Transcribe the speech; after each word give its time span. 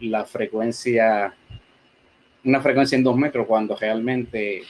la 0.00 0.24
frecuencia, 0.24 1.34
una 2.44 2.60
frecuencia 2.60 2.96
en 2.96 3.04
2 3.04 3.16
metros 3.16 3.46
cuando 3.46 3.76
realmente 3.76 4.62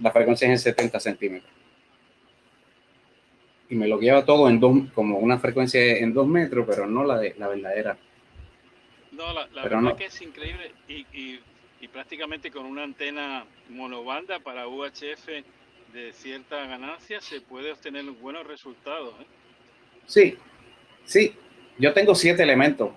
la 0.00 0.10
frecuencia 0.10 0.46
es 0.46 0.52
en 0.52 0.58
70 0.58 1.00
centímetros. 1.00 1.52
Y 3.68 3.76
me 3.76 3.86
lo 3.86 3.98
guiaba 3.98 4.24
todo 4.24 4.48
en 4.48 4.58
dos, 4.58 4.76
como 4.94 5.18
una 5.18 5.38
frecuencia 5.38 5.98
en 5.98 6.12
2 6.12 6.26
metros, 6.26 6.66
pero 6.68 6.86
no 6.86 7.04
la, 7.04 7.18
de, 7.18 7.34
la 7.38 7.48
verdadera. 7.48 7.96
No, 9.12 9.32
la, 9.32 9.46
verdad 9.62 9.96
que 9.96 10.06
es 10.06 10.22
increíble 10.22 10.72
y, 10.88 11.06
y, 11.12 11.40
y, 11.80 11.88
prácticamente 11.88 12.50
con 12.50 12.64
una 12.64 12.84
antena 12.84 13.44
monobanda 13.68 14.38
para 14.40 14.66
UHF 14.66 15.28
de 15.92 16.12
cierta 16.12 16.64
ganancia 16.66 17.20
se 17.20 17.40
puede 17.40 17.72
obtener 17.72 18.04
buenos 18.12 18.46
resultados. 18.46 19.14
¿eh? 19.20 19.26
Sí, 20.06 20.36
sí. 21.04 21.34
Yo 21.80 21.92
tengo 21.94 22.14
siete 22.14 22.42
elementos. 22.42 22.90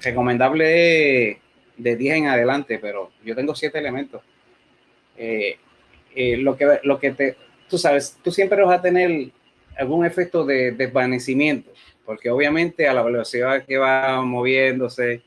Recomendable 0.00 1.40
de 1.76 1.96
10 1.96 2.16
en 2.16 2.26
adelante, 2.26 2.78
pero 2.78 3.10
yo 3.24 3.34
tengo 3.34 3.54
siete 3.54 3.78
elementos. 3.78 4.22
Eh, 5.16 5.56
eh, 6.14 6.36
lo, 6.36 6.56
que, 6.56 6.80
lo 6.82 6.98
que 6.98 7.12
te, 7.12 7.36
tú 7.68 7.78
sabes, 7.78 8.18
tú 8.22 8.32
siempre 8.32 8.62
vas 8.62 8.78
a 8.78 8.82
tener 8.82 9.30
algún 9.78 10.04
efecto 10.04 10.44
de 10.44 10.72
desvanecimiento, 10.72 11.72
porque 12.04 12.30
obviamente 12.30 12.88
a 12.88 12.94
la 12.94 13.02
velocidad 13.02 13.64
que 13.64 13.78
va 13.78 14.20
moviéndose, 14.22 15.22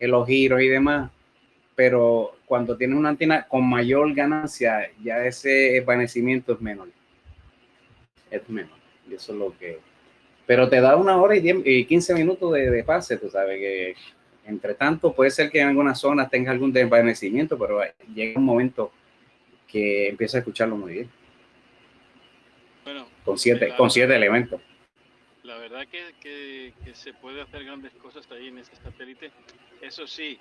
en 0.00 0.10
los 0.10 0.26
giros 0.26 0.60
y 0.60 0.68
demás, 0.68 1.10
pero 1.74 2.36
cuando 2.46 2.76
tienes 2.76 2.96
una 2.96 3.10
antena 3.10 3.46
con 3.48 3.68
mayor 3.68 4.12
ganancia, 4.14 4.90
ya 5.02 5.24
ese 5.24 5.48
desvanecimiento 5.48 6.52
es 6.52 6.60
menor. 6.60 6.88
Es 8.30 8.48
menor. 8.48 8.78
Y 9.08 9.14
eso 9.14 9.32
es 9.32 9.38
lo 9.38 9.58
que... 9.58 9.78
Pero 10.46 10.68
te 10.68 10.80
da 10.80 10.96
una 10.96 11.20
hora 11.20 11.36
y, 11.36 11.62
y 11.64 11.84
15 11.86 12.14
minutos 12.14 12.52
de, 12.52 12.70
de 12.70 12.84
pase, 12.84 13.16
tú 13.16 13.30
sabes 13.30 13.58
que 13.58 13.94
entre 14.46 14.74
tanto, 14.74 15.14
puede 15.14 15.30
ser 15.30 15.50
que 15.50 15.60
en 15.60 15.68
algunas 15.68 15.98
zonas 15.98 16.30
tenga 16.30 16.50
algún 16.50 16.72
desvanecimiento, 16.72 17.58
pero 17.58 17.80
llega 18.14 18.38
un 18.38 18.44
momento 18.44 18.92
que 19.66 20.08
empieza 20.08 20.38
a 20.38 20.40
escucharlo 20.40 20.76
muy 20.76 20.92
bien. 20.92 21.10
Bueno, 22.84 23.08
con 23.24 23.38
siete, 23.38 23.74
con 23.76 23.90
siete 23.90 24.14
elementos. 24.14 24.60
La 25.42 25.56
verdad 25.56 25.86
que, 25.88 26.72
que, 26.84 26.94
se 26.94 27.12
puede 27.14 27.40
hacer 27.40 27.64
grandes 27.64 27.92
cosas 27.94 28.30
ahí 28.30 28.48
en 28.48 28.58
ese 28.58 28.76
satélite. 28.76 29.30
Eso 29.80 30.06
sí, 30.06 30.38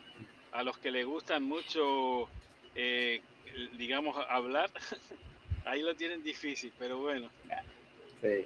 a 0.51 0.63
los 0.63 0.77
que 0.77 0.91
les 0.91 1.05
gustan 1.05 1.43
mucho, 1.43 2.29
eh, 2.75 3.21
digamos, 3.77 4.17
hablar, 4.29 4.69
ahí 5.65 5.81
lo 5.81 5.95
tienen 5.95 6.23
difícil, 6.23 6.73
pero 6.77 6.99
bueno. 6.99 7.29
Sí. 8.21 8.45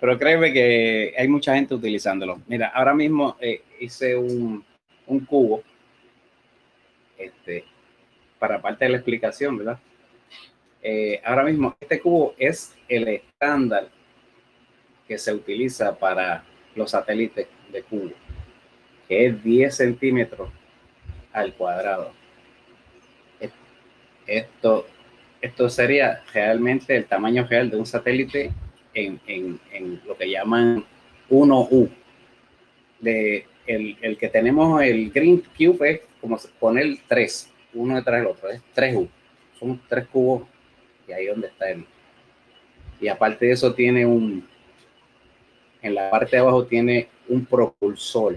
Pero 0.00 0.18
créeme 0.18 0.52
que 0.52 1.14
hay 1.16 1.28
mucha 1.28 1.54
gente 1.54 1.74
utilizándolo. 1.74 2.40
Mira, 2.46 2.68
ahora 2.68 2.94
mismo 2.94 3.36
eh, 3.40 3.62
hice 3.80 4.16
un, 4.16 4.64
un 5.06 5.20
cubo, 5.24 5.62
este, 7.16 7.64
para 8.38 8.62
parte 8.62 8.84
de 8.84 8.92
la 8.92 8.96
explicación, 8.98 9.58
¿verdad? 9.58 9.78
Eh, 10.82 11.20
ahora 11.24 11.42
mismo 11.42 11.76
este 11.80 12.00
cubo 12.00 12.34
es 12.38 12.76
el 12.88 13.08
estándar 13.08 13.88
que 15.08 15.18
se 15.18 15.34
utiliza 15.34 15.98
para 15.98 16.44
los 16.76 16.92
satélites 16.92 17.48
de 17.72 17.82
cubo, 17.82 18.12
que 19.08 19.26
es 19.26 19.42
10 19.42 19.74
centímetros 19.74 20.50
al 21.32 21.54
cuadrado. 21.54 22.12
Esto, 24.26 24.86
esto 25.40 25.68
sería 25.70 26.22
realmente 26.34 26.94
el 26.94 27.06
tamaño 27.06 27.46
real 27.48 27.70
de 27.70 27.78
un 27.78 27.86
satélite 27.86 28.52
en, 29.06 29.20
en, 29.26 29.60
en 29.72 30.00
lo 30.06 30.16
que 30.16 30.30
llaman 30.30 30.84
1U. 31.30 31.88
De, 33.00 33.46
el, 33.68 34.16
que 34.18 34.28
tenemos, 34.28 34.82
el 34.82 35.10
Green 35.10 35.42
Cube, 35.56 35.90
es 35.90 36.00
como 36.20 36.38
poner 36.58 36.86
tres, 37.06 37.50
uno 37.74 37.96
detrás 37.96 38.20
del 38.20 38.30
otro, 38.30 38.48
es 38.50 38.62
3U. 38.74 39.08
Son 39.58 39.80
tres 39.88 40.06
cubos 40.08 40.48
y 41.06 41.12
ahí 41.12 41.26
donde 41.26 41.48
está 41.48 41.70
él. 41.70 41.84
Y 43.00 43.08
aparte 43.08 43.46
de 43.46 43.52
eso 43.52 43.74
tiene 43.74 44.06
un, 44.06 44.46
en 45.82 45.94
la 45.94 46.10
parte 46.10 46.36
de 46.36 46.42
abajo 46.42 46.64
tiene 46.64 47.08
un 47.28 47.44
propulsor 47.44 48.36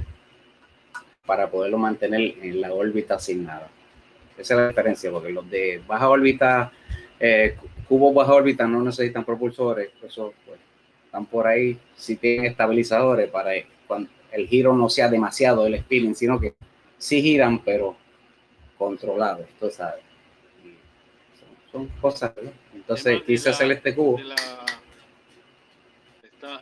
para 1.25 1.50
poderlo 1.50 1.78
mantener 1.78 2.35
en 2.41 2.62
la 2.62 2.74
órbita 2.74 3.16
asignada. 3.16 3.69
Esa 4.38 4.53
es 4.53 4.59
la 4.59 4.68
diferencia, 4.69 5.12
porque 5.12 5.31
los 5.31 5.50
de 5.50 5.81
baja 5.88 6.09
órbita, 6.09 6.72
eh, 7.19 7.56
cubos 7.91 8.16
baja 8.16 8.34
órbita 8.34 8.66
no 8.66 8.81
necesitan 8.81 9.25
propulsores, 9.25 9.90
eso 10.02 10.34
pues, 10.46 10.57
están 11.03 11.25
por 11.25 11.46
ahí, 11.46 11.78
si 11.94 12.16
tienen 12.16 12.46
estabilizadores 12.46 13.29
para 13.29 13.52
cuando 13.85 14.09
el 14.31 14.47
giro 14.47 14.74
no 14.78 14.88
sea 14.88 15.09
demasiado 15.09 15.68
el 15.68 15.78
spinning, 15.78 16.16
sino 16.16 16.40
que 16.40 16.53
sí 16.97 17.22
giran, 17.22 17.62
pero 17.66 17.97
controlados, 18.78 19.46
tú 19.59 19.69
sabes. 19.69 20.06
Son, 21.69 21.88
cosas, 22.00 22.31
¿no? 22.41 22.50
Entonces 22.74 23.24
quise 23.24 23.50
hacer 23.50 23.69
este 23.69 23.94
cubo. 23.94 24.18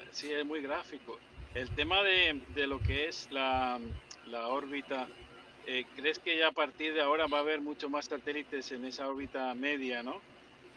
sí, 0.09 0.31
es 0.31 0.45
muy 0.47 0.61
gráfico. 0.61 1.19
El 1.53 1.69
tema 1.69 2.01
de, 2.01 2.41
de 2.55 2.65
lo 2.65 2.79
que 2.79 3.07
es 3.07 3.27
la, 3.29 3.79
la 4.25 4.47
órbita, 4.47 5.07
eh, 5.67 5.85
¿crees 5.95 6.17
que 6.17 6.39
ya 6.39 6.47
a 6.47 6.53
partir 6.53 6.95
de 6.95 7.01
ahora 7.01 7.27
va 7.27 7.37
a 7.37 7.41
haber 7.41 7.61
mucho 7.61 7.87
más 7.87 8.05
satélites 8.05 8.71
en 8.71 8.85
esa 8.85 9.07
órbita 9.07 9.53
media, 9.53 10.01
no? 10.01 10.19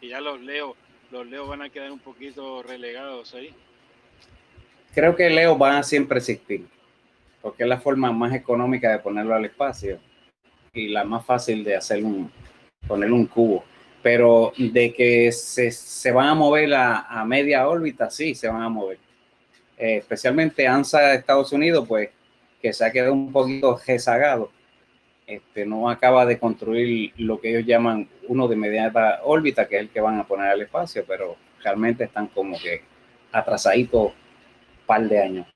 Y 0.03 0.09
ya 0.09 0.19
los 0.19 0.41
leo, 0.41 0.75
los 1.11 1.25
leo 1.25 1.47
van 1.47 1.61
a 1.61 1.69
quedar 1.69 1.89
un 1.89 1.99
poquito 1.99 2.61
relegados 2.61 3.33
ahí. 3.35 3.53
Creo 4.93 5.15
que 5.15 5.29
Leo 5.29 5.57
va 5.57 5.77
a 5.79 5.83
siempre 5.83 6.19
existir 6.19 6.67
porque 7.41 7.63
es 7.63 7.69
la 7.69 7.79
forma 7.79 8.11
más 8.11 8.33
económica 8.33 8.91
de 8.91 8.99
ponerlo 8.99 9.33
al 9.33 9.45
espacio 9.45 9.99
y 10.73 10.87
la 10.87 11.03
más 11.03 11.25
fácil 11.25 11.63
de 11.63 11.75
hacer 11.75 12.03
un, 12.03 12.31
poner 12.85 13.11
un 13.11 13.27
cubo. 13.27 13.63
Pero 14.01 14.51
de 14.57 14.93
que 14.93 15.31
se, 15.31 15.71
se 15.71 16.11
van 16.11 16.27
a 16.27 16.35
mover 16.35 16.73
a, 16.73 17.01
a, 17.01 17.23
media 17.25 17.67
órbita, 17.67 18.09
sí, 18.09 18.35
se 18.35 18.49
van 18.49 18.61
a 18.61 18.69
mover. 18.69 18.97
Eh, 19.77 19.97
especialmente 19.97 20.67
ANSA 20.67 20.99
de 20.99 21.15
Estados 21.15 21.53
Unidos, 21.53 21.85
pues, 21.87 22.09
que 22.61 22.73
se 22.73 22.85
ha 22.85 22.91
quedado 22.91 23.13
un 23.13 23.31
poquito 23.31 23.79
rezagado. 23.85 24.51
Este, 25.25 25.65
no 25.65 25.89
acaba 25.89 26.25
de 26.25 26.37
construir 26.37 27.13
lo 27.17 27.39
que 27.39 27.49
ellos 27.49 27.65
llaman 27.65 28.09
uno 28.27 28.47
de 28.47 28.55
media 28.55 28.91
órbita, 29.23 29.67
que 29.67 29.77
es 29.77 29.81
el 29.83 29.89
que 29.89 30.01
van 30.01 30.19
a 30.19 30.27
poner 30.27 30.49
al 30.49 30.61
espacio, 30.61 31.05
pero 31.07 31.37
realmente 31.63 32.03
están 32.03 32.27
como 32.27 32.57
que 32.59 32.81
atrasaditos 33.31 34.07
un 34.07 34.85
par 34.85 35.07
de 35.07 35.21
años 35.21 35.53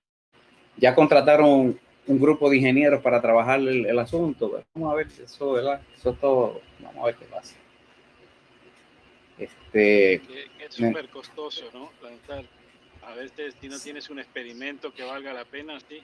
ya 0.77 0.95
contrataron 0.95 1.79
un 2.05 2.19
grupo 2.19 2.49
de 2.49 2.57
ingenieros 2.57 3.01
para 3.01 3.21
trabajar 3.21 3.59
el, 3.59 3.99
asunto. 3.99 4.63
Vamos 4.73 4.93
a 4.93 4.95
ver 4.95 5.07
eso, 5.07 5.51
¿verdad? 5.51 5.81
Eso 5.95 6.11
es 6.11 6.19
todo. 6.19 6.61
Vamos 6.79 7.03
a 7.03 7.05
ver 7.07 7.15
qué 7.15 7.25
pasa. 7.25 7.55
Este, 9.37 10.15
es 10.15 10.73
súper 10.73 11.09
costoso, 11.09 11.65
¿no? 11.73 11.91
A 13.03 13.13
veces 13.13 13.55
si 13.59 13.67
no 13.67 13.79
tienes 13.79 14.09
un 14.09 14.19
experimento 14.19 14.93
que 14.93 15.03
valga 15.03 15.33
la 15.33 15.45
pena, 15.45 15.79
sí. 15.79 16.01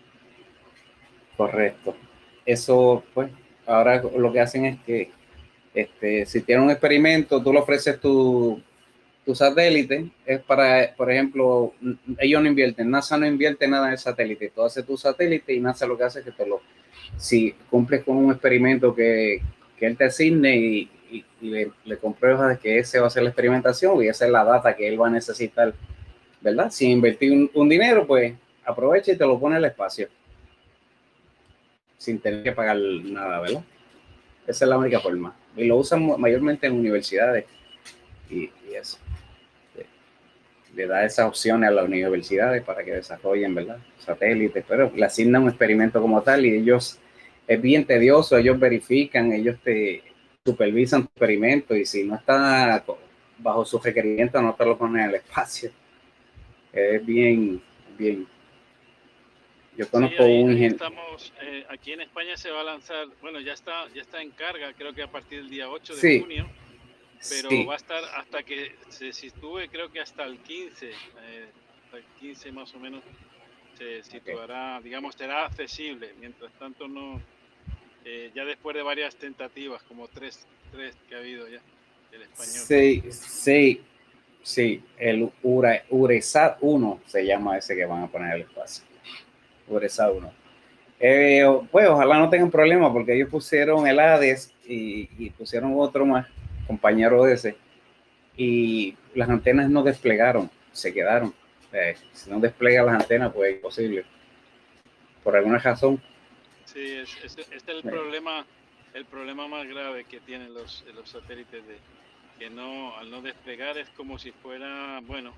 Correcto. 1.38 1.96
Eso, 2.46 3.04
pues, 3.14 3.32
ahora 3.66 4.02
lo 4.16 4.32
que 4.32 4.40
hacen 4.40 4.66
es 4.66 4.80
que 4.82 5.10
este, 5.74 6.26
si 6.26 6.42
tienen 6.42 6.66
un 6.66 6.72
experimento, 6.72 7.42
tú 7.42 7.52
le 7.52 7.60
ofreces 7.60 8.00
tu, 8.00 8.62
tu 9.26 9.34
satélite 9.34 10.10
es 10.26 10.42
para, 10.42 10.94
por 10.96 11.12
ejemplo, 11.12 11.74
ellos 12.20 12.42
no 12.42 12.48
invierten, 12.48 12.90
NASA 12.90 13.18
no 13.18 13.26
invierte 13.26 13.68
nada 13.68 13.88
en 13.88 13.94
el 13.94 13.98
satélite, 13.98 14.52
tú 14.54 14.64
haces 14.64 14.86
tu 14.86 14.98
satélite 14.98 15.54
y 15.54 15.60
NASA 15.60 15.88
lo 15.88 15.98
que 15.98 16.04
hace 16.04 16.20
es 16.20 16.26
que 16.26 16.32
te 16.32 16.46
lo, 16.46 16.62
si 17.18 17.54
cumples 17.70 18.04
con 18.04 18.18
un 18.18 18.32
experimento 18.32 18.94
que, 18.94 19.42
que 19.78 19.86
él 19.86 19.98
te 19.98 20.06
asigne 20.06 20.56
y, 20.56 20.92
y, 21.12 21.24
le, 21.42 21.72
le, 21.86 21.98
compruebas 21.98 22.60
que 22.60 22.80
ese 22.80 23.00
va 23.00 23.08
a 23.08 23.10
ser 23.10 23.24
la 23.24 23.30
experimentación 23.30 24.02
y 24.04 24.08
esa 24.08 24.26
es 24.26 24.32
la 24.32 24.44
data 24.44 24.76
que 24.76 24.88
él 24.88 25.00
va 25.00 25.08
a 25.08 25.12
necesitar, 25.12 25.74
¿verdad? 26.42 26.72
Si 26.72 26.90
invertir 26.90 27.32
un, 27.32 27.52
un 27.54 27.70
dinero, 27.70 28.06
pues 28.08 28.34
aprovecha 28.66 29.12
y 29.12 29.18
te 29.18 29.26
lo 29.26 29.40
pone 29.40 29.58
al 29.58 29.66
espacio 29.66 30.08
sin 32.04 32.20
tener 32.20 32.44
que 32.44 32.52
pagar 32.52 32.78
nada, 32.78 33.40
¿verdad? 33.40 33.64
Esa 34.46 34.66
es 34.66 34.70
la 34.70 34.78
única 34.78 35.00
forma. 35.00 35.34
Y 35.56 35.64
lo 35.66 35.78
usan 35.78 36.20
mayormente 36.20 36.68
en 36.68 36.74
universidades 36.74 37.46
y, 38.30 38.52
eso 38.74 38.98
le 40.76 40.88
da 40.88 41.06
esas 41.06 41.28
opciones 41.28 41.70
a 41.70 41.72
las 41.72 41.86
universidades 41.86 42.64
para 42.64 42.84
que 42.84 42.94
desarrollen, 42.96 43.54
¿verdad? 43.54 43.78
Satélites, 44.00 44.66
pero 44.68 44.92
le 44.96 45.06
asignan 45.06 45.44
un 45.44 45.50
experimento 45.50 46.02
como 46.02 46.22
tal 46.24 46.46
y 46.46 46.56
ellos, 46.56 47.00
es 47.48 47.62
bien 47.62 47.86
tedioso, 47.86 48.36
ellos 48.38 48.60
verifican, 48.60 49.32
ellos 49.32 49.58
te 49.64 50.02
supervisan 50.44 51.04
tu 51.04 51.10
experimento 51.10 51.76
y 51.76 51.86
si 51.86 52.04
no 52.04 52.16
está 52.16 52.84
bajo 53.38 53.66
sus 53.66 53.84
requerimientos 53.84 54.42
no 54.42 54.56
te 54.56 54.66
lo 54.66 54.76
ponen 54.76 55.04
en 55.04 55.10
el 55.10 55.16
espacio. 55.16 55.70
Es 56.72 57.06
bien, 57.06 57.62
bien. 57.96 58.33
Yo 59.78 59.90
conozco 59.90 60.24
un 60.24 60.52
ingeniero. 60.52 60.76
Estamos, 60.76 61.34
eh, 61.42 61.66
aquí 61.70 61.94
en 61.94 62.02
España 62.02 62.38
se 62.38 62.52
va 62.52 62.62
a 62.62 62.64
lanzar, 62.64 63.08
bueno, 63.22 63.40
ya 63.40 63.54
está, 63.54 63.88
ya 63.94 64.02
está 64.02 64.22
en 64.22 64.32
carga, 64.32 64.74
creo 64.74 64.94
que 64.94 65.04
a 65.04 65.12
partir 65.12 65.40
del 65.40 65.50
día 65.50 65.70
8 65.70 65.96
de 65.96 66.20
junio 66.20 66.50
pero 67.30 67.66
va 67.66 67.74
a 67.74 67.78
estar 67.78 68.04
hasta 68.16 68.44
que 68.44 68.76
se 68.90 69.14
sitúe, 69.14 69.62
creo 69.72 69.92
que 69.92 70.00
hasta 70.00 70.24
el 70.24 70.40
15, 70.40 70.90
eh, 70.90 70.94
hasta 71.86 71.98
el 71.98 72.04
15 72.20 72.52
más 72.52 72.74
o 72.74 72.80
menos 72.80 73.02
se 73.78 74.04
situará, 74.04 74.80
digamos, 74.82 75.16
será 75.16 75.46
accesible. 75.46 76.14
Mientras 76.20 76.52
tanto, 76.54 76.88
no, 76.88 77.18
eh, 77.18 77.22
eh, 78.06 78.32
ya 78.36 78.46
después 78.46 78.76
de 78.76 78.84
varias 78.84 79.16
tentativas, 79.16 79.82
como 79.84 80.08
tres, 80.08 80.46
tres 80.72 80.96
que 81.08 81.16
ha 81.16 81.20
habido 81.20 81.48
ya, 81.48 81.62
el 82.12 82.24
español. 82.24 82.64
Sí, 82.68 83.04
sí, 83.12 83.82
sí, 84.42 84.84
el 84.98 85.32
Uresat 85.90 86.58
1 86.62 87.02
se 87.06 87.26
llama 87.26 87.58
ese 87.58 87.76
que 87.76 87.86
van 87.86 88.04
a 88.04 88.08
poner 88.08 88.36
el 88.36 88.42
espacio. 88.42 88.84
Uresat 89.68 90.12
1. 90.14 90.32
Eh, 91.00 91.46
pues 91.72 91.88
ojalá 91.90 92.18
no 92.18 92.30
tengan 92.30 92.50
problema 92.50 92.92
porque 92.92 93.16
ellos 93.16 93.30
pusieron 93.30 93.86
el 93.88 94.00
Hades 94.00 94.54
y, 94.66 95.10
y 95.18 95.30
pusieron 95.32 95.74
otro 95.76 96.06
más, 96.06 96.28
compañero 96.66 97.24
de 97.24 97.34
ese, 97.34 97.58
y 98.38 98.96
las 99.14 99.30
antenas 99.30 99.70
no 99.70 99.84
desplegaron, 99.84 100.50
se 100.72 100.94
quedaron. 100.94 101.34
Eh, 101.74 101.96
si 102.14 102.30
no 102.30 102.40
despliega 102.40 102.84
las 102.84 103.02
antenas, 103.02 103.34
pues 103.34 103.50
es 103.50 103.56
imposible. 103.56 104.06
Por 105.24 105.36
alguna 105.36 105.58
razón. 105.58 106.02
Sí, 106.66 106.98
es, 106.98 107.18
es, 107.24 107.38
es 107.38 107.68
el 107.68 107.82
problema, 107.82 108.46
el 108.94 109.06
problema 109.06 109.48
más 109.48 109.68
grave 109.68 110.06
que 110.06 110.20
tienen 110.20 110.54
los, 110.54 110.86
los 110.96 111.10
satélites 111.10 111.66
de 111.68 111.78
que 112.40 112.50
no, 112.50 112.96
al 112.98 113.12
no 113.12 113.22
desplegar 113.22 113.78
es 113.78 113.90
como 113.90 114.18
si 114.18 114.32
fuera, 114.32 115.00
bueno, 115.06 115.34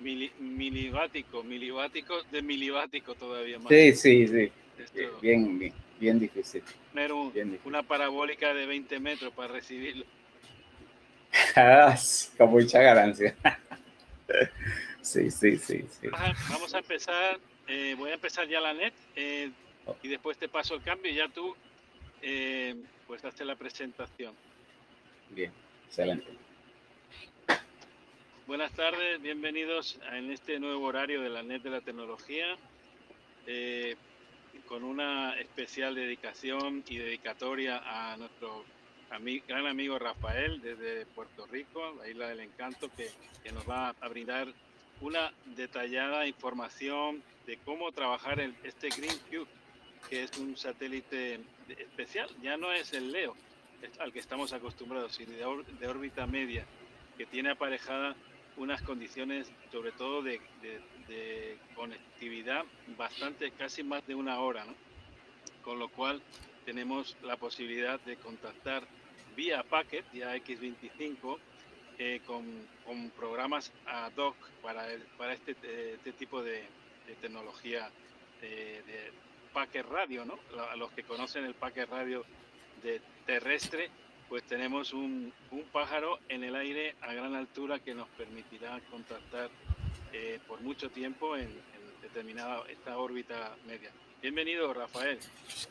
mili, 0.00 0.32
milivático, 0.38 1.42
milivático 1.42 2.22
de 2.30 2.42
milivático 2.42 3.14
todavía 3.14 3.58
más. 3.58 3.68
Sí, 3.68 3.94
sí, 3.94 4.26
sí. 4.26 4.52
Esto, 4.78 5.20
bien, 5.20 5.58
bien, 5.58 5.74
bien 5.98 6.18
difícil. 6.18 6.62
Bien 6.94 7.60
una 7.64 7.82
parabólica 7.82 8.52
de 8.54 8.66
20 8.66 8.98
metros 9.00 9.32
para 9.32 9.52
recibirlo. 9.52 10.04
Con 12.38 12.50
mucha 12.50 12.80
ganancia. 12.80 13.36
sí, 15.02 15.30
sí, 15.30 15.56
sí, 15.58 15.84
sí. 15.88 16.08
Vamos 16.48 16.74
a 16.74 16.78
empezar, 16.78 17.38
eh, 17.68 17.94
voy 17.96 18.10
a 18.10 18.14
empezar 18.14 18.48
ya 18.48 18.60
la 18.60 18.72
net 18.72 18.94
eh, 19.14 19.50
y 20.02 20.08
después 20.08 20.36
te 20.38 20.48
paso 20.48 20.74
el 20.74 20.82
cambio 20.82 21.12
y 21.12 21.16
ya 21.16 21.28
tú 21.28 21.54
eh, 22.22 22.74
pues 23.06 23.24
haces 23.24 23.46
la 23.46 23.56
presentación. 23.56 24.34
Bien, 25.30 25.52
excelente. 25.86 26.26
Buenas 28.50 28.72
tardes, 28.72 29.22
bienvenidos 29.22 30.00
en 30.10 30.32
este 30.32 30.58
nuevo 30.58 30.84
horario 30.84 31.22
de 31.22 31.28
la 31.28 31.40
net 31.40 31.62
de 31.62 31.70
la 31.70 31.82
tecnología. 31.82 32.56
Eh, 33.46 33.94
con 34.66 34.82
una 34.82 35.38
especial 35.38 35.94
dedicación 35.94 36.82
y 36.88 36.98
dedicatoria 36.98 37.80
a 37.84 38.16
nuestro 38.16 38.64
gran 39.46 39.68
amigo 39.68 40.00
Rafael 40.00 40.60
desde 40.60 41.06
Puerto 41.06 41.46
Rico, 41.46 41.94
la 41.96 42.08
isla 42.08 42.26
del 42.26 42.40
encanto, 42.40 42.90
que, 42.96 43.08
que, 43.44 43.52
nos 43.52 43.70
va 43.70 43.94
a 44.00 44.08
brindar 44.08 44.48
una 45.00 45.32
detallada 45.54 46.26
información 46.26 47.22
de 47.46 47.56
cómo 47.58 47.92
trabajar 47.92 48.40
el, 48.40 48.56
este 48.64 48.88
Green 48.88 49.16
Cube, 49.30 49.46
que 50.08 50.24
es 50.24 50.36
un 50.38 50.56
satélite 50.56 51.38
especial, 51.68 52.28
ya 52.42 52.56
no 52.56 52.72
es 52.72 52.94
el 52.94 53.12
LEO 53.12 53.36
al 54.00 54.12
que 54.12 54.18
estamos 54.18 54.52
acostumbrados, 54.52 55.14
sino 55.14 55.30
de, 55.30 55.72
de 55.78 55.86
órbita 55.86 56.26
media, 56.26 56.66
que 57.16 57.26
tiene 57.26 57.50
aparejada 57.50 58.16
unas 58.56 58.82
condiciones, 58.82 59.50
sobre 59.72 59.92
todo 59.92 60.22
de, 60.22 60.40
conectividad, 61.74 62.64
bastante, 62.96 63.50
casi 63.52 63.82
más 63.82 64.06
de 64.06 64.14
una 64.14 64.40
hora. 64.40 64.64
Con 65.62 65.78
lo 65.78 65.88
cual 65.88 66.22
tenemos 66.64 67.16
la 67.22 67.36
posibilidad 67.36 68.00
de 68.00 68.16
contactar 68.16 68.86
vía 69.36 69.62
packet, 69.62 70.10
vía 70.12 70.34
X25, 70.36 71.38
eh, 71.98 72.20
con, 72.26 72.70
programas 73.16 73.72
ad 73.86 74.16
hoc 74.16 74.34
para, 74.62 74.84
para 75.16 75.34
este, 75.34 75.54
este, 75.94 76.12
tipo 76.12 76.42
de, 76.42 76.64
de 77.06 77.14
tecnología 77.20 77.88
de, 78.40 78.82
de, 78.82 79.12
packet 79.52 79.86
radio, 79.86 80.24
¿no? 80.24 80.38
Los 80.76 80.90
que 80.92 81.02
conocen 81.02 81.44
el 81.44 81.54
packet 81.54 81.88
radio 81.88 82.24
de 82.82 83.00
terrestre, 83.26 83.90
pues 84.30 84.44
tenemos 84.44 84.92
un, 84.92 85.32
un, 85.50 85.64
pájaro 85.72 86.20
en 86.28 86.44
el 86.44 86.54
aire 86.54 86.94
a 87.00 87.12
gran 87.12 87.34
altura 87.34 87.80
que 87.80 87.96
nos 87.96 88.06
permitirá 88.10 88.78
contactar 88.88 89.50
eh, 90.12 90.38
por 90.46 90.60
mucho 90.60 90.88
tiempo 90.88 91.36
en, 91.36 91.50
determinada 92.00 92.62
esta 92.68 92.96
órbita 92.96 93.56
media. 93.66 93.90
Bienvenido, 94.22 94.72
Rafael, 94.72 95.18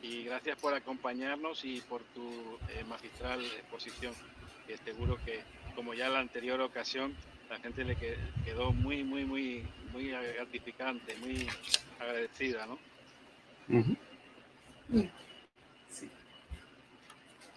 y 0.02 0.24
gracias 0.24 0.58
por 0.58 0.74
acompañarnos 0.74 1.64
y 1.64 1.80
por 1.82 2.02
tu 2.14 2.30
eh, 2.70 2.84
magistral 2.88 3.44
exposición, 3.46 4.14
que 4.68 4.78
seguro 4.78 5.18
que, 5.26 5.42
como 5.74 5.94
ya 5.94 6.10
la 6.10 6.20
anterior 6.20 6.60
ocasión, 6.60 7.16
la 7.50 7.60
gente 7.60 7.86
le 7.86 7.96
quedó 7.96 8.74
muy, 8.74 9.04
muy, 9.06 9.24
muy, 9.24 9.64
muy 9.94 10.10
gratificante, 10.10 11.16
muy 11.18 11.48
agradecida, 11.98 12.66
¿no? 12.66 12.78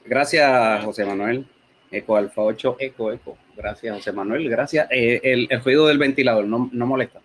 Gracias, 0.05 0.85
José 0.85 1.05
Manuel. 1.05 1.47
Eco 1.91 2.17
Alfa 2.17 2.43
8, 2.43 2.77
Eco, 2.79 3.13
Eco. 3.13 3.37
Gracias, 3.55 3.97
José 3.97 4.13
Manuel. 4.13 4.49
Gracias. 4.49 4.89
Eh, 4.91 5.21
el, 5.23 5.47
el, 5.51 5.63
ruido 5.63 5.87
del 5.87 5.99
ventilador 5.99 6.47
no, 6.47 6.71
no 6.73 6.87
molesta. 6.87 7.21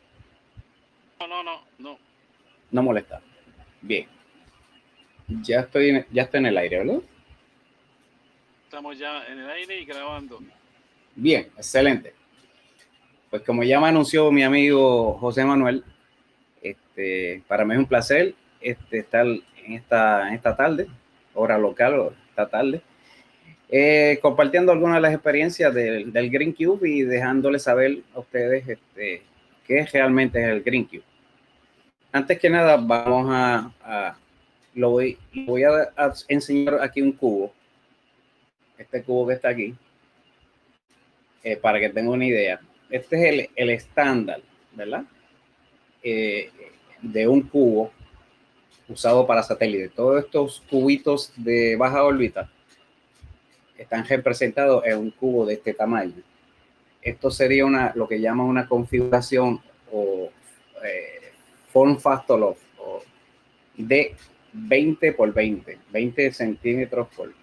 No, 1.20 1.28
no, 1.28 1.44
no, 1.44 1.62
no. 1.80 1.98
No 2.72 2.84
molesta. 2.84 3.22
Bien. 3.82 4.08
Ya 5.42 5.62
estoy, 5.62 6.06
ya 6.12 6.24
estoy 6.24 6.40
en 6.40 6.46
el 6.48 6.58
aire, 6.58 6.80
¿verdad? 6.80 7.02
Estamos 8.66 8.98
ya 8.98 9.26
en 9.28 9.40
el 9.40 9.50
aire 9.50 9.80
y 9.80 9.86
grabando. 9.86 10.40
Bien, 11.16 11.48
excelente. 11.58 12.14
Pues 13.30 13.42
como 13.42 13.64
ya 13.64 13.80
me 13.80 13.88
anunció 13.88 14.32
mi 14.32 14.44
amigo 14.44 15.18
José 15.18 15.44
Manuel, 15.44 15.84
este, 16.62 17.44
para 17.48 17.66
mí 17.66 17.74
es 17.74 17.80
un 17.80 17.86
placer 17.86 18.36
este, 18.62 19.00
estar 19.00 19.26
en 19.26 19.74
esta, 19.74 20.28
en 20.28 20.36
esta 20.36 20.56
tarde, 20.56 20.88
hora 21.34 21.58
local, 21.58 22.14
esta 22.38 22.50
tarde, 22.50 22.82
eh, 23.70 24.20
compartiendo 24.22 24.72
algunas 24.72 24.98
de 24.98 25.02
las 25.02 25.14
experiencias 25.14 25.74
del, 25.74 26.14
del, 26.14 26.30
Green 26.30 26.54
Cube 26.54 26.88
y 26.88 27.02
dejándoles 27.02 27.64
saber 27.64 28.04
a 28.14 28.20
ustedes 28.20 28.68
este, 28.68 29.24
qué 29.66 29.86
realmente 29.92 30.40
es 30.40 30.48
el 30.48 30.62
Green 30.62 30.86
Cube. 30.86 31.04
Antes 32.12 32.38
que 32.40 32.50
nada, 32.50 32.78
vamos 32.78 33.28
a, 33.32 33.72
a 33.82 34.18
lo 34.76 34.92
voy, 34.92 35.18
voy 35.48 35.64
a, 35.64 35.92
a, 35.98 36.14
enseñar 36.28 36.80
aquí 36.82 37.02
un 37.02 37.12
cubo, 37.12 37.52
este 38.78 39.02
cubo 39.02 39.28
que 39.28 39.34
está 39.34 39.50
aquí, 39.50 39.76
eh, 41.44 41.58
para 41.58 41.80
que 41.80 41.90
tengan 41.90 42.14
una 42.14 42.26
idea. 42.26 42.60
Este 42.90 43.16
es 43.16 43.34
el, 43.34 43.50
el 43.56 43.70
estándar, 43.72 44.42
¿verdad? 44.74 45.04
Eh, 46.04 46.52
de 47.02 47.28
un 47.28 47.42
cubo 47.42 47.92
usado 48.90 49.26
para 49.28 49.44
satélite. 49.44 49.90
Todos 49.90 50.24
estos 50.24 50.64
cubitos 50.70 51.32
de 51.36 51.76
baja 51.76 52.04
órbita 52.04 52.50
están 53.78 54.06
representados 54.06 54.86
en 54.86 54.98
un 54.98 55.12
cubo 55.12 55.46
de 55.46 55.56
este 55.56 55.74
tamaño. 55.74 56.24
Esto 57.02 57.30
sería 57.32 57.66
una, 57.66 57.94
lo 57.96 58.08
que 58.08 58.20
llaman 58.20 58.48
una 58.48 58.68
configuración 58.68 59.62
o 59.92 60.30
eh, 60.84 61.32
form 61.72 61.98
factor 61.98 62.42
of, 62.44 62.58
o 62.80 63.02
de 63.76 64.16
20 64.54 65.14
por 65.14 65.34
20, 65.34 65.78
20 65.92 66.34
centímetros 66.34 67.08
por, 67.16 67.34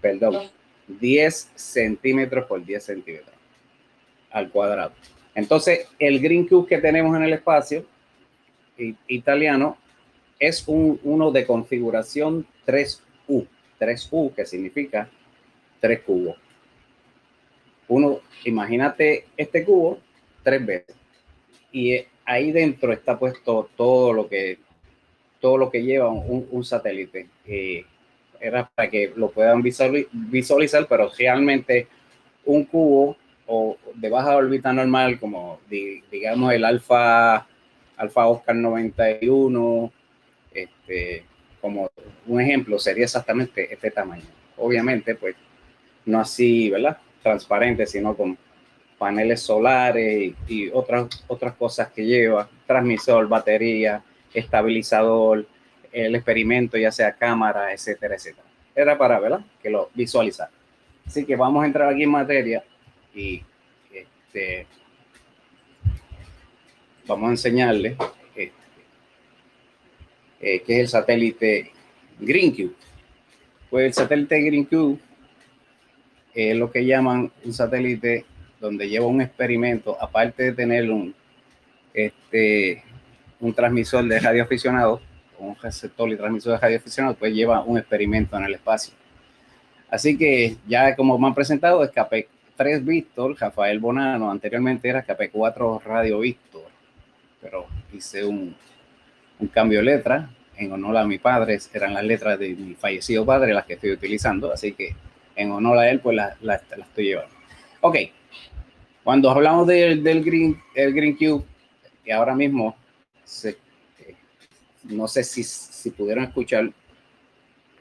perdón, 0.00 0.50
10 0.86 1.50
centímetros 1.54 2.46
por 2.46 2.64
10 2.64 2.84
centímetros 2.84 3.34
al 4.30 4.50
cuadrado. 4.50 4.92
Entonces, 5.34 5.88
el 5.98 6.20
Green 6.20 6.46
Cube 6.46 6.68
que 6.68 6.78
tenemos 6.78 7.16
en 7.16 7.22
el 7.22 7.32
espacio 7.32 7.84
italiano 9.08 9.76
es 10.40 10.66
un, 10.66 10.98
uno 11.04 11.30
de 11.30 11.46
configuración 11.46 12.46
3U. 12.66 13.46
3U, 13.78 14.34
que 14.34 14.46
significa 14.46 15.08
tres 15.80 16.00
cubos. 16.00 16.36
Uno, 17.88 18.20
imagínate 18.44 19.26
este 19.36 19.64
cubo 19.64 19.98
tres 20.42 20.64
veces. 20.64 20.96
Y 21.72 22.04
ahí 22.24 22.52
dentro 22.52 22.92
está 22.92 23.18
puesto 23.18 23.68
todo 23.76 24.12
lo 24.12 24.28
que, 24.28 24.58
todo 25.40 25.58
lo 25.58 25.70
que 25.70 25.82
lleva 25.82 26.08
un, 26.08 26.48
un 26.50 26.64
satélite. 26.64 27.28
Eh, 27.46 27.84
era 28.40 28.70
para 28.74 28.88
que 28.88 29.12
lo 29.14 29.30
puedan 29.30 29.62
visualizar, 29.62 30.86
pero 30.88 31.10
realmente 31.16 31.86
un 32.46 32.64
cubo 32.64 33.16
o 33.46 33.76
de 33.94 34.08
baja 34.08 34.36
órbita 34.36 34.72
normal, 34.72 35.18
como 35.18 35.60
digamos 35.68 36.52
el 36.52 36.64
alfa, 36.64 37.46
alfa 37.96 38.26
Oscar 38.26 38.56
91, 38.56 39.92
este, 40.52 41.24
como 41.60 41.90
un 42.26 42.40
ejemplo, 42.40 42.78
sería 42.78 43.04
exactamente 43.04 43.72
este 43.72 43.90
tamaño. 43.90 44.24
Obviamente, 44.56 45.14
pues 45.14 45.36
no 46.06 46.20
así, 46.20 46.70
¿verdad? 46.70 46.98
Transparente, 47.22 47.86
sino 47.86 48.16
con 48.16 48.36
paneles 48.98 49.40
solares 49.42 50.34
y, 50.48 50.54
y 50.54 50.70
otras, 50.72 51.24
otras 51.26 51.54
cosas 51.54 51.90
que 51.90 52.04
lleva, 52.04 52.48
transmisor, 52.66 53.28
batería, 53.28 54.02
estabilizador, 54.34 55.46
el 55.92 56.14
experimento, 56.14 56.76
ya 56.76 56.92
sea 56.92 57.12
cámara, 57.12 57.72
etcétera, 57.72 58.14
etcétera. 58.14 58.46
Era 58.74 58.96
para, 58.96 59.18
¿verdad? 59.18 59.40
Que 59.62 59.70
lo 59.70 59.90
visualizar. 59.94 60.48
Así 61.06 61.24
que 61.24 61.36
vamos 61.36 61.62
a 61.62 61.66
entrar 61.66 61.88
aquí 61.88 62.04
en 62.04 62.10
materia 62.10 62.64
y 63.14 63.42
este, 63.92 64.66
vamos 67.06 67.28
a 67.28 67.30
enseñarle 67.32 67.96
eh, 70.40 70.60
que 70.60 70.74
es 70.74 70.80
el 70.80 70.88
satélite 70.88 71.70
GreenCube. 72.18 72.74
Pues 73.70 73.86
el 73.86 73.94
satélite 73.94 74.40
Green 74.40 74.64
Cube 74.64 74.98
es 76.34 76.56
lo 76.56 76.72
que 76.72 76.84
llaman 76.84 77.30
un 77.44 77.52
satélite 77.52 78.24
donde 78.58 78.88
lleva 78.88 79.06
un 79.06 79.20
experimento, 79.20 79.96
aparte 80.00 80.42
de 80.42 80.52
tener 80.52 80.90
un, 80.90 81.14
este, 81.94 82.82
un 83.38 83.54
transmisor 83.54 84.04
de 84.06 84.18
radio 84.18 84.42
aficionado, 84.42 85.00
un 85.38 85.54
receptor 85.56 86.10
y 86.10 86.16
transmisor 86.16 86.54
de 86.54 86.58
radio 86.58 86.76
aficionado, 86.78 87.14
pues 87.14 87.32
lleva 87.32 87.62
un 87.62 87.78
experimento 87.78 88.36
en 88.36 88.44
el 88.44 88.54
espacio. 88.54 88.92
Así 89.88 90.18
que 90.18 90.56
ya 90.66 90.96
como 90.96 91.16
me 91.16 91.28
han 91.28 91.34
presentado, 91.34 91.84
es 91.84 91.92
KP3 91.92 92.84
Víctor, 92.84 93.36
Rafael 93.38 93.78
Bonano, 93.78 94.30
anteriormente 94.30 94.88
era 94.88 95.06
KP4 95.06 95.82
Radio 95.84 96.18
Víctor, 96.18 96.66
pero 97.40 97.66
hice 97.92 98.24
un, 98.24 98.54
un 99.40 99.48
cambio 99.48 99.78
de 99.78 99.84
letra 99.86 100.30
en 100.56 100.72
honor 100.72 100.98
a 100.98 101.04
mi 101.04 101.18
padre, 101.18 101.58
eran 101.72 101.94
las 101.94 102.04
letras 102.04 102.38
de 102.38 102.50
mi 102.50 102.74
fallecido 102.74 103.24
padre 103.24 103.54
las 103.54 103.64
que 103.64 103.74
estoy 103.74 103.92
utilizando, 103.92 104.52
así 104.52 104.72
que 104.72 104.94
en 105.34 105.50
honor 105.52 105.78
a 105.78 105.90
él, 105.90 106.00
pues 106.00 106.16
las 106.16 106.40
la, 106.42 106.56
estoy 106.56 107.04
llevando. 107.04 107.34
Ok, 107.80 107.96
cuando 109.02 109.30
hablamos 109.30 109.66
del, 109.66 110.02
del 110.02 110.22
Green, 110.22 110.60
el 110.74 110.92
Green 110.92 111.16
Cube, 111.16 111.44
y 112.04 112.10
ahora 112.10 112.34
mismo, 112.34 112.76
se, 113.24 113.50
eh, 114.00 114.14
no 114.84 115.08
sé 115.08 115.24
si, 115.24 115.42
si 115.42 115.90
pudieron 115.90 116.24
escuchar, 116.24 116.70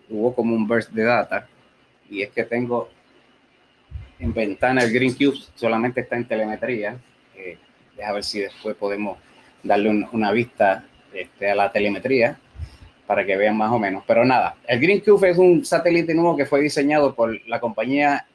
hubo 0.10 0.34
como 0.34 0.56
un 0.56 0.66
burst 0.66 0.92
de 0.92 1.04
data, 1.04 1.48
y 2.10 2.22
es 2.22 2.30
que 2.32 2.44
tengo 2.44 2.90
en 4.20 4.34
ventana 4.34 4.84
el 4.84 4.94
Green 4.94 5.14
Cube, 5.14 5.38
solamente 5.56 6.02
está 6.02 6.16
en 6.16 6.28
telemetría. 6.28 6.98
Eh, 7.36 7.58
deja 7.96 8.14
ver 8.14 8.24
si 8.24 8.40
después 8.42 8.76
podemos 8.76 9.18
darle 9.64 10.08
una 10.12 10.32
vista 10.32 10.86
este, 11.14 11.52
a 11.52 11.56
la 11.56 11.72
telemetría 11.72 12.38
para 13.10 13.26
que 13.26 13.36
vean 13.36 13.58
más 13.58 13.72
o 13.72 13.80
menos. 13.80 14.04
Pero 14.06 14.24
nada, 14.24 14.56
el 14.68 14.80
Green 14.80 15.00
Cube 15.00 15.32
es 15.32 15.38
un 15.38 15.66
satélite 15.66 16.14
nuevo 16.14 16.38
que 16.38 16.46
fue 16.46 16.62
diseñado 16.62 17.16
por 17.16 17.40
la 17.48 17.60
compañía 17.60 18.28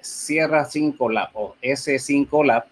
Sierra 0.00 0.64
5 0.66 1.10
Lab 1.10 1.30
o 1.32 1.56
S5 1.62 2.44
Lab 2.44 2.64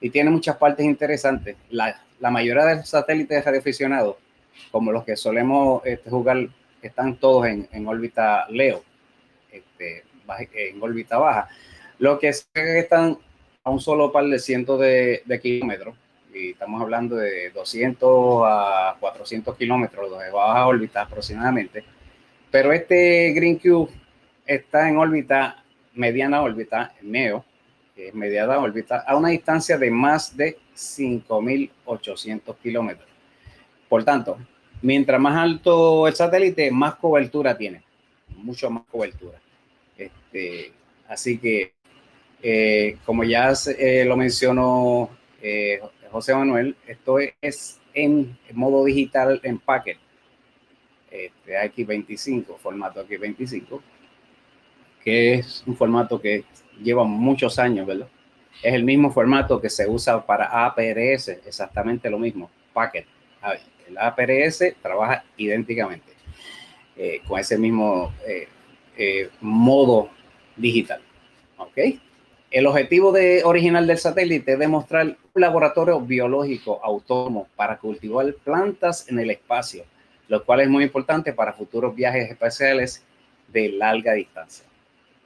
y 0.00 0.10
tiene 0.10 0.30
muchas 0.30 0.56
partes 0.56 0.84
interesantes. 0.84 1.56
La, 1.70 2.00
la 2.18 2.30
mayoría 2.30 2.64
de 2.64 2.76
los 2.76 2.88
satélites 2.88 3.44
radioaficionados, 3.44 4.16
como 4.70 4.90
los 4.90 5.04
que 5.04 5.16
solemos 5.16 5.86
este, 5.86 6.10
jugar, 6.10 6.48
están 6.82 7.16
todos 7.16 7.46
en, 7.46 7.68
en 7.70 7.86
órbita 7.86 8.46
LEO, 8.48 8.82
este, 9.52 10.02
en 10.52 10.82
órbita 10.82 11.18
baja. 11.18 11.48
Lo 11.98 12.18
que 12.18 12.28
es 12.28 12.48
que 12.52 12.80
están 12.80 13.18
a 13.62 13.70
un 13.70 13.80
solo 13.80 14.10
par 14.10 14.24
de 14.26 14.38
cientos 14.38 14.80
de, 14.80 15.22
de 15.24 15.40
kilómetros 15.40 15.94
estamos 16.34 16.80
hablando 16.80 17.16
de 17.16 17.50
200 17.50 18.42
a 18.44 18.96
400 18.98 19.56
kilómetros 19.56 20.10
de 20.18 20.30
baja 20.30 20.66
órbita 20.66 21.02
aproximadamente. 21.02 21.84
Pero 22.50 22.72
este 22.72 23.32
Green 23.32 23.58
Cube 23.58 23.90
está 24.46 24.88
en 24.88 24.96
órbita, 24.96 25.64
mediana 25.94 26.42
órbita, 26.42 26.92
MEO, 27.02 27.44
es 27.96 28.14
mediana 28.14 28.58
órbita, 28.58 29.04
a 29.06 29.16
una 29.16 29.28
distancia 29.28 29.78
de 29.78 29.90
más 29.90 30.36
de 30.36 30.58
5.800 30.74 32.56
kilómetros. 32.62 33.08
Por 33.88 34.04
tanto, 34.04 34.38
mientras 34.82 35.20
más 35.20 35.36
alto 35.36 36.08
el 36.08 36.14
satélite, 36.14 36.70
más 36.70 36.96
cobertura 36.96 37.56
tiene, 37.56 37.82
mucho 38.36 38.70
más 38.70 38.84
cobertura. 38.90 39.40
Este, 39.96 40.72
así 41.08 41.38
que, 41.38 41.72
eh, 42.42 42.98
como 43.04 43.24
ya 43.24 43.52
eh, 43.78 44.04
lo 44.04 44.16
mencionó 44.16 45.10
eh, 45.40 45.80
José 46.14 46.32
Manuel, 46.32 46.76
esto 46.86 47.16
es 47.18 47.80
en 47.92 48.38
modo 48.52 48.84
digital 48.84 49.40
en 49.42 49.58
packet. 49.58 49.98
Este, 51.10 51.56
X25, 51.56 52.56
formato 52.56 53.04
X25, 53.04 53.80
que 55.02 55.34
es 55.34 55.64
un 55.66 55.76
formato 55.76 56.20
que 56.20 56.44
lleva 56.80 57.02
muchos 57.02 57.58
años, 57.58 57.84
¿verdad? 57.84 58.06
Es 58.62 58.74
el 58.74 58.84
mismo 58.84 59.10
formato 59.10 59.60
que 59.60 59.68
se 59.68 59.88
usa 59.88 60.24
para 60.24 60.66
APRS, 60.66 61.30
exactamente 61.46 62.08
lo 62.08 62.20
mismo, 62.20 62.48
packet. 62.72 63.06
El 63.88 63.98
APRS 63.98 64.76
trabaja 64.80 65.24
idénticamente 65.36 66.12
eh, 66.96 67.22
con 67.26 67.40
ese 67.40 67.58
mismo 67.58 68.14
eh, 68.24 68.46
eh, 68.96 69.30
modo 69.40 70.10
digital. 70.56 71.02
¿Ok? 71.56 71.76
El 72.54 72.68
objetivo 72.68 73.10
de, 73.10 73.42
original 73.42 73.84
del 73.84 73.98
satélite 73.98 74.52
es 74.52 74.58
demostrar 74.60 75.06
un 75.06 75.40
laboratorio 75.42 76.00
biológico 76.00 76.78
autónomo 76.84 77.48
para 77.56 77.78
cultivar 77.78 78.32
plantas 78.44 79.08
en 79.08 79.18
el 79.18 79.32
espacio, 79.32 79.84
lo 80.28 80.44
cual 80.44 80.60
es 80.60 80.68
muy 80.68 80.84
importante 80.84 81.32
para 81.32 81.52
futuros 81.52 81.96
viajes 81.96 82.30
espaciales 82.30 83.02
de 83.48 83.70
larga 83.70 84.12
distancia. 84.12 84.64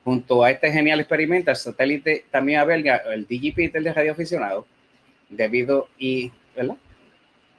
Junto 0.05 0.43
a 0.43 0.51
este 0.51 0.73
genial 0.73 1.01
experimento, 1.01 1.51
el 1.51 1.59
satélite 1.59 2.25
también 2.31 2.61
alberga 2.61 3.03
el 3.13 3.27
Digipeter 3.27 3.83
de 3.83 3.93
radioaficionado, 3.93 4.67
debido 5.29 5.91
y, 5.99 6.33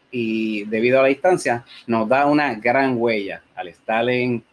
y 0.09 0.63
debido 0.63 0.97
a 0.97 1.03
la 1.03 1.09
distancia, 1.09 1.63
nos 1.85 2.09
da 2.09 2.25
una 2.25 2.55
gran 2.55 2.97
huella 2.97 3.43
al 3.53 3.67
estar 3.67 4.09
en 4.09 4.43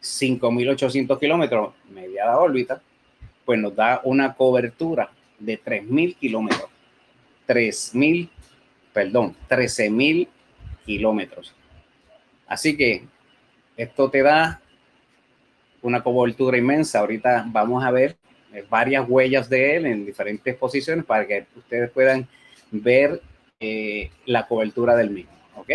5.800 0.00 1.20
kilómetros, 1.20 1.74
mediada 1.90 2.38
órbita, 2.38 2.80
pues 3.44 3.58
nos 3.58 3.74
da 3.74 4.00
una 4.04 4.34
cobertura 4.34 5.10
de 5.38 5.60
3.000 5.62 6.16
kilómetros. 6.16 6.68
3.000, 7.48 8.28
perdón, 8.92 9.36
13.000 9.48 10.28
kilómetros. 10.86 11.54
Así 12.46 12.76
que 12.76 13.04
esto 13.76 14.10
te 14.10 14.22
da 14.22 14.60
una 15.80 16.02
cobertura 16.02 16.56
inmensa. 16.56 17.00
Ahorita 17.00 17.44
vamos 17.48 17.84
a 17.84 17.90
ver 17.90 18.16
varias 18.68 19.08
huellas 19.08 19.48
de 19.48 19.76
él 19.76 19.86
en 19.86 20.04
diferentes 20.04 20.54
posiciones 20.56 21.04
para 21.04 21.26
que 21.26 21.46
ustedes 21.56 21.90
puedan 21.90 22.28
ver 22.70 23.20
eh, 23.60 24.10
la 24.26 24.46
cobertura 24.46 24.94
del 24.96 25.10
mismo. 25.10 25.32
¿ok? 25.56 25.70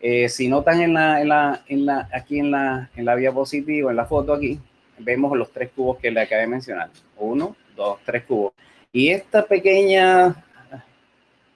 Eh, 0.00 0.28
si 0.28 0.48
notan 0.48 0.80
en 0.80 0.94
la, 0.94 1.20
en 1.20 1.28
la, 1.28 1.62
en 1.66 1.86
la, 1.86 2.08
aquí 2.12 2.38
en 2.38 2.50
la, 2.50 2.90
en 2.94 3.04
la 3.04 3.16
diapositiva, 3.16 3.90
en 3.90 3.96
la 3.96 4.06
foto 4.06 4.32
aquí, 4.32 4.60
vemos 5.00 5.36
los 5.36 5.52
tres 5.52 5.70
cubos 5.74 5.98
que 5.98 6.10
le 6.10 6.20
acabé 6.20 6.42
de 6.42 6.48
mencionar. 6.48 6.90
Uno, 7.16 7.56
dos, 7.76 7.98
tres 8.04 8.24
cubos. 8.24 8.52
Y 8.92 9.08
esta 9.08 9.44
pequeña 9.44 10.44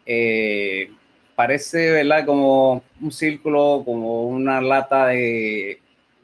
eh, 0.04 0.90
parece, 1.34 1.90
¿verdad? 1.90 2.26
Como 2.26 2.82
un 3.00 3.12
círculo, 3.12 3.82
como 3.84 4.24
una 4.26 4.60
lata 4.60 5.08
de, 5.08 5.80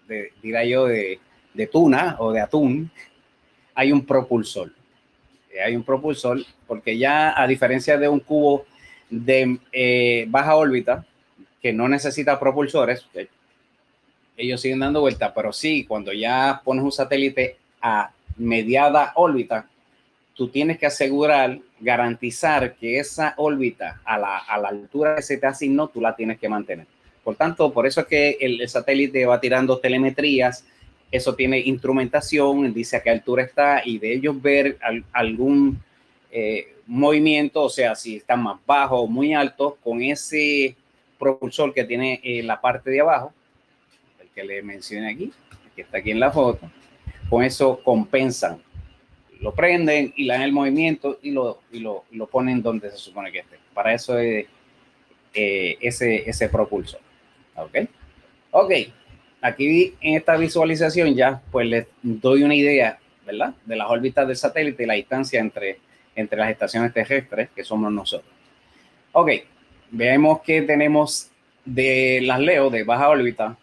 de 0.06 0.32
diría 0.42 0.64
yo, 0.64 0.86
de, 0.86 1.18
de, 1.54 1.66
tuna 1.66 2.16
o 2.18 2.32
de 2.32 2.40
atún. 2.40 2.90
Hay 3.74 3.92
un 3.92 4.04
propulsor. 4.04 4.72
Eh, 5.50 5.60
hay 5.62 5.76
un 5.76 5.82
propulsor 5.82 6.38
porque 6.66 6.98
ya 6.98 7.40
a 7.40 7.46
diferencia 7.46 7.96
de 7.96 8.08
un 8.08 8.20
cubo 8.20 8.66
de 9.10 9.58
eh, 9.72 10.26
baja 10.28 10.56
órbita, 10.56 11.06
que 11.62 11.72
no 11.72 11.88
necesita 11.88 12.38
propulsores, 12.38 13.08
ellos 14.38 14.60
siguen 14.60 14.78
dando 14.78 15.00
vuelta, 15.00 15.34
pero 15.34 15.52
sí, 15.52 15.84
cuando 15.84 16.12
ya 16.12 16.62
pones 16.64 16.84
un 16.84 16.92
satélite 16.92 17.56
a 17.82 18.12
mediada 18.36 19.12
órbita, 19.16 19.68
tú 20.34 20.48
tienes 20.48 20.78
que 20.78 20.86
asegurar, 20.86 21.58
garantizar 21.80 22.76
que 22.76 23.00
esa 23.00 23.34
órbita 23.36 24.00
a 24.04 24.16
la, 24.16 24.38
a 24.38 24.58
la 24.58 24.68
altura 24.68 25.16
que 25.16 25.22
se 25.22 25.36
te 25.36 25.46
asignó, 25.46 25.88
tú 25.88 26.00
la 26.00 26.14
tienes 26.14 26.38
que 26.38 26.48
mantener. 26.48 26.86
Por 27.24 27.36
tanto, 27.36 27.72
por 27.72 27.86
eso 27.86 28.00
es 28.02 28.06
que 28.06 28.38
el, 28.40 28.66
satélite 28.68 29.26
va 29.26 29.40
tirando 29.40 29.78
telemetrías, 29.78 30.64
eso 31.10 31.34
tiene 31.34 31.58
instrumentación, 31.58 32.72
dice 32.72 32.96
a 32.96 33.02
qué 33.02 33.10
altura 33.10 33.42
está 33.42 33.82
y 33.84 33.98
de 33.98 34.14
ellos 34.14 34.40
ver 34.40 34.78
algún 35.12 35.78
eh, 36.30 36.76
movimiento, 36.86 37.64
o 37.64 37.68
sea, 37.68 37.94
si 37.96 38.16
está 38.16 38.36
más 38.36 38.58
bajo 38.64 39.00
o 39.00 39.06
muy 39.08 39.34
alto, 39.34 39.76
con 39.82 40.00
ese 40.00 40.76
propulsor 41.18 41.74
que 41.74 41.84
tiene 41.84 42.20
en 42.22 42.46
la 42.46 42.60
parte 42.60 42.90
de 42.90 43.00
abajo, 43.00 43.32
que 44.38 44.44
le 44.44 44.62
mencioné 44.62 45.10
aquí, 45.10 45.32
que 45.74 45.82
está 45.82 45.98
aquí 45.98 46.12
en 46.12 46.20
la 46.20 46.30
foto, 46.30 46.70
con 47.28 47.42
eso 47.42 47.80
compensan. 47.82 48.62
Lo 49.40 49.52
prenden 49.52 50.12
y 50.16 50.24
le 50.24 50.32
dan 50.32 50.42
el 50.42 50.52
movimiento 50.52 51.18
y 51.22 51.32
lo, 51.32 51.60
y 51.72 51.80
lo, 51.80 52.04
lo 52.12 52.28
ponen 52.28 52.62
donde 52.62 52.88
se 52.92 52.98
supone 52.98 53.32
que 53.32 53.40
esté. 53.40 53.56
Para 53.74 53.92
eso 53.92 54.16
es 54.16 54.46
eh, 55.34 55.76
ese, 55.80 56.30
ese 56.30 56.48
propulsor. 56.48 57.00
¿Ok? 57.56 57.78
Ok. 58.52 58.72
Aquí 59.40 59.94
en 60.00 60.14
esta 60.14 60.36
visualización 60.36 61.16
ya 61.16 61.42
pues 61.50 61.66
les 61.66 61.88
doy 62.00 62.44
una 62.44 62.54
idea, 62.54 63.00
¿verdad? 63.26 63.54
De 63.66 63.74
las 63.74 63.90
órbitas 63.90 64.24
del 64.24 64.36
satélite 64.36 64.84
y 64.84 64.86
la 64.86 64.94
distancia 64.94 65.40
entre, 65.40 65.80
entre 66.14 66.38
las 66.38 66.50
estaciones 66.50 66.92
terrestres 66.92 67.50
que 67.50 67.64
somos 67.64 67.90
nosotros. 67.92 68.32
Ok. 69.10 69.30
Vemos 69.90 70.42
que 70.42 70.62
tenemos 70.62 71.28
de 71.64 72.20
las 72.22 72.38
LEO 72.38 72.70
de 72.70 72.84
baja 72.84 73.08
órbita 73.08 73.58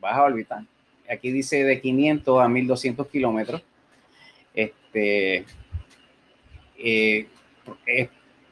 baja 0.00 0.22
órbita. 0.22 0.64
Aquí 1.10 1.30
dice 1.30 1.64
de 1.64 1.80
500 1.80 2.42
a 2.42 2.48
1200 2.48 3.06
kilómetros. 3.08 3.62
Este, 4.54 5.44
eh, 6.78 7.26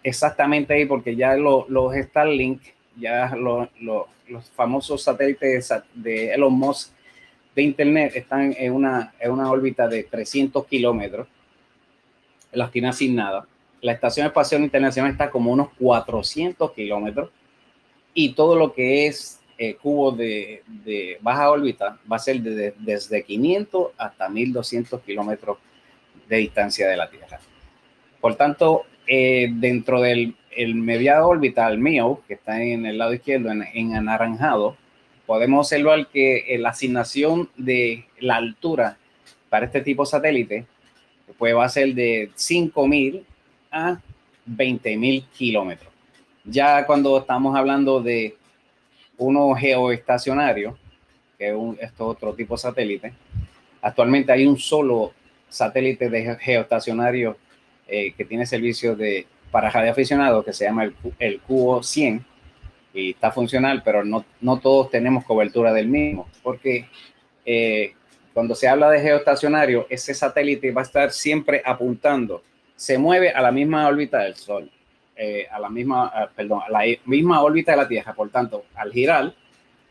exactamente 0.02 0.74
ahí, 0.74 0.84
porque 0.84 1.16
ya 1.16 1.36
los 1.36 1.94
Starlink, 1.94 2.62
ya 2.96 3.34
los 3.36 4.50
famosos 4.54 5.02
satélites 5.02 5.72
de 5.94 6.32
Elon 6.32 6.52
Musk 6.52 6.92
de 7.54 7.62
Internet 7.62 8.12
están 8.14 8.54
en 8.56 8.72
una, 8.72 9.14
en 9.18 9.30
una 9.32 9.50
órbita 9.50 9.88
de 9.88 10.04
300 10.04 10.66
kilómetros, 10.66 11.26
las 12.52 12.70
tiene 12.70 12.88
asignada. 12.88 13.46
La 13.80 13.92
Estación 13.92 14.26
Espacial 14.26 14.62
Internacional 14.62 15.12
está 15.12 15.30
como 15.30 15.50
unos 15.50 15.68
400 15.78 16.72
kilómetros 16.72 17.30
y 18.14 18.32
todo 18.34 18.56
lo 18.56 18.74
que 18.74 19.06
es 19.06 19.35
eh, 19.58 19.74
cubo 19.74 20.12
de, 20.12 20.62
baja 21.20 21.50
órbita 21.50 21.98
va 22.10 22.16
a 22.16 22.20
ser 22.20 22.40
de, 22.40 22.74
desde 22.78 23.22
500 23.22 23.92
hasta 23.96 24.28
1200 24.28 25.00
kilómetros 25.02 25.58
de 26.28 26.36
distancia 26.36 26.88
de 26.88 26.96
la 26.96 27.08
Tierra. 27.08 27.40
Por 28.20 28.34
tanto, 28.34 28.84
eh, 29.06 29.48
dentro 29.52 30.00
del 30.00 30.34
el 30.50 30.74
media 30.74 31.24
órbita, 31.26 31.68
el 31.68 31.78
mío, 31.78 32.22
que 32.26 32.34
está 32.34 32.62
en 32.62 32.86
el 32.86 32.96
lado 32.96 33.12
izquierdo, 33.12 33.50
en, 33.50 33.62
en 33.74 33.94
anaranjado, 33.94 34.76
podemos 35.26 35.66
observar 35.66 36.06
que 36.06 36.38
eh, 36.48 36.58
la 36.58 36.70
asignación 36.70 37.50
de 37.56 38.06
la 38.20 38.36
altura 38.36 38.96
para 39.50 39.66
este 39.66 39.80
tipo 39.80 40.04
de 40.04 40.10
satélite 40.10 40.66
pues 41.38 41.54
va 41.54 41.64
a 41.64 41.68
ser 41.68 41.94
de 41.94 42.30
5.000 42.36 43.22
a 43.70 43.98
20.000 44.48 45.24
kilómetros. 45.36 45.92
Ya 46.44 46.86
cuando 46.86 47.18
estamos 47.18 47.56
hablando 47.56 48.00
de 48.00 48.36
uno 49.18 49.54
geoestacionario, 49.54 50.76
que 51.38 51.48
es 51.48 51.54
un, 51.54 51.78
esto 51.80 52.06
otro 52.06 52.34
tipo 52.34 52.54
de 52.54 52.58
satélite, 52.58 53.12
actualmente 53.82 54.32
hay 54.32 54.46
un 54.46 54.58
solo 54.58 55.12
satélite 55.48 56.08
de 56.10 56.36
geoestacionario 56.36 57.36
eh, 57.86 58.12
que 58.12 58.24
tiene 58.24 58.46
servicio 58.46 58.96
de 58.96 59.26
para 59.50 59.70
radioaficionados 59.70 60.44
que 60.44 60.52
se 60.52 60.64
llama 60.64 60.84
el, 60.84 60.94
el 61.18 61.40
Cubo 61.40 61.82
100 61.82 62.24
y 62.92 63.10
está 63.10 63.30
funcional, 63.30 63.82
pero 63.84 64.04
no, 64.04 64.24
no 64.40 64.58
todos 64.58 64.90
tenemos 64.90 65.24
cobertura 65.24 65.72
del 65.72 65.88
mismo, 65.88 66.28
porque 66.42 66.88
eh, 67.44 67.92
cuando 68.32 68.54
se 68.54 68.68
habla 68.68 68.90
de 68.90 69.00
geoestacionario, 69.00 69.86
ese 69.88 70.14
satélite 70.14 70.72
va 70.72 70.80
a 70.80 70.84
estar 70.84 71.12
siempre 71.12 71.62
apuntando, 71.64 72.42
se 72.74 72.98
mueve 72.98 73.30
a 73.30 73.40
la 73.40 73.52
misma 73.52 73.86
órbita 73.86 74.18
del 74.18 74.34
Sol, 74.34 74.70
eh, 75.16 75.46
a 75.50 75.58
la 75.58 75.68
misma, 75.68 76.30
perdón, 76.34 76.60
a 76.66 76.70
la 76.70 76.84
misma 77.04 77.42
órbita 77.42 77.72
de 77.72 77.76
la 77.78 77.88
Tierra, 77.88 78.14
por 78.14 78.30
tanto, 78.30 78.66
al 78.74 78.92
girar, 78.92 79.32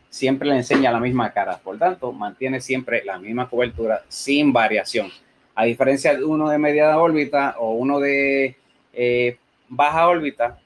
siempre 0.08 0.48
le 0.48 0.56
enseña 0.56 0.92
la 0.92 1.00
misma 1.00 1.32
cara, 1.32 1.58
por 1.58 1.78
tanto, 1.78 2.12
mantiene 2.12 2.60
siempre 2.60 3.04
la 3.04 3.18
misma 3.18 3.48
cobertura 3.48 4.02
sin 4.08 4.52
variación. 4.52 5.10
A 5.54 5.64
diferencia 5.64 6.14
de 6.14 6.24
uno 6.24 6.48
de 6.48 6.58
media 6.58 6.98
órbita 6.98 7.56
o 7.58 7.72
uno 7.72 7.98
de 7.98 8.56
eh, 8.92 9.36
baja 9.68 10.08
órbita, 10.08 10.58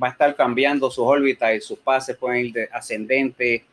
va 0.00 0.08
a 0.08 0.10
estar 0.10 0.34
cambiando 0.36 0.90
sus 0.90 1.04
órbitas 1.04 1.54
y 1.54 1.60
sus 1.60 1.78
pases 1.78 2.16
pueden 2.16 2.46
ir 2.46 2.52
de 2.52 2.68
ascendente, 2.72 3.64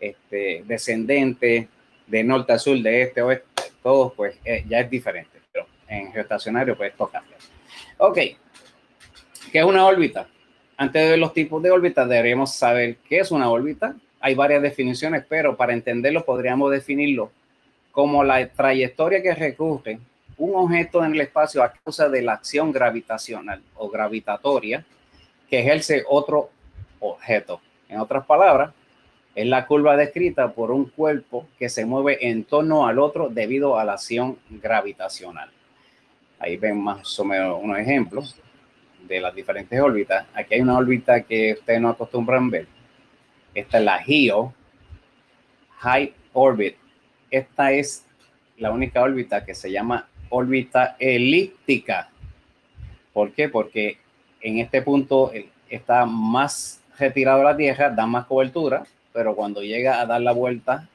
este, 0.00 0.64
descendente, 0.66 1.68
de 2.06 2.24
norte 2.24 2.52
a 2.52 2.58
sur, 2.58 2.76
de 2.78 3.02
este 3.02 3.20
a 3.20 3.26
oeste, 3.26 3.46
todo 3.82 4.12
pues 4.12 4.36
eh, 4.44 4.64
ya 4.68 4.80
es 4.80 4.90
diferente, 4.90 5.40
pero 5.52 5.66
en 5.88 6.12
geoestacionario 6.12 6.76
pues 6.76 6.90
esto 6.92 7.06
cambia. 7.06 7.36
Ok, 7.98 8.18
¿qué 9.52 9.58
es 9.58 9.64
una 9.64 9.86
órbita? 9.86 10.26
Antes 10.76 11.02
de 11.02 11.10
ver 11.10 11.18
los 11.18 11.32
tipos 11.32 11.62
de 11.62 11.70
órbitas 11.70 12.08
deberíamos 12.08 12.54
saber 12.54 12.96
qué 13.08 13.18
es 13.18 13.30
una 13.30 13.48
órbita. 13.50 13.94
Hay 14.20 14.34
varias 14.34 14.62
definiciones, 14.62 15.24
pero 15.28 15.56
para 15.56 15.72
entenderlo 15.72 16.24
podríamos 16.24 16.70
definirlo 16.70 17.30
como 17.92 18.24
la 18.24 18.46
trayectoria 18.48 19.22
que 19.22 19.34
recorre 19.34 19.98
un 20.36 20.56
objeto 20.56 21.04
en 21.04 21.14
el 21.14 21.20
espacio 21.20 21.62
a 21.62 21.72
causa 21.72 22.08
de 22.08 22.22
la 22.22 22.32
acción 22.32 22.72
gravitacional 22.72 23.62
o 23.76 23.88
gravitatoria 23.88 24.84
que 25.48 25.60
ejerce 25.60 26.04
otro 26.08 26.50
objeto. 26.98 27.60
En 27.88 28.00
otras 28.00 28.26
palabras, 28.26 28.72
es 29.34 29.46
la 29.46 29.66
curva 29.66 29.96
descrita 29.96 30.52
por 30.52 30.70
un 30.70 30.86
cuerpo 30.86 31.46
que 31.58 31.68
se 31.68 31.84
mueve 31.84 32.28
en 32.28 32.44
torno 32.44 32.86
al 32.86 32.98
otro 32.98 33.28
debido 33.28 33.78
a 33.78 33.84
la 33.84 33.94
acción 33.94 34.38
gravitacional. 34.48 35.50
Ahí 36.38 36.56
ven 36.56 36.80
más 36.80 37.18
o 37.18 37.24
menos 37.24 37.58
unos 37.62 37.78
ejemplos 37.78 38.36
de 39.06 39.20
las 39.20 39.34
diferentes 39.34 39.80
órbitas. 39.80 40.26
Aquí 40.34 40.54
hay 40.54 40.60
una 40.60 40.78
órbita 40.78 41.22
que 41.22 41.54
ustedes 41.54 41.80
no 41.80 41.90
acostumbran 41.90 42.50
ver. 42.50 42.66
Esta 43.54 43.78
es 43.78 43.84
la 43.84 43.98
GEO, 43.98 44.52
High 45.78 46.14
Orbit. 46.32 46.76
Esta 47.30 47.72
es 47.72 48.04
la 48.58 48.70
única 48.72 49.02
órbita 49.02 49.44
que 49.44 49.54
se 49.54 49.70
llama 49.70 50.08
órbita 50.28 50.96
elíptica. 50.98 52.08
¿Por 53.12 53.32
qué? 53.32 53.48
Porque 53.48 53.98
en 54.40 54.58
este 54.58 54.82
punto 54.82 55.32
está 55.68 56.06
más 56.06 56.82
retirado 56.98 57.38
de 57.38 57.44
la 57.44 57.56
Tierra, 57.56 57.90
da 57.90 58.06
más 58.06 58.26
cobertura, 58.26 58.84
pero 59.12 59.34
cuando 59.34 59.62
llega 59.62 60.00
a 60.00 60.06
dar 60.06 60.20
la 60.20 60.32
vuelta 60.32 60.88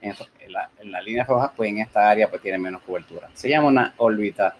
en, 0.00 0.14
la, 0.48 0.70
en 0.80 0.90
la, 0.90 1.00
línea 1.00 1.24
roja, 1.24 1.52
pues 1.56 1.70
en 1.70 1.78
esta 1.78 2.10
área 2.10 2.28
pues 2.28 2.42
tiene 2.42 2.58
menos 2.58 2.82
cobertura. 2.82 3.30
Se 3.34 3.48
llama 3.48 3.68
una 3.68 3.94
órbita 3.96 4.56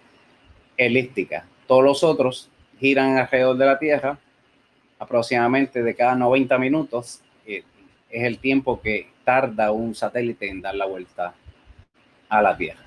elíptica. 0.77 1.45
Todos 1.67 1.83
los 1.83 2.03
otros 2.03 2.49
giran 2.85 3.17
alrededor 3.17 3.57
de 3.57 3.65
la 3.65 3.79
Tierra 3.79 4.19
aproximadamente 4.99 5.81
de 5.81 5.95
cada 5.95 6.13
90 6.13 6.57
minutos. 6.59 7.19
Eh, 7.47 7.63
es 8.11 8.23
el 8.23 8.37
tiempo 8.37 8.79
que 8.79 9.09
tarda 9.23 9.71
un 9.71 9.95
satélite 9.95 10.47
en 10.47 10.61
dar 10.61 10.75
la 10.75 10.85
vuelta 10.85 11.33
a 12.29 12.41
la 12.43 12.55
Tierra. 12.55 12.81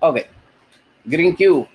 Ok. 0.00 0.18
Green 1.04 1.34
Cube 1.34 1.66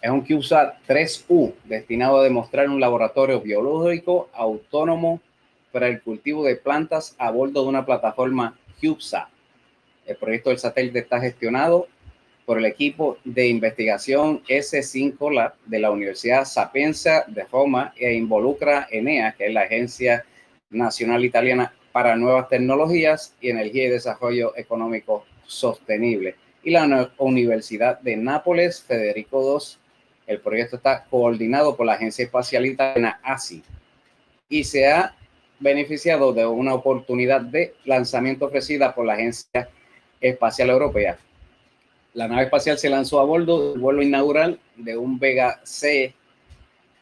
es 0.00 0.10
un 0.10 0.22
CubeSat 0.22 0.78
3U 0.88 1.54
destinado 1.64 2.18
a 2.18 2.24
demostrar 2.24 2.68
un 2.68 2.80
laboratorio 2.80 3.40
biológico 3.40 4.30
autónomo 4.32 5.20
para 5.70 5.86
el 5.86 6.02
cultivo 6.02 6.44
de 6.44 6.56
plantas 6.56 7.14
a 7.18 7.30
bordo 7.30 7.62
de 7.62 7.68
una 7.68 7.86
plataforma 7.86 8.58
CubeSat. 8.80 9.28
El 10.06 10.16
proyecto 10.16 10.50
del 10.50 10.58
satélite 10.58 10.98
está 10.98 11.20
gestionado 11.20 11.86
por 12.48 12.56
el 12.56 12.64
equipo 12.64 13.18
de 13.24 13.46
investigación 13.46 14.42
S5 14.48 15.34
Lab 15.34 15.52
de 15.66 15.80
la 15.80 15.90
Universidad 15.90 16.46
Sapienza 16.46 17.26
de 17.28 17.44
Roma 17.44 17.92
e 17.94 18.14
involucra 18.14 18.88
ENEA, 18.90 19.34
que 19.36 19.48
es 19.48 19.52
la 19.52 19.64
Agencia 19.64 20.24
Nacional 20.70 21.26
Italiana 21.26 21.74
para 21.92 22.16
Nuevas 22.16 22.48
Tecnologías 22.48 23.34
y 23.42 23.50
Energía 23.50 23.84
y 23.84 23.90
Desarrollo 23.90 24.56
Económico 24.56 25.26
Sostenible 25.44 26.36
y 26.62 26.70
la 26.70 27.10
Universidad 27.18 28.00
de 28.00 28.16
Nápoles, 28.16 28.82
Federico 28.82 29.42
II. 29.42 29.76
El 30.26 30.40
proyecto 30.40 30.76
está 30.76 31.04
coordinado 31.04 31.76
por 31.76 31.84
la 31.84 31.92
Agencia 31.92 32.24
Espacial 32.24 32.64
Italiana 32.64 33.20
ASI 33.22 33.62
y 34.48 34.64
se 34.64 34.86
ha 34.86 35.14
beneficiado 35.60 36.32
de 36.32 36.46
una 36.46 36.72
oportunidad 36.72 37.42
de 37.42 37.74
lanzamiento 37.84 38.46
ofrecida 38.46 38.94
por 38.94 39.04
la 39.04 39.12
Agencia 39.12 39.68
Espacial 40.18 40.70
Europea. 40.70 41.18
La 42.18 42.26
nave 42.26 42.42
espacial 42.42 42.76
se 42.76 42.90
lanzó 42.90 43.20
a 43.20 43.24
bordo 43.24 43.70
del 43.70 43.80
vuelo 43.80 44.02
inaugural 44.02 44.58
de 44.74 44.96
un 44.96 45.20
Vega 45.20 45.60
C 45.62 46.12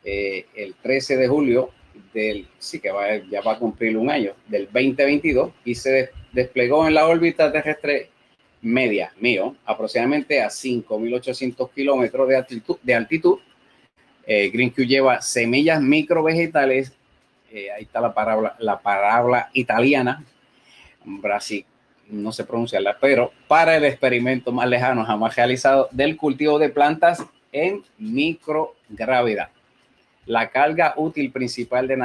eh, 0.05 0.45
el 0.55 0.75
13 0.75 1.17
de 1.17 1.27
julio 1.27 1.71
del, 2.13 2.47
sí 2.59 2.81
que 2.81 2.91
va, 2.91 3.17
ya 3.17 3.41
va 3.41 3.53
a 3.53 3.59
cumplir 3.59 3.97
un 3.97 4.11
año, 4.11 4.35
del 4.47 4.67
2022 4.67 5.53
y 5.65 5.75
se 5.75 6.11
desplegó 6.33 6.87
en 6.87 6.93
la 6.93 7.07
órbita 7.09 7.51
terrestre 7.51 8.11
media 8.61 9.11
mío, 9.19 9.57
aproximadamente 9.65 10.43
a 10.43 10.49
5.800 10.49 11.71
kilómetros 11.75 12.29
de 12.29 12.37
altitud. 12.37 12.77
De. 12.83 13.41
Eh, 14.27 14.85
lleva 14.87 15.23
semillas 15.23 15.81
microvegetales, 15.81 16.93
eh, 17.51 17.71
ahí 17.71 17.85
está 17.85 18.03
la 18.03 18.13
palabra, 18.13 18.55
la 18.59 18.79
palabra 18.83 19.49
italiana, 19.55 20.23
Brasil, 21.07 21.65
no 22.09 22.33
sé 22.33 22.45
pronunciarla, 22.45 22.97
pero 23.01 23.33
para 23.49 23.77
el 23.77 23.85
experimento 23.85 24.53
más 24.53 24.69
lejano 24.69 25.05
jamás 25.05 25.37
realizado 25.37 25.89
del 25.91 26.17
cultivo 26.17 26.59
de 26.59 26.69
plantas 26.69 27.25
en 27.53 27.83
microgravedad. 27.99 29.49
La 30.27 30.51
carga 30.51 30.95
útil 30.97 31.31
principal 31.31 31.87
de, 31.87 31.97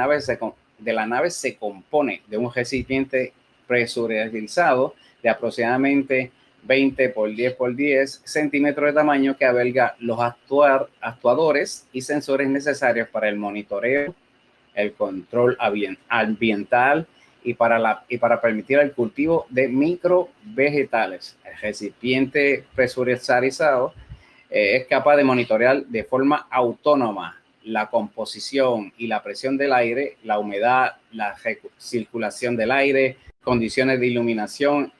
la 0.92 1.06
nave 1.06 1.30
se 1.30 1.56
compone 1.56 2.22
de 2.28 2.36
un 2.36 2.52
recipiente 2.52 3.32
presurizado 3.66 4.94
de 5.22 5.28
aproximadamente 5.28 6.30
20 6.64 7.08
por 7.08 7.34
10 7.34 7.54
por 7.54 7.74
10 7.74 8.22
centímetros 8.24 8.86
de 8.86 8.92
tamaño 8.92 9.36
que 9.36 9.44
alberga 9.44 9.96
los 9.98 10.18
actuadores 11.00 11.86
y 11.92 12.00
sensores 12.02 12.48
necesarios 12.48 13.08
para 13.08 13.28
el 13.28 13.36
monitoreo, 13.36 14.14
el 14.74 14.92
control 14.92 15.58
ambiental 16.08 17.06
y 17.44 17.54
para, 17.54 17.78
la, 17.78 18.04
y 18.08 18.18
para 18.18 18.40
permitir 18.40 18.78
el 18.78 18.92
cultivo 18.92 19.46
de 19.50 19.68
microvegetales. 19.68 21.36
El 21.44 21.58
recipiente 21.58 22.64
presurizado 22.74 23.92
eh, 24.50 24.76
es 24.76 24.86
capaz 24.86 25.16
de 25.16 25.24
monitorear 25.24 25.84
de 25.84 26.04
forma 26.04 26.46
autónoma 26.50 27.40
la 27.64 27.88
composición 27.88 28.92
y 28.98 29.06
la 29.06 29.22
presión 29.22 29.56
del 29.56 29.72
aire, 29.72 30.16
la 30.24 30.38
humedad, 30.38 30.96
la 31.12 31.36
circulación 31.78 32.56
del 32.56 32.70
aire, 32.72 33.16
condiciones 33.42 34.00
de 34.00 34.06
iluminación 34.06 34.92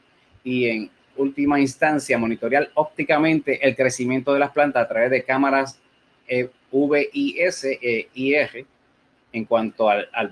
y 0.45 0.69
en 0.69 0.91
última 1.17 1.61
instancia 1.61 2.19
monitorear 2.19 2.71
ópticamente 2.75 3.67
el 3.67 3.77
crecimiento 3.77 4.33
de 4.33 4.41
las 4.41 4.53
plantas 4.53 4.85
a 4.85 4.89
través 4.89 5.11
de 5.11 5.23
cámaras 5.23 5.79
eh, 6.27 6.49
VIS 6.71 7.65
e 7.65 8.09
IR 8.15 8.67
en 9.33 9.45
cuanto 9.45 9.89
al, 9.89 10.09
al 10.13 10.31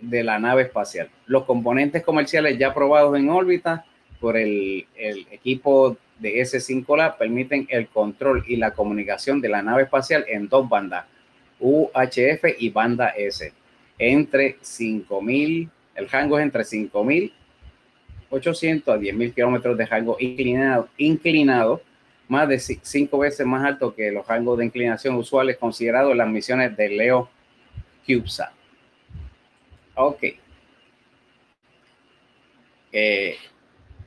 de 0.00 0.22
la 0.22 0.38
nave 0.38 0.62
espacial. 0.62 1.08
Los 1.26 1.44
componentes 1.44 2.02
comerciales 2.02 2.58
ya 2.58 2.74
probados 2.74 3.16
en 3.18 3.30
órbita 3.30 3.84
por 4.20 4.36
el, 4.36 4.86
el 4.96 5.26
equipo 5.30 5.96
de 6.18 6.40
S5 6.40 6.96
Lab 6.96 7.18
permiten 7.18 7.66
el 7.70 7.88
control 7.88 8.44
y 8.46 8.56
la 8.56 8.72
comunicación 8.72 9.40
de 9.40 9.48
la 9.48 9.62
nave 9.62 9.84
espacial 9.84 10.24
en 10.28 10.48
dos 10.48 10.68
bandas, 10.68 11.06
UHF 11.60 12.44
y 12.58 12.70
banda 12.70 13.10
S, 13.10 13.52
entre 13.98 14.56
5000, 14.60 15.70
el 15.94 16.08
rango 16.08 16.38
es 16.38 16.44
entre 16.44 16.64
5800 16.64 18.94
a 18.94 18.98
10000 18.98 19.34
kilómetros 19.34 19.78
de 19.78 19.86
rango 19.86 20.16
inclinado, 20.20 20.88
inclinado, 20.98 21.80
más 22.28 22.48
de 22.48 22.58
cinco 22.58 23.18
veces 23.18 23.46
más 23.46 23.64
alto 23.64 23.94
que 23.94 24.10
los 24.10 24.26
rangos 24.26 24.58
de 24.58 24.64
inclinación 24.64 25.14
usuales 25.14 25.58
considerados 25.58 26.10
en 26.10 26.18
las 26.18 26.28
misiones 26.28 26.76
de 26.76 26.88
Leo 26.88 27.30
CubeSat. 28.04 28.55
Ok. 29.96 30.24
Eh, 32.92 33.36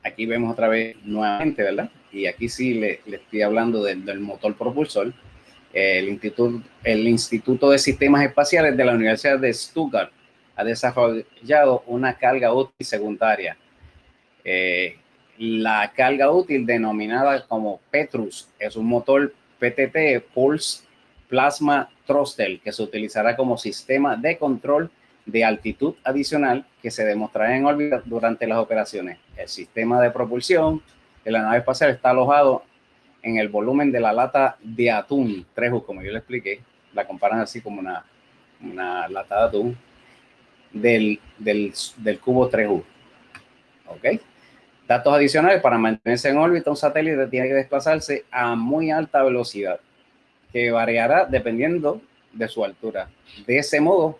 aquí 0.04 0.24
vemos 0.24 0.52
otra 0.52 0.68
vez 0.68 0.96
nuevamente, 1.02 1.64
¿verdad? 1.64 1.90
Y 2.12 2.26
aquí 2.26 2.48
sí 2.48 2.74
le, 2.74 3.00
estoy 3.06 3.42
hablando 3.42 3.82
del 3.82 4.20
motor 4.20 4.56
propulsor. 4.56 5.12
El 5.72 6.08
instituto, 6.08 6.62
el 6.84 7.06
instituto 7.06 7.70
de 7.70 7.78
Sistemas 7.78 8.24
Espaciales 8.24 8.76
de 8.76 8.84
la 8.84 8.92
Universidad 8.92 9.38
de 9.38 9.52
Stuttgart 9.52 10.12
ha 10.56 10.64
desarrollado 10.64 11.82
una 11.86 12.16
carga 12.16 12.52
útil 12.52 12.86
secundaria. 12.86 13.56
Eh, 14.44 14.96
la 15.38 15.92
carga 15.94 16.30
útil 16.30 16.66
denominada 16.66 17.46
como 17.46 17.80
Petrus 17.90 18.48
es 18.58 18.76
un 18.76 18.86
motor 18.86 19.34
PTT 19.58 20.22
Pulse 20.34 20.84
Plasma 21.28 21.88
Thruster 22.06 22.60
que 22.60 22.72
se 22.72 22.82
utilizará 22.82 23.36
como 23.36 23.56
sistema 23.56 24.16
de 24.16 24.36
control 24.38 24.90
de 25.30 25.44
altitud 25.44 25.94
adicional 26.04 26.66
que 26.82 26.90
se 26.90 27.04
demostrará 27.04 27.56
en 27.56 27.66
órbita 27.66 28.02
durante 28.04 28.46
las 28.46 28.58
operaciones. 28.58 29.18
El 29.36 29.48
sistema 29.48 30.00
de 30.00 30.10
propulsión 30.10 30.82
de 31.24 31.30
la 31.30 31.42
nave 31.42 31.58
espacial 31.58 31.90
está 31.90 32.10
alojado 32.10 32.64
en 33.22 33.36
el 33.36 33.48
volumen 33.48 33.92
de 33.92 34.00
la 34.00 34.12
lata 34.12 34.56
de 34.62 34.90
atún 34.90 35.46
3U, 35.54 35.84
como 35.84 36.02
yo 36.02 36.10
le 36.10 36.18
expliqué, 36.18 36.60
la 36.94 37.06
comparan 37.06 37.40
así 37.40 37.60
como 37.60 37.80
una, 37.80 38.04
una 38.62 39.08
lata 39.08 39.36
de 39.36 39.44
atún 39.44 39.78
del, 40.72 41.20
del, 41.38 41.72
del 41.98 42.18
cubo 42.20 42.50
3U. 42.50 42.82
¿Ok? 43.88 44.20
Datos 44.86 45.14
adicionales, 45.14 45.60
para 45.60 45.78
mantenerse 45.78 46.30
en 46.30 46.38
órbita, 46.38 46.70
un 46.70 46.76
satélite 46.76 47.26
tiene 47.28 47.48
que 47.48 47.54
desplazarse 47.54 48.24
a 48.30 48.56
muy 48.56 48.90
alta 48.90 49.22
velocidad, 49.22 49.78
que 50.52 50.70
variará 50.72 51.26
dependiendo 51.26 52.00
de 52.32 52.48
su 52.48 52.64
altura. 52.64 53.08
De 53.46 53.58
ese 53.58 53.80
modo, 53.80 54.18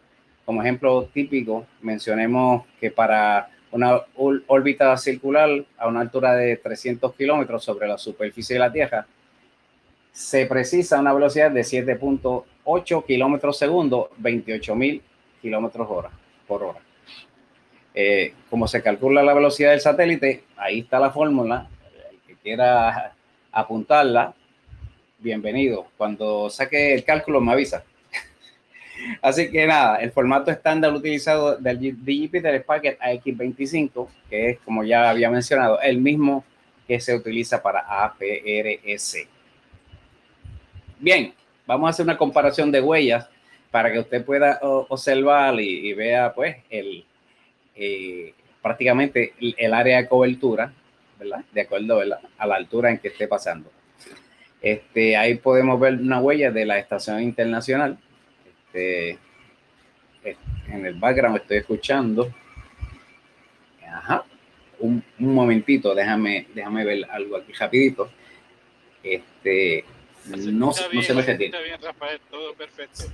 como 0.51 0.63
ejemplo 0.63 1.09
típico, 1.15 1.65
mencionemos 1.81 2.65
que 2.81 2.91
para 2.91 3.51
una 3.71 4.01
órbita 4.17 4.97
circular 4.97 5.49
a 5.79 5.87
una 5.87 6.01
altura 6.01 6.35
de 6.35 6.57
300 6.57 7.15
kilómetros 7.15 7.63
sobre 7.63 7.87
la 7.87 7.97
superficie 7.97 8.55
de 8.55 8.59
la 8.59 8.73
Tierra, 8.73 9.07
se 10.11 10.47
precisa 10.47 10.99
una 10.99 11.13
velocidad 11.13 11.53
de 11.53 11.61
7.8 11.61 13.07
kilómetros 13.07 13.59
segundo, 13.59 14.11
28 14.17 14.75
mil 14.75 15.01
kilómetros 15.41 15.87
hora, 15.89 16.11
por 16.49 16.65
hora. 16.65 16.81
Eh, 17.95 18.35
como 18.51 18.67
se 18.67 18.83
calcula 18.83 19.23
la 19.23 19.35
velocidad 19.35 19.71
del 19.71 19.81
satélite, 19.81 20.43
ahí 20.57 20.81
está 20.81 20.99
la 20.99 21.13
fórmula. 21.13 21.69
El 22.11 22.19
que 22.27 22.35
quiera 22.35 23.15
apuntarla, 23.53 24.35
bienvenido. 25.21 25.87
Cuando 25.97 26.51
saque 26.51 26.93
el 26.93 27.05
cálculo, 27.05 27.41
me 27.41 27.53
avisa. 27.53 27.85
Así 29.23 29.51
que 29.51 29.67
nada, 29.67 29.97
el 29.97 30.13
formato 30.13 30.51
estándar 30.51 30.93
utilizado 30.93 31.57
del 31.57 31.79
Jupiter 31.79 32.65
Packet 32.65 32.99
AX25, 32.99 34.09
que 34.29 34.51
es, 34.51 34.59
como 34.61 34.85
ya 34.85 35.11
había 35.11 35.31
mencionado, 35.31 35.81
el 35.81 35.99
mismo 35.99 36.45
que 36.87 37.01
se 37.01 37.15
utiliza 37.15 37.63
para 37.63 37.81
APRS. 38.05 39.27
Bien, 40.99 41.33
vamos 41.67 41.87
a 41.87 41.91
hacer 41.91 42.05
una 42.05 42.19
comparación 42.19 42.71
de 42.73 42.81
huellas 42.81 43.29
para 43.71 43.93
que 43.93 44.01
usted 44.01 44.25
pueda 44.25 44.59
observar 44.63 45.61
y, 45.61 45.93
vea 45.95 46.33
pues 46.35 46.57
el, 46.69 47.05
eh, 47.77 48.35
prácticamente 48.61 49.35
el, 49.39 49.73
área 49.73 49.99
de 49.99 50.09
cobertura, 50.09 50.73
¿verdad? 51.19 51.45
De 51.53 51.61
acuerdo 51.61 52.01
a 52.01 52.47
la 52.47 52.55
altura 52.55 52.91
en 52.91 52.99
que 52.99 53.09
esté 53.09 53.29
pasando. 53.29 53.71
Este, 54.61 55.17
ahí 55.17 55.37
podemos 55.37 55.81
ver 55.81 55.95
una 55.95 56.21
huella 56.21 56.51
de 56.51 56.67
la 56.67 56.79
estación 56.79 57.23
internacional 57.23 57.99
este, 58.73 59.19
en 60.69 60.87
el 60.87 60.95
background 60.95 61.39
estoy 61.39 61.59
escuchando. 61.59 62.33
Ajá. 63.87 64.25
Un, 64.79 65.05
momentito, 65.19 65.95
déjame, 65.95 66.47
déjame 66.55 66.85
ver 66.85 67.11
algo 67.11 67.37
aquí 67.37 67.53
rapidito. 67.53 68.11
Este, 69.03 69.85
se 70.25 70.53
no, 70.53 70.73
se, 70.73 70.95
no 70.95 71.03
se 71.03 71.15
me 71.15 71.23
bien, 71.23 71.53
Rafael, 71.83 72.21
todo 72.31 72.55
perfecto. 72.55 73.05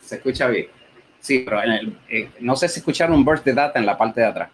Se 0.00 0.16
escucha 0.16 0.48
bien. 0.48 0.68
Sí, 1.20 1.40
pero 1.40 1.60
eh, 2.08 2.30
no 2.40 2.54
sé 2.54 2.68
si 2.68 2.80
escucharon 2.80 3.16
un 3.16 3.24
burst 3.24 3.44
de 3.44 3.54
data 3.54 3.78
en 3.78 3.86
la 3.86 3.96
parte 3.96 4.20
de 4.20 4.26
atrás. 4.26 4.50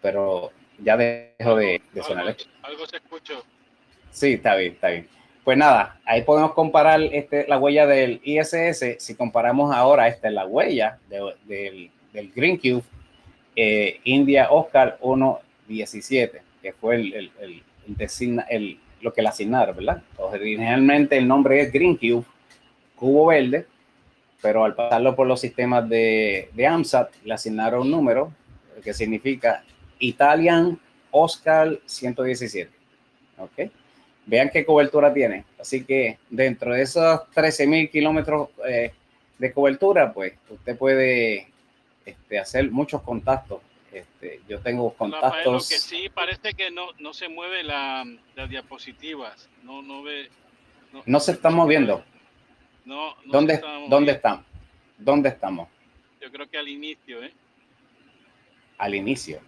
Pero 0.00 0.50
ya 0.78 0.96
dejo 0.96 1.56
de, 1.56 1.82
de 1.92 2.02
sonar. 2.02 2.28
Algo, 2.28 2.40
algo 2.62 2.86
se 2.86 2.96
escuchó. 2.96 3.44
Sí, 4.10 4.32
está 4.34 4.56
bien, 4.56 4.72
está 4.72 4.88
bien. 4.88 5.08
Pues 5.44 5.58
nada, 5.58 6.00
ahí 6.06 6.22
podemos 6.22 6.54
comparar 6.54 7.02
este, 7.02 7.46
la 7.46 7.58
huella 7.58 7.86
del 7.86 8.18
ISS. 8.24 8.96
Si 8.98 9.14
comparamos 9.14 9.74
ahora, 9.74 10.08
esta 10.08 10.28
es 10.28 10.34
la 10.34 10.46
huella 10.46 10.98
del, 11.10 11.90
Green 12.34 12.56
Cube 12.56 12.82
eh, 13.54 14.00
India 14.04 14.50
Oscar 14.50 14.98
117, 15.02 16.40
que 16.62 16.72
fue 16.72 16.96
el, 16.96 18.80
lo 19.02 19.12
que 19.12 19.20
le 19.20 19.28
asignaron, 19.28 19.76
¿verdad? 19.76 20.02
originalmente 20.16 21.18
el 21.18 21.28
nombre 21.28 21.60
es 21.60 21.70
Green 21.70 21.96
Cube, 21.96 22.24
cubo 22.96 23.26
verde, 23.26 23.66
pero 24.40 24.64
al 24.64 24.74
pasarlo 24.74 25.14
por 25.14 25.26
los 25.26 25.40
sistemas 25.40 25.86
de, 25.88 26.48
de 26.54 26.66
AMSAT, 26.66 27.10
le 27.22 27.34
asignaron 27.34 27.82
un 27.82 27.90
número 27.90 28.32
que 28.82 28.94
significa 28.94 29.62
Italian 29.98 30.78
Oscar 31.10 31.78
117. 31.84 32.70
¿Ok? 33.38 33.70
Vean 34.26 34.50
qué 34.50 34.64
cobertura 34.64 35.12
tiene. 35.12 35.44
Así 35.58 35.84
que 35.84 36.18
dentro 36.30 36.72
de 36.72 36.82
esos 36.82 37.30
13 37.30 37.66
mil 37.66 37.90
kilómetros 37.90 38.48
eh, 38.66 38.92
de 39.38 39.52
cobertura, 39.52 40.12
pues 40.12 40.34
usted 40.48 40.76
puede 40.78 41.48
este, 42.04 42.38
hacer 42.38 42.70
muchos 42.70 43.02
contactos. 43.02 43.60
Este, 43.92 44.40
yo 44.48 44.58
tengo 44.60 44.92
contactos. 44.94 45.68
que 45.68 45.78
sí, 45.78 46.08
parece 46.12 46.54
que 46.54 46.70
no, 46.70 46.88
no 46.98 47.14
se 47.14 47.28
mueve 47.28 47.62
la, 47.62 48.04
las 48.34 48.50
diapositivas. 48.50 49.48
No, 49.62 49.82
no 49.82 50.02
ve. 50.02 50.28
No, 51.06 51.20
se 51.20 51.32
están 51.32 51.54
moviendo. 51.54 52.04
No, 52.84 53.14
¿Dónde, 53.24 53.60
¿Dónde 53.88 54.12
están? 54.12 54.44
¿Dónde 54.98 55.28
estamos? 55.28 55.68
Yo 56.20 56.30
creo 56.30 56.48
que 56.48 56.58
al 56.58 56.68
inicio, 56.68 57.22
¿eh? 57.22 57.32
Al 58.78 58.94
inicio. 58.94 59.40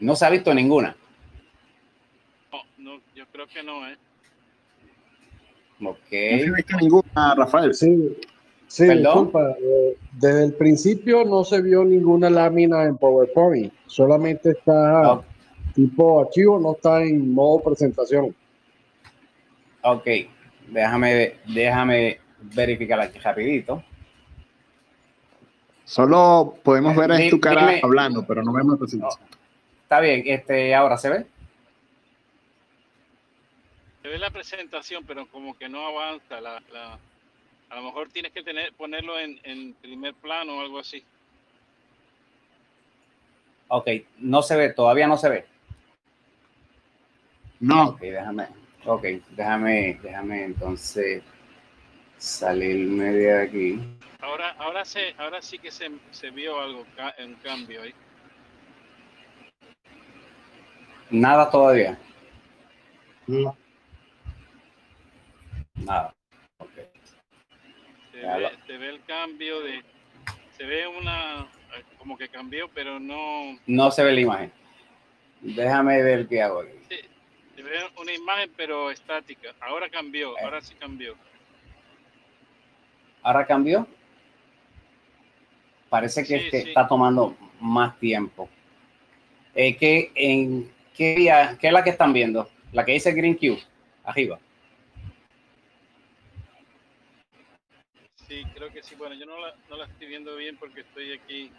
No 0.00 0.16
se 0.16 0.26
ha 0.26 0.30
visto 0.30 0.52
ninguna. 0.52 0.96
No, 2.82 3.00
yo 3.14 3.24
creo 3.30 3.46
que 3.46 3.62
no, 3.62 3.88
¿eh? 3.88 3.96
Ok. 5.84 5.96
No 6.00 6.44
se 6.44 6.50
visto 6.50 6.76
ninguna, 6.80 7.34
Rafael. 7.36 7.74
Sí, 7.74 8.16
sí 8.66 8.88
disculpa. 8.88 9.52
Eh, 9.52 9.96
desde 10.14 10.44
el 10.46 10.54
principio 10.54 11.24
no 11.24 11.44
se 11.44 11.62
vio 11.62 11.84
ninguna 11.84 12.28
lámina 12.28 12.82
en 12.84 12.96
PowerPoint. 12.96 13.72
Solamente 13.86 14.50
está 14.50 15.22
tipo 15.74 16.22
archivo, 16.22 16.58
no 16.58 16.72
está 16.72 17.02
en 17.02 17.32
modo 17.32 17.62
presentación. 17.62 18.34
Ok. 19.82 20.08
Déjame, 20.68 21.34
déjame 21.46 22.18
verificar 22.40 23.00
aquí 23.00 23.20
rapidito. 23.20 23.84
Solo 25.84 26.56
podemos 26.64 26.96
ver 26.96 27.12
en 27.12 27.30
tu 27.30 27.38
cara 27.38 27.78
hablando, 27.80 28.26
pero 28.26 28.42
no 28.42 28.52
vemos 28.52 28.72
la 28.72 28.78
presentación. 28.78 29.28
Está 29.82 30.00
bien, 30.00 30.22
este, 30.26 30.74
ahora 30.74 30.96
se 30.96 31.10
ve. 31.10 31.26
Se 34.02 34.08
ve 34.08 34.18
la 34.18 34.30
presentación, 34.30 35.04
pero 35.06 35.26
como 35.26 35.56
que 35.56 35.68
no 35.68 35.86
avanza. 35.86 36.40
La, 36.40 36.60
a 37.70 37.76
lo 37.76 37.82
mejor 37.82 38.08
tienes 38.08 38.32
que 38.32 38.42
tener 38.42 38.72
ponerlo 38.74 39.14
en, 39.18 39.74
primer 39.80 40.14
plano 40.14 40.58
o 40.58 40.60
algo 40.60 40.80
así. 40.80 41.04
Ok, 43.68 43.88
no 44.18 44.42
se 44.42 44.56
ve, 44.56 44.72
todavía 44.74 45.06
no 45.06 45.16
se 45.16 45.28
ve. 45.30 45.46
No. 47.60 47.90
Ok, 47.90 48.00
déjame, 48.00 48.48
ok, 48.84 49.02
déjame, 49.30 49.98
déjame 50.02 50.44
entonces 50.44 51.22
salirme 52.18 53.12
de 53.12 53.40
aquí. 53.40 53.80
Ahora, 54.20 54.50
ahora, 54.58 54.84
se, 54.84 55.14
ahora 55.16 55.40
sí 55.40 55.58
que 55.58 55.70
se, 55.70 55.90
se 56.10 56.30
vio 56.30 56.60
algo, 56.60 56.84
en 57.18 57.34
cambio 57.36 57.82
ahí. 57.82 57.94
Nada 61.10 61.50
todavía. 61.50 61.98
No. 63.26 63.56
Nada. 65.84 66.14
Se, 68.66 68.78
ve, 68.78 68.88
el 68.88 69.04
cambio 69.04 69.60
de. 69.62 69.82
Se 70.56 70.64
ve 70.64 70.86
una. 70.86 71.48
como 71.98 72.16
que 72.16 72.28
cambió, 72.28 72.68
pero 72.72 73.00
no... 73.00 73.58
No 73.66 73.90
se 73.90 74.04
ve 74.04 74.12
la 74.12 74.20
imagen. 74.20 74.52
Déjame 75.40 76.02
ver 76.02 76.28
qué 76.28 76.42
hago 76.42 76.60
aquí. 76.60 76.78
Sí, 76.88 76.96
se 77.56 77.62
ve 77.62 77.78
una 78.00 78.12
imagen, 78.12 78.50
pero 78.56 78.90
estática. 78.90 79.54
Ahora 79.60 79.88
cambió, 79.88 80.36
eh. 80.38 80.42
ahora 80.44 80.60
sí 80.60 80.74
cambió. 80.74 81.16
¿Ahora 83.22 83.46
cambió? 83.46 83.86
Parece 85.88 86.24
que 86.24 86.36
este 86.36 86.58
está 86.68 86.86
tomando 86.86 87.36
más 87.60 87.98
tiempo. 87.98 88.48
Eh, 89.54 89.76
¿qué, 89.76 90.10
en, 90.14 90.70
qué, 90.96 91.14
día, 91.14 91.58
¿Qué 91.60 91.66
es 91.66 91.72
la 91.72 91.84
que 91.84 91.90
están 91.90 92.12
viendo? 92.12 92.48
La 92.72 92.84
que 92.84 92.92
dice 92.92 93.12
Green 93.12 93.34
Cube, 93.34 93.62
arriba. 94.04 94.38
Sí, 98.32 98.44
creo 98.54 98.72
que 98.72 98.82
sí. 98.82 98.94
Bueno, 98.94 99.14
yo 99.14 99.26
no 99.26 99.38
la, 99.38 99.54
no 99.68 99.76
la 99.76 99.84
estoy 99.84 100.06
viendo 100.06 100.34
bien 100.36 100.56
porque 100.56 100.80
estoy 100.80 101.12
aquí 101.12 101.52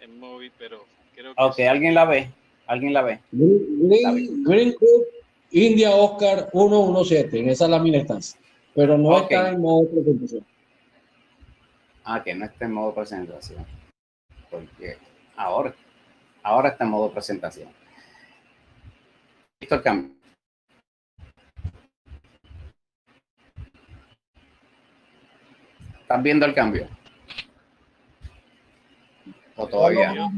en 0.00 0.20
móvil, 0.20 0.52
pero 0.56 0.84
creo 1.12 1.34
que. 1.34 1.42
Ok, 1.42 1.58
¿alguien 1.68 1.92
la 1.92 2.04
ve? 2.04 2.30
¿Alguien 2.68 2.92
la 2.92 3.02
ve? 3.02 3.20
Green, 3.32 4.74
Cube, 4.74 5.06
India 5.50 5.90
Oscar 5.90 6.50
117, 6.52 7.40
en 7.40 7.48
esa 7.48 7.66
lámina 7.66 7.98
estás. 7.98 8.38
Pero 8.76 8.96
no 8.96 9.18
está 9.18 9.50
en 9.50 9.60
modo 9.60 9.90
presentación. 9.90 10.46
Ah, 12.04 12.22
que 12.22 12.32
no 12.32 12.44
está 12.44 12.66
en 12.66 12.72
modo 12.74 12.94
presentación. 12.94 13.66
Porque 14.52 14.98
ahora, 15.34 15.74
ahora 16.44 16.68
está 16.68 16.84
en 16.84 16.90
modo 16.90 17.10
presentación. 17.10 17.70
Listo 19.58 19.74
el 19.74 19.82
cambio. 19.82 20.17
¿Están 26.08 26.22
viendo 26.22 26.46
el 26.46 26.54
cambio? 26.54 26.88
¿O 29.56 29.68
todavía? 29.68 30.14
No, 30.14 30.30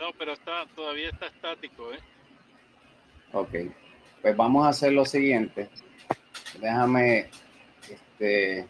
no, 0.00 0.12
pero 0.18 0.32
está, 0.32 0.66
todavía 0.74 1.10
está 1.10 1.26
estático, 1.26 1.92
¿eh? 1.92 2.00
Ok. 3.32 3.54
Pues 4.20 4.36
vamos 4.36 4.66
a 4.66 4.70
hacer 4.70 4.92
lo 4.92 5.04
siguiente. 5.04 5.70
Déjame, 6.58 7.30
este, 7.88 8.66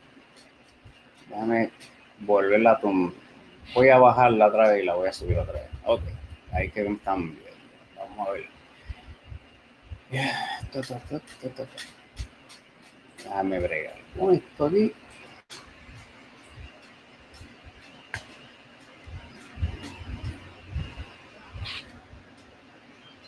Déjame 1.30 1.70
volverla 2.18 2.72
a 2.72 2.80
tumbar. 2.80 3.14
Voy 3.72 3.88
a 3.88 3.96
bajarla 3.96 4.48
otra 4.48 4.68
vez 4.68 4.82
y 4.82 4.84
la 4.84 4.94
voy 4.94 5.08
a 5.08 5.12
subir 5.14 5.38
otra 5.38 5.54
vez. 5.54 5.70
Ok, 5.86 6.02
ahí 6.52 6.70
que 6.70 6.82
están 6.82 7.30
bien. 7.30 7.54
Vamos 7.96 8.28
a 8.28 8.32
ver. 8.32 8.46
Déjame 13.24 13.58
bregar 13.60 13.96
con 14.18 14.34
esto 14.34 14.66
aquí. 14.66 14.92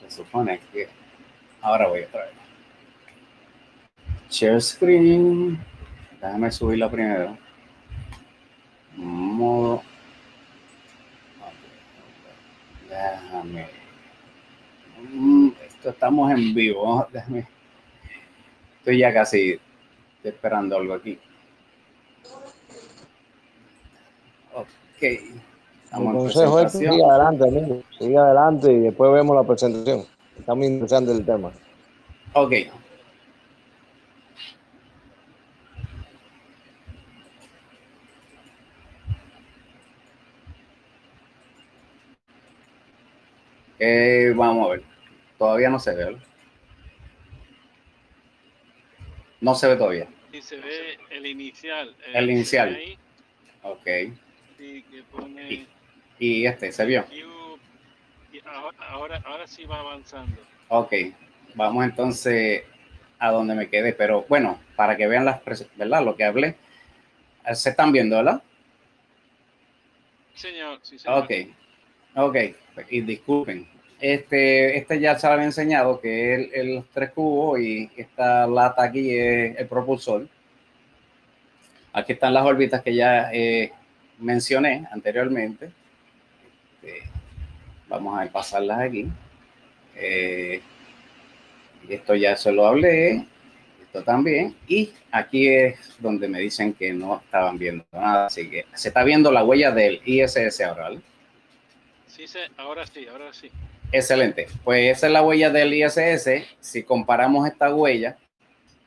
Se 0.00 0.11
supone 0.11 0.61
que 0.72 0.88
ahora 1.61 1.88
voy 1.88 2.00
otra 2.02 2.24
vez. 2.24 2.35
Share 4.31 4.61
screen. 4.61 5.59
Déjame 6.20 6.50
subirla 6.50 6.90
primero 6.90 7.37
modo 9.42 9.83
déjame 12.88 13.66
mm, 15.11 15.48
esto 15.66 15.90
estamos 15.90 16.31
en 16.31 16.55
vivo 16.55 17.07
déjame 17.12 17.46
estoy 18.78 18.98
ya 18.98 19.12
casi 19.12 19.59
esperando 20.24 20.76
algo 20.76 20.94
aquí. 20.94 21.18
Ok. 24.54 25.02
Consejo 25.92 26.61
es 26.61 26.72
sigue 26.72 27.04
adelante 27.04 27.44
amigo 27.44 27.82
sigue 27.98 28.16
adelante 28.16 28.72
y 28.72 28.78
después 28.80 29.12
vemos 29.12 29.37
la 29.37 29.44
presentación. 29.44 30.04
Está 30.38 30.54
muy 30.54 30.66
interesante 30.66 31.12
el 31.12 31.24
tema. 31.24 31.52
Ok. 32.32 32.52
Eh, 43.85 44.32
vamos 44.37 44.68
a 44.68 44.70
ver. 44.70 44.82
Todavía 45.37 45.68
no 45.68 45.78
se 45.80 45.92
ve. 45.92 46.16
No 49.42 49.57
se 49.57 49.66
ve 49.66 49.76
todavía. 49.76 50.07
Sí, 50.31 50.40
se 50.40 50.57
ve 50.57 50.98
el 51.11 51.26
inicial. 51.26 51.94
El, 52.14 52.31
inicial. 52.31 52.78
Ok. 53.62 53.87
y, 56.20 56.46
este, 56.46 56.70
¿se 56.70 56.87
vio? 56.87 57.05
ahora, 58.78 59.20
ahora, 59.26 59.46
sí 59.48 59.64
va 59.64 59.81
avanzando. 59.81 60.40
Ok. 60.68 60.94
Vamos 61.57 61.85
entonces 61.85 62.62
a 63.18 63.33
donde 63.33 63.57
me 63.57 63.68
quedé. 63.68 63.92
Pero 63.92 64.24
bueno, 64.28 64.61
para 64.76 64.96
que 64.96 65.09
vean 65.09 65.24
las 65.24 65.42
¿verdad? 65.74 66.05
Lo 66.05 66.14
que 66.14 66.24
hablé. 66.24 66.57
Se 67.52 67.70
están 67.70 67.90
viendo, 67.90 68.16
¿verdad? 68.16 68.40
Señor, 70.35 70.78
sí, 70.83 71.00
señor. 71.00 71.24
Ok. 71.24 71.33
Ok, 72.14 72.37
y 72.90 73.00
disculpen. 73.00 73.71
Este, 74.03 74.79
este 74.79 74.99
ya 74.99 75.17
se 75.17 75.29
lo 75.29 75.35
había 75.35 75.45
enseñado, 75.45 76.01
que 76.01 76.35
es 76.35 76.51
el, 76.55 76.83
tres 76.93 77.12
cubos 77.12 77.61
y 77.61 77.88
esta 77.97 78.49
lata 78.49 78.83
aquí 78.83 79.17
es 79.17 79.57
el 79.57 79.69
propulsor. 79.69 80.27
Aquí 81.93 82.15
están 82.15 82.35
las 82.35 82.45
órbitas 82.45 82.83
que 82.83 82.97
ya 82.97 83.31
eh, 83.33 83.71
mencioné 84.19 84.88
anteriormente. 84.91 85.71
Este, 86.83 87.09
vamos 87.88 88.21
a 88.21 88.27
pasarlas 88.27 88.81
aquí. 88.81 89.07
Eh, 89.95 90.61
esto 91.88 92.17
ya 92.17 92.37
se 92.37 92.51
lo 92.51 92.67
hablé, 92.67 93.25
esto 93.85 94.03
también. 94.03 94.57
Y 94.67 94.93
aquí 95.12 95.47
es 95.47 95.95
donde 96.01 96.27
me 96.27 96.41
dicen 96.41 96.73
que 96.73 96.93
no 96.93 97.21
estaban 97.25 97.57
viendo 97.57 97.85
nada. 97.93 98.27
Así 98.27 98.51
que 98.51 98.67
se 98.75 98.88
está 98.88 99.05
viendo 99.05 99.31
la 99.31 99.45
huella 99.45 99.71
del 99.71 100.01
ISS 100.05 100.61
ahora, 100.62 100.83
¿vale? 100.83 101.01
Sí, 102.09 102.25
ahora 102.57 102.85
sí, 102.85 103.07
ahora 103.07 103.33
sí. 103.33 103.49
Excelente. 103.92 104.46
Pues 104.64 104.96
esa 104.96 105.07
es 105.07 105.12
la 105.12 105.22
huella 105.22 105.50
del 105.50 105.74
ISS. 105.74 106.46
Si 106.61 106.83
comparamos 106.83 107.46
esta 107.46 107.74
huella, 107.74 108.16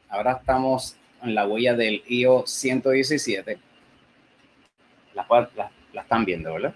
ahora 0.10 0.34
estamos 0.34 0.98
en 1.22 1.36
la 1.36 1.48
huella 1.48 1.76
del 1.76 2.04
IO 2.08 2.46
117. 2.48 3.60
La, 5.14 5.26
la, 5.56 5.72
la 5.94 6.02
están 6.02 6.26
viendo, 6.26 6.54
¿verdad? 6.54 6.76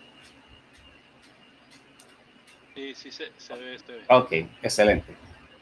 Sí, 2.76 2.94
sí, 2.96 3.12
se, 3.12 3.26
ve, 3.56 3.80
se 3.80 3.92
ve. 3.92 4.02
Ok, 4.08 4.32
excelente. 4.62 5.14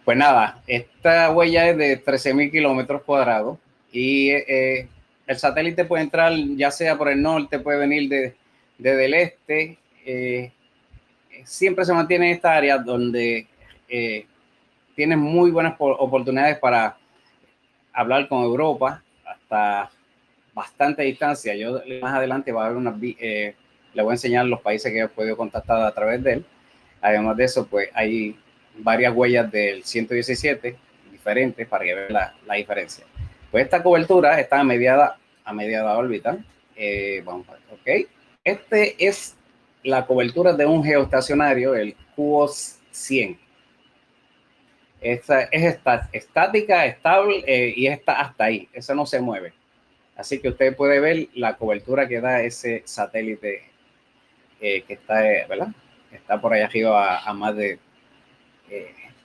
Pues 0.03 0.17
nada, 0.17 0.61
esta 0.67 1.31
huella 1.31 1.69
es 1.69 1.77
de 1.77 2.03
13.000 2.03 2.51
kilómetros 2.51 3.01
cuadrados 3.03 3.57
y 3.91 4.29
eh, 4.29 4.87
el 5.25 5.37
satélite 5.37 5.85
puede 5.85 6.03
entrar 6.03 6.33
ya 6.55 6.71
sea 6.71 6.97
por 6.97 7.09
el 7.09 7.21
norte, 7.21 7.59
puede 7.59 7.79
venir 7.79 8.07
de, 8.07 8.35
desde 8.77 9.05
el 9.05 9.13
este, 9.15 9.77
eh, 10.05 10.51
siempre 11.47 11.85
se 11.85 11.93
mantiene 11.93 12.29
en 12.29 12.35
esta 12.35 12.53
área 12.53 12.77
donde 12.77 13.47
eh, 13.87 14.25
tienes 14.95 15.17
muy 15.17 15.49
buenas 15.49 15.75
oportunidades 15.79 16.57
para 16.59 16.97
hablar 17.93 18.27
con 18.27 18.43
Europa 18.43 19.01
hasta 19.25 19.89
bastante 20.53 21.03
distancia. 21.03 21.55
Yo 21.55 21.81
más 22.01 22.13
adelante 22.13 22.51
va 22.51 22.63
a 22.63 22.65
haber 22.65 22.77
una, 22.77 22.93
eh, 23.01 23.55
le 23.93 24.03
voy 24.03 24.11
a 24.11 24.15
enseñar 24.15 24.45
los 24.45 24.61
países 24.61 24.91
que 24.91 24.99
he 24.99 25.07
podido 25.07 25.37
contactar 25.37 25.81
a 25.81 25.93
través 25.93 26.21
de 26.21 26.33
él. 26.33 26.45
Además 26.99 27.37
de 27.37 27.45
eso, 27.45 27.65
pues 27.65 27.89
hay 27.93 28.37
varias 28.79 29.15
huellas 29.15 29.49
del 29.49 29.83
117 29.85 30.75
diferentes 31.11 31.65
para 31.67 31.85
que 31.85 31.95
vean 31.95 32.13
la, 32.13 32.33
la 32.45 32.55
diferencia. 32.55 33.05
Pues 33.51 33.63
esta 33.63 33.81
cobertura 33.81 34.37
está 34.39 34.59
a 34.59 34.63
mediada, 34.65 35.17
a 35.45 35.53
mediada 35.53 35.97
órbita. 35.97 36.37
Eh, 36.75 37.21
vamos 37.23 37.47
a 37.47 37.53
ver, 37.53 37.61
ok. 37.71 38.09
Este 38.43 39.07
es 39.07 39.36
la 39.87 40.05
cobertura 40.05 40.51
de 40.51 40.65
un 40.65 40.83
geoestacionario, 40.83 41.73
el 41.73 41.95
QoS 42.13 42.77
100. 42.91 43.39
Esta 44.99 45.43
es 45.43 45.79
estática, 46.11 46.85
estable 46.85 47.41
eh, 47.47 47.73
y 47.73 47.87
está 47.87 48.19
hasta 48.19 48.45
ahí. 48.45 48.67
Eso 48.73 48.93
no 48.93 49.05
se 49.05 49.21
mueve. 49.21 49.53
Así 50.17 50.39
que 50.39 50.49
usted 50.49 50.75
puede 50.75 50.99
ver 50.99 51.29
la 51.35 51.55
cobertura 51.55 52.05
que 52.05 52.19
da 52.19 52.41
ese 52.41 52.81
satélite 52.85 53.63
eh, 54.59 54.81
que 54.81 54.93
está, 54.95 55.25
eh, 55.25 55.45
¿verdad? 55.47 55.69
Está 56.11 56.41
por 56.41 56.51
allá 56.51 56.65
arriba 56.65 57.19
a, 57.19 57.33
más 57.33 57.55
de, 57.55 57.79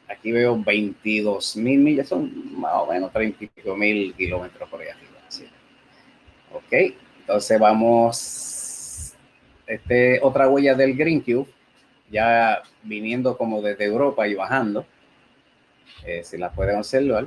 aquí 0.07 0.31
veo 0.31 0.57
22 0.63 1.57
mil 1.57 1.81
millas, 1.81 2.09
son 2.09 2.61
más 2.61 2.75
o 2.75 2.87
menos 2.87 3.11
35 3.13 3.77
mil 3.77 4.15
kilómetros 4.15 4.69
por 4.69 4.81
allá 4.81 4.95
arriba. 4.95 5.09
Ok, 6.53 6.95
entonces 7.21 7.59
vamos 7.59 8.62
este, 9.75 10.21
otra 10.23 10.49
huella 10.49 10.75
del 10.75 10.97
Green 10.97 11.21
Cube, 11.21 11.47
ya 12.11 12.63
viniendo 12.83 13.39
como 13.39 13.63
desde 13.63 13.85
Europa 13.87 14.29
y 14.29 14.35
bajando. 14.35 14.87
Eh, 16.05 16.23
si 16.25 16.37
la 16.37 16.51
pueden 16.51 16.77
observar. 16.77 17.27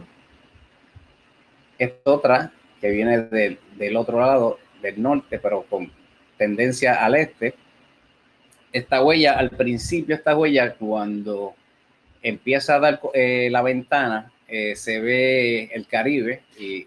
Esta 1.78 2.12
otra 2.12 2.52
que 2.80 2.90
viene 2.92 3.20
del, 3.22 3.98
otro 3.98 4.20
lado, 4.20 4.60
del 4.82 5.02
norte, 5.02 5.40
pero 5.40 5.64
con 5.64 5.92
tendencia 6.38 7.04
al 7.04 7.16
este. 7.16 7.56
Esta 8.72 9.04
huella, 9.04 9.34
al 9.34 9.50
principio, 9.52 10.16
esta 10.16 10.38
huella, 10.38 10.76
cuando 10.76 11.56
empieza 12.22 12.76
a 12.76 12.80
dar 12.80 13.00
eh, 13.14 13.48
la 13.50 13.62
ventana, 13.62 14.32
eh, 14.48 14.76
se 14.76 15.00
ve 15.00 15.64
el 15.74 15.88
Caribe 15.88 16.44
y, 16.60 16.86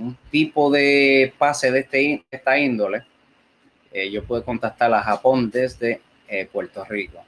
un 0.00 0.16
tipo 0.32 0.68
de 0.68 1.32
pase 1.38 1.70
de 1.70 1.80
este, 1.80 2.24
esta 2.28 2.58
índole. 2.58 3.04
Eh, 3.94 4.10
yo 4.10 4.24
puedo 4.24 4.44
contactar 4.44 4.92
a 4.92 5.02
Japón 5.02 5.50
desde 5.50 6.02
Puerto 6.52 6.84
Rico, 6.84 7.24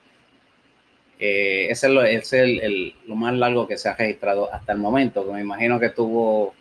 Eh, 1.20 1.68
ese 1.70 1.88
es, 1.88 1.94
lo, 1.94 2.04
el, 2.04 2.96
lo, 3.08 3.16
más 3.16 3.34
largo 3.34 3.68
que 3.68 3.78
se 3.78 3.90
ha 3.90 3.96
registrado 3.96 4.54
hasta 4.54 4.74
el 4.74 4.78
momento, 4.78 5.24
me 5.32 5.42
imagino 5.42 5.80
que 5.80 5.90
tuvo 5.90 6.54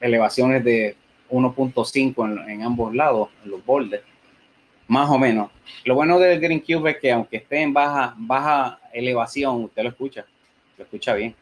elevaciones 0.00 0.62
de 0.62 0.96
1.5 1.30 2.48
en, 2.48 2.62
ambos 2.62 2.94
lados, 2.94 3.30
en 3.44 3.50
los 3.50 3.64
bordes 3.64 4.02
más 4.86 5.10
o 5.10 5.18
menos. 5.18 5.50
Lo 5.84 5.94
bueno 5.94 6.18
del 6.18 6.40
Green 6.40 6.60
Cube 6.60 6.90
es 6.90 6.98
que 6.98 7.10
aunque 7.10 7.38
esté 7.38 7.62
en 7.62 7.72
baja, 7.72 8.14
baja 8.18 8.78
elevación, 8.92 9.64
usted 9.64 9.82
lo 9.82 9.88
escucha, 9.88 10.26
lo 10.76 10.84
escucha 10.84 11.14
bien. 11.14 11.34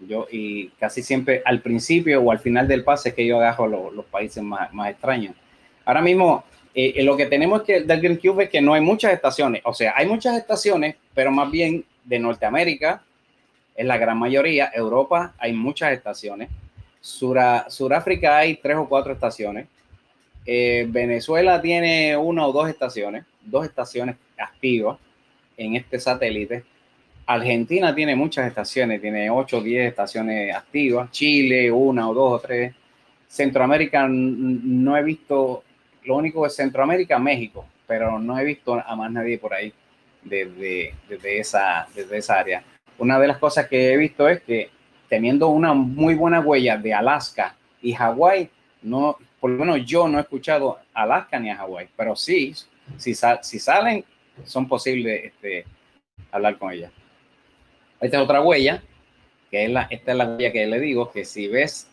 Yo, 0.00 0.26
y 0.30 0.68
casi 0.70 1.02
siempre 1.02 1.42
al 1.44 1.60
principio 1.60 2.20
o 2.22 2.30
al 2.30 2.38
final 2.38 2.66
del 2.68 2.84
pase 2.84 3.10
es 3.10 3.14
que 3.14 3.26
yo 3.26 3.36
agarro 3.36 3.90
los 3.90 4.04
países 4.06 4.42
más, 4.42 4.72
más, 4.72 4.90
extraños. 4.90 5.34
Ahora 5.84 6.02
mismo, 6.02 6.44
lo 6.76 7.16
que 7.16 7.26
tenemos 7.26 7.62
que 7.62 7.80
del 7.80 8.00
Green 8.00 8.18
Cube 8.18 8.44
es 8.44 8.50
que 8.50 8.60
no 8.60 8.74
hay 8.74 8.80
muchas 8.80 9.12
estaciones. 9.12 9.62
O 9.64 9.72
sea, 9.72 9.94
hay 9.96 10.06
muchas 10.06 10.36
estaciones, 10.36 10.96
pero 11.14 11.30
más 11.30 11.50
bien 11.50 11.84
de 12.04 12.18
Norteamérica, 12.18 13.02
es 13.74 13.86
la 13.86 13.96
gran 13.98 14.18
mayoría. 14.18 14.70
Europa 14.74 15.34
hay 15.38 15.52
muchas 15.52 15.92
estaciones. 15.92 16.48
Sura, 17.00 17.66
Suráfrica 17.68 18.38
hay 18.38 18.56
tres 18.56 18.76
o 18.76 18.88
cuatro 18.88 19.12
estaciones. 19.12 19.68
Eh, 20.44 20.86
Venezuela 20.88 21.60
tiene 21.60 22.16
una 22.16 22.46
o 22.46 22.52
dos 22.52 22.68
estaciones, 22.68 23.24
dos 23.42 23.64
estaciones 23.64 24.16
activas 24.38 24.98
en 25.56 25.76
este 25.76 25.98
satélite. 25.98 26.64
Argentina 27.26 27.92
tiene 27.94 28.14
muchas 28.14 28.46
estaciones, 28.46 29.00
tiene 29.00 29.28
8 29.28 29.58
o 29.58 29.60
10 29.60 29.88
estaciones 29.88 30.54
activas. 30.54 31.10
Chile, 31.10 31.72
una 31.72 32.08
o 32.08 32.14
dos 32.14 32.32
o 32.34 32.38
tres. 32.38 32.72
Centroamérica 33.26 34.06
no 34.08 34.96
he 34.96 35.02
visto, 35.02 35.64
lo 36.06 36.16
único 36.16 36.46
es 36.46 36.54
Centroamérica, 36.54 37.18
México, 37.18 37.66
pero 37.86 38.18
no 38.18 38.38
he 38.38 38.44
visto 38.44 38.74
a 38.74 38.96
más 38.96 39.10
nadie 39.10 39.38
por 39.38 39.52
ahí 39.52 39.72
desde, 40.22 40.94
desde, 41.08 41.38
esa, 41.38 41.86
desde 41.94 42.18
esa 42.18 42.38
área. 42.38 42.64
Una 42.98 43.18
de 43.18 43.28
las 43.28 43.38
cosas 43.38 43.68
que 43.68 43.92
he 43.92 43.96
visto 43.96 44.28
es 44.28 44.40
que 44.42 44.70
teniendo 45.08 45.48
una 45.48 45.74
muy 45.74 46.14
buena 46.14 46.40
huella 46.40 46.76
de 46.76 46.94
Alaska 46.94 47.56
y 47.82 47.92
Hawái, 47.92 48.50
no, 48.82 49.16
por 49.40 49.50
lo 49.50 49.58
menos 49.58 49.84
yo 49.84 50.08
no 50.08 50.18
he 50.18 50.22
escuchado 50.22 50.78
Alaska 50.94 51.38
ni 51.38 51.50
a 51.50 51.56
Hawái, 51.56 51.88
pero 51.96 52.16
sí, 52.16 52.54
si, 52.96 53.14
si 53.14 53.58
salen, 53.58 54.04
son 54.44 54.68
posibles 54.68 55.24
este, 55.24 55.64
hablar 56.30 56.58
con 56.58 56.72
ella. 56.72 56.90
Esta 58.00 58.16
es 58.18 58.22
otra 58.22 58.42
huella, 58.42 58.82
que 59.50 59.64
es 59.64 59.70
la, 59.70 59.82
esta 59.90 60.12
es 60.12 60.18
la 60.18 60.36
huella 60.36 60.52
que 60.52 60.66
le 60.66 60.80
digo, 60.80 61.10
que 61.10 61.24
si 61.24 61.48
ves, 61.48 61.88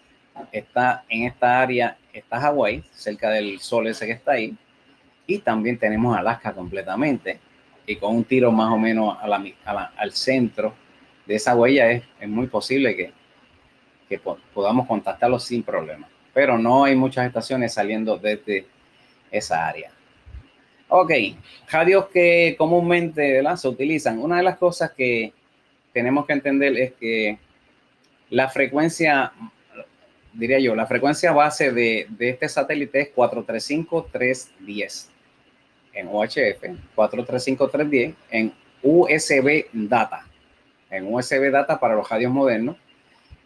está 0.51 1.05
en 1.09 1.23
esta 1.23 1.61
área, 1.61 1.97
está 2.13 2.39
Hawái, 2.39 2.83
cerca 2.91 3.29
del 3.31 3.59
sol 3.59 3.87
ese 3.87 4.05
que 4.05 4.13
está 4.13 4.33
ahí, 4.33 4.55
y 5.27 5.39
también 5.39 5.77
tenemos 5.77 6.15
Alaska 6.17 6.53
completamente, 6.53 7.39
y 7.85 7.95
con 7.97 8.15
un 8.15 8.23
tiro 8.23 8.51
más 8.51 8.71
o 8.71 8.77
menos 8.77 9.17
a 9.21 9.27
la, 9.27 9.91
al 9.97 10.11
centro 10.13 10.73
de 11.25 11.35
esa 11.35 11.55
huella 11.55 11.91
es, 11.91 12.03
es 12.19 12.29
muy 12.29 12.47
posible 12.47 12.95
que, 12.95 13.11
que 14.07 14.19
podamos 14.53 14.87
contactarlo 14.87 15.39
sin 15.39 15.63
problema 15.63 16.07
pero 16.33 16.57
no 16.57 16.83
hay 16.83 16.95
muchas 16.95 17.27
estaciones 17.27 17.73
saliendo 17.73 18.17
desde 18.17 18.65
esa 19.31 19.67
área. 19.67 19.91
Ok, 20.89 21.11
radios 21.69 22.07
que 22.07 22.55
comúnmente 22.57 23.41
se 23.55 23.67
utilizan. 23.67 24.19
Una 24.19 24.37
de 24.37 24.43
las 24.43 24.57
cosas 24.57 24.91
que 24.91 25.33
tenemos 25.93 26.25
que 26.25 26.33
entender 26.33 26.77
es 26.77 26.93
que 26.93 27.37
la 28.29 28.49
frecuencia, 28.49 29.31
diría 30.33 30.59
yo, 30.59 30.75
la 30.75 30.85
frecuencia 30.85 31.31
base 31.31 31.71
de, 31.71 32.07
de 32.09 32.29
este 32.29 32.49
satélite 32.49 33.01
es 33.01 33.15
435-310 33.15 35.07
en 35.93 36.07
UHF, 36.07 36.63
435-310 36.95 38.15
en 38.31 38.53
USB 38.81 39.65
Data, 39.71 40.27
en 40.89 41.13
USB 41.13 41.51
Data 41.51 41.79
para 41.79 41.95
los 41.95 42.09
radios 42.09 42.31
modernos. 42.31 42.77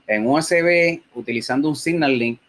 En 0.08 0.26
USB, 0.26 1.02
utilizando 1.16 1.68
un 1.68 1.76
Signal 1.76 2.18
Link, 2.18 2.40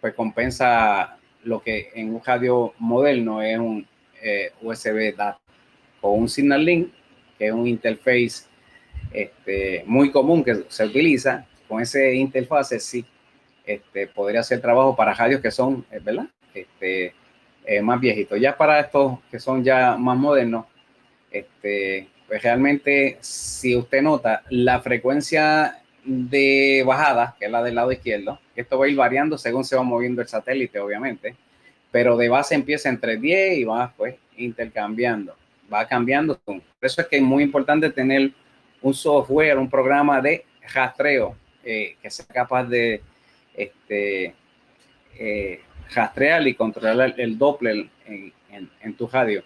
pues 0.00 0.14
compensa 0.14 1.16
lo 1.42 1.62
que 1.62 1.90
en 1.94 2.14
un 2.14 2.22
radio 2.22 2.74
moderno 2.78 3.40
es 3.40 3.58
un 3.58 3.86
eh, 4.22 4.52
USB 4.60 5.16
data 5.16 5.40
o 6.00 6.12
un 6.12 6.28
Signal 6.28 6.64
Link, 6.64 6.92
que 7.38 7.46
es 7.46 7.52
un 7.52 7.66
interface 7.66 8.44
este, 9.12 9.84
muy 9.86 10.10
común 10.10 10.44
que 10.44 10.64
se 10.68 10.84
utiliza. 10.84 11.46
Con 11.66 11.80
ese 11.80 12.14
interfase 12.14 12.78
sí 12.78 13.04
este, 13.64 14.06
podría 14.06 14.40
hacer 14.40 14.60
trabajo 14.60 14.96
para 14.96 15.14
radios 15.14 15.40
que 15.40 15.50
son, 15.50 15.84
eh, 15.90 16.00
¿verdad? 16.02 16.26
Este, 16.54 17.14
eh, 17.64 17.82
más 17.82 18.00
viejitos. 18.00 18.40
Ya 18.40 18.56
para 18.56 18.80
estos 18.80 19.18
que 19.30 19.38
son 19.38 19.62
ya 19.62 19.96
más 19.96 20.16
modernos, 20.16 20.66
este, 21.30 22.08
pues 22.26 22.42
realmente 22.42 23.18
si 23.20 23.76
usted 23.76 24.02
nota 24.02 24.42
la 24.50 24.80
frecuencia 24.80 25.82
de 26.04 26.82
bajada, 26.86 27.36
que 27.38 27.46
es 27.46 27.50
la 27.50 27.62
del 27.62 27.76
lado 27.76 27.92
izquierdo. 27.92 28.38
Esto 28.56 28.78
va 28.78 28.86
a 28.86 28.88
ir 28.88 28.96
variando 28.96 29.38
según 29.38 29.64
se 29.64 29.76
va 29.76 29.82
moviendo 29.82 30.20
el 30.20 30.28
satélite, 30.28 30.78
obviamente, 30.80 31.36
pero 31.90 32.16
de 32.16 32.28
base 32.28 32.54
empieza 32.54 32.88
entre 32.88 33.16
10 33.16 33.58
y 33.58 33.64
va 33.64 33.92
pues 33.96 34.16
intercambiando, 34.36 35.34
va 35.72 35.86
cambiando. 35.86 36.38
Por 36.38 36.60
eso 36.80 37.00
es 37.00 37.06
que 37.06 37.16
es 37.16 37.22
muy 37.22 37.42
importante 37.42 37.90
tener 37.90 38.32
un 38.80 38.94
software, 38.94 39.58
un 39.58 39.70
programa 39.70 40.20
de 40.20 40.44
rastreo 40.72 41.36
eh, 41.64 41.96
que 42.02 42.10
sea 42.10 42.26
capaz 42.26 42.64
de 42.64 43.00
este, 43.54 44.34
eh, 45.18 45.60
rastrear 45.94 46.46
y 46.46 46.54
controlar 46.54 47.14
el 47.18 47.38
Doppler 47.38 47.88
en, 48.06 48.94
tu 48.96 49.06
radio. 49.06 49.42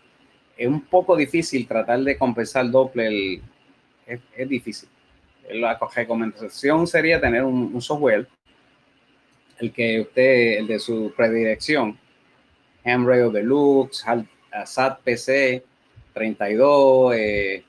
Es 0.56 0.68
un 0.68 0.82
poco 0.82 1.16
difícil 1.16 1.66
tratar 1.66 2.00
de 2.00 2.16
compensar 2.16 2.70
Doppler, 2.70 3.40
es 4.06 4.48
difícil 4.48 4.88
la 5.50 5.78
recomendación 5.94 6.86
sería 6.86 7.20
tener 7.20 7.44
un, 7.44 7.80
software, 7.80 8.26
el 9.58 9.72
que 9.72 10.00
usted, 10.00 10.58
el 10.58 10.66
de 10.66 10.78
su 10.78 11.12
predilección, 11.16 11.98
Hamrail 12.84 13.32
Deluxe, 13.32 14.04
SAT 14.64 15.00
PC 15.02 15.64
32, 16.12 17.14
eh, 17.14 17.64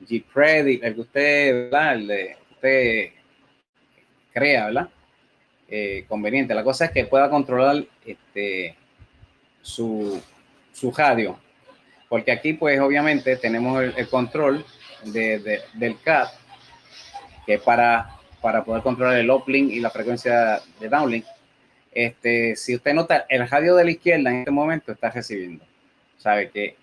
Gpredi, 0.00 0.80
el 0.82 0.94
que 0.94 1.00
usted, 1.00 1.70
¿verdad? 1.70 1.94
El 1.94 2.06
de 2.06 2.36
usted 2.50 3.10
crea, 4.32 4.66
¿verdad? 4.66 4.88
Eh, 5.72 6.04
conveniente. 6.08 6.52
La 6.52 6.64
cosa 6.64 6.86
es 6.86 6.90
que 6.90 7.04
pueda 7.04 7.30
controlar 7.30 7.84
este, 8.04 8.74
su, 9.62 10.20
su 10.72 10.90
radio, 10.90 11.38
porque 12.08 12.32
aquí 12.32 12.54
pues 12.54 12.80
obviamente 12.80 13.36
tenemos 13.36 13.80
el, 13.80 14.08
control 14.08 14.64
de, 15.04 15.62
del 15.74 16.00
CAT 16.00 16.32
que 17.46 17.58
para, 17.58 18.18
para 18.40 18.64
poder 18.64 18.82
controlar 18.82 19.16
el 19.18 19.30
uplink 19.30 19.70
y 19.70 19.78
la 19.78 19.90
frecuencia 19.90 20.60
de 20.80 20.88
downlink. 20.88 21.24
Este, 21.92 22.56
si 22.56 22.74
usted 22.74 22.92
nota, 22.92 23.26
el 23.28 23.48
radio 23.48 23.76
de 23.76 23.84
la 23.84 23.90
izquierda 23.92 24.28
en 24.28 24.38
este 24.40 24.50
momento 24.50 24.90
está 24.90 25.10
recibiendo. 25.10 25.64
Sabe 26.18 26.50
que 26.50 26.76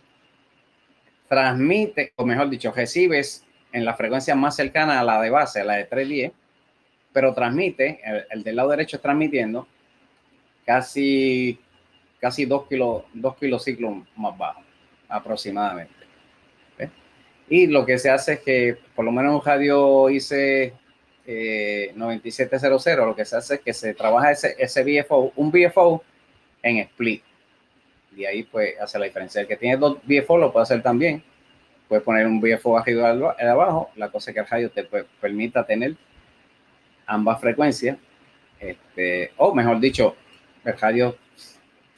transmite, 1.27 2.13
o 2.15 2.25
mejor 2.25 2.49
dicho, 2.49 2.71
recibes 2.71 3.45
en 3.73 3.83
la 3.83 3.95
frecuencia 3.95 4.33
más 4.33 4.55
cercana 4.55 5.01
a 5.01 5.03
la 5.03 5.21
de 5.21 5.29
base, 5.29 5.59
a 5.59 5.65
la 5.65 5.75
de 5.75 5.83
310, 5.83 6.31
pero 7.17 7.33
transmite, 7.33 7.99
el, 8.29 8.43
del 8.43 8.55
lado 8.55 8.69
derecho 8.69 8.99
transmitiendo 8.99 9.67
casi, 10.63 11.57
casi 12.19 12.45
2 12.45 12.67
kilos, 12.67 13.05
dos 13.11 13.35
kilociclos 13.37 14.03
más 14.15 14.37
bajo, 14.37 14.61
aproximadamente. 15.09 15.95
Y 17.49 17.65
lo 17.65 17.87
que 17.87 17.97
se 17.97 18.11
hace 18.11 18.33
es 18.33 18.39
que, 18.41 18.77
por 18.95 19.03
lo 19.03 19.11
menos 19.11 19.33
un 19.33 19.43
radio 19.43 20.11
IC 20.11 20.75
9700, 21.95 23.07
lo 23.07 23.15
que 23.15 23.25
se 23.25 23.35
hace 23.35 23.55
es 23.55 23.61
que 23.61 23.73
se 23.73 23.95
trabaja 23.95 24.29
ese, 24.29 24.55
ese 24.59 24.83
BFO, 24.83 25.33
un 25.37 25.49
BFO 25.49 26.03
en 26.61 26.77
split. 26.77 27.23
Y 28.15 28.25
ahí 28.25 28.43
pues 28.43 28.79
hace 28.79 28.99
la 28.99 29.05
diferencia. 29.05 29.41
El 29.41 29.47
que 29.47 29.57
tiene 29.57 29.77
dos 29.77 29.97
BFO 30.03 30.37
lo 30.37 30.53
puede 30.53 30.65
hacer 30.65 30.83
también. 30.83 31.23
Puedes 31.87 32.03
poner 32.03 32.27
un 32.27 32.39
BFO 32.39 32.77
arriba 32.77 33.35
y 33.41 33.43
abajo. 33.43 33.89
La 33.95 34.09
cosa 34.09 34.29
es 34.29 34.35
que 34.35 34.41
el 34.41 34.47
radio 34.47 34.69
te 34.69 34.87
permita 35.19 35.65
tener 35.65 35.95
ambas 37.07 37.41
frecuencias. 37.41 37.97
Este, 38.59 39.31
o 39.37 39.53
mejor 39.55 39.79
dicho, 39.79 40.15
el 40.63 40.77
radio 40.77 41.15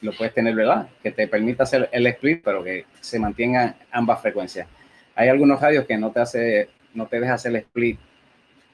lo 0.00 0.12
puedes 0.12 0.32
tener, 0.32 0.54
¿verdad? 0.54 0.88
Que 1.02 1.10
te 1.10 1.28
permita 1.28 1.64
hacer 1.64 1.88
el 1.92 2.06
split, 2.06 2.42
pero 2.42 2.64
que 2.64 2.86
se 3.00 3.18
mantengan 3.18 3.76
ambas 3.90 4.22
frecuencias. 4.22 4.66
Hay 5.14 5.28
algunos 5.28 5.60
radios 5.60 5.84
que 5.84 5.98
no 5.98 6.10
te 6.10 6.20
hace, 6.20 6.68
no 6.94 7.06
te 7.06 7.20
deja 7.20 7.34
hacer 7.34 7.50
el 7.50 7.56
split 7.56 7.98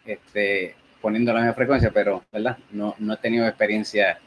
este, 0.04 0.76
poniendo 1.00 1.32
la 1.32 1.40
misma 1.40 1.54
frecuencia, 1.54 1.90
pero, 1.92 2.22
¿verdad? 2.32 2.58
No, 2.70 2.94
no 2.98 3.14
he 3.14 3.16
tenido 3.16 3.46
experiencia 3.46 4.18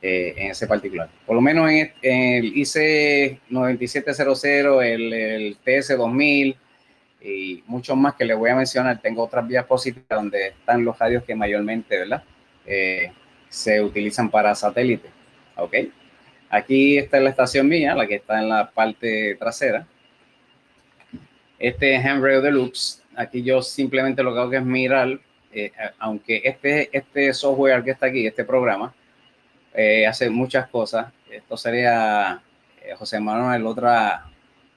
eh, 0.00 0.34
en 0.36 0.50
ese 0.52 0.66
particular. 0.66 1.10
Por 1.26 1.34
lo 1.34 1.42
menos 1.42 1.70
en, 1.70 1.92
el 2.02 2.56
IC 2.56 3.40
9700, 3.50 4.82
el, 4.84 5.12
el 5.12 5.56
TS 5.58 5.98
2000 5.98 6.56
y 7.20 7.62
muchos 7.66 7.96
más 7.96 8.14
que 8.14 8.24
les 8.24 8.36
voy 8.36 8.50
a 8.50 8.56
mencionar. 8.56 9.00
Tengo 9.00 9.24
otras 9.24 9.46
vías 9.46 9.64
positivas 9.66 10.08
donde 10.08 10.48
están 10.48 10.84
los 10.84 10.98
radios 10.98 11.24
que 11.24 11.34
mayormente, 11.34 11.98
¿verdad? 11.98 12.22
Eh, 12.66 13.12
se 13.48 13.80
utilizan 13.82 14.30
para 14.30 14.54
satélite. 14.54 15.08
¿Ok? 15.56 15.74
Aquí 16.48 16.98
está 16.98 17.20
la 17.20 17.30
estación 17.30 17.68
mía, 17.68 17.94
la 17.94 18.06
que 18.06 18.16
está 18.16 18.40
en 18.40 18.48
la 18.48 18.70
parte 18.70 19.36
trasera. 19.36 19.86
Este 21.58 21.94
es 21.94 22.02
de 22.04 22.40
Deluxe. 22.40 23.02
Aquí 23.14 23.42
yo 23.42 23.60
simplemente 23.60 24.22
lo 24.22 24.32
que 24.32 24.40
hago 24.40 24.52
es 24.52 24.64
mirar, 24.64 25.20
eh, 25.52 25.72
aunque 25.98 26.40
este, 26.44 26.88
este 26.96 27.34
software 27.34 27.84
que 27.84 27.90
está 27.90 28.06
aquí, 28.06 28.26
este 28.26 28.44
programa, 28.44 28.94
eh, 29.74 30.06
hace 30.06 30.30
muchas 30.30 30.68
cosas. 30.68 31.12
Esto 31.30 31.56
sería, 31.56 32.42
José 32.98 33.20
Manuel, 33.20 33.66
otra, 33.66 34.24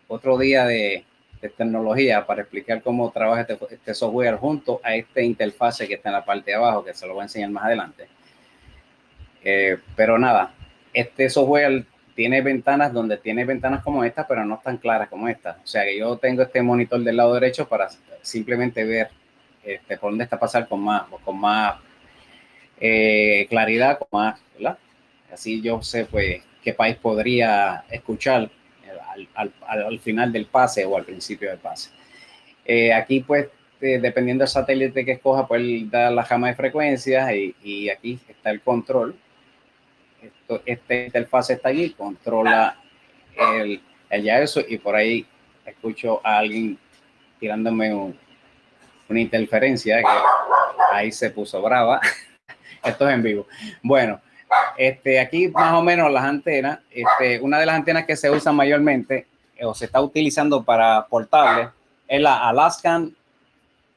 otro 0.08 0.38
día 0.38 0.66
de, 0.66 1.06
de 1.44 1.50
tecnología 1.50 2.26
para 2.26 2.42
explicar 2.42 2.82
cómo 2.82 3.12
trabaja 3.12 3.42
este, 3.42 3.58
este, 3.70 3.94
software 3.94 4.38
junto 4.38 4.80
a 4.82 4.96
este 4.96 5.24
interfase 5.24 5.88
que 5.90 5.96
está 5.96 6.08
en 6.08 6.14
la 6.14 6.24
parte 6.24 6.52
de 6.52 6.56
abajo, 6.56 6.86
que 6.86 6.94
se 6.94 7.06
lo 7.06 7.14
voy 7.14 7.22
a 7.22 7.26
enseñar 7.26 7.50
más 7.50 7.66
adelante. 7.66 8.08
Eh, 9.44 9.78
pero 9.94 10.18
nada, 10.18 10.54
este 10.94 11.30
software 11.30 11.84
tiene 12.16 12.42
ventanas 12.42 12.94
donde 12.94 13.18
tiene 13.18 13.44
ventanas 13.44 13.84
como 13.84 14.06
esta, 14.06 14.26
pero 14.26 14.46
no 14.46 14.62
tan 14.64 14.78
claras 14.78 15.10
como 15.10 15.28
esta. 15.28 15.58
O 15.62 15.68
sea 15.68 15.84
que 15.84 15.98
yo 15.98 16.16
tengo 16.18 16.44
este 16.44 16.62
monitor 16.62 17.02
del 17.04 17.18
lado 17.18 17.34
derecho 17.34 17.68
para 17.68 17.90
simplemente 18.22 18.86
ver 18.86 19.10
este, 19.66 19.98
por 19.98 20.12
dónde 20.12 20.24
está 20.24 20.40
pasar 20.40 20.66
con 20.70 20.80
más, 20.80 21.04
con 21.26 21.38
más 21.38 21.76
eh, 22.80 23.48
claridad, 23.50 24.00
con 24.00 24.08
más, 24.18 24.40
¿verdad? 24.54 24.78
Así 25.30 25.62
yo 25.62 25.82
sé 25.82 26.06
pues 26.06 26.42
qué 26.64 26.74
país 26.74 26.96
podría 26.96 27.84
escuchar 27.90 28.50
al, 29.36 30.00
final 30.00 30.32
del 30.32 30.46
pase 30.46 30.86
o 30.86 30.98
al 30.98 31.06
principio 31.06 31.50
del 31.50 31.60
pase. 31.60 31.92
Eh, 32.66 32.94
aquí, 32.94 33.20
pues, 33.22 33.48
eh, 33.82 34.00
dependiendo 34.00 34.44
del 34.44 34.50
satélite 34.50 35.06
que 35.06 35.14
escoja, 35.14 35.48
pues 35.48 35.90
da 35.90 36.10
la 36.10 36.24
jama 36.24 36.48
de 36.48 36.56
frecuencias 36.56 37.32
y, 37.34 37.90
aquí 37.90 38.20
está 38.28 38.52
el 38.52 38.62
control. 38.62 39.16
Esto, 40.22 40.62
este 40.66 41.06
interfaz 41.06 41.50
está 41.50 41.70
allí, 41.70 41.90
controla 41.92 42.78
el, 43.58 43.82
el 44.10 44.24
ya 44.24 44.40
eso 44.40 44.62
y 44.66 44.78
por 44.78 44.96
ahí 44.96 45.26
escucho 45.66 46.22
a 46.24 46.38
alguien 46.38 46.78
tirándome 47.40 47.94
una 47.94 49.20
interferencia 49.20 50.00
que 50.00 50.08
ahí 50.94 51.12
se 51.12 51.30
puso 51.30 51.62
brava. 51.62 52.00
Esto 52.84 53.08
es 53.08 53.16
en 53.16 53.24
vivo. 53.24 53.48
Bueno, 53.82 54.22
este, 54.78 55.20
aquí 55.20 55.48
más 55.50 55.74
o 55.74 55.82
menos 55.82 56.12
las 56.12 56.24
antenas, 56.24 56.80
este, 56.92 57.40
una 57.40 57.60
de 57.60 57.66
las 57.66 57.76
antenas 57.76 58.06
que 58.06 58.16
se 58.16 58.30
usan 58.30 58.56
mayormente 58.56 59.28
eh, 59.58 59.66
o 59.66 59.74
se 59.74 59.86
está 59.86 60.02
utilizando 60.02 60.64
para 60.64 61.06
portables 61.08 61.70
es 62.08 62.22
la 62.22 62.48
Alaskan 62.50 63.16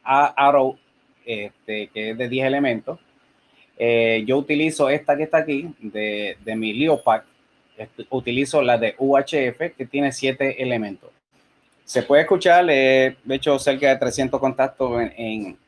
Arrow, 0.02 0.78
este, 1.24 1.88
que 1.88 2.10
es 2.10 2.18
de 2.18 2.28
10 2.28 2.46
elementos. 2.46 2.98
Eh, 3.78 4.22
yo 4.26 4.38
utilizo 4.38 4.88
esta 4.88 5.16
que 5.16 5.24
está 5.24 5.38
aquí, 5.38 5.74
de, 5.80 6.36
de 6.44 6.56
mi 6.56 6.72
Leopack. 6.72 7.24
Este, 7.76 8.06
utilizo 8.08 8.62
la 8.62 8.78
de 8.78 8.94
UHF, 8.98 9.76
que 9.76 9.86
tiene 9.90 10.12
7 10.12 10.62
elementos. 10.62 11.10
Se 11.84 12.02
puede 12.02 12.22
escuchar, 12.22 12.66
eh, 12.70 13.16
de 13.22 13.34
hecho, 13.34 13.58
cerca 13.58 13.88
de 13.88 13.96
300 13.96 14.40
contactos 14.40 15.02
en, 15.02 15.58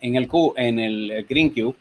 en, 0.00 0.16
el, 0.16 0.28
en 0.56 0.78
el 0.80 1.26
Green 1.28 1.50
Cube 1.50 1.76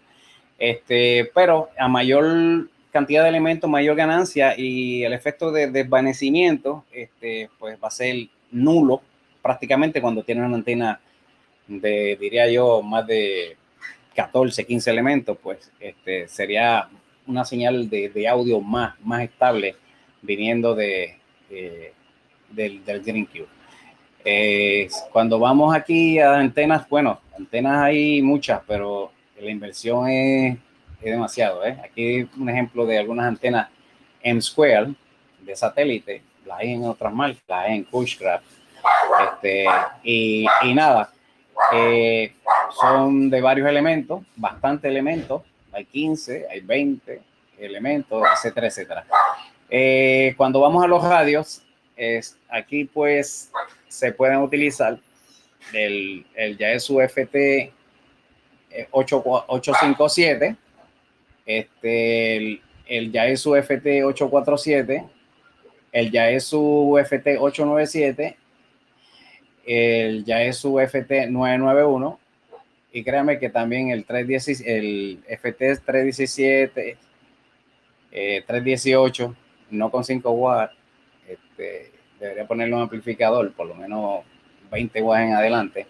este, 0.58 1.32
pero 1.34 1.70
a 1.78 1.88
mayor 1.88 2.70
cantidad 2.92 3.24
de 3.24 3.30
elementos, 3.30 3.70
mayor 3.70 3.96
ganancia 3.96 4.54
y 4.58 5.04
el 5.04 5.14
efecto 5.14 5.52
de 5.52 5.72
desvanecimiento, 5.72 6.86
este, 6.92 7.50
pues 7.58 7.78
va 7.84 7.88
a 7.88 7.92
ser 7.92 8.28
nulo 8.52 9.02
prácticamente 9.42 10.02
cuando 10.02 10.24
tiene 10.24 10.46
una 10.46 10.56
antena 10.56 11.02
de, 11.68 12.18
diría 12.20 12.50
yo, 12.50 12.82
más 12.82 13.06
de 13.08 13.58
14, 14.16 14.66
15 14.66 14.92
elementos, 14.92 15.38
pues 15.42 15.72
este, 15.80 16.28
sería 16.28 16.88
una 17.26 17.46
señal 17.46 17.90
de, 17.90 18.28
audio 18.28 18.60
más, 18.62 19.00
más 19.02 19.24
estable 19.24 19.76
viniendo 20.22 20.76
de, 20.76 21.18
del, 22.50 22.86
del 22.86 23.02
Green 23.02 23.26
Cube. 23.26 23.48
Eh, 24.26 24.88
cuando 25.12 25.40
vamos 25.40 25.76
aquí 25.76 26.20
a 26.20 26.36
antenas, 26.36 26.88
bueno, 26.88 27.20
antenas 27.38 27.84
hay 27.84 28.22
muchas, 28.22 28.62
pero 28.68 29.12
la 29.40 29.50
inversión 29.50 30.08
es, 30.10 30.58
demasiado. 31.02 31.66
¿eh? 31.66 31.78
Aquí 31.84 32.28
un 32.38 32.50
ejemplo 32.50 32.86
de 32.86 32.98
algunas 32.98 33.28
antenas 33.28 33.68
M-Square 34.22 34.94
de 35.42 35.56
satélite, 35.56 36.22
la 36.46 36.58
hay 36.58 36.74
en 36.74 36.86
otras 36.86 37.14
marcas, 37.14 37.44
la 37.48 37.62
hay 37.62 37.78
en 37.78 37.84
Cushcraft. 37.84 38.46
Este, 39.22 39.66
y, 40.04 40.46
nada, 40.74 41.12
eh, 41.74 42.34
son 42.80 43.30
de 43.30 43.42
varios 43.42 43.68
elementos, 43.68 44.24
bastantes 44.36 44.90
elementos, 44.90 45.42
hay 45.74 45.86
15, 45.86 46.48
hay 46.50 46.62
20 46.62 47.22
elementos, 47.58 48.24
etcétera, 48.34 48.68
etcétera. 48.68 49.06
Eh, 49.70 50.34
cuando 50.38 50.62
vamos 50.62 50.84
a 50.84 50.88
los 50.88 51.04
radios, 51.04 51.64
es, 51.96 52.38
aquí 52.50 52.86
pues 52.86 53.52
se 53.88 54.12
pueden 54.12 54.40
utilizar 54.40 54.98
el, 55.74 56.26
el 56.36 56.58
Yaesu 56.58 57.02
FT 57.02 57.74
857, 58.92 60.56
este, 61.46 62.38
el, 62.38 62.62
el 62.88 63.12
Yaesu 63.12 63.56
FT 63.56 64.04
847, 64.04 65.06
el 65.92 66.12
Yaesu 66.12 66.98
FT 67.04 67.38
897, 67.38 68.38
el 69.66 70.26
Yaesu 70.26 70.80
FT 70.80 71.28
991 71.30 72.20
y 72.92 73.04
créame 73.04 73.40
que 73.40 73.50
también 73.50 73.90
el 73.90 74.06
310, 74.06 74.62
el 74.68 75.24
FT 75.28 75.78
317, 75.78 76.98
318, 78.12 79.36
no 79.72 79.90
con 79.90 80.04
5 80.04 80.30
watts, 80.32 80.76
este, 81.28 81.92
debería 82.20 82.46
ponerle 82.46 82.76
un 82.76 82.82
amplificador, 82.82 83.52
por 83.54 83.68
lo 83.68 83.76
menos 83.76 84.24
20 84.72 85.02
watts 85.02 85.24
en 85.24 85.34
adelante 85.34 85.88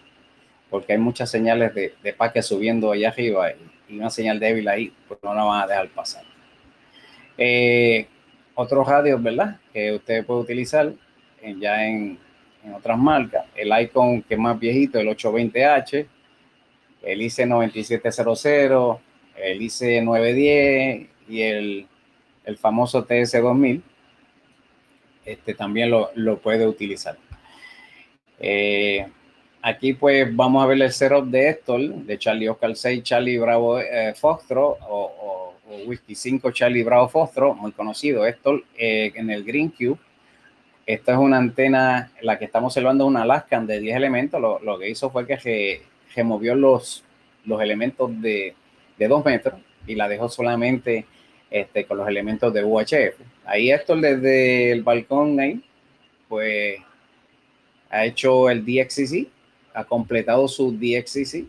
porque 0.74 0.94
hay 0.94 0.98
muchas 0.98 1.30
señales 1.30 1.72
de, 1.72 1.94
de 2.02 2.12
paque 2.12 2.42
subiendo 2.42 2.90
allá 2.90 3.10
arriba 3.10 3.52
y, 3.88 3.94
una 3.96 4.10
señal 4.10 4.40
débil 4.40 4.66
ahí, 4.66 4.92
pues 5.06 5.20
no 5.22 5.32
la 5.32 5.44
van 5.44 5.62
a 5.62 5.66
dejar 5.68 5.88
pasar. 5.90 6.24
Eh, 7.38 8.08
otros 8.56 8.84
radios, 8.84 9.22
¿verdad? 9.22 9.60
Que 9.72 9.92
usted 9.92 10.26
puede 10.26 10.40
utilizar 10.40 10.92
ya 11.60 11.86
en, 11.86 12.18
en, 12.64 12.74
otras 12.74 12.98
marcas. 12.98 13.46
El 13.54 13.70
Icon 13.82 14.22
que 14.22 14.34
es 14.34 14.40
más 14.40 14.58
viejito, 14.58 14.98
el 14.98 15.06
820H, 15.06 16.08
el 17.02 17.20
IC9700, 17.20 18.98
el 19.36 19.60
IC910 19.60 21.08
y 21.28 21.42
el, 21.42 21.86
el 22.46 22.56
famoso 22.58 23.06
TS2000. 23.06 23.80
Este 25.24 25.54
también 25.54 25.92
lo, 25.92 26.10
lo 26.16 26.38
puede 26.38 26.66
utilizar. 26.66 27.16
Eh, 28.40 29.06
Aquí 29.66 29.94
pues 29.94 30.28
vamos 30.36 30.62
a 30.62 30.66
ver 30.66 30.82
el 30.82 30.92
setup 30.92 31.24
de 31.24 31.48
Héctor, 31.48 31.80
de 31.80 32.18
Charlie 32.18 32.50
Oscar 32.50 32.76
6, 32.76 33.02
Charlie 33.02 33.38
Bravo 33.38 33.80
eh, 33.80 34.12
Fostro 34.14 34.76
o, 34.86 35.54
Whisky 35.86 36.14
5 36.14 36.50
Charlie 36.50 36.84
Bravo 36.84 37.08
Fostro, 37.08 37.54
muy 37.54 37.72
conocido 37.72 38.26
Héctor, 38.26 38.62
eh, 38.76 39.10
en 39.14 39.30
el 39.30 39.42
Green 39.42 39.70
Cube. 39.70 39.96
Esta 40.84 41.12
es 41.12 41.18
una 41.18 41.38
antena, 41.38 42.12
la 42.20 42.38
que 42.38 42.44
estamos 42.44 42.72
observando 42.72 43.06
una 43.06 43.22
Alaskan 43.22 43.66
de 43.66 43.80
10 43.80 43.96
elementos. 43.96 44.38
Lo, 44.38 44.78
que 44.78 44.90
hizo 44.90 45.08
fue 45.08 45.26
que 45.26 45.80
removió 46.14 46.54
los, 46.54 47.02
los 47.46 47.62
elementos 47.62 48.20
de, 48.20 48.54
de 48.98 49.08
2 49.08 49.24
metros 49.24 49.54
y 49.86 49.94
la 49.94 50.10
dejó 50.10 50.28
solamente 50.28 51.06
este, 51.50 51.86
con 51.86 51.96
los 51.96 52.06
elementos 52.06 52.52
de 52.52 52.62
UHF. 52.62 53.18
Ahí 53.46 53.70
esto 53.70 53.96
desde 53.96 54.72
el 54.72 54.82
balcón 54.82 55.40
ahí, 55.40 55.64
pues 56.28 56.80
ha 57.88 58.04
hecho 58.04 58.50
el 58.50 58.62
DXCC, 58.62 59.32
ha 59.74 59.84
completado 59.84 60.48
su 60.48 60.72
DXCC 60.72 61.44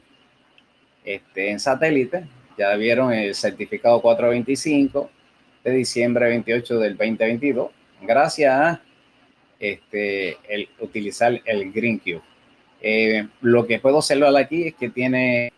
este, 1.06 1.52
en 1.52 1.60
satélite. 1.60 2.26
Ya 2.58 2.76
vieron 2.76 3.14
el 3.14 3.36
certificado 3.36 4.02
425 4.02 5.10
de 5.64 5.72
diciembre 5.72 6.28
28 6.30 6.80
del 6.80 6.98
2022, 6.98 7.72
gracias 8.02 8.54
a 8.54 8.82
este, 9.60 10.38
el, 10.48 10.70
utilizar 10.80 11.42
el 11.46 11.72
Green 11.72 12.00
Cube. 12.00 12.22
Eh, 12.82 13.28
lo 13.42 13.66
que 13.66 13.80
puedo 13.80 13.98
observar 13.98 14.36
aquí 14.38 14.68
es 14.68 14.76
que 14.76 14.90
tiene, 14.90 15.52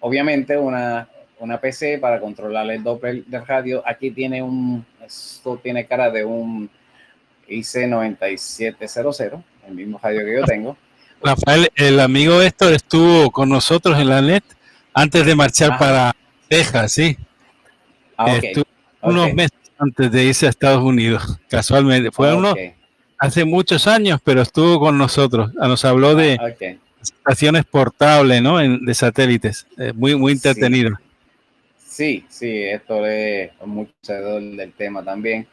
obviamente, 0.00 0.56
una, 0.56 1.08
una 1.38 1.60
PC 1.60 1.98
para 1.98 2.20
controlar 2.20 2.70
el 2.70 2.82
Doppler 2.82 3.24
de 3.24 3.40
radio. 3.40 3.82
Aquí 3.86 4.10
tiene 4.10 4.42
un, 4.42 4.84
esto 5.04 5.58
tiene 5.62 5.86
cara 5.86 6.10
de 6.10 6.24
un 6.24 6.68
IC9700, 7.48 9.42
el 9.66 9.74
mismo 9.74 9.98
radio 10.02 10.24
que 10.24 10.34
yo 10.34 10.44
tengo. 10.44 10.76
Rafael, 11.22 11.70
el 11.74 12.00
amigo 12.00 12.40
Héctor 12.40 12.72
estuvo 12.72 13.30
con 13.30 13.48
nosotros 13.48 13.98
en 13.98 14.08
la 14.08 14.22
net 14.22 14.44
antes 14.94 15.26
de 15.26 15.34
marchar 15.34 15.78
para 15.78 16.14
Texas, 16.48 16.92
sí. 16.92 17.16
Ah, 18.16 18.40
unos 19.02 19.32
meses 19.32 19.58
antes 19.78 20.10
de 20.10 20.24
irse 20.24 20.46
a 20.46 20.50
Estados 20.50 20.82
Unidos, 20.82 21.38
casualmente. 21.48 22.10
Fue 22.10 22.34
uno 22.34 22.54
hace 23.18 23.44
muchos 23.44 23.86
años, 23.86 24.20
pero 24.22 24.42
estuvo 24.42 24.80
con 24.80 24.98
nosotros. 24.98 25.52
Nos 25.54 25.84
habló 25.84 26.14
de 26.14 26.38
ah, 26.40 26.76
estaciones 27.00 27.64
portables, 27.64 28.42
¿no? 28.42 28.58
de 28.58 28.94
satélites. 28.94 29.66
Eh, 29.76 29.92
muy, 29.94 30.16
muy 30.16 30.32
entretenido. 30.32 30.98
Sí, 31.76 32.24
sí, 32.28 32.62
esto 32.62 33.06
es 33.06 33.50
mucho 33.64 33.92
del 34.12 34.72
tema 34.76 35.04
también. 35.04 35.46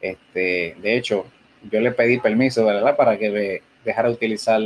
Este, 0.00 0.76
de 0.80 0.96
hecho, 0.96 1.26
yo 1.70 1.80
le 1.80 1.90
pedí 1.90 2.18
permiso, 2.18 2.64
¿verdad? 2.64 2.96
Para 2.96 3.18
que 3.18 3.30
me 3.30 3.62
dejara 3.84 4.10
utilizar 4.10 4.60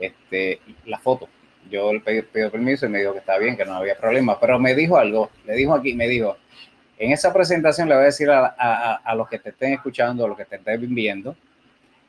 este, 0.00 0.60
la 0.84 0.98
foto. 0.98 1.28
Yo 1.70 1.92
le 1.92 2.00
pedí, 2.00 2.22
permiso 2.22 2.86
y 2.86 2.88
me 2.88 3.00
dijo 3.00 3.12
que 3.12 3.18
estaba 3.18 3.38
bien, 3.38 3.56
que 3.56 3.64
no 3.64 3.74
había 3.74 3.96
problema, 3.96 4.38
pero 4.38 4.58
me 4.58 4.74
dijo 4.74 4.96
algo, 4.96 5.30
le 5.46 5.54
dijo 5.54 5.74
aquí, 5.74 5.94
me 5.94 6.06
dijo, 6.08 6.36
en 6.98 7.12
esa 7.12 7.32
presentación 7.32 7.88
le 7.88 7.94
voy 7.94 8.02
a 8.02 8.06
decir 8.06 8.30
a, 8.30 8.46
a 8.94 9.14
los 9.14 9.28
que 9.28 9.38
te 9.38 9.50
estén 9.50 9.72
escuchando, 9.72 10.24
a 10.24 10.28
los 10.28 10.36
que 10.36 10.44
te 10.44 10.56
estén 10.56 10.94
viendo, 10.94 11.36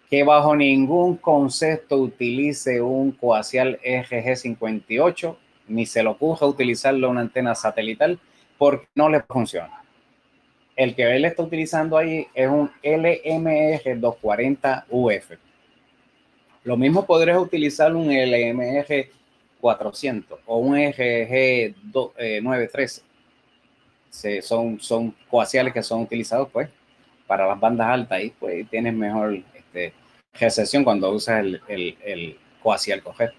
que 0.09 0.23
bajo 0.23 0.55
ningún 0.55 1.17
concepto 1.17 1.97
utilice 1.97 2.81
un 2.81 3.11
coaxial 3.11 3.79
EGG58 3.83 5.35
ni 5.67 5.85
se 5.85 6.01
le 6.01 6.09
ocurra 6.09 6.47
utilizarlo 6.47 7.09
una 7.09 7.21
antena 7.21 7.55
satelital 7.55 8.19
porque 8.57 8.87
no 8.95 9.09
le 9.09 9.21
funciona. 9.21 9.83
El 10.75 10.95
que 10.95 11.15
él 11.15 11.25
está 11.25 11.43
utilizando 11.43 11.97
ahí 11.97 12.27
es 12.33 12.47
un 12.49 12.71
LMG 12.83 13.99
240 13.99 14.85
UF. 14.89 15.31
Lo 16.67 16.75
mismo 16.75 17.05
podrías 17.05 17.37
utilizar 17.37 17.95
un 17.95 18.07
LMG 18.07 19.09
400 19.61 20.37
o 20.45 20.57
un 20.57 20.77
EGG 20.77 21.73
913. 22.43 23.03
son, 24.41 24.77
son 24.81 25.15
coaxiales 25.29 25.71
que 25.71 25.81
son 25.81 26.01
utilizados 26.01 26.49
pues 26.51 26.67
para 27.25 27.47
las 27.47 27.57
bandas 27.57 27.87
altas 27.87 28.21
y 28.21 28.31
pues 28.31 28.69
tienes 28.69 28.93
mejor 28.93 29.39
este, 29.55 29.93
cuando 30.83 31.09
usas 31.11 31.39
el, 31.39 31.61
el, 31.69 31.97
el 32.03 32.37
coaxial 32.61 33.01
correcto. 33.01 33.37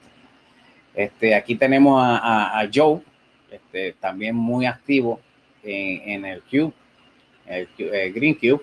Este, 0.95 1.35
aquí 1.35 1.55
tenemos 1.55 2.01
a, 2.03 2.67
Joe, 2.73 3.03
este, 3.51 3.93
también 4.01 4.37
muy 4.37 4.65
activo 4.65 5.21
en, 5.63 6.25
el 6.25 6.41
Cube, 6.45 6.73
el, 7.45 7.69
eh, 7.77 8.11
Green 8.11 8.37
Cube, 8.37 8.63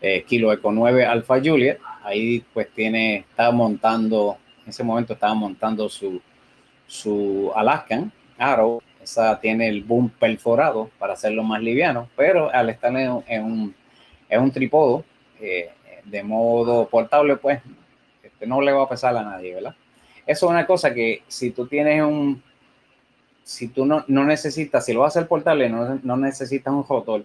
eh, 0.00 0.24
Kilo 0.26 0.54
Eco 0.54 0.72
9 0.72 1.04
Alpha 1.04 1.38
Juliet. 1.38 1.78
Ahí 2.06 2.44
pues 2.54 2.68
tiene, 2.72 3.16
estaba 3.16 3.50
montando, 3.50 4.38
en 4.62 4.70
ese 4.70 4.84
momento 4.84 5.14
estaba 5.14 5.34
montando 5.34 5.88
su, 5.88 6.22
su 6.86 7.50
Alaskan 7.52 8.12
Arrow. 8.38 8.80
Esa 9.02 9.40
tiene 9.40 9.66
el 9.66 9.82
boom 9.82 10.10
perforado 10.10 10.88
para 11.00 11.14
hacerlo 11.14 11.42
más 11.42 11.60
liviano, 11.60 12.08
pero 12.16 12.48
al 12.52 12.70
estar 12.70 12.96
en, 12.96 13.10
un, 13.10 13.74
en 14.28 14.40
un 14.40 14.50
tripodo 14.52 15.04
eh, 15.40 15.72
de 16.04 16.22
modo 16.22 16.88
portable, 16.88 17.36
pues 17.38 17.60
este, 18.22 18.46
no 18.46 18.60
le 18.60 18.70
va 18.70 18.84
a 18.84 18.88
pesar 18.88 19.16
a 19.16 19.24
nadie, 19.24 19.54
¿verdad? 19.54 19.74
Eso 20.24 20.46
es 20.46 20.50
una 20.50 20.64
cosa 20.64 20.94
que 20.94 21.24
si 21.26 21.50
tú 21.50 21.66
tienes 21.66 22.02
un, 22.04 22.40
si 23.42 23.66
tú 23.66 23.84
no, 23.84 24.04
no 24.06 24.22
necesitas, 24.24 24.84
si 24.84 24.92
lo 24.92 25.00
vas 25.00 25.16
a 25.16 25.18
hacer 25.18 25.28
portable, 25.28 25.68
no, 25.68 25.98
no 26.04 26.16
necesitas 26.16 26.72
un 26.72 26.86
rotor, 26.86 27.24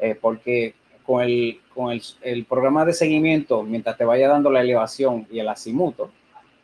eh, 0.00 0.18
porque 0.20 0.74
con, 1.04 1.22
el, 1.22 1.60
con 1.74 1.92
el, 1.92 2.02
el, 2.22 2.44
programa 2.44 2.84
de 2.84 2.92
seguimiento, 2.92 3.62
mientras 3.62 3.96
te 3.96 4.04
vaya 4.04 4.28
dando 4.28 4.50
la 4.50 4.60
elevación 4.60 5.26
y 5.30 5.38
el 5.38 5.48
azimuto, 5.48 6.10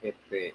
este, 0.03 0.55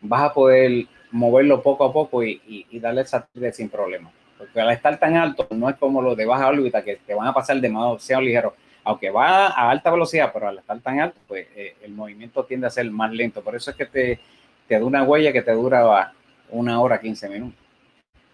vas 0.00 0.22
a 0.22 0.32
poder 0.32 0.86
moverlo 1.10 1.62
poco 1.62 1.84
a 1.84 1.92
poco 1.92 2.22
y, 2.22 2.40
y, 2.46 2.78
darle 2.78 3.04
el 3.34 3.52
sin 3.52 3.68
problema. 3.68 4.10
Porque 4.36 4.60
al 4.60 4.70
estar 4.70 4.98
tan 4.98 5.16
alto, 5.16 5.46
no 5.50 5.68
es 5.68 5.76
como 5.76 6.00
los 6.02 6.16
de 6.16 6.26
baja 6.26 6.48
órbita 6.48 6.82
que 6.82 6.96
te 6.96 7.14
van 7.14 7.26
a 7.26 7.34
pasar 7.34 7.60
demasiado 7.60 8.22
ligero. 8.22 8.54
Aunque 8.84 9.10
va 9.10 9.48
a 9.48 9.70
alta 9.70 9.90
velocidad, 9.90 10.30
pero 10.32 10.48
al 10.48 10.58
estar 10.58 10.80
tan 10.80 11.00
alto, 11.00 11.18
pues 11.26 11.46
eh, 11.54 11.76
el 11.82 11.92
movimiento 11.92 12.44
tiende 12.44 12.66
a 12.66 12.70
ser 12.70 12.90
más 12.90 13.12
lento. 13.12 13.42
Por 13.42 13.56
eso 13.56 13.70
es 13.70 13.76
que 13.76 13.86
te, 13.86 14.20
te 14.66 14.78
da 14.78 14.84
una 14.84 15.02
huella 15.02 15.32
que 15.32 15.42
te 15.42 15.52
dura 15.52 16.12
una 16.50 16.80
hora 16.80 17.00
15 17.00 17.28
minutos. 17.28 17.67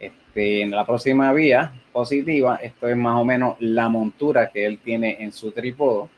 Este, 0.05 0.63
en 0.63 0.71
la 0.73 0.85
próxima 0.85 1.33
vía 1.33 1.73
positiva, 1.93 2.57
esto 2.57 2.89
es 2.89 2.97
más 2.97 3.21
o 3.21 3.25
menos 3.25 3.57
la 3.61 3.89
montura 3.89 4.51
que 4.51 4.67
él 4.67 4.79
tiene 4.79 5.23
en 5.23 5.33
su 5.33 5.53
trípodo, 5.53 6.11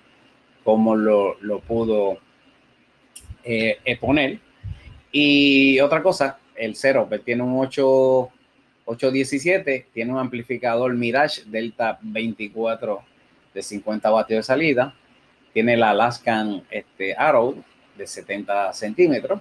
como 0.64 0.96
lo, 0.96 1.38
lo 1.42 1.60
pudo 1.60 2.18
eh, 3.44 3.78
poner. 4.00 4.40
Y 5.12 5.78
otra 5.80 6.02
cosa, 6.02 6.38
el 6.56 6.74
cero, 6.74 7.08
tiene 7.24 7.42
un 7.42 7.60
8, 7.60 8.30
817, 8.86 9.88
tiene 9.92 10.12
un 10.12 10.18
amplificador 10.18 10.94
Mirage 10.94 11.42
Delta 11.46 11.98
24 12.00 13.02
de 13.54 13.62
50 13.62 14.10
vatios 14.10 14.38
de 14.38 14.42
salida, 14.42 14.94
tiene 15.52 15.76
la 15.76 15.90
Alaskan 15.90 16.64
este, 16.70 17.14
Arrow 17.14 17.62
de 17.96 18.06
70 18.06 18.72
centímetros, 18.72 19.40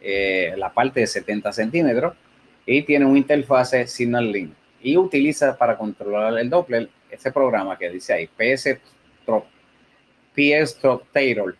eh, 0.00 0.54
la 0.56 0.72
parte 0.72 1.00
de 1.00 1.06
70 1.06 1.52
centímetros 1.52 2.14
y 2.70 2.82
tiene 2.82 3.06
un 3.06 3.16
interfase 3.16 3.86
Signal 3.86 4.30
Link 4.30 4.52
y 4.82 4.98
utiliza 4.98 5.56
para 5.56 5.78
controlar 5.78 6.38
el 6.38 6.50
Doppler 6.50 6.90
este 7.10 7.32
programa 7.32 7.78
que 7.78 7.88
dice 7.88 8.12
ahí 8.12 8.26
PS 8.26 8.78
PS 10.34 10.78
Taylor. 11.10 11.56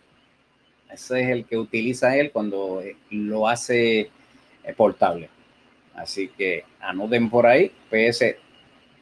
Ese 0.91 1.21
es 1.21 1.29
el 1.29 1.45
que 1.45 1.57
utiliza 1.57 2.15
él 2.15 2.31
cuando 2.31 2.81
eh, 2.81 2.95
lo 3.09 3.47
hace 3.47 4.01
eh, 4.01 4.73
portable. 4.77 5.29
Así 5.95 6.27
que 6.29 6.63
anoten 6.79 7.27
por 7.27 7.47
ahí 7.47 7.71
PS 7.89 8.35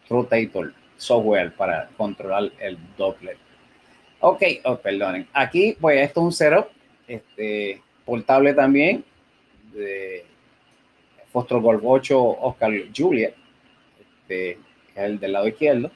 Rotator 0.10 0.74
software 0.95 1.53
para 1.55 1.89
controlar 1.97 2.49
el 2.60 2.78
Doppler. 2.97 3.38
Ok, 4.22 4.43
oh, 4.64 4.78
perdonen. 4.78 5.28
Aquí, 5.34 5.76
pues 5.80 5.99
esto 5.99 6.22
es 6.22 6.24
un 6.24 6.32
setup 6.32 6.68
este, 7.05 7.82
portable 8.05 8.53
también 8.53 9.03
Golf 11.45 11.81
8 11.83 12.19
Oscar 12.41 12.71
Juliet, 12.95 13.33
este, 13.99 14.57
el 14.95 15.19
del 15.19 15.33
lado 15.33 15.47
izquierdo. 15.47 15.91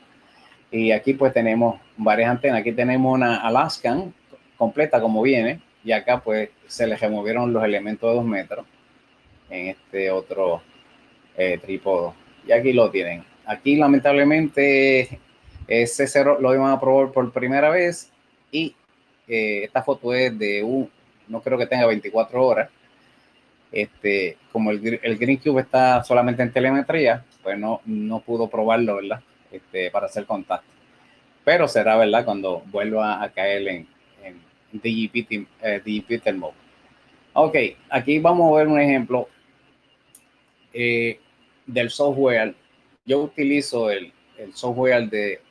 Y 0.71 0.91
aquí 0.91 1.13
pues 1.13 1.33
tenemos 1.33 1.79
varias 1.97 2.29
antenas. 2.29 2.61
Aquí 2.61 2.71
tenemos 2.71 3.13
una 3.13 3.37
Alaskan 3.37 4.13
completa 4.57 5.01
como 5.01 5.21
viene. 5.21 5.59
Y 5.83 5.91
acá 5.91 6.19
pues 6.19 6.49
se 6.67 6.87
le 6.87 6.95
removieron 6.95 7.51
los 7.51 7.63
elementos 7.63 8.09
de 8.09 8.15
dos 8.15 8.25
metros 8.25 8.65
en 9.49 9.67
este 9.67 10.11
otro 10.11 10.61
eh, 11.37 11.59
trípodo. 11.61 12.13
Y 12.47 12.51
aquí 12.51 12.71
lo 12.73 12.89
tienen. 12.89 13.23
Aquí 13.45 13.75
lamentablemente 13.75 15.19
ese 15.67 16.07
cero 16.07 16.37
lo 16.39 16.53
iban 16.53 16.71
a 16.71 16.79
probar 16.79 17.11
por 17.11 17.31
primera 17.31 17.69
vez 17.69 18.11
y 18.51 18.75
eh, 19.27 19.63
esta 19.63 19.81
foto 19.81 20.13
es 20.13 20.37
de 20.37 20.63
un, 20.63 20.89
no 21.27 21.41
creo 21.41 21.57
que 21.57 21.65
tenga 21.65 21.85
24 21.85 22.45
horas, 22.45 22.69
este, 23.71 24.37
como 24.51 24.71
el, 24.71 24.99
el 25.01 25.17
Green 25.17 25.37
Cube 25.37 25.61
está 25.61 26.03
solamente 26.03 26.43
en 26.43 26.51
telemetría, 26.51 27.23
pues 27.41 27.57
no, 27.57 27.81
no 27.85 28.19
pudo 28.19 28.49
probarlo, 28.49 28.97
¿verdad? 28.97 29.21
Este, 29.51 29.89
para 29.91 30.07
hacer 30.07 30.25
contacto. 30.25 30.67
Pero 31.43 31.67
será, 31.67 31.97
¿verdad? 31.97 32.25
Cuando 32.25 32.61
vuelva 32.67 33.23
a 33.23 33.29
caer 33.29 33.67
en, 33.67 33.87
en 34.23 34.41
DGP, 34.71 35.47
eh, 35.61 36.33
Mode. 36.33 36.53
Ok, 37.33 37.55
aquí 37.89 38.19
vamos 38.19 38.51
a 38.51 38.57
ver 38.57 38.67
un 38.67 38.79
ejemplo 38.79 39.27
eh, 40.73 41.19
del 41.65 41.89
software. 41.89 42.53
Yo 43.05 43.21
utilizo 43.21 43.89
el, 43.89 44.11
el 44.37 44.53
software 44.53 45.09
de 45.09 45.41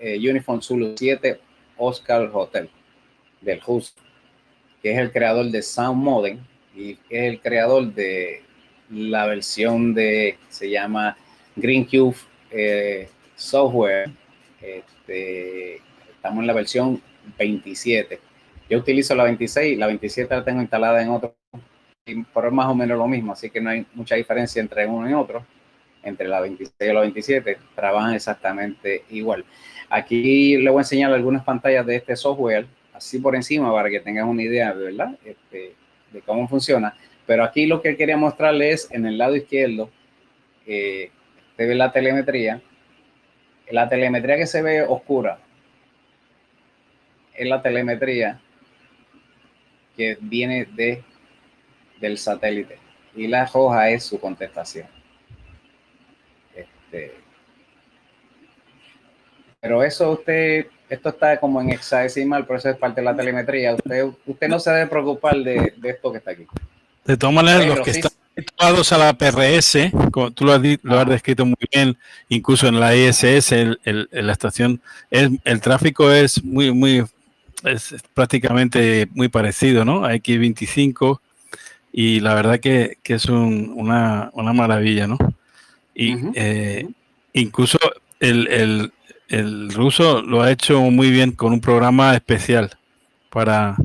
eh, 0.00 0.18
Uniform 0.18 0.60
Zulu 0.60 0.94
7 0.96 1.40
Oscar 1.76 2.28
Hotel 2.32 2.68
del 3.40 3.60
HUS, 3.64 3.94
que 4.82 4.92
es 4.92 4.98
el 4.98 5.12
creador 5.12 5.46
de 5.46 5.62
Sound 5.62 6.02
Modem 6.02 6.40
y 6.78 6.92
es 7.10 7.24
el 7.32 7.40
creador 7.40 7.92
de 7.92 8.42
la 8.90 9.26
versión 9.26 9.94
de, 9.94 10.38
se 10.48 10.70
llama 10.70 11.16
GreenCube 11.56 12.16
eh, 12.52 13.08
Software. 13.34 14.10
Este, 14.62 15.82
estamos 16.08 16.40
en 16.40 16.46
la 16.46 16.52
versión 16.52 17.02
27. 17.36 18.20
Yo 18.70 18.78
utilizo 18.78 19.14
la 19.14 19.24
26, 19.24 19.76
la 19.76 19.86
27 19.86 20.34
la 20.34 20.44
tengo 20.44 20.60
instalada 20.60 21.02
en 21.02 21.10
otro, 21.10 21.34
pero 22.04 22.48
es 22.48 22.54
más 22.54 22.66
o 22.68 22.74
menos 22.74 22.96
lo 22.96 23.08
mismo, 23.08 23.32
así 23.32 23.50
que 23.50 23.60
no 23.60 23.70
hay 23.70 23.84
mucha 23.94 24.14
diferencia 24.14 24.60
entre 24.60 24.86
uno 24.86 25.08
y 25.10 25.14
otro. 25.14 25.44
Entre 26.00 26.28
la 26.28 26.40
26 26.40 26.74
y 26.78 26.92
la 26.92 27.00
27 27.00 27.58
trabajan 27.74 28.14
exactamente 28.14 29.02
igual. 29.10 29.44
Aquí 29.90 30.56
le 30.56 30.70
voy 30.70 30.78
a 30.78 30.82
enseñar 30.82 31.12
algunas 31.12 31.42
pantallas 31.42 31.84
de 31.84 31.96
este 31.96 32.14
software, 32.14 32.66
así 32.92 33.18
por 33.18 33.34
encima, 33.34 33.72
para 33.72 33.90
que 33.90 33.98
tengan 33.98 34.28
una 34.28 34.42
idea, 34.42 34.72
¿verdad? 34.72 35.18
Este, 35.24 35.74
de 36.12 36.20
cómo 36.22 36.48
funciona. 36.48 36.94
Pero 37.26 37.44
aquí 37.44 37.66
lo 37.66 37.82
que 37.82 37.96
quería 37.96 38.16
mostrarles 38.16 38.90
en 38.90 39.06
el 39.06 39.18
lado 39.18 39.36
izquierdo, 39.36 39.90
eh, 40.66 41.10
ve 41.56 41.74
la 41.74 41.92
telemetría. 41.92 42.62
La 43.70 43.88
telemetría 43.88 44.36
que 44.36 44.46
se 44.46 44.62
ve 44.62 44.82
oscura 44.82 45.38
es 47.34 47.48
la 47.48 47.60
telemetría 47.60 48.40
que 49.96 50.16
viene 50.20 50.64
de, 50.64 51.02
del 52.00 52.18
satélite 52.18 52.78
y 53.14 53.26
la 53.26 53.46
roja 53.46 53.90
es 53.90 54.04
su 54.04 54.20
contestación. 54.20 54.86
Este, 56.54 57.14
pero 59.60 59.82
eso 59.82 60.12
usted, 60.12 60.66
esto 60.88 61.10
está 61.10 61.38
como 61.38 61.60
en 61.60 61.70
hexadecimal, 61.70 62.46
por 62.46 62.56
eso 62.56 62.70
es 62.70 62.76
parte 62.76 63.00
de 63.00 63.04
la 63.04 63.16
telemetría. 63.16 63.74
Usted, 63.74 64.06
usted 64.26 64.48
no 64.48 64.58
se 64.58 64.70
debe 64.70 64.86
preocupar 64.86 65.36
de, 65.36 65.74
esto 65.82 66.12
que 66.12 66.18
está 66.18 66.32
aquí. 66.32 66.46
De 67.04 67.16
todas 67.16 67.34
maneras, 67.34 67.66
los 67.66 67.80
que 67.80 67.90
están 67.90 68.12
habituados 68.36 68.92
a 68.92 68.98
la 68.98 69.12
PRS, 69.16 69.90
como 70.12 70.30
tú 70.30 70.44
lo 70.44 70.52
has, 70.52 70.62
lo 70.82 70.98
has, 70.98 71.08
descrito 71.08 71.44
muy 71.44 71.56
bien, 71.72 71.96
incluso 72.28 72.68
en 72.68 72.80
la 72.80 72.94
ISS, 72.94 73.52
el, 73.52 73.80
el, 73.84 74.08
la 74.10 74.32
estación, 74.32 74.80
el, 75.10 75.40
el 75.44 75.60
tráfico 75.60 76.10
es 76.12 76.42
muy, 76.44 76.72
muy, 76.72 77.04
es 77.64 77.94
prácticamente 78.14 79.08
muy 79.12 79.28
parecido, 79.28 79.84
¿no? 79.84 80.04
A 80.04 80.14
X25 80.14 81.20
y 81.92 82.20
la 82.20 82.34
verdad 82.34 82.60
que, 82.60 82.98
que 83.02 83.14
es 83.14 83.26
un, 83.26 83.72
una, 83.74 84.30
una, 84.34 84.52
maravilla, 84.52 85.06
¿no? 85.06 85.18
Y 85.94 86.14
eh, 86.34 86.86
incluso 87.32 87.78
el, 88.20 88.46
el, 88.48 88.92
el 89.28 89.70
ruso 89.70 90.22
lo 90.22 90.42
ha 90.42 90.50
hecho 90.50 90.80
muy 90.80 91.10
bien 91.10 91.32
con 91.32 91.52
un 91.52 91.60
programa 91.60 92.14
especial 92.14 92.70
para, 93.30 93.76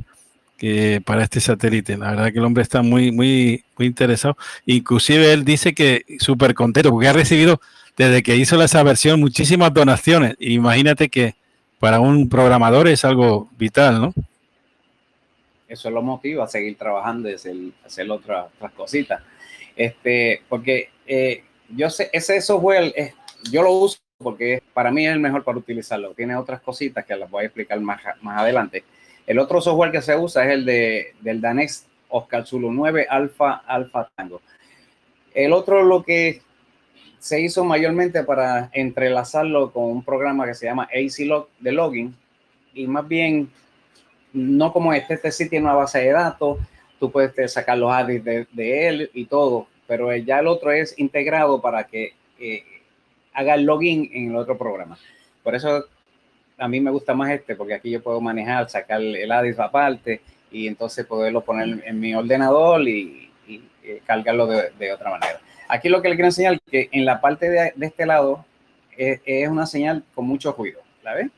que, 0.58 1.02
para 1.06 1.24
este 1.24 1.41
satélite. 1.41 1.98
La 1.98 2.12
verdad 2.12 2.32
que 2.32 2.39
el 2.39 2.46
hombre 2.46 2.64
está 2.64 2.82
muy, 2.82 3.12
muy, 3.12 3.64
muy 3.78 3.88
interesado. 3.88 4.38
Inclusive 4.66 5.34
él 5.34 5.44
dice 5.44 5.74
que 5.74 6.06
súper 6.20 6.54
contento 6.54 6.89
porque 6.91 7.10
ha 7.10 7.14
recibido 7.14 7.60
desde 7.98 8.24
que 8.24 8.36
hizo 8.38 8.62
esa 8.62 8.82
versión 8.84 9.20
muchísimas 9.20 9.74
donaciones. 9.74 10.36
Imagínate 10.39 11.10
que 11.10 11.36
para 11.80 12.00
un 12.00 12.30
programador 12.30 12.88
es 12.88 13.04
algo 13.04 13.50
vital, 13.58 14.00
¿no? 14.00 14.14
Eso 15.68 15.89
lo 15.89 16.02
motiva 16.02 16.46
a 16.46 16.48
seguir 16.48 16.78
trabajando 16.78 17.30
y 17.30 17.34
hacer, 17.34 17.56
hacer 17.86 18.10
otras, 18.10 18.46
cositas. 18.76 19.22
Este, 19.76 20.41
porque 20.48 20.89
eh, 21.06 21.44
yo 21.70 21.89
sé, 21.89 22.10
ese 22.14 22.39
software, 22.41 22.94
es, 22.96 23.14
yo 23.52 23.64
lo 23.64 23.72
uso 23.72 24.03
porque 24.24 24.64
para 24.74 24.92
mí 24.92 25.06
es 25.06 25.14
el 25.14 25.20
mejor 25.20 25.44
para 25.44 25.58
utilizarlo. 25.58 26.14
Tiene 26.14 26.36
otras 26.36 26.62
cositas 26.62 27.06
que 27.06 27.16
las 27.16 27.30
voy 27.30 27.44
a 27.44 27.46
explicar 27.48 27.80
más, 27.82 28.02
más 28.22 28.40
adelante. 28.40 28.84
El 29.28 29.40
otro 29.40 29.62
software 29.62 29.92
que 29.92 30.02
se 30.02 30.16
usa 30.16 30.46
es 30.46 30.52
el 30.52 30.66
de, 30.66 31.14
del 31.22 31.42
Danex 31.42 31.86
Oscar 32.10 32.46
Zulu 32.46 32.72
9 32.72 33.08
Alpha 33.10 33.64
Alpha 33.66 34.10
Tango. 34.16 34.42
El 35.34 35.54
otro 35.54 35.84
lo 35.84 36.04
que 36.04 36.42
se 37.20 37.42
hizo 37.42 37.64
mayormente 37.64 38.24
para 38.24 38.70
entrelazarlo 38.74 39.72
con 39.72 39.86
un 39.86 40.04
programa 40.04 40.46
que 40.46 40.54
se 40.54 40.66
llama 40.66 40.90
AC 40.94 41.26
Log 41.26 41.48
de 41.60 41.72
login 41.72 42.16
y 42.74 42.86
más 42.86 43.08
bien 43.08 43.50
no 44.34 44.74
como 44.74 44.94
este, 44.94 45.14
este 45.14 45.32
sí 45.32 45.50
tiene 45.50 45.66
una 45.66 45.76
base 45.76 46.00
de 46.00 46.12
datos, 46.12 46.58
tú 47.00 47.12
puedes 47.12 47.54
sacar 47.54 47.78
los 47.78 47.92
addis 47.92 48.24
de, 48.24 48.48
de, 48.52 48.88
él 48.88 49.12
y 49.14 49.26
todo, 49.26 49.68
pero 49.88 50.14
ya 50.16 50.40
el 50.40 50.48
otro 50.48 50.72
es 50.72 50.98
integrado 50.98 51.62
para 51.62 51.86
que 51.86 52.14
eh, 52.40 52.64
haga 53.34 53.56
el 53.56 53.64
login 53.64 54.10
en 54.14 54.30
el 54.30 54.36
otro 54.36 54.58
programa. 54.58 54.98
Por 55.44 55.56
eso 55.56 55.86
a 56.58 56.68
mí 56.68 56.80
me 56.80 56.92
gusta 56.92 57.14
más 57.14 57.32
este, 57.32 57.56
porque 57.56 57.74
aquí 57.74 57.92
yo 57.92 58.02
puedo 58.02 58.22
manejar, 58.22 58.70
sacar 58.70 59.02
el 59.02 59.32
Addis 59.32 59.60
aparte 59.60 60.22
y 60.52 60.68
entonces 60.68 61.06
poderlo 61.06 61.44
poner 61.44 61.84
en 61.86 62.00
mi 62.00 62.14
ordenador 62.14 62.88
y, 62.88 63.30
cargarlo 64.06 64.48
de, 64.48 64.94
otra 64.94 65.10
manera. 65.10 65.42
Aquí 65.68 65.90
lo 65.90 66.02
que 66.02 66.08
le 66.08 66.16
quiero 66.16 66.28
enseñar 66.28 66.54
es 66.54 66.62
que 66.72 66.90
en 66.92 67.04
la 67.04 67.20
parte 67.20 67.50
de, 67.50 67.74
este 67.82 68.06
lado 68.06 68.46
es, 68.96 69.20
es, 69.26 69.50
una 69.50 69.66
señal 69.66 70.04
con 70.16 70.26
mucho 70.26 70.54
ruido, 70.54 70.82
¿la 71.04 71.16
ven? 71.16 71.32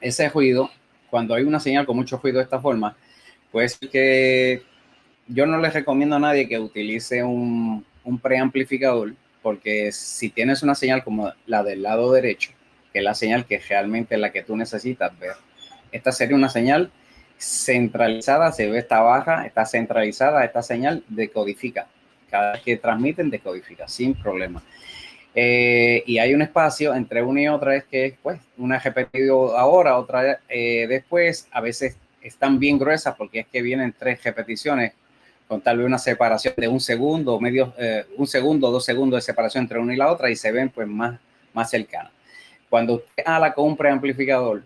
Ese 0.00 0.28
ruido, 0.28 0.70
cuando 1.08 1.34
hay 1.34 1.44
una 1.44 1.58
señal 1.58 1.86
con 1.86 1.96
mucho 1.96 2.18
ruido 2.22 2.38
de 2.38 2.44
esta 2.44 2.60
forma, 2.60 2.96
pues 3.50 3.78
que 3.78 4.62
yo 5.26 5.46
no 5.46 5.58
les 5.58 5.72
recomiendo 5.72 6.16
a 6.16 6.20
nadie 6.20 6.48
que 6.48 6.58
utilice 6.58 7.24
un 7.24 7.84
preamplificador 8.20 9.14
porque 9.42 9.92
si 9.92 10.30
tienes 10.30 10.62
una 10.62 10.74
señal 10.74 11.04
como 11.04 11.32
la 11.46 11.62
del 11.62 11.82
lado 11.82 12.12
derecho, 12.12 12.50
que 12.92 13.00
es 13.00 13.04
la 13.04 13.14
señal 13.14 13.46
que 13.46 13.58
realmente 13.58 14.14
es 14.14 14.20
la 14.20 14.32
que 14.32 14.42
tú 14.42 14.56
necesitas 14.56 15.16
ver, 15.18 15.34
esta 15.92 16.12
sería 16.12 16.36
una 16.36 16.48
señal 16.48 16.90
centralizada, 17.38 18.52
se 18.52 18.68
ve 18.68 18.78
esta 18.78 19.00
baja, 19.00 19.46
está 19.46 19.64
centralizada, 19.64 20.44
esta 20.44 20.62
señal 20.62 21.04
decodifica. 21.08 21.86
Cada 22.30 22.52
vez 22.52 22.62
que 22.62 22.76
transmiten, 22.76 23.30
decodifica, 23.30 23.88
sin 23.88 24.14
problema. 24.14 24.62
Eh, 25.34 26.02
y 26.06 26.18
hay 26.18 26.34
un 26.34 26.42
espacio 26.42 26.94
entre 26.94 27.22
una 27.22 27.42
y 27.42 27.48
otra, 27.48 27.76
es 27.76 27.84
que 27.84 28.16
pues 28.22 28.40
una 28.56 28.78
repetido 28.78 29.56
ahora, 29.56 29.96
otra 29.96 30.40
eh, 30.48 30.86
después, 30.88 31.48
a 31.52 31.60
veces 31.60 31.96
están 32.22 32.58
bien 32.58 32.78
gruesas 32.78 33.14
porque 33.16 33.40
es 33.40 33.46
que 33.46 33.62
vienen 33.62 33.94
tres 33.96 34.22
repeticiones 34.24 34.92
con 35.48 35.62
tal 35.62 35.78
vez 35.78 35.86
una 35.86 35.98
separación 35.98 36.54
de 36.56 36.68
un 36.68 36.78
segundo, 36.78 37.40
medio, 37.40 37.72
eh, 37.78 38.04
un 38.18 38.26
segundo, 38.26 38.70
dos 38.70 38.84
segundos 38.84 39.16
de 39.16 39.22
separación 39.22 39.64
entre 39.64 39.78
una 39.78 39.94
y 39.94 39.96
la 39.96 40.12
otra 40.12 40.30
y 40.30 40.36
se 40.36 40.52
ven 40.52 40.68
pues 40.68 40.86
más, 40.86 41.18
más 41.54 41.70
cercanas. 41.70 42.12
Cuando 42.68 42.96
usted 42.96 43.22
ala 43.24 43.54
con 43.54 43.64
un 43.64 43.76
preamplificador, 43.76 44.62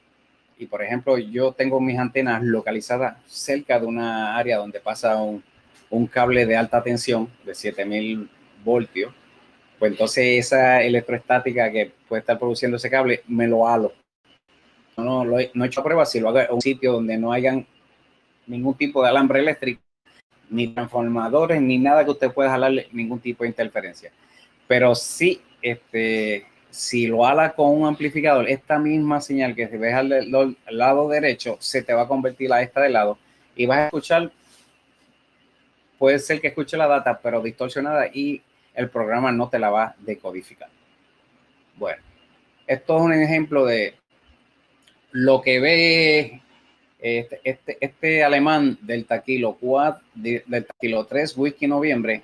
y 0.59 0.67
por 0.67 0.83
ejemplo 0.83 1.17
yo 1.19 1.53
tengo 1.53 1.81
mis 1.81 1.99
antenas 1.99 2.43
localizadas 2.43 3.17
cerca 3.27 3.79
de 3.79 3.87
una 3.87 4.37
área 4.37 4.59
donde 4.59 4.81
pasa 4.81 5.23
un, 5.23 5.43
un 5.89 6.07
cable 6.09 6.45
de 6.47 6.57
alta 6.57 6.83
tensión 6.83 7.31
de 7.45 7.55
7000 7.55 8.29
voltios, 8.65 9.15
pues 9.79 9.93
entonces 9.93 10.47
esa 10.47 10.83
electroestática 10.83 11.71
que 11.71 11.93
puede 12.09 12.21
estar 12.21 12.39
produciendo 12.39 12.77
ese 12.77 12.91
cable, 12.91 13.23
me 13.29 13.47
lo 13.47 13.69
halo. 13.69 13.93
No, 14.97 15.25
no, 15.25 15.39
no 15.55 15.65
he 15.65 15.67
hecho 15.67 15.83
pruebas, 15.83 16.11
si 16.11 16.19
lo 16.19 16.29
hago 16.29 16.41
en 16.41 16.53
un 16.53 16.61
sitio 16.61 16.93
donde 16.93 17.17
no 17.17 17.33
hayan 17.33 17.67
ningún 18.47 18.75
tipo 18.75 19.03
de 19.03 19.09
alambre 19.09 19.41
eléctrico, 19.41 19.81
ni 20.53 20.69
transformadores, 20.69 21.61
ni 21.61 21.79
nada 21.79 22.05
que 22.05 22.11
usted 22.11 22.31
pueda 22.31 22.51
jalarle 22.51 22.89
ningún 22.93 23.19
tipo 23.19 23.43
de 23.43 23.49
interferencia. 23.49 24.13
Pero 24.69 24.95
sí, 24.95 25.41
este, 25.61 26.47
si 26.71 27.07
lo 27.07 27.27
ala 27.27 27.53
con 27.55 27.71
un 27.71 27.87
amplificador, 27.87 28.49
esta 28.49 28.79
misma 28.79 29.21
señal 29.21 29.55
que 29.55 29.69
se 29.69 29.79
ve 29.79 29.93
al, 29.93 30.57
lado 30.71 31.09
derecho, 31.09 31.57
se 31.59 31.83
te 31.83 31.95
va 31.95 32.03
a 32.03 32.09
convertir 32.09 32.53
a 32.53 32.63
esta 32.63 32.81
de 32.83 32.91
lado 32.91 33.19
y 33.57 33.67
vas 33.67 33.79
a 33.79 33.85
escuchar, 33.87 34.31
puede 35.99 36.19
ser 36.19 36.41
que 36.41 36.49
escuche 36.49 36.77
la 36.77 36.87
data, 36.87 37.19
pero 37.23 37.43
distorsionada 37.43 38.07
y 38.07 38.43
el 38.75 38.89
programa 38.89 39.33
no 39.33 39.49
te 39.49 39.59
la 39.59 39.71
va 39.71 39.85
a 39.85 39.95
decodificar. 39.99 40.69
Bueno, 41.77 42.03
esto 42.67 42.97
es 42.97 43.03
un 43.03 43.13
ejemplo 43.13 43.65
de 43.65 43.95
lo 45.11 45.43
que 45.43 45.61
ve 45.61 46.42
este, 47.03 47.41
este, 47.43 47.79
este, 47.81 48.23
alemán 48.23 48.79
del 48.81 49.05
Taquilo 49.07 49.57
4, 49.61 50.03
del 50.15 50.65
Taquilo 50.65 51.05
3 51.05 51.37
Whisky 51.37 51.67
Noviembre, 51.67 52.23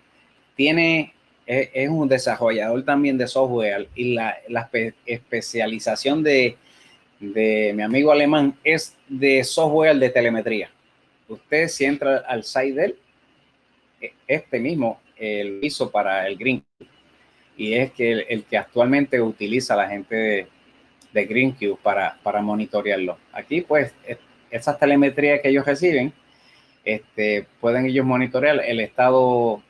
tiene, 0.55 1.13
es, 1.47 1.89
un 1.89 2.09
desarrollador 2.09 2.85
también 2.85 3.19
de 3.19 3.27
software 3.27 3.89
y 3.97 4.15
la, 4.15 4.39
la 4.47 4.71
especialización 5.05 6.23
de, 6.23 6.57
de, 7.19 7.73
mi 7.75 7.83
amigo 7.83 8.13
alemán 8.13 8.57
es 8.63 8.97
de 9.09 9.43
software 9.43 9.97
de 9.97 10.11
telemetría. 10.11 10.71
Usted 11.27 11.67
si 11.67 11.85
entra 11.85 12.19
al 12.19 12.45
site 12.45 12.75
de 12.75 12.85
él, 12.85 12.99
e, 14.01 14.13
este 14.29 14.61
mismo 14.61 15.01
lo 15.19 15.67
hizo 15.67 15.91
para 15.91 16.25
el 16.29 16.37
Green 16.37 16.63
y 17.57 17.75
es 17.75 17.91
que 17.91 18.13
el, 18.13 18.45
que 18.45 18.57
actualmente 18.57 19.21
utiliza 19.21 19.75
la 19.75 19.89
gente 19.89 20.15
de, 20.15 20.47
de 21.13 21.27
GreenQ 21.27 21.81
para, 21.83 22.17
para 22.23 22.41
monitorearlo. 22.41 23.19
Aquí 23.33 23.63
pues 23.63 23.93
esas 24.51 24.79
telemetrías 24.79 25.41
que 25.41 25.49
ellos 25.49 25.67
reciben, 25.67 26.13
este, 26.85 27.47
pueden 27.61 27.87
ellos 27.87 28.07
monitorear 28.07 28.63
el 28.65 28.81
estado 28.81 29.63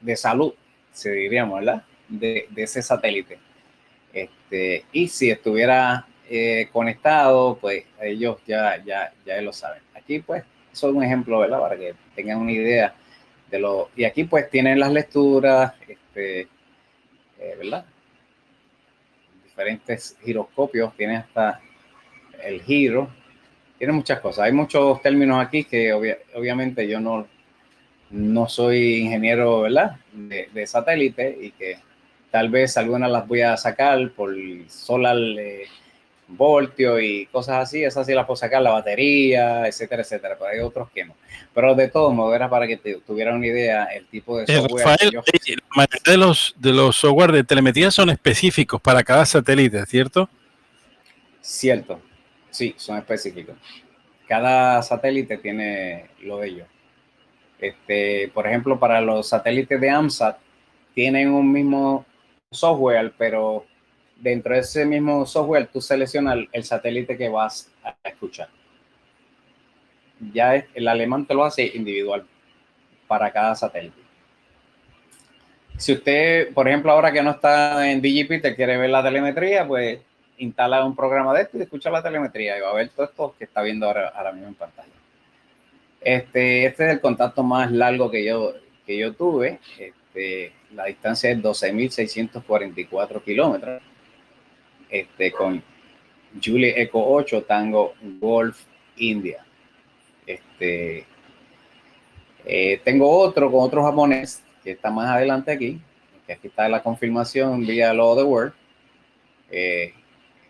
de 0.00 0.16
salud, 0.16 0.54
se 0.92 1.12
diríamos, 1.12 1.60
¿verdad? 1.60 1.84
De, 2.08 2.48
ese 2.56 2.82
satélite. 2.82 3.38
Este, 4.12 4.84
y 4.92 5.08
si 5.08 5.30
estuviera 5.30 6.06
eh, 6.28 6.68
conectado, 6.72 7.58
pues 7.60 7.84
ellos 8.00 8.38
ya, 8.46 8.82
ya, 8.84 9.12
ya 9.24 9.40
lo 9.40 9.52
saben. 9.52 9.82
Aquí, 9.94 10.18
pues, 10.20 10.42
eso 10.72 10.88
es 10.88 10.94
un 10.94 11.02
ejemplo, 11.02 11.38
¿verdad? 11.38 11.60
Para 11.60 11.76
que 11.76 11.94
tengan 12.14 12.38
una 12.38 12.52
idea 12.52 12.94
de 13.50 13.58
lo, 13.58 13.90
y 13.96 14.04
aquí 14.04 14.24
pues 14.24 14.50
tienen 14.50 14.78
las 14.78 14.92
lecturas, 14.92 15.72
este, 15.86 16.42
eh, 17.38 17.54
¿verdad? 17.58 17.84
Diferentes 19.44 20.16
giroscopios, 20.22 20.94
tiene 20.96 21.16
hasta 21.16 21.60
el 22.42 22.62
giro, 22.62 23.08
tiene 23.78 23.92
muchas 23.92 24.20
cosas. 24.20 24.44
Hay 24.46 24.52
muchos 24.52 25.00
términos 25.00 25.44
aquí 25.44 25.64
que 25.64 25.92
obviamente 25.92 26.86
yo 26.88 27.00
no, 27.00 27.26
no 28.10 28.48
soy 28.48 28.96
ingeniero, 28.96 29.62
¿verdad? 29.62 29.96
De, 30.12 30.66
satélite 30.66 31.38
y 31.40 31.50
que 31.52 31.78
tal 32.30 32.50
vez 32.50 32.76
algunas 32.76 33.10
las 33.10 33.26
voy 33.26 33.42
a 33.42 33.56
sacar 33.56 34.10
por 34.10 34.34
solar 34.68 35.16
eh, 35.16 35.66
voltio 36.28 37.00
y 37.00 37.26
cosas 37.26 37.68
así, 37.68 37.82
esas 37.82 38.06
sí 38.06 38.12
las 38.12 38.26
puedo 38.26 38.36
sacar, 38.36 38.60
la 38.60 38.70
batería, 38.70 39.66
etcétera, 39.66 40.02
etcétera, 40.02 40.36
pero 40.38 40.50
hay 40.50 40.58
otros 40.60 40.90
que 40.90 41.04
no. 41.04 41.14
Pero 41.54 41.74
de 41.74 41.88
todo 41.88 42.10
modo, 42.10 42.34
era 42.34 42.50
para 42.50 42.66
que 42.66 42.76
tuvieran 42.76 43.36
una 43.36 43.46
idea 43.46 43.84
el 43.84 44.06
tipo 44.06 44.38
de 44.38 44.46
software. 44.46 44.84
Rafael, 44.84 45.10
la 45.14 45.22
mayoría 45.74 46.12
de 46.12 46.16
los, 46.18 46.54
de 46.58 46.72
los 46.72 46.96
software 46.96 47.32
de 47.32 47.44
telemetría 47.44 47.90
son 47.90 48.10
específicos 48.10 48.80
para 48.80 49.02
cada 49.02 49.24
satélite, 49.24 49.86
¿cierto? 49.86 50.28
Cierto, 51.40 52.00
sí, 52.50 52.74
son 52.76 52.98
específicos. 52.98 53.56
Cada 54.26 54.82
satélite 54.82 55.38
tiene 55.38 56.10
lo 56.20 56.38
de 56.38 56.48
ellos. 56.48 56.68
Este, 57.58 58.30
por 58.32 58.46
ejemplo, 58.46 58.78
para 58.78 59.00
los 59.00 59.28
satélites 59.28 59.80
de 59.80 59.90
AMSAT, 59.90 60.38
tienen 60.94 61.30
un 61.30 61.50
mismo 61.50 62.04
software, 62.50 63.12
pero 63.16 63.64
dentro 64.16 64.54
de 64.54 64.60
ese 64.60 64.84
mismo 64.84 65.24
software 65.26 65.68
tú 65.68 65.80
seleccionas 65.80 66.38
el, 66.52 66.64
satélite 66.64 67.16
que 67.16 67.28
vas 67.28 67.72
a 67.82 67.94
escuchar. 68.08 68.48
Ya 70.32 70.66
el 70.74 70.88
alemán 70.88 71.26
te 71.26 71.34
lo 71.34 71.44
hace 71.44 71.70
individual 71.74 72.26
para 73.06 73.30
cada 73.30 73.54
satélite. 73.54 73.96
Si 75.76 75.92
usted, 75.92 76.52
por 76.52 76.66
ejemplo, 76.66 76.90
ahora 76.90 77.12
que 77.12 77.22
no 77.22 77.30
está 77.30 77.88
en 77.90 78.02
DGP, 78.02 78.42
te 78.42 78.56
quiere 78.56 78.76
ver 78.76 78.90
la 78.90 79.02
telemetría, 79.02 79.66
pues 79.66 80.00
instala 80.38 80.84
un 80.84 80.96
programa 80.96 81.34
de 81.34 81.42
esto 81.42 81.58
y 81.58 81.62
escucha 81.62 81.90
la 81.90 82.02
telemetría 82.02 82.56
y 82.56 82.60
va 82.60 82.70
a 82.70 82.74
ver 82.74 82.88
todo 82.90 83.06
esto 83.06 83.34
que 83.38 83.44
está 83.44 83.62
viendo 83.62 83.86
ahora, 83.86 84.08
ahora 84.08 84.32
mismo 84.32 84.48
en 84.48 84.54
pantalla. 84.54 84.88
Este, 86.00 86.66
este 86.66 86.86
es 86.86 86.92
el 86.92 87.00
contacto 87.00 87.42
más 87.42 87.70
largo 87.72 88.10
que 88.10 88.24
yo, 88.24 88.54
que 88.86 88.96
yo 88.96 89.12
tuve. 89.14 89.60
Este, 89.78 90.52
la 90.74 90.86
distancia 90.86 91.30
es 91.30 91.38
12.644 91.38 93.22
kilómetros 93.22 93.82
este, 94.88 95.32
con 95.32 95.62
Julie 96.42 96.80
Eco 96.80 97.04
8 97.12 97.42
Tango 97.44 97.94
Golf 98.20 98.60
India. 98.96 99.44
Este, 100.26 101.06
eh, 102.44 102.80
tengo 102.84 103.10
otro 103.10 103.50
con 103.50 103.60
otro 103.60 103.82
japonés 103.84 104.42
que 104.62 104.72
está 104.72 104.90
más 104.90 105.10
adelante 105.10 105.52
aquí, 105.52 105.80
que 106.26 106.32
aquí 106.34 106.48
está 106.48 106.68
la 106.68 106.82
confirmación 106.82 107.66
vía 107.66 107.92
Law 107.92 108.16
the 108.16 108.22
World, 108.22 108.52
eh, 109.50 109.94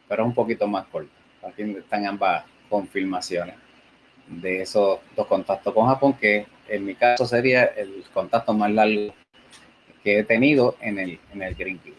pero 0.08 0.22
es 0.22 0.28
un 0.28 0.34
poquito 0.34 0.66
más 0.66 0.86
corto. 0.86 1.10
Aquí 1.42 1.62
están 1.62 2.06
ambas 2.06 2.44
confirmaciones 2.68 3.54
de 4.26 4.62
esos 4.62 5.00
dos 5.16 5.26
contactos 5.26 5.72
con 5.72 5.86
Japón, 5.86 6.14
que 6.14 6.46
en 6.68 6.84
mi 6.84 6.94
caso 6.94 7.26
sería 7.26 7.64
el 7.64 8.04
contacto 8.12 8.52
más 8.52 8.70
largo 8.70 9.14
que 10.02 10.18
he 10.18 10.24
tenido 10.24 10.76
en 10.80 10.98
el, 10.98 11.20
en 11.32 11.42
el 11.42 11.54
Green 11.54 11.78
Key. 11.78 11.94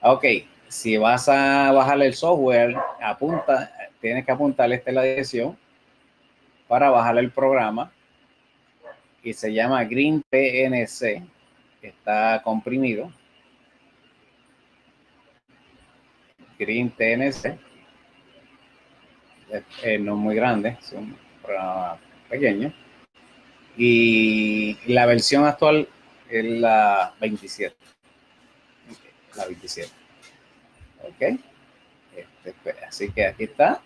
Ok, 0.00 0.24
si 0.68 0.96
vas 0.96 1.28
a 1.28 1.72
bajar 1.72 2.00
el 2.02 2.14
software, 2.14 2.76
apunta, 3.02 3.70
tienes 4.00 4.24
que 4.24 4.32
apuntarle 4.32 4.76
esta 4.76 4.92
la 4.92 5.02
dirección 5.02 5.56
para 6.68 6.90
bajar 6.90 7.18
el 7.18 7.30
programa 7.30 7.90
y 9.22 9.32
se 9.32 9.52
llama 9.52 9.84
Green 9.84 10.22
PNC, 10.30 11.22
está 11.82 12.40
comprimido. 12.44 13.10
Green 16.58 16.90
TNC, 16.90 17.58
no 20.00 20.12
es 20.12 20.18
muy 20.18 20.34
grande, 20.34 20.76
es 20.80 20.92
un 20.92 21.16
programa 21.42 21.98
pequeño. 22.28 22.72
Y 23.76 24.76
la 24.92 25.06
versión 25.06 25.44
actual 25.44 25.88
es 26.28 26.44
la 26.44 27.14
27. 27.20 27.76
La 29.36 29.46
27. 29.46 29.92
Ok. 31.04 31.40
Este, 32.16 32.54
pues, 32.62 32.76
así 32.86 33.10
que 33.10 33.26
aquí 33.26 33.44
está. 33.44 33.80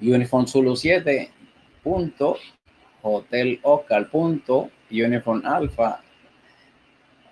Uniform 0.00 0.46
Zulu 0.46 0.74
7 0.74 1.30
punto 1.82 2.38
Hotel 3.02 3.60
Oscar 3.62 4.08
punto 4.08 4.70
Uniform 4.90 5.42
Alpha 5.44 6.00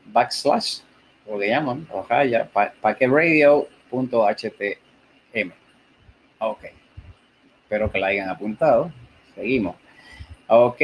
backslash 0.07 0.80
lo 1.26 1.39
que 1.39 1.49
llaman 1.49 1.86
Ohaya 1.91 2.49
packet 2.80 3.11
radio 3.11 3.62
punto 3.62 3.78
htm 3.91 5.53
ok. 6.39 6.64
Espero 7.62 7.91
que 7.91 7.99
la 7.99 8.09
hayan 8.09 8.28
apuntado. 8.28 8.93
Seguimos. 9.34 9.76
Ok. 10.47 10.80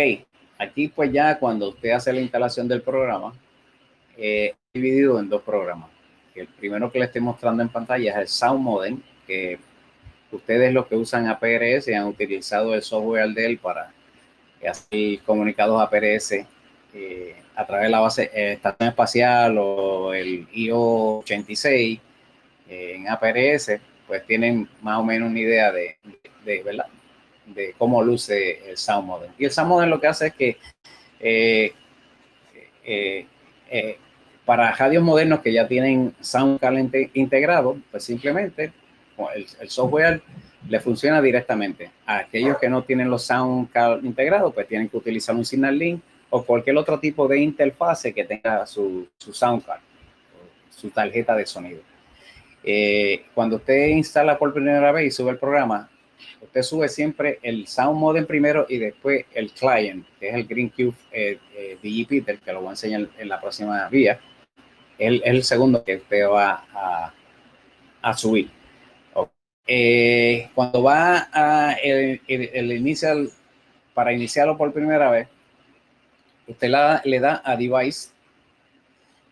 Aquí 0.59 0.89
pues 0.89 1.13
ya 1.13 1.39
cuando 1.39 1.71
usted 1.71 1.91
hace 1.91 2.13
la 2.13 2.21
instalación 2.21 2.69
del 2.69 2.83
programa 2.83 3.33
eh, 4.17 4.55
dividido 4.73 5.19
en 5.19 5.29
dos 5.29 5.43
programas. 5.43 5.91
El 6.35 6.49
primero 6.49 6.91
que 6.91 6.99
le 6.99 7.07
estoy 7.07 7.21
mostrando 7.21 7.63
en 7.63 7.69
pantalla 7.69 8.13
es 8.13 8.17
el 8.19 8.29
Sound 8.29 8.61
Modem, 8.61 9.01
que 9.27 9.59
ustedes 10.33 10.73
los 10.73 10.87
que 10.87 10.97
usan 10.97 11.29
APRS 11.29 11.89
han 11.89 12.07
utilizado 12.07 12.75
el 12.75 12.83
software 12.83 13.29
de 13.29 13.47
él 13.47 13.59
para 13.59 13.93
hacer 14.69 15.21
comunicados 15.25 15.81
APRS 15.81 16.33
eh, 16.95 17.37
a 17.55 17.67
través 17.67 17.85
de 17.85 17.91
la 17.91 18.01
base 18.01 18.31
eh, 18.35 18.53
estación 18.55 18.89
espacial 18.89 19.59
o 19.59 20.13
el 20.13 20.49
IO86 20.49 21.67
eh, 21.67 22.01
en 22.95 23.09
APRS, 23.09 23.79
pues 24.07 24.27
tienen 24.27 24.69
más 24.83 24.99
o 24.99 25.05
menos 25.05 25.31
una 25.31 25.41
idea 25.41 25.73
de, 25.73 25.97
¿verdad? 26.45 26.87
de 27.47 27.75
cómo 27.77 28.03
luce 28.03 28.71
el 28.71 28.77
Sound 28.77 29.07
Modem. 29.07 29.31
Y 29.39 29.45
el 29.45 29.51
Sound 29.51 29.69
Modem 29.69 29.91
lo 29.91 30.01
que 30.01 30.07
hace 30.07 30.29
es 30.29 30.35
que 30.35 31.73
para 34.45 34.73
radios 34.73 35.03
modernos 35.03 35.41
que 35.41 35.53
ya 35.53 35.67
tienen 35.67 36.15
SoundCard 36.21 36.77
integrado, 37.15 37.79
pues 37.91 38.05
simplemente 38.05 38.73
el, 39.35 39.71
software 39.71 40.23
le 40.69 40.81
funciona 40.81 41.23
directamente. 41.23 41.91
A 42.07 42.19
aquellos 42.19 42.59
que 42.59 42.69
no 42.69 42.83
tienen 42.83 43.09
los 43.09 43.25
SoundCard 43.25 44.05
integrados, 44.05 44.53
pues 44.53 44.69
tienen 44.69 44.89
que 44.89 44.97
utilizar 44.97 45.35
un 45.35 45.45
Signal 45.45 45.79
Link 45.79 46.03
o 46.31 46.45
cualquier 46.45 46.77
otro 46.77 46.99
tipo 46.99 47.27
de 47.29 47.39
interfase 47.39 48.13
que 48.13 48.25
tenga 48.25 48.67
su, 48.67 49.09
su 49.19 49.33
SoundCard, 49.33 49.81
su 50.71 50.91
tarjeta 50.91 51.35
de 51.35 51.47
sonido. 51.47 51.81
Eh, 52.65 53.27
cuando 53.35 53.57
usted 53.57 53.89
instala 53.89 54.39
por 54.39 54.53
primera 54.53 54.91
vez 54.91 55.07
y 55.07 55.11
sube 55.11 55.33
el 55.33 55.39
programa, 55.39 55.91
usted 56.41 56.63
sube 56.63 56.89
siempre 56.89 57.39
el 57.43 57.67
Sound 57.67 57.99
Modem 57.99 58.27
primero 58.27 58.67
y 58.69 58.79
después 58.79 59.27
el 59.35 59.53
client, 59.53 60.07
que 60.19 60.29
es 60.29 60.35
el 60.35 60.47
GreenCube 60.47 60.95
eh, 61.13 61.39
eh, 61.55 61.79
DGP, 61.83 62.25
del 62.25 62.41
que 62.41 62.53
lo 62.53 62.61
voy 62.61 62.69
a 62.69 62.73
enseñar 62.73 63.09
en 63.19 63.29
la 63.29 63.41
próxima 63.41 63.89
vía 63.89 64.19
es 64.99 65.21
el 65.25 65.43
segundo 65.45 65.85
que 65.85 65.97
usted 65.97 66.29
va 66.29 67.13
a, 68.03 68.17
subir. 68.17 68.51
Eh, 69.67 70.51
cuando 70.55 70.83
va 70.83 71.29
a 71.33 71.73
el, 71.73 72.21
el, 72.29 72.73
inicial, 72.73 73.31
para 73.95 74.13
iniciarlo 74.13 74.57
por 74.57 74.73
primera 74.73 75.11
vez, 75.11 75.29
usted 76.47 76.71
le 77.05 77.21
da 77.21 77.43
a 77.45 77.57
device 77.57 78.11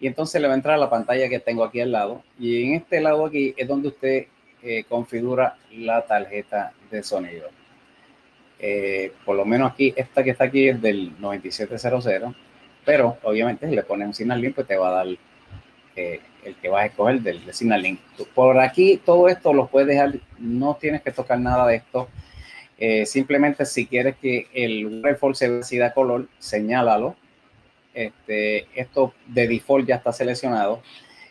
y 0.03 0.09
entonces 0.09 0.42
le 0.42 0.48
va 0.48 0.55
a 0.55 0.57
entrar 0.57 0.74
a 0.74 0.78
la 0.78 0.90
pantalla 0.90 1.28
que 1.28 1.38
tengo 1.38 1.62
aquí 1.62 1.80
al 1.80 1.92
lado. 1.92 2.24
Y 2.36 2.64
en 2.64 2.74
este 2.74 3.00
lado 3.00 3.24
aquí 3.24 3.55
es 3.57 3.68
donde 3.68 3.86
usted 3.86 4.26
eh, 4.61 4.82
configura 4.88 5.57
la 5.70 6.05
tarjeta 6.05 6.72
de 6.90 7.05
sonido. 7.05 7.48
Eh, 8.59 9.12
por 9.24 9.36
lo 9.36 9.44
menos 9.44 9.70
aquí, 9.70 9.94
esta 9.96 10.24
que 10.24 10.30
está 10.30 10.44
aquí 10.44 10.68
es 10.68 10.82
del 10.82 11.12
9700, 11.20 12.34
pero 12.84 13.16
obviamente 13.22 13.68
si 13.68 13.76
le 13.76 13.84
pones 13.84 14.09
un 14.09 14.14
signal 14.14 14.40
limpio 14.40 14.66
te 14.66 14.76
va 14.76 14.88
a 14.88 15.05
dar 15.05 15.07
el 15.96 16.57
que 16.61 16.68
vas 16.68 16.82
a 16.82 16.86
escoger 16.86 17.20
del, 17.20 17.44
del 17.44 17.55
Signal 17.55 17.98
Por 18.34 18.59
aquí 18.59 19.00
todo 19.05 19.28
esto 19.28 19.53
lo 19.53 19.68
puedes 19.68 19.86
dejar, 19.86 20.14
no 20.38 20.76
tienes 20.80 21.03
que 21.03 21.12
tocar 21.12 21.38
nada 21.38 21.64
de 21.68 21.76
esto. 21.76 22.09
Eh, 22.76 23.07
simplemente 23.07 23.64
si 23.66 23.86
quieres 23.86 24.16
que 24.16 24.48
el 24.53 25.00
waveform 25.05 25.34
se 25.34 25.48
vea 25.48 25.61
así 25.61 25.78
de 25.78 25.92
color, 25.92 26.26
señálalo. 26.40 27.14
Este, 27.95 28.66
esto 28.74 29.14
de 29.26 29.49
default 29.49 29.86
ya 29.86 29.97
está 29.97 30.12
seleccionado. 30.12 30.82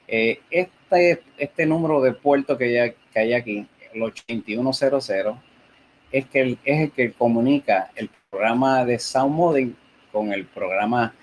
Eh, 0.07 0.39
este, 0.49 1.21
este 1.37 1.65
número 1.65 2.01
de 2.01 2.13
puerto 2.13 2.57
que, 2.57 2.71
ya, 2.71 2.89
que 2.89 3.19
hay 3.19 3.33
aquí, 3.33 3.67
el 3.93 4.03
8100, 4.03 5.35
es, 6.11 6.25
que 6.27 6.57
es 6.63 6.79
el 6.81 6.91
que 6.91 7.13
comunica 7.13 7.91
el 7.95 8.09
programa 8.29 8.85
de 8.85 8.99
Sound 8.99 9.33
Modem 9.33 9.75
con 10.11 10.33
el 10.33 10.45
programa 10.45 11.13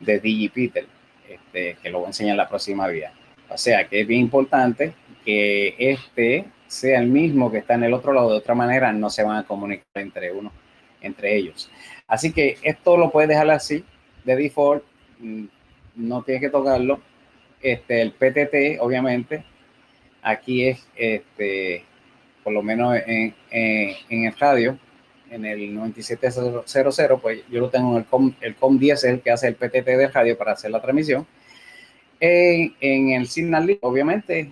de 0.00 0.20
DigiPeter. 0.20 0.86
Este, 1.28 1.76
que 1.82 1.90
lo 1.90 1.98
voy 1.98 2.06
a 2.06 2.08
enseñar 2.10 2.32
en 2.32 2.36
la 2.38 2.48
próxima 2.48 2.86
vía. 2.86 3.12
O 3.48 3.58
sea 3.58 3.88
que 3.88 4.00
es 4.00 4.06
bien 4.06 4.20
importante 4.20 4.94
que 5.24 5.74
este 5.78 6.44
sea 6.68 7.00
el 7.00 7.08
mismo 7.08 7.50
que 7.50 7.58
está 7.58 7.74
en 7.74 7.84
el 7.84 7.94
otro 7.94 8.12
lado, 8.12 8.30
de 8.30 8.38
otra 8.38 8.54
manera 8.54 8.92
no 8.92 9.10
se 9.10 9.22
van 9.22 9.36
a 9.38 9.46
comunicar 9.46 9.86
entre 9.94 10.32
uno 10.32 10.52
entre 11.00 11.36
ellos. 11.36 11.70
Así 12.06 12.32
que 12.32 12.58
esto 12.62 12.96
lo 12.96 13.10
puedes 13.10 13.28
dejar 13.28 13.50
así, 13.50 13.84
de 14.26 14.36
default, 14.36 14.84
mm, 15.20 15.44
no 15.96 16.22
tienes 16.22 16.42
que 16.42 16.50
tocarlo. 16.50 17.00
Este, 17.62 18.02
el 18.02 18.12
PTT, 18.12 18.80
obviamente, 18.80 19.44
aquí 20.22 20.66
es, 20.66 20.86
este, 20.96 21.84
por 22.44 22.52
lo 22.52 22.62
menos 22.62 22.96
en, 23.06 23.34
en, 23.50 24.24
el 24.24 24.36
radio, 24.36 24.78
en 25.30 25.44
el 25.46 25.74
9700, 25.74 27.20
pues 27.20 27.42
yo 27.50 27.60
lo 27.60 27.70
tengo 27.70 27.92
en 27.92 27.98
el 27.98 28.04
COM, 28.04 28.34
el 28.40 28.54
COM 28.56 28.78
10 28.78 29.04
es 29.04 29.04
el 29.04 29.20
que 29.20 29.30
hace 29.30 29.48
el 29.48 29.54
PTT 29.54 29.86
de 29.86 30.08
radio 30.08 30.36
para 30.36 30.52
hacer 30.52 30.70
la 30.70 30.82
transmisión. 30.82 31.26
En, 32.20 32.74
en 32.80 33.10
el 33.10 33.26
Signal 33.26 33.78
obviamente, 33.82 34.50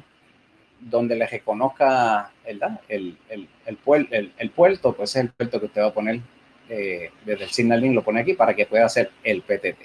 donde 0.80 1.16
le 1.16 1.26
reconozca 1.26 2.30
el, 2.44 2.60
el, 2.88 3.18
el, 3.28 3.48
el, 3.66 4.50
puerto, 4.50 4.92
pues 4.92 5.10
es 5.10 5.22
el 5.22 5.30
puerto 5.30 5.58
que 5.60 5.66
usted 5.66 5.82
va 5.82 5.86
a 5.86 5.94
poner 5.94 6.20
eh, 6.68 7.10
desde 7.24 7.44
el 7.44 7.50
Signal 7.50 7.80
Link, 7.80 7.94
lo 7.94 8.02
pone 8.02 8.20
aquí 8.20 8.34
para 8.34 8.54
que 8.54 8.66
pueda 8.66 8.86
hacer 8.86 9.10
el 9.22 9.42
PTT. 9.42 9.78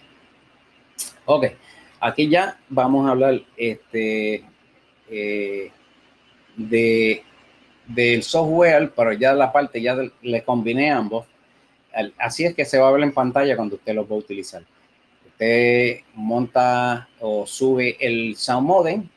Ok, 1.26 1.46
aquí 2.00 2.30
ya 2.30 2.58
vamos 2.70 3.08
a 3.08 3.12
hablar 3.12 3.42
este, 3.56 4.44
eh, 5.10 5.72
de, 6.56 7.24
del 7.88 8.24
software, 8.24 8.92
pero 8.96 9.14
ya 9.14 9.34
la 9.34 9.52
parte 9.52 9.82
ya 9.82 9.98
le 10.22 10.44
combiné 10.44 10.92
ambos. 10.92 11.28
Así 12.18 12.46
es 12.46 12.56
que 12.56 12.66
se 12.66 12.78
va 12.78 12.88
a 12.88 12.92
ver 12.92 13.04
en 13.04 13.14
pantalla 13.14 13.56
cuando 13.56 13.76
usted 13.76 13.94
lo 13.94 14.08
va 14.08 14.16
a 14.16 14.20
utilizar. 14.20 14.64
Usted 15.26 16.02
monta 16.14 17.10
o 17.20 17.46
sube 17.46 17.98
el 18.00 18.36
sound 18.36 18.68
modem 18.68 19.10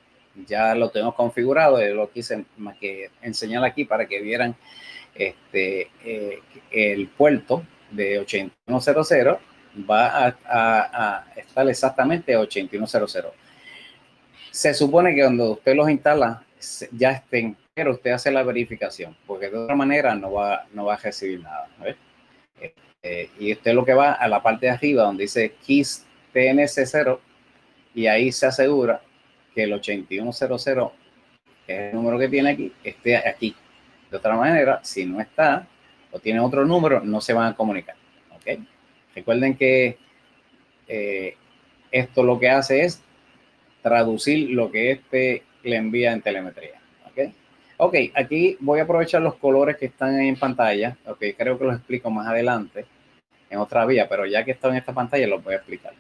ya 0.47 0.75
lo 0.75 0.91
tengo 0.91 1.15
configurado, 1.15 1.85
lo 1.95 2.11
quise 2.11 2.45
más 2.57 2.77
que 2.79 3.11
enseñar 3.21 3.65
aquí 3.65 3.85
para 3.85 4.07
que 4.07 4.21
vieran 4.21 4.57
este, 5.15 5.91
eh, 6.05 6.41
el 6.71 7.09
puerto 7.09 7.65
de 7.91 8.19
8100 8.21 9.39
va 9.89 10.27
a, 10.27 11.25
estar 11.37 11.69
exactamente 11.69 12.37
8100. 12.37 13.25
Se 14.51 14.75
supone 14.75 15.15
que 15.15 15.23
cuando 15.23 15.53
usted 15.53 15.75
los 15.75 15.89
instala 15.89 16.45
ya 16.93 17.13
estén, 17.13 17.57
pero 17.75 17.93
usted 17.93 18.13
hace 18.13 18.31
la 18.31 18.43
verificación, 18.43 19.17
porque 19.27 19.51
de 19.51 19.59
otra 19.59 19.75
manera 19.75 20.15
no 20.15 20.33
va, 20.33 20.67
no 20.73 20.87
va 20.87 20.95
a 20.95 20.99
recibir 20.99 21.41
nada. 21.41 21.69
Este, 22.61 23.31
y 23.39 23.53
usted 23.53 23.75
lo 23.75 23.85
que 23.85 23.95
va 23.95 24.13
a 24.13 24.29
la 24.29 24.43
parte 24.43 24.67
de 24.67 24.73
arriba 24.73 25.05
donde 25.05 25.25
dice 25.25 25.55
KISS 25.65 26.07
TNC0 26.33 27.19
y 27.95 28.07
ahí 28.07 28.33
se 28.33 28.47
asegura 28.47 29.03
que 29.55 29.65
el 29.65 29.73
8100, 29.73 30.49
que 31.67 31.73
es 31.75 31.81
el 31.91 31.95
número 31.95 32.19
que 32.19 32.29
tiene 32.29 32.51
aquí, 32.51 32.73
esté 32.83 33.17
aquí. 33.17 33.55
De 34.13 34.19
otra 34.19 34.37
manera, 34.37 34.79
si 34.85 35.07
no 35.07 35.23
está 35.23 35.67
o 36.11 36.19
tiene 36.19 36.39
otro 36.39 36.67
número, 36.67 37.01
no 37.01 37.23
se 37.23 37.33
van 37.33 37.51
a 37.51 37.57
comunicar. 37.57 37.97
¿ok? 38.37 38.61
Recuerden 39.15 39.57
que 39.57 39.97
eh, 40.87 41.35
esto 41.91 42.23
lo 42.23 42.39
que 42.39 42.51
hace 42.51 42.85
es 42.85 43.03
traducir 43.81 44.51
lo 44.51 44.71
que 44.71 44.91
este 44.91 45.45
le 45.63 45.77
envía 45.77 46.13
en 46.13 46.21
telemetría. 46.21 46.79
¿ok? 47.07 47.33
Ok, 47.79 47.95
aquí 48.15 48.59
voy 48.61 48.81
a 48.81 48.83
aprovechar 48.83 49.23
los 49.23 49.37
colores 49.37 49.79
que 49.79 49.87
están 49.87 50.21
en 50.21 50.37
pantalla. 50.37 50.99
Ok, 51.07 51.25
creo 51.35 51.59
que 51.59 51.65
los 51.65 51.77
explico 51.77 52.11
más 52.11 52.29
adelante 52.29 52.85
en 53.49 53.59
otra 53.59 53.87
vía, 53.87 54.11
pero 54.11 54.27
ya 54.27 54.45
que 54.45 54.51
están 54.51 54.73
en 54.73 54.77
esta 54.77 54.93
pantalla 54.93 55.27
los 55.27 55.43
voy 55.43 55.55
a 55.55 55.57
explicar. 55.57 55.95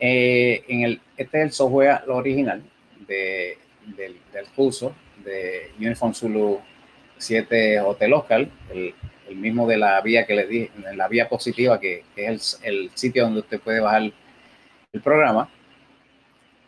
Eh, 0.00 0.64
en 0.66 0.82
el, 0.82 1.00
este 1.16 1.38
es 1.38 1.44
el 1.44 1.52
software 1.52 2.02
original 2.08 2.60
de, 3.06 3.56
del, 3.96 4.16
del 4.32 4.46
curso 4.46 4.92
de 5.24 5.70
Uniform 5.78 6.12
Zulu 6.12 6.60
7 7.20 7.80
Hotel 7.80 8.12
Oscar, 8.12 8.48
el, 8.72 8.94
el, 9.28 9.36
mismo 9.36 9.66
de 9.66 9.76
la 9.76 10.00
vía 10.00 10.26
que 10.26 10.34
le 10.34 10.46
di, 10.46 10.70
la 10.94 11.08
vía 11.08 11.28
positiva, 11.28 11.78
que, 11.78 12.04
que 12.14 12.26
es 12.26 12.60
el, 12.62 12.84
el, 12.84 12.90
sitio 12.94 13.24
donde 13.24 13.40
usted 13.40 13.60
puede 13.60 13.80
bajar 13.80 14.12
el 14.92 15.00
programa. 15.02 15.48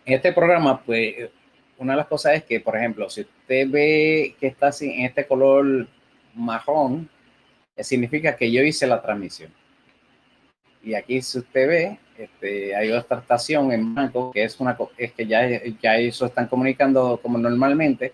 Este 0.04 0.32
programa, 0.32 0.82
pues, 0.82 1.30
una 1.78 1.94
de 1.94 1.96
las 1.98 2.06
cosas 2.06 2.34
es 2.34 2.44
que, 2.44 2.60
por 2.60 2.76
ejemplo, 2.76 3.08
si 3.10 3.22
usted 3.22 3.68
ve 3.68 4.36
que 4.38 4.46
está 4.46 4.70
en 4.80 5.04
este 5.04 5.26
color 5.26 5.88
marrón, 6.34 7.08
significa 7.78 8.36
que 8.36 8.50
yo 8.50 8.62
hice 8.62 8.86
la 8.86 9.02
transmisión. 9.02 9.52
Y 10.82 10.94
aquí, 10.94 11.22
si 11.22 11.38
usted 11.38 11.68
ve, 11.68 11.98
este, 12.18 12.74
hay 12.74 12.90
otra 12.90 13.18
estación 13.18 13.72
en 13.72 13.94
blanco 13.94 14.32
que 14.32 14.44
es 14.44 14.58
una 14.60 14.76
es 14.96 15.12
que 15.12 15.26
ya, 15.26 15.48
ya 15.80 15.96
eso 15.96 16.26
están 16.26 16.48
comunicando 16.48 17.18
como 17.22 17.38
normalmente. 17.38 18.12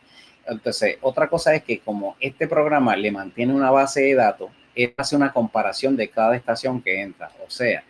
Entonces, 0.48 0.96
otra 1.02 1.28
cosa 1.28 1.54
es 1.54 1.62
que 1.62 1.80
como 1.80 2.16
este 2.20 2.48
programa 2.48 2.96
le 2.96 3.10
mantiene 3.10 3.52
una 3.52 3.70
base 3.70 4.02
de 4.02 4.14
datos, 4.14 4.50
él 4.74 4.94
hace 4.96 5.14
una 5.16 5.32
comparación 5.32 5.96
de 5.96 6.08
cada 6.08 6.36
estación 6.36 6.80
que 6.80 7.00
entra. 7.00 7.30
O 7.46 7.50
sea, 7.50 7.84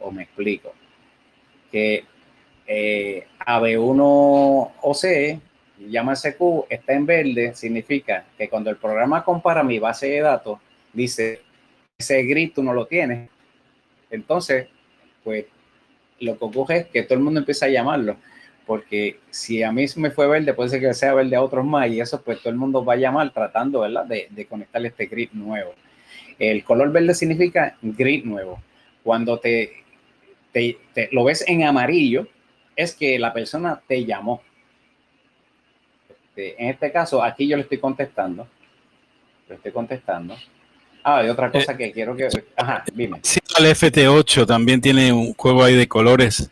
o 0.00 0.10
me 0.10 0.22
explico, 0.22 0.72
que 1.70 2.04
eh, 2.66 3.26
AB1 3.46 4.72
OC, 4.80 5.40
llama 5.88 6.16
SQ, 6.16 6.66
está 6.68 6.92
en 6.94 7.06
verde, 7.06 7.54
significa 7.54 8.24
que 8.36 8.48
cuando 8.48 8.70
el 8.70 8.76
programa 8.76 9.24
compara 9.24 9.62
mi 9.62 9.78
base 9.78 10.08
de 10.08 10.20
datos, 10.20 10.58
dice, 10.92 11.42
ese 11.98 12.22
grito 12.22 12.62
no 12.62 12.72
lo 12.72 12.86
tiene. 12.86 13.28
Entonces, 14.10 14.68
pues 15.24 15.46
lo 16.20 16.38
que 16.38 16.44
ocurre 16.44 16.76
es 16.78 16.86
que 16.86 17.02
todo 17.02 17.18
el 17.18 17.24
mundo 17.24 17.40
empieza 17.40 17.66
a 17.66 17.70
llamarlo, 17.70 18.16
porque 18.68 19.18
si 19.30 19.62
a 19.62 19.72
mí 19.72 19.86
me 19.96 20.10
fue 20.10 20.28
verde, 20.28 20.52
puede 20.52 20.68
ser 20.68 20.80
que 20.80 20.92
sea 20.92 21.14
verde 21.14 21.34
a 21.34 21.42
otros 21.42 21.64
más, 21.64 21.88
y 21.88 22.02
eso 22.02 22.20
pues 22.20 22.38
todo 22.40 22.50
el 22.50 22.58
mundo 22.58 22.84
va 22.84 22.92
a 22.92 22.96
llamar 22.96 23.32
tratando, 23.32 23.80
¿verdad?, 23.80 24.04
de, 24.04 24.28
de 24.28 24.44
conectarle 24.44 24.88
este 24.88 25.06
grid 25.06 25.30
nuevo. 25.32 25.74
El 26.38 26.62
color 26.64 26.92
verde 26.92 27.14
significa 27.14 27.76
grid 27.80 28.24
nuevo. 28.24 28.62
Cuando 29.02 29.38
te, 29.38 29.72
te, 30.52 31.08
lo 31.12 31.24
ves 31.24 31.44
en 31.48 31.64
amarillo, 31.64 32.28
es 32.76 32.94
que 32.94 33.18
la 33.18 33.32
persona 33.32 33.80
te 33.88 34.04
llamó. 34.04 34.42
Este, 36.10 36.62
en 36.62 36.68
este 36.68 36.92
caso, 36.92 37.22
aquí 37.22 37.48
yo 37.48 37.56
le 37.56 37.62
estoy 37.62 37.78
contestando. 37.78 38.46
Le 39.48 39.54
estoy 39.54 39.72
contestando. 39.72 40.36
Ah, 41.02 41.20
hay 41.20 41.30
otra 41.30 41.50
cosa 41.50 41.72
eh, 41.72 41.76
que 41.78 41.92
quiero 41.92 42.14
que. 42.14 42.28
Ajá, 42.54 42.84
dime. 42.92 43.20
Sí, 43.22 43.40
el 43.58 43.64
FT8 43.64 44.46
también 44.46 44.82
tiene 44.82 45.10
un 45.10 45.32
juego 45.32 45.64
ahí 45.64 45.74
de 45.74 45.88
colores. 45.88 46.50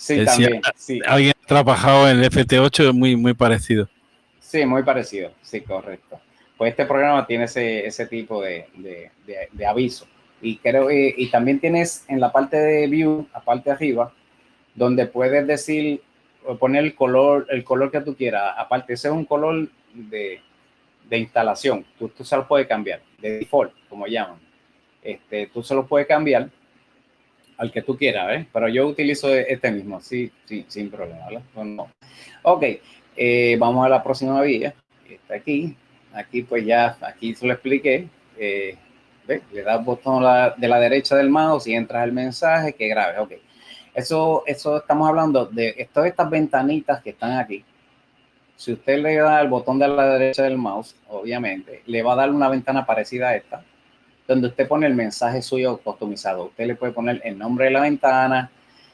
Sí, 0.00 0.24
también. 0.24 0.62
Sí. 0.76 0.98
Alguien 1.06 1.34
ha 1.44 1.46
trabajado 1.46 2.08
en 2.08 2.20
el 2.20 2.30
FT8 2.30 2.94
muy, 2.94 3.16
muy 3.16 3.34
parecido. 3.34 3.86
Sí, 4.38 4.64
muy 4.64 4.82
parecido. 4.82 5.30
Sí, 5.42 5.60
correcto. 5.60 6.18
Pues 6.56 6.70
este 6.70 6.86
programa 6.86 7.26
tiene 7.26 7.44
ese, 7.44 7.86
ese 7.86 8.06
tipo 8.06 8.40
de, 8.40 8.66
de, 8.76 9.10
de, 9.52 9.66
aviso. 9.66 10.06
Y 10.40 10.56
creo 10.56 10.90
y, 10.90 11.14
y 11.18 11.30
también 11.30 11.60
tienes 11.60 12.06
en 12.08 12.18
la 12.18 12.32
parte 12.32 12.56
de 12.56 12.86
view, 12.86 13.28
aparte 13.34 13.68
de 13.68 13.76
arriba, 13.76 14.10
donde 14.74 15.04
puedes 15.04 15.46
decir 15.46 16.00
o 16.46 16.56
poner 16.56 16.84
el 16.84 16.94
color, 16.94 17.46
el 17.50 17.62
color 17.62 17.90
que 17.90 18.00
tú 18.00 18.16
quieras. 18.16 18.54
Aparte, 18.56 18.94
ese 18.94 19.08
es 19.08 19.14
un 19.14 19.26
color 19.26 19.68
de, 19.92 20.40
de 21.10 21.18
instalación. 21.18 21.84
Tú, 21.98 22.08
tú 22.08 22.24
se 22.24 22.36
lo 22.36 22.48
puedes 22.48 22.66
cambiar 22.66 23.02
de 23.18 23.32
default, 23.40 23.74
como 23.90 24.06
llaman. 24.06 24.38
Este, 25.02 25.48
tú 25.48 25.62
se 25.62 25.74
lo 25.74 25.86
puedes 25.86 26.08
cambiar 26.08 26.48
al 27.60 27.70
que 27.70 27.82
tú 27.82 27.96
quieras, 27.96 28.36
¿eh? 28.36 28.46
pero 28.52 28.68
yo 28.68 28.86
utilizo 28.86 29.32
este 29.34 29.70
mismo, 29.70 30.00
sí, 30.00 30.32
sí 30.46 30.64
sin 30.66 30.90
problema. 30.90 31.26
No. 31.54 31.88
Ok, 32.42 32.64
eh, 33.16 33.56
vamos 33.58 33.84
a 33.84 33.88
la 33.88 34.02
próxima 34.02 34.40
vía. 34.40 34.74
Está 35.08 35.34
aquí. 35.34 35.76
Aquí, 36.12 36.42
pues 36.42 36.64
ya, 36.64 36.96
aquí 37.02 37.34
se 37.34 37.46
lo 37.46 37.52
expliqué. 37.52 38.08
Eh, 38.38 38.76
le 39.52 39.62
das 39.62 39.84
botón 39.84 40.24
de 40.56 40.68
la 40.68 40.80
derecha 40.80 41.16
del 41.16 41.30
mouse 41.30 41.66
y 41.66 41.74
entras 41.74 42.02
el 42.04 42.12
mensaje 42.12 42.72
que 42.72 42.88
grabes. 42.88 43.20
Ok. 43.20 43.32
Eso, 43.94 44.42
eso 44.46 44.78
estamos 44.78 45.08
hablando 45.08 45.46
de 45.46 45.88
todas 45.92 46.08
estas 46.08 46.30
ventanitas 46.30 47.02
que 47.02 47.10
están 47.10 47.38
aquí 47.38 47.64
si 48.60 48.74
usted 48.74 48.98
le 48.98 49.16
da 49.16 49.38
al 49.38 49.48
botón 49.48 49.78
de 49.78 49.88
la 49.88 50.18
derecha 50.18 50.42
del 50.42 50.58
mouse, 50.58 50.94
obviamente, 51.08 51.82
le 51.86 52.02
va 52.02 52.12
a 52.12 52.16
dar 52.16 52.30
una 52.30 52.46
ventana 52.50 52.84
parecida 52.84 53.30
a 53.30 53.36
esta, 53.36 53.64
donde 54.30 54.46
usted 54.46 54.68
pone 54.68 54.86
el 54.86 54.94
mensaje 54.94 55.42
suyo 55.42 55.78
customizado. 55.78 56.44
Usted 56.44 56.64
le 56.64 56.76
puede 56.76 56.92
poner 56.92 57.20
el 57.24 57.36
nombre 57.36 57.64
de 57.64 57.72
la 57.72 57.80
ventana, 57.80 58.48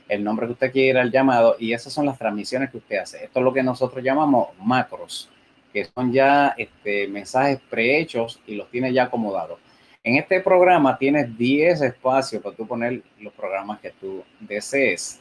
el 0.08 0.24
nombre 0.24 0.46
que 0.46 0.52
usted 0.54 0.72
quiera, 0.72 1.02
el 1.02 1.12
llamado, 1.12 1.56
y 1.58 1.74
esas 1.74 1.92
son 1.92 2.06
las 2.06 2.16
transmisiones 2.16 2.70
que 2.70 2.78
usted 2.78 2.96
hace. 2.96 3.24
Esto 3.24 3.40
es 3.40 3.44
lo 3.44 3.52
que 3.52 3.62
nosotros 3.62 4.02
llamamos 4.02 4.48
macros, 4.58 5.28
que 5.74 5.84
son 5.84 6.10
ya 6.10 6.54
este, 6.56 7.06
mensajes 7.08 7.60
prehechos 7.68 8.40
y 8.46 8.54
los 8.54 8.70
tiene 8.70 8.94
ya 8.94 9.04
acomodados. 9.04 9.58
En 10.02 10.16
este 10.16 10.40
programa 10.40 10.96
tienes 10.96 11.36
10 11.36 11.82
espacios 11.82 12.42
para 12.42 12.56
tú 12.56 12.66
poner 12.66 13.02
los 13.20 13.34
programas 13.34 13.78
que 13.80 13.90
tú 13.90 14.24
desees. 14.40 15.20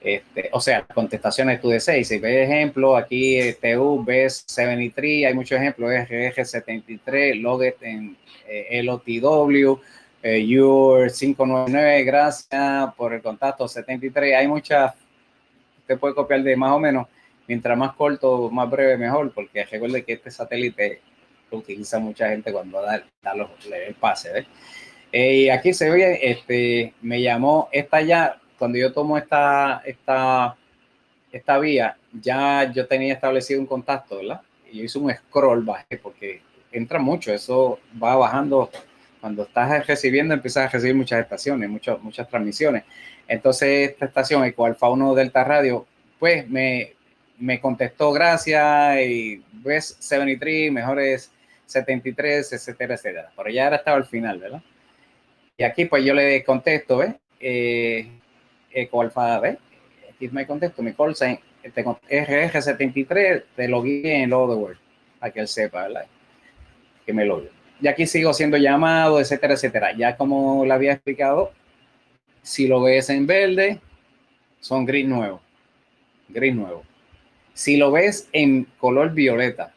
Este, 0.00 0.50
o 0.52 0.60
sea, 0.60 0.86
contestaciones 0.86 1.60
tú 1.60 1.68
desees. 1.70 2.08
Si 2.08 2.18
ves 2.18 2.48
ejemplo, 2.48 2.96
aquí 2.96 3.40
eh, 3.40 3.58
TU, 3.60 4.04
ves 4.04 4.44
73, 4.46 5.26
hay 5.26 5.34
muchos 5.34 5.58
ejemplos, 5.58 5.90
RG73, 5.90 7.40
Loget 7.40 7.82
en 7.82 8.16
eh, 8.46 8.82
LOTW, 8.82 9.80
eh, 10.22 10.60
UR 10.60 11.10
599, 11.10 12.04
gracias 12.04 12.94
por 12.94 13.14
el 13.14 13.22
contacto 13.22 13.66
73. 13.66 14.36
Hay 14.36 14.46
muchas, 14.46 14.94
usted 15.80 15.98
puede 15.98 16.14
copiar 16.14 16.42
de 16.42 16.56
más 16.56 16.72
o 16.72 16.78
menos, 16.78 17.08
mientras 17.48 17.76
más 17.76 17.94
corto, 17.94 18.50
más 18.50 18.70
breve, 18.70 18.96
mejor, 18.98 19.32
porque 19.32 19.64
recuerde 19.64 20.04
que 20.04 20.14
este 20.14 20.30
satélite 20.30 21.00
lo 21.50 21.58
utiliza 21.58 21.98
mucha 21.98 22.28
gente 22.28 22.52
cuando 22.52 22.82
da, 22.82 23.02
da 23.22 23.34
los, 23.34 23.50
el 23.72 23.94
pase. 23.94 24.46
y 25.12 25.48
aquí 25.48 25.72
se 25.72 25.90
ve, 25.90 26.18
este, 26.22 26.92
me 27.02 27.22
llamó, 27.22 27.68
esta 27.72 28.02
ya, 28.02 28.40
cuando 28.58 28.78
yo 28.78 28.92
tomo 28.92 29.18
esta, 29.18 29.82
esta, 29.84 30.56
esta 31.32 31.58
vía, 31.58 31.96
ya 32.12 32.70
yo 32.72 32.86
tenía 32.86 33.14
establecido 33.14 33.60
un 33.60 33.66
contacto, 33.66 34.16
¿verdad? 34.16 34.40
Y 34.70 34.78
yo 34.78 34.84
hice 34.84 34.98
un 34.98 35.12
scroll, 35.14 35.64
bajé, 35.64 35.98
porque 35.98 36.42
entra 36.72 36.98
mucho, 36.98 37.32
eso 37.32 37.78
va 38.02 38.16
bajando. 38.16 38.70
Cuando 39.20 39.44
estás 39.44 39.86
recibiendo, 39.86 40.34
empiezas 40.34 40.66
a 40.66 40.68
recibir 40.68 40.94
muchas 40.94 41.20
estaciones, 41.20 41.68
muchas, 41.68 42.00
muchas 42.00 42.28
transmisiones. 42.28 42.84
Entonces, 43.26 43.90
esta 43.90 44.06
estación, 44.06 44.44
el 44.44 44.54
cual 44.54 44.76
Fauno 44.76 45.14
Delta 45.14 45.42
Radio, 45.42 45.86
pues 46.18 46.48
me, 46.48 46.94
me 47.38 47.60
contestó 47.60 48.12
gracias 48.12 49.00
y 49.00 49.42
ves 49.52 49.96
73, 49.98 50.70
mejores 50.70 51.32
73, 51.66 52.52
etcétera, 52.52 52.94
etcétera. 52.94 53.30
Pero 53.36 53.50
ya 53.50 53.64
ahora 53.64 53.76
estaba 53.76 53.96
al 53.96 54.06
final, 54.06 54.38
¿verdad? 54.38 54.62
Y 55.56 55.64
aquí 55.64 55.86
pues 55.86 56.04
yo 56.04 56.14
le 56.14 56.44
contesto, 56.44 56.98
¿ves? 56.98 57.14
Eh, 57.40 58.15
Alfa, 58.92 59.40
¿ves? 59.40 59.58
Aquí 60.10 60.28
me 60.28 60.46
contesto, 60.46 60.82
mi 60.82 60.92
call 60.92 61.14
sign, 61.14 61.38
RR73, 61.74 63.44
te 63.54 63.68
lo 63.68 63.82
guíe 63.82 64.22
en 64.22 64.32
Word, 64.32 64.76
para 65.18 65.32
que 65.32 65.40
él 65.40 65.48
sepa, 65.48 65.82
¿verdad? 65.82 66.06
Que 67.04 67.12
me 67.12 67.24
lo 67.24 67.42
Y 67.80 67.88
aquí 67.88 68.06
sigo 68.06 68.32
siendo 68.32 68.56
llamado, 68.56 69.20
etcétera, 69.20 69.54
etcétera. 69.54 69.92
Ya 69.92 70.16
como 70.16 70.64
le 70.64 70.72
había 70.72 70.92
explicado, 70.92 71.52
si 72.42 72.66
lo 72.66 72.82
ves 72.82 73.10
en 73.10 73.26
verde, 73.26 73.80
son 74.60 74.86
gris 74.86 75.06
nuevo. 75.06 75.40
Gris 76.28 76.54
nuevo. 76.54 76.84
Si 77.54 77.76
lo 77.76 77.90
ves 77.90 78.28
en 78.32 78.64
color 78.78 79.12
violeta, 79.12 79.72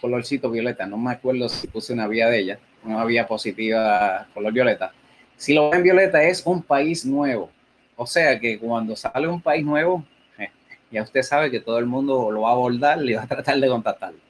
colorcito 0.00 0.50
violeta, 0.50 0.86
no 0.86 0.96
me 0.96 1.12
acuerdo 1.12 1.48
si 1.48 1.66
puse 1.66 1.92
una 1.92 2.06
vía 2.06 2.28
de 2.28 2.38
ella, 2.38 2.58
una 2.84 3.04
vía 3.04 3.26
positiva 3.26 4.26
color 4.32 4.52
violeta. 4.52 4.92
Si 5.36 5.54
lo 5.54 5.70
ves 5.70 5.78
en 5.78 5.82
violeta 5.84 6.22
es 6.22 6.44
un 6.46 6.62
país 6.62 7.04
nuevo. 7.04 7.50
O 8.00 8.06
sea 8.06 8.38
que 8.38 8.60
cuando 8.60 8.94
sale 8.94 9.26
un 9.26 9.42
país 9.42 9.64
nuevo, 9.64 10.04
ya 10.92 11.02
usted 11.02 11.22
sabe 11.22 11.50
que 11.50 11.58
todo 11.58 11.78
el 11.78 11.86
mundo 11.86 12.30
lo 12.30 12.42
va 12.42 12.50
a 12.50 12.52
abordar 12.52 13.04
y 13.04 13.14
va 13.14 13.24
a 13.24 13.26
tratar 13.26 13.58
de 13.58 13.68
contactarlo. 13.68 14.20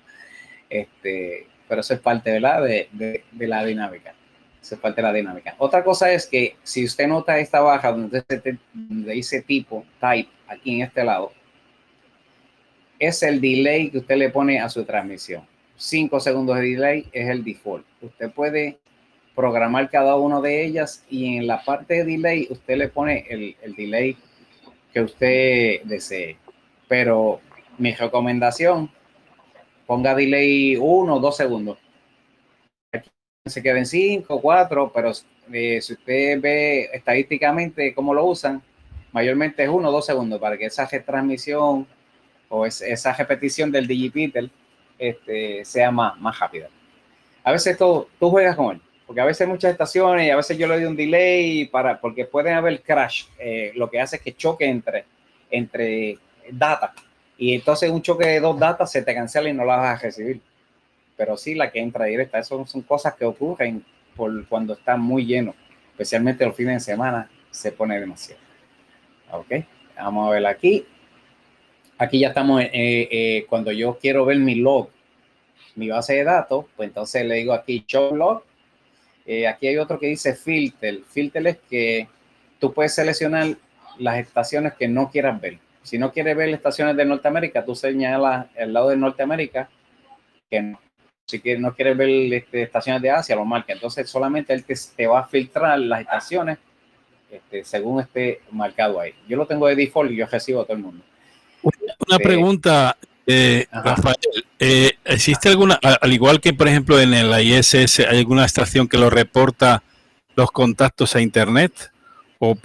Este, 0.70 1.46
pero 1.68 1.82
eso 1.82 1.92
es 1.92 2.00
parte 2.00 2.32
¿verdad? 2.32 2.64
De, 2.64 2.88
de, 3.30 3.46
la 3.46 3.62
dinámica. 3.66 4.14
Eso 4.62 4.74
es 4.74 4.80
parte 4.80 5.02
de 5.02 5.08
la 5.08 5.12
dinámica. 5.12 5.54
Otra 5.58 5.84
cosa 5.84 6.10
es 6.10 6.26
que 6.26 6.56
si 6.62 6.82
usted 6.82 7.06
nota 7.08 7.38
esta 7.38 7.60
baja 7.60 7.92
donde 7.92 8.24
dice 8.72 9.42
tipo, 9.42 9.84
type, 10.00 10.30
aquí 10.48 10.76
en 10.76 10.86
este 10.86 11.04
lado, 11.04 11.30
es 12.98 13.22
el 13.22 13.38
delay 13.38 13.90
que 13.90 13.98
usted 13.98 14.16
le 14.16 14.30
pone 14.30 14.60
a 14.60 14.70
su 14.70 14.82
transmisión. 14.84 15.46
5 15.76 16.20
segundos 16.20 16.56
de 16.56 16.62
delay 16.62 17.08
es 17.12 17.28
el 17.28 17.44
default. 17.44 17.84
Usted 18.00 18.30
puede 18.30 18.78
programar 19.38 19.88
cada 19.88 20.16
una 20.16 20.40
de 20.40 20.64
ellas 20.64 21.04
y 21.08 21.36
en 21.36 21.46
la 21.46 21.62
parte 21.64 21.94
de 21.94 22.04
delay 22.04 22.48
usted 22.50 22.76
le 22.76 22.88
pone 22.88 23.24
el, 23.30 23.56
el 23.62 23.76
delay 23.76 24.16
que 24.92 25.00
usted 25.00 25.82
desee. 25.84 26.36
Pero 26.88 27.40
mi 27.78 27.94
recomendación, 27.94 28.90
ponga 29.86 30.16
delay 30.16 30.76
1 30.76 31.14
o 31.14 31.20
2 31.20 31.36
segundos. 31.36 31.78
Aquí 32.92 33.08
se 33.46 33.62
queden 33.62 33.86
5, 33.86 34.40
4, 34.40 34.90
pero 34.92 35.12
eh, 35.52 35.80
si 35.82 35.92
usted 35.92 36.40
ve 36.40 36.90
estadísticamente 36.92 37.94
cómo 37.94 38.12
lo 38.14 38.24
usan, 38.24 38.60
mayormente 39.12 39.62
es 39.62 39.68
1 39.68 39.88
o 39.88 39.92
2 39.92 40.04
segundos 40.04 40.40
para 40.40 40.58
que 40.58 40.66
esa 40.66 40.84
retransmisión 40.84 41.86
o 42.48 42.66
esa 42.66 43.12
repetición 43.12 43.70
del 43.70 43.86
digipitel 43.86 44.50
este, 44.98 45.64
sea 45.64 45.92
más, 45.92 46.18
más 46.18 46.36
rápida. 46.40 46.68
A 47.44 47.52
veces 47.52 47.78
tú, 47.78 48.08
tú 48.18 48.30
juegas 48.30 48.56
con 48.56 48.74
él, 48.74 48.82
porque 49.08 49.22
a 49.22 49.24
veces 49.24 49.48
muchas 49.48 49.72
estaciones 49.72 50.26
y 50.26 50.30
a 50.30 50.36
veces 50.36 50.58
yo 50.58 50.68
le 50.68 50.74
doy 50.74 50.84
un 50.84 50.94
delay 50.94 51.64
para, 51.64 51.98
porque 51.98 52.26
pueden 52.26 52.54
haber 52.54 52.82
crash, 52.82 53.24
eh, 53.38 53.72
lo 53.74 53.90
que 53.90 54.00
hace 54.00 54.16
es 54.16 54.22
que 54.22 54.36
choque 54.36 54.66
entre, 54.66 55.06
entre 55.50 56.18
data 56.52 56.92
y 57.38 57.54
entonces 57.54 57.90
un 57.90 58.02
choque 58.02 58.28
de 58.28 58.40
dos 58.40 58.58
datas 58.58 58.92
se 58.92 59.02
te 59.02 59.14
cancela 59.14 59.48
y 59.48 59.54
no 59.54 59.64
la 59.64 59.76
vas 59.76 59.98
a 59.98 60.02
recibir. 60.02 60.40
Pero 61.16 61.36
sí, 61.36 61.54
la 61.54 61.72
que 61.72 61.80
entra 61.80 62.04
directa, 62.04 62.38
eso 62.38 62.64
son 62.66 62.82
cosas 62.82 63.14
que 63.14 63.24
ocurren 63.24 63.84
por 64.14 64.46
cuando 64.46 64.74
está 64.74 64.96
muy 64.96 65.24
lleno, 65.24 65.54
especialmente 65.90 66.44
los 66.44 66.54
fines 66.54 66.74
de 66.74 66.92
semana, 66.92 67.28
se 67.50 67.72
pone 67.72 67.98
demasiado. 67.98 68.40
Ok, 69.32 69.64
vamos 69.96 70.28
a 70.28 70.32
ver 70.32 70.46
aquí 70.46 70.86
aquí 71.98 72.20
ya 72.20 72.28
estamos, 72.28 72.62
eh, 72.62 72.70
eh, 72.72 73.46
cuando 73.48 73.72
yo 73.72 73.98
quiero 74.00 74.24
ver 74.24 74.38
mi 74.38 74.54
log, 74.54 74.88
mi 75.74 75.88
base 75.88 76.14
de 76.14 76.24
datos, 76.24 76.66
pues 76.76 76.88
entonces 76.88 77.26
le 77.26 77.34
digo 77.34 77.52
aquí 77.52 77.84
show 77.86 78.14
log. 78.14 78.44
Eh, 79.30 79.46
aquí 79.46 79.66
hay 79.68 79.76
otro 79.76 79.98
que 79.98 80.06
dice 80.06 80.34
filter. 80.34 81.02
Filter 81.06 81.46
es 81.46 81.58
que 81.68 82.08
tú 82.58 82.72
puedes 82.72 82.94
seleccionar 82.94 83.58
las 83.98 84.18
estaciones 84.20 84.72
que 84.72 84.88
no 84.88 85.10
quieras 85.10 85.38
ver. 85.38 85.58
Si 85.82 85.98
no 85.98 86.10
quieres 86.10 86.34
ver 86.34 86.48
las 86.48 86.56
estaciones 86.56 86.96
de 86.96 87.04
Norteamérica, 87.04 87.62
tú 87.62 87.74
señalas 87.74 88.46
el 88.56 88.72
lado 88.72 88.88
de 88.88 88.96
Norteamérica 88.96 89.68
que 90.50 90.62
no. 90.62 90.80
Si 91.26 91.42
no 91.58 91.74
quieres 91.74 91.94
ver 91.94 92.08
este, 92.08 92.62
estaciones 92.62 93.02
de 93.02 93.10
Asia, 93.10 93.36
lo 93.36 93.44
marca. 93.44 93.74
Entonces 93.74 94.08
solamente 94.08 94.54
él 94.54 94.64
te, 94.64 95.06
va 95.06 95.20
a 95.20 95.26
filtrar 95.26 95.78
las 95.78 96.00
estaciones 96.00 96.56
este, 97.30 97.64
según 97.64 98.00
esté 98.00 98.40
marcado 98.50 98.98
ahí. 98.98 99.12
Yo 99.28 99.36
lo 99.36 99.46
tengo 99.46 99.66
de 99.66 99.76
default 99.76 100.10
y 100.10 100.16
yo 100.16 100.26
recibo 100.26 100.62
a 100.62 100.64
todo 100.64 100.78
el 100.78 100.82
mundo. 100.82 101.04
Una 101.62 102.18
pregunta, 102.18 102.96
eh, 103.26 103.66
Rafael. 103.70 104.16
Eh, 104.60 104.92
¿Existe 105.04 105.48
alguna, 105.48 105.78
al 105.82 106.12
igual 106.12 106.40
que 106.40 106.52
por 106.52 106.66
ejemplo 106.66 107.00
en 107.00 107.14
el 107.14 107.30
ISS, 107.40 108.00
hay 108.00 108.18
alguna 108.18 108.44
estación 108.44 108.88
que 108.88 108.98
lo 108.98 109.08
reporta 109.08 109.82
los 110.34 110.50
contactos 110.50 111.14
a 111.14 111.20
Internet? 111.20 111.92
O 112.40 112.56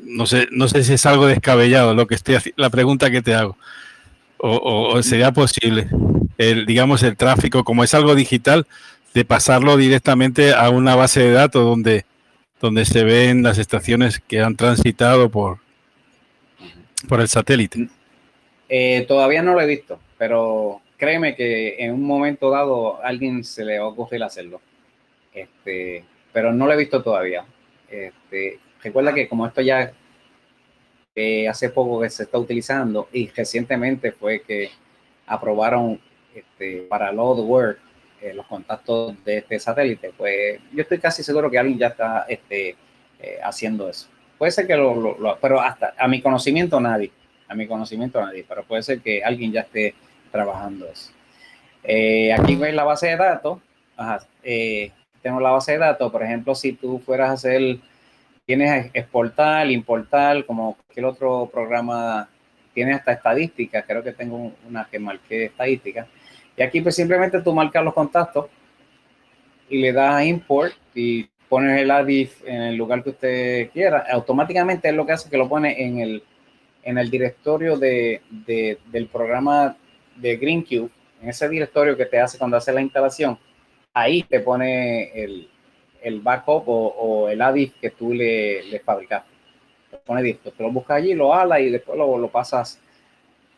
no 0.00 0.26
sé, 0.26 0.48
no 0.50 0.68
sé 0.68 0.84
si 0.84 0.94
es 0.94 1.06
algo 1.06 1.26
descabellado 1.26 1.94
lo 1.94 2.06
que 2.06 2.14
estoy 2.14 2.38
la 2.56 2.70
pregunta 2.70 3.10
que 3.10 3.22
te 3.22 3.34
hago. 3.34 3.56
O, 4.38 5.02
sería 5.02 5.32
posible, 5.32 5.88
digamos, 6.66 7.02
el 7.02 7.16
tráfico, 7.16 7.64
como 7.64 7.82
es 7.82 7.92
algo 7.92 8.14
digital, 8.14 8.66
de 9.12 9.24
pasarlo 9.24 9.76
directamente 9.76 10.54
a 10.54 10.70
una 10.70 10.94
base 10.94 11.20
de 11.20 11.32
datos 11.32 11.64
donde, 11.64 12.04
donde 12.60 12.84
se 12.84 13.02
ven 13.02 13.42
las 13.42 13.58
estaciones 13.58 14.20
que 14.20 14.40
han 14.40 14.54
transitado 14.54 15.28
por, 15.28 15.58
por 17.08 17.20
el 17.20 17.28
satélite. 17.28 17.88
Eh, 18.68 19.04
todavía 19.08 19.42
no 19.42 19.54
lo 19.54 19.60
he 19.60 19.66
visto, 19.66 19.98
pero 20.16 20.80
créeme 20.98 21.34
que 21.34 21.76
en 21.78 21.94
un 21.94 22.02
momento 22.02 22.50
dado 22.50 23.02
alguien 23.02 23.44
se 23.44 23.64
le 23.64 23.78
va 23.78 23.86
a 23.86 23.88
ocurrir 23.88 24.22
hacerlo. 24.22 24.60
Este, 25.32 26.04
pero 26.32 26.52
no 26.52 26.66
lo 26.66 26.72
he 26.72 26.76
visto 26.76 27.02
todavía. 27.02 27.46
Este, 27.88 28.58
recuerda 28.82 29.14
que 29.14 29.28
como 29.28 29.46
esto 29.46 29.62
ya 29.62 29.92
eh, 31.14 31.48
hace 31.48 31.70
poco 31.70 32.00
que 32.00 32.10
se 32.10 32.24
está 32.24 32.38
utilizando 32.38 33.08
y 33.12 33.28
recientemente 33.28 34.12
fue 34.12 34.42
que 34.42 34.70
aprobaron 35.26 36.00
este, 36.34 36.82
para 36.88 37.12
Load 37.12 37.40
Word 37.40 37.76
eh, 38.20 38.34
los 38.34 38.46
contactos 38.46 39.24
de 39.24 39.38
este 39.38 39.58
satélite, 39.60 40.12
pues 40.16 40.60
yo 40.72 40.82
estoy 40.82 40.98
casi 40.98 41.22
seguro 41.22 41.50
que 41.50 41.58
alguien 41.58 41.78
ya 41.78 41.88
está 41.88 42.26
este, 42.28 42.76
haciendo 43.42 43.88
eso. 43.88 44.08
Puede 44.36 44.52
ser 44.52 44.66
que 44.66 44.76
lo, 44.76 45.18
lo, 45.18 45.38
pero 45.40 45.60
hasta 45.60 45.94
a 45.96 46.08
mi 46.08 46.20
conocimiento 46.20 46.80
nadie 46.80 47.12
a 47.48 47.54
mi 47.54 47.66
conocimiento 47.66 48.20
nadie, 48.20 48.44
pero 48.46 48.62
puede 48.62 48.82
ser 48.82 49.00
que 49.00 49.24
alguien 49.24 49.52
ya 49.52 49.62
esté 49.62 49.94
trabajando 50.30 50.86
eso. 50.86 51.12
Eh, 51.84 52.32
aquí 52.32 52.56
ves 52.56 52.74
la 52.74 52.84
base 52.84 53.08
de 53.08 53.16
datos. 53.16 53.60
Ajá, 53.96 54.20
eh, 54.42 54.92
la 55.22 55.50
base 55.50 55.72
de 55.72 55.78
datos. 55.78 56.10
Por 56.10 56.22
ejemplo, 56.22 56.54
si 56.54 56.72
tú 56.72 56.98
fueras 56.98 57.30
a 57.30 57.32
hacer, 57.32 57.78
tienes 58.46 58.90
exportar, 58.94 59.70
importar, 59.70 60.44
como 60.46 60.74
cualquier 60.74 61.06
otro 61.06 61.50
programa, 61.52 62.28
tienes 62.72 62.96
hasta 62.96 63.12
estadísticas. 63.12 63.84
Creo 63.86 64.02
que 64.02 64.12
tengo 64.12 64.52
una 64.66 64.86
que 64.90 64.98
marqué 64.98 65.46
estadísticas. 65.46 66.06
Y 66.56 66.62
aquí 66.62 66.80
pues 66.80 66.96
simplemente 66.96 67.40
tú 67.42 67.52
marcas 67.52 67.84
los 67.84 67.94
contactos 67.94 68.46
y 69.68 69.78
le 69.78 69.92
das 69.92 70.14
a 70.14 70.24
import 70.24 70.74
y 70.94 71.28
pones 71.48 71.80
el 71.80 71.90
ADIF 71.90 72.42
en 72.46 72.62
el 72.62 72.76
lugar 72.76 73.02
que 73.02 73.10
usted 73.10 73.70
quiera. 73.70 74.04
Automáticamente 74.10 74.88
es 74.88 74.94
lo 74.94 75.06
que 75.06 75.12
hace 75.12 75.30
que 75.30 75.36
lo 75.36 75.48
pone 75.48 75.82
en 75.84 76.00
el 76.00 76.22
en 76.88 76.96
el 76.96 77.10
directorio 77.10 77.76
de, 77.76 78.22
del 78.86 79.08
programa 79.08 79.76
de 80.20 80.36
GreenCube, 80.36 80.90
en 81.22 81.28
ese 81.28 81.48
directorio 81.48 81.96
que 81.96 82.06
te 82.06 82.20
hace 82.20 82.38
cuando 82.38 82.56
hace 82.56 82.72
la 82.72 82.80
instalación, 82.80 83.38
ahí 83.92 84.22
te 84.22 84.40
pone 84.40 85.10
el, 85.14 85.48
el 86.02 86.20
backup 86.20 86.64
o, 86.66 87.28
el 87.28 87.40
ADIF 87.40 87.74
que 87.80 87.90
tú 87.90 88.12
le, 88.12 88.62
le 88.64 88.80
fabricaste. 88.80 89.28
Te 89.90 89.96
pone 89.98 90.22
disco, 90.22 90.50
te 90.50 90.62
lo 90.62 90.70
buscas 90.70 90.98
allí, 90.98 91.14
lo 91.14 91.34
ala 91.34 91.60
y 91.60 91.70
después 91.70 91.96
lo, 91.98 92.18
lo 92.18 92.28
pasas 92.28 92.80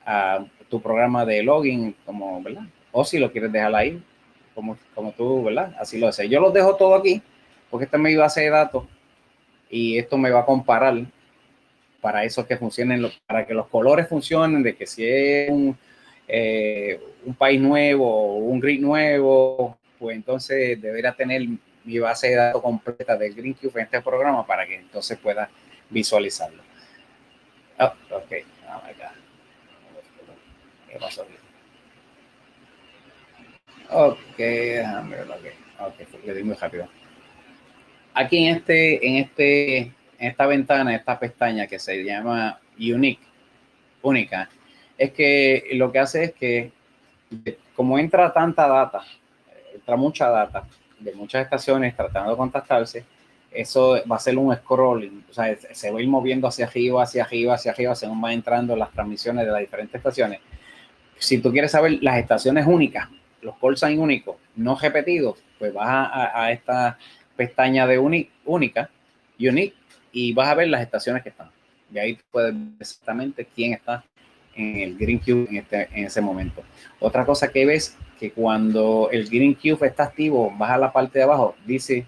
a 0.07 0.45
tu 0.69 0.81
programa 0.81 1.25
de 1.25 1.43
login, 1.43 1.95
como, 2.07 2.43
¿verdad? 2.43 2.63
O 2.93 3.05
si 3.05 3.19
lo 3.19 3.31
quieres 3.31 3.53
dejar 3.53 3.75
ahí, 3.75 4.03
como, 4.55 4.77
como 4.95 5.13
tú, 5.13 5.45
¿verdad? 5.45 5.75
Así 5.79 5.99
lo 5.99 6.09
haces. 6.09 6.29
Yo 6.31 6.41
lo 6.41 6.51
dejo 6.51 6.77
todo 6.77 6.95
aquí, 6.95 7.21
porque 7.69 7.85
esta 7.85 7.97
es 7.97 8.03
mi 8.03 8.15
base 8.17 8.43
de 8.43 8.51
datos 8.51 8.85
y 9.69 9.99
esto 9.99 10.17
me 10.17 10.31
va 10.31 10.41
a 10.41 10.47
comparar 10.47 10.95
para 12.01 12.25
eso 12.25 12.47
que 12.47 12.57
funcionen, 12.57 13.07
para 13.27 13.47
que 13.47 13.55
los 13.55 13.67
colores 13.69 14.09
funcionen, 14.09 14.63
de 14.63 14.75
que 14.75 14.87
si 14.87 15.05
es 15.07 15.51
un, 15.51 15.77
eh, 16.33 17.01
un 17.25 17.35
país 17.35 17.61
nuevo 17.61 18.37
un 18.37 18.61
grid 18.61 18.81
nuevo, 18.81 19.77
pues 19.99 20.15
entonces 20.17 20.81
debería 20.81 21.13
tener 21.13 21.43
mi 21.85 21.99
base 21.99 22.29
de 22.29 22.37
datos 22.37 22.63
completa 22.63 23.17
del 23.17 23.35
GreenCube 23.35 23.81
en 23.81 23.85
este 23.87 24.01
programa 24.01 24.47
para 24.47 24.65
que 24.65 24.77
entonces 24.77 25.19
pueda 25.19 25.51
visualizarlo. 25.89 26.63
Oh, 27.81 27.93
ok, 28.11 28.33
oh 28.69 28.83
my 28.87 28.93
God. 28.95 29.17
¿Qué 30.89 30.99
pasó? 30.99 31.27
Ok, 33.91 34.37
déjame 34.37 35.17
verlo. 35.17 35.35
Ok, 35.81 36.25
le 36.25 36.35
di 36.35 36.43
muy 36.45 36.55
rápido. 36.55 36.89
Aquí 38.15 38.47
en 38.47 38.57
este, 38.57 39.07
en 39.07 39.17
este, 39.17 39.79
en 39.79 39.95
esta 40.19 40.47
ventana, 40.47 40.95
esta 40.95 41.19
pestaña 41.19 41.67
que 41.67 41.79
se 41.81 42.05
llama 42.05 42.61
Unique, 42.79 43.23
única, 44.03 44.49
es 45.01 45.13
que 45.13 45.67
lo 45.73 45.91
que 45.91 45.99
hace 45.99 46.25
es 46.25 46.33
que 46.35 46.73
como 47.75 47.99
entra 47.99 48.31
tanta 48.35 48.69
data, 48.69 49.01
entra 49.75 49.97
mucha 49.97 50.29
data 50.29 50.65
de 50.99 51.15
muchas 51.15 51.43
estaciones 51.43 51.97
tratando 51.97 52.33
de 52.33 52.37
contactarse, 52.37 53.07
eso 53.51 53.97
va 54.11 54.17
a 54.17 54.19
ser 54.19 54.37
un 54.37 54.55
scrolling, 54.55 55.25
o 55.31 55.33
sea, 55.33 55.57
se 55.57 55.91
va 55.91 55.99
a 55.99 56.03
ir 56.03 56.09
moviendo 56.09 56.47
hacia 56.47 56.67
arriba, 56.67 57.03
hacia 57.03 57.25
arriba, 57.25 57.55
hacia 57.55 57.73
arriba, 57.73 57.95
según 57.95 58.23
va 58.23 58.35
entrando 58.35 58.77
las 58.77 58.93
transmisiones 58.93 59.47
de 59.47 59.53
las 59.53 59.61
diferentes 59.63 59.95
estaciones. 59.95 60.41
Si 61.17 61.39
tú 61.39 61.51
quieres 61.51 61.71
saber 61.71 61.99
las 62.03 62.19
estaciones 62.19 62.67
únicas, 62.67 63.09
los 63.41 63.57
call 63.57 63.79
sign 63.79 63.99
únicos, 64.01 64.37
no 64.55 64.77
repetidos, 64.77 65.43
pues 65.59 65.73
vas 65.73 66.11
a, 66.13 66.53
esta 66.53 66.99
pestaña 67.37 67.87
de 67.87 67.99
única, 67.99 68.91
unique, 69.39 69.75
y 70.13 70.35
vas 70.35 70.49
a 70.49 70.55
ver 70.55 70.69
las 70.69 70.83
estaciones 70.83 71.23
que 71.23 71.31
están. 71.31 71.49
Y 71.91 71.99
ahí 71.99 72.19
puedes 72.31 72.53
ver 72.53 72.73
exactamente 72.79 73.47
quién 73.47 73.73
está 73.73 74.05
en 74.55 74.77
el 74.79 74.97
Green 74.97 75.19
Cube 75.19 75.47
en, 75.51 75.57
este, 75.57 75.89
en 75.93 76.07
ese 76.07 76.21
momento. 76.21 76.63
Otra 76.99 77.25
cosa 77.25 77.51
que 77.51 77.65
ves 77.65 77.97
que 78.19 78.33
cuando 78.33 79.09
el 79.11 79.29
Green 79.29 79.55
Cube 79.55 79.87
está 79.87 80.05
activo, 80.05 80.53
vas 80.57 80.71
a 80.71 80.79
la 80.79 80.93
parte 80.93 81.19
de 81.19 81.25
abajo, 81.25 81.57
dice, 81.65 82.07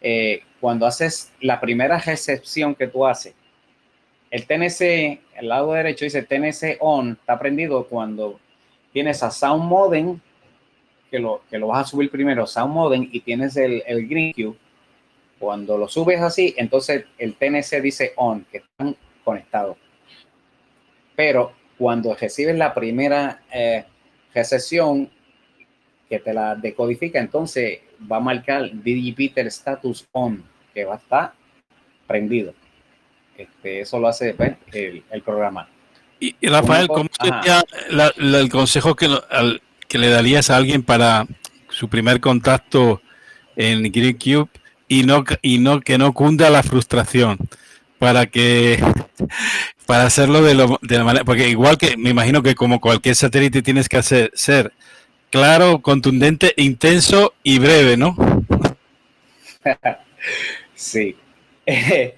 eh, 0.00 0.42
cuando 0.60 0.86
haces 0.86 1.32
la 1.40 1.60
primera 1.60 1.98
recepción 1.98 2.74
que 2.74 2.86
tú 2.86 3.06
haces, 3.06 3.34
el 4.30 4.46
TNC, 4.46 5.20
el 5.38 5.48
lado 5.48 5.72
derecho 5.72 6.04
dice 6.04 6.22
TNC 6.22 6.78
on, 6.80 7.12
está 7.12 7.38
prendido 7.38 7.86
cuando 7.86 8.40
tienes 8.92 9.22
a 9.22 9.30
Sound 9.30 9.64
Modem, 9.64 10.20
que 11.10 11.18
lo, 11.18 11.42
que 11.48 11.58
lo 11.58 11.68
vas 11.68 11.86
a 11.86 11.90
subir 11.90 12.10
primero, 12.10 12.46
Sound 12.46 12.72
Modem, 12.72 13.08
y 13.10 13.20
tienes 13.20 13.56
el, 13.56 13.82
el 13.86 14.08
Green 14.08 14.32
Cube. 14.32 14.56
Cuando 15.38 15.76
lo 15.76 15.86
subes 15.86 16.20
así, 16.20 16.54
entonces 16.56 17.04
el 17.18 17.34
TNC 17.34 17.82
dice 17.82 18.12
on, 18.16 18.46
que 18.50 18.58
están 18.58 18.96
conectados 19.22 19.76
pero 21.16 21.52
cuando 21.78 22.14
recibes 22.14 22.56
la 22.56 22.74
primera 22.74 23.42
eh, 23.52 23.84
recepción 24.34 25.10
que 26.08 26.20
te 26.20 26.32
la 26.32 26.54
decodifica, 26.54 27.18
entonces 27.18 27.80
va 28.10 28.18
a 28.18 28.20
marcar 28.20 28.70
DigiPeter 28.72 29.46
Status 29.48 30.06
On, 30.12 30.44
que 30.72 30.84
va 30.84 30.94
a 30.94 30.98
estar 30.98 31.32
prendido. 32.06 32.54
Este, 33.36 33.80
eso 33.80 33.98
lo 33.98 34.08
hace 34.08 34.34
pues, 34.34 34.56
el, 34.72 35.22
programa. 35.24 35.68
Y, 36.20 36.34
Rafael, 36.46 36.88
¿cómo 36.88 37.08
sería 37.20 37.64
el 38.16 38.48
consejo 38.48 38.94
que, 38.94 39.08
que 39.88 39.98
le 39.98 40.08
darías 40.08 40.50
a 40.50 40.56
alguien 40.56 40.82
para 40.82 41.26
su 41.68 41.88
primer 41.88 42.20
contacto 42.20 43.02
en 43.56 43.82
GridCube 43.82 44.48
y 44.88 45.02
no, 45.02 45.24
y 45.42 45.58
no 45.58 45.80
que 45.80 45.98
no 45.98 46.14
cunda 46.14 46.48
la 46.48 46.62
frustración? 46.62 47.38
Para 47.98 48.26
que 48.26 48.82
para 49.86 50.04
hacerlo 50.04 50.42
de, 50.42 50.54
lo, 50.54 50.78
de 50.82 50.98
la 50.98 51.04
manera, 51.04 51.24
porque 51.24 51.48
igual 51.48 51.78
que 51.78 51.96
me 51.96 52.10
imagino 52.10 52.42
que 52.42 52.54
como 52.54 52.80
cualquier 52.80 53.14
satélite 53.14 53.62
tienes 53.62 53.88
que 53.88 53.96
hacer, 53.96 54.30
ser 54.34 54.72
claro, 55.30 55.80
contundente, 55.80 56.52
intenso 56.56 57.34
y 57.42 57.58
breve, 57.58 57.96
¿no? 57.96 58.16
sí. 60.74 61.16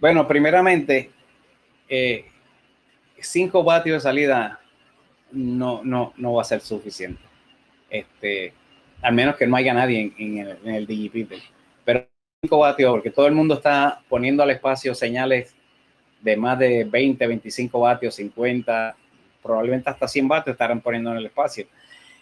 bueno, 0.00 0.26
primeramente, 0.26 1.10
5 1.88 1.88
eh, 1.88 3.64
vatios 3.64 3.96
de 3.96 4.00
salida 4.00 4.60
no, 5.32 5.82
no, 5.84 6.12
no 6.16 6.34
va 6.34 6.42
a 6.42 6.46
ser 6.46 6.60
suficiente. 6.60 7.22
Este, 7.90 8.52
al 9.02 9.14
menos 9.14 9.36
que 9.36 9.46
no 9.46 9.56
haya 9.56 9.72
nadie 9.72 10.12
en, 10.18 10.38
el, 10.38 10.58
en 10.64 10.74
el 10.74 11.30
Pero 11.84 12.06
5 12.42 12.58
vatios, 12.58 12.90
porque 12.90 13.10
todo 13.10 13.26
el 13.26 13.34
mundo 13.34 13.54
está 13.54 14.00
poniendo 14.08 14.42
al 14.42 14.50
espacio 14.50 14.94
señales 14.94 15.54
de 16.24 16.36
más 16.36 16.58
de 16.58 16.84
20, 16.84 17.26
25 17.26 17.80
vatios, 17.80 18.14
50, 18.14 18.96
probablemente 19.42 19.90
hasta 19.90 20.08
100 20.08 20.26
vatios 20.26 20.54
estarán 20.54 20.80
poniendo 20.80 21.12
en 21.12 21.18
el 21.18 21.26
espacio. 21.26 21.66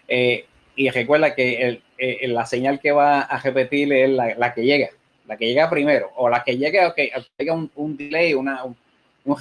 Eh, 0.09 0.45
y 0.75 0.91
recuerda 0.91 1.35
que 1.35 1.81
eh, 1.97 2.29
la 2.29 2.45
señal 2.47 2.81
que 2.81 2.91
va 2.91 3.21
a 3.21 3.39
repetir 3.39 3.93
es 3.93 4.11
la, 4.11 4.53
que 4.53 4.65
llega, 4.65 4.89
la 5.27 5.37
que 5.37 5.47
llega 5.47 5.71
primero, 5.71 6.11
o 6.17 6.29
la 6.29 6.43
que 6.43 6.57
llegue, 6.57 6.85
ok, 6.85 6.99
llega 7.39 7.69
un, 7.77 7.97
delay, 7.97 8.35
una, 8.35 8.65
un, 8.65 8.77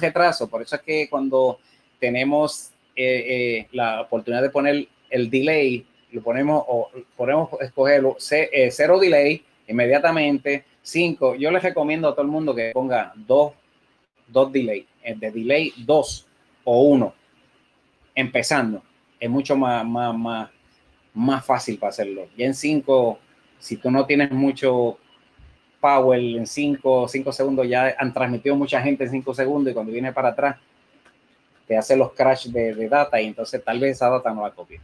retraso. 0.00 0.48
Por 0.48 0.62
eso 0.62 0.76
es 0.76 0.82
que 0.82 1.08
cuando 1.10 1.58
tenemos 1.98 2.70
eh, 2.94 3.66
la 3.72 4.02
oportunidad 4.02 4.42
de 4.42 4.50
poner 4.50 4.86
el 5.10 5.28
delay, 5.28 5.84
lo 6.12 6.22
ponemos 6.22 6.62
o 6.68 6.88
podemos 7.16 7.48
escogerlo 7.60 8.16
cero 8.18 9.00
delay 9.00 9.42
inmediatamente, 9.66 10.64
5. 10.82 11.36
Yo 11.36 11.50
les 11.50 11.62
recomiendo 11.62 12.08
a 12.08 12.12
todo 12.12 12.22
el 12.22 12.30
mundo 12.30 12.54
que 12.54 12.70
ponga 12.72 13.12
dos 13.16 13.52
dos 14.32 14.52
delay, 14.52 14.86
el 15.02 15.20
de 15.20 15.30
delay 15.30 15.72
dos 15.76 16.26
o 16.64 16.82
uno, 16.82 17.14
empezando, 18.14 18.82
es 19.18 19.30
mucho 19.30 19.56
más, 19.56 19.84
más, 19.84 20.16
más, 20.16 20.50
más 21.14 21.44
fácil 21.44 21.78
para 21.78 21.90
hacerlo. 21.90 22.26
Y 22.36 22.44
en 22.44 22.54
cinco, 22.54 23.18
si 23.58 23.76
tú 23.76 23.90
no 23.90 24.06
tienes 24.06 24.30
mucho 24.30 24.98
power 25.80 26.20
en 26.20 26.46
cinco, 26.46 27.08
cinco 27.08 27.32
segundos, 27.32 27.68
ya 27.68 27.94
han 27.98 28.12
transmitido 28.12 28.56
mucha 28.56 28.80
gente 28.80 29.04
en 29.04 29.10
cinco 29.10 29.34
segundos 29.34 29.70
y 29.70 29.74
cuando 29.74 29.92
viene 29.92 30.12
para 30.12 30.28
atrás, 30.28 30.56
te 31.66 31.76
hace 31.76 31.96
los 31.96 32.12
crash 32.12 32.46
de, 32.48 32.88
data 32.88 33.20
y 33.20 33.26
entonces 33.26 33.62
tal 33.64 33.80
vez 33.80 33.92
esa 33.92 34.08
data 34.08 34.32
no 34.32 34.42
la 34.42 34.50
copia. 34.50 34.80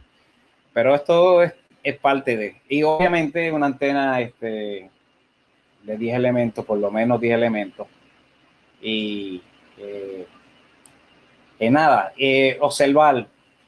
Pero 0.73 0.95
esto 0.95 1.43
es, 1.43 1.53
es 1.83 1.97
parte 1.97 2.37
de, 2.37 2.55
y 2.67 2.83
obviamente 2.83 3.51
una 3.51 3.67
antena 3.67 4.19
este, 4.21 4.89
de 5.83 5.97
10 5.97 6.15
elementos, 6.15 6.65
por 6.65 6.77
lo 6.77 6.91
menos 6.91 7.19
10 7.19 7.33
elementos, 7.33 7.87
y 8.81 9.41
eh, 9.77 10.25
nada, 11.69 12.13
eh, 12.17 12.57
observar, 12.61 13.27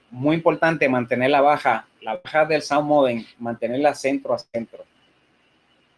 muy 0.10 0.36
importante 0.36 0.88
mantener 0.90 1.30
la 1.30 1.42
baja, 1.42 1.88
la 2.02 2.20
baja 2.24 2.46
del 2.46 2.62
sound 2.62 2.88
modem, 2.88 3.26
mantenerla 3.40 3.94
centro 3.94 4.34
a 4.34 4.40
centro. 4.40 4.84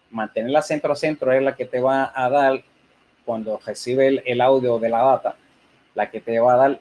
Mantenerla 0.10 0.62
centro 0.62 0.94
a 0.94 0.96
centro 0.96 1.32
es 1.32 1.42
la 1.42 1.56
que 1.56 1.66
te 1.66 1.80
va 1.80 2.12
a 2.14 2.30
dar 2.30 2.64
cuando 3.26 3.60
recibe 3.66 4.22
el, 4.26 4.42
audio 4.42 4.80
de 4.80 4.90
la 4.90 5.02
data, 5.02 5.36
la 5.96 6.10
que 6.10 6.20
te 6.22 6.40
va 6.40 6.54
a 6.54 6.58
dar 6.58 6.80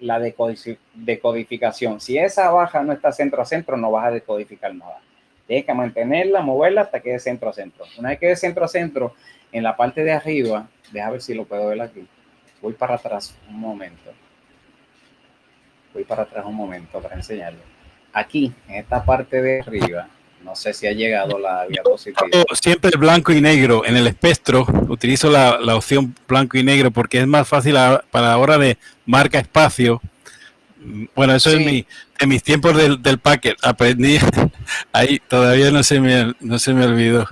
la 0.00 0.18
decodificación. 0.18 2.00
Si 2.00 2.18
esa 2.18 2.50
baja 2.50 2.82
no 2.82 2.92
está 2.92 3.12
centro 3.12 3.42
a 3.42 3.44
centro, 3.44 3.76
no 3.76 3.90
vas 3.90 4.06
a 4.06 4.10
decodificar 4.10 4.74
nada. 4.74 5.00
Tienes 5.46 5.66
que 5.66 5.74
mantenerla, 5.74 6.40
moverla 6.40 6.82
hasta 6.82 7.00
que 7.00 7.12
de 7.12 7.18
centro 7.18 7.50
a 7.50 7.52
centro. 7.52 7.84
Una 7.98 8.10
vez 8.10 8.18
que 8.18 8.28
de 8.28 8.36
centro 8.36 8.64
a 8.64 8.68
centro, 8.68 9.14
en 9.54 9.62
la 9.62 9.76
parte 9.76 10.02
de 10.04 10.12
arriba, 10.12 10.68
Deja 10.92 11.10
ver 11.10 11.22
si 11.22 11.34
lo 11.34 11.44
puedo 11.44 11.66
ver 11.68 11.80
aquí. 11.80 12.06
Voy 12.62 12.72
para 12.72 12.94
atrás 12.94 13.34
un 13.48 13.58
momento. 13.58 14.12
Voy 15.92 16.04
para 16.04 16.22
atrás 16.22 16.44
un 16.46 16.54
momento 16.54 17.00
para 17.00 17.16
enseñarle. 17.16 17.58
Aquí, 18.12 18.52
en 18.68 18.76
esta 18.76 19.04
parte 19.04 19.42
de 19.42 19.60
arriba, 19.60 20.08
no 20.42 20.54
sé 20.54 20.72
si 20.72 20.86
ha 20.86 20.92
llegado 20.92 21.38
la 21.38 21.66
diapositiva. 21.66 22.28
Siempre 22.52 22.92
blanco 22.96 23.32
y 23.32 23.40
negro. 23.40 23.84
En 23.84 23.96
el 23.96 24.06
espectro 24.06 24.66
utilizo 24.88 25.30
la, 25.30 25.58
opción 25.74 26.14
blanco 26.28 26.58
y 26.58 26.62
negro 26.62 26.90
porque 26.90 27.20
es 27.20 27.26
más 27.26 27.48
fácil 27.48 27.74
para 28.10 28.28
la 28.28 28.38
hora 28.38 28.56
de 28.56 28.78
marca 29.06 29.38
espacio. 29.40 30.00
Bueno, 31.14 31.34
eso 31.34 31.50
es 31.50 31.58
mi, 31.64 31.86
en 32.20 32.28
mis 32.28 32.42
tiempos 32.42 32.76
del, 32.76 33.02
del 33.02 33.18
packet. 33.18 33.56
Aprendí 33.62 34.18
ahí, 34.92 35.20
todavía 35.26 35.70
no 35.70 35.82
se 35.82 35.98
me, 35.98 36.34
no 36.40 36.58
se 36.58 36.72
me 36.72 36.84
olvidó. 36.84 37.28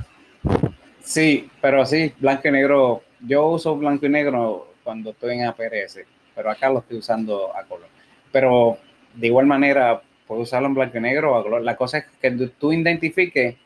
Sí, 1.02 1.50
pero 1.60 1.84
sí, 1.84 2.12
blanco 2.18 2.48
y 2.48 2.52
negro 2.52 3.02
yo 3.20 3.46
uso 3.48 3.76
blanco 3.76 4.06
y 4.06 4.08
negro 4.08 4.74
cuando 4.82 5.10
estoy 5.10 5.34
en 5.34 5.44
APRS, 5.46 6.00
pero 6.34 6.50
acá 6.50 6.68
lo 6.70 6.80
estoy 6.80 6.98
usando 6.98 7.56
a 7.56 7.64
color. 7.64 7.88
Pero 8.30 8.78
de 9.14 9.26
igual 9.26 9.46
manera, 9.46 10.02
puedo 10.26 10.42
usarlo 10.42 10.68
en 10.68 10.74
blanco 10.74 10.98
y 10.98 11.00
negro 11.00 11.32
o 11.32 11.36
a 11.38 11.42
color. 11.42 11.62
La 11.62 11.76
cosa 11.76 11.98
es 11.98 12.04
que 12.20 12.30
tú 12.58 12.72
identifiques 12.72 13.56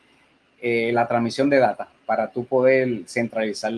eh, 0.61 0.91
la 0.93 1.07
transmisión 1.07 1.49
de 1.51 1.59
data 1.59 1.89
para 2.05 2.31
tú 2.31 2.45
poder 2.47 3.03
centralizar 3.07 3.73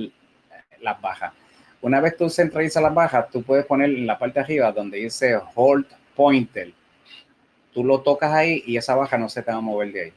las 0.80 1.00
bajas. 1.00 1.32
Una 1.80 2.00
vez 2.00 2.16
tú 2.16 2.28
centralizas 2.28 2.82
las 2.82 2.94
bajas, 2.94 3.30
tú 3.30 3.42
puedes 3.42 3.64
poner 3.66 3.90
en 3.90 4.06
la 4.06 4.18
parte 4.18 4.40
de 4.40 4.44
arriba 4.44 4.72
donde 4.72 4.98
dice 4.98 5.38
Hold 5.54 5.86
Pointer. 6.16 6.72
Tú 7.72 7.84
lo 7.84 8.00
tocas 8.00 8.32
ahí 8.32 8.62
y 8.66 8.76
esa 8.76 8.94
baja 8.96 9.16
no 9.18 9.28
se 9.28 9.42
te 9.42 9.52
va 9.52 9.58
a 9.58 9.60
mover 9.60 9.92
de 9.92 10.02
ahí. 10.02 10.12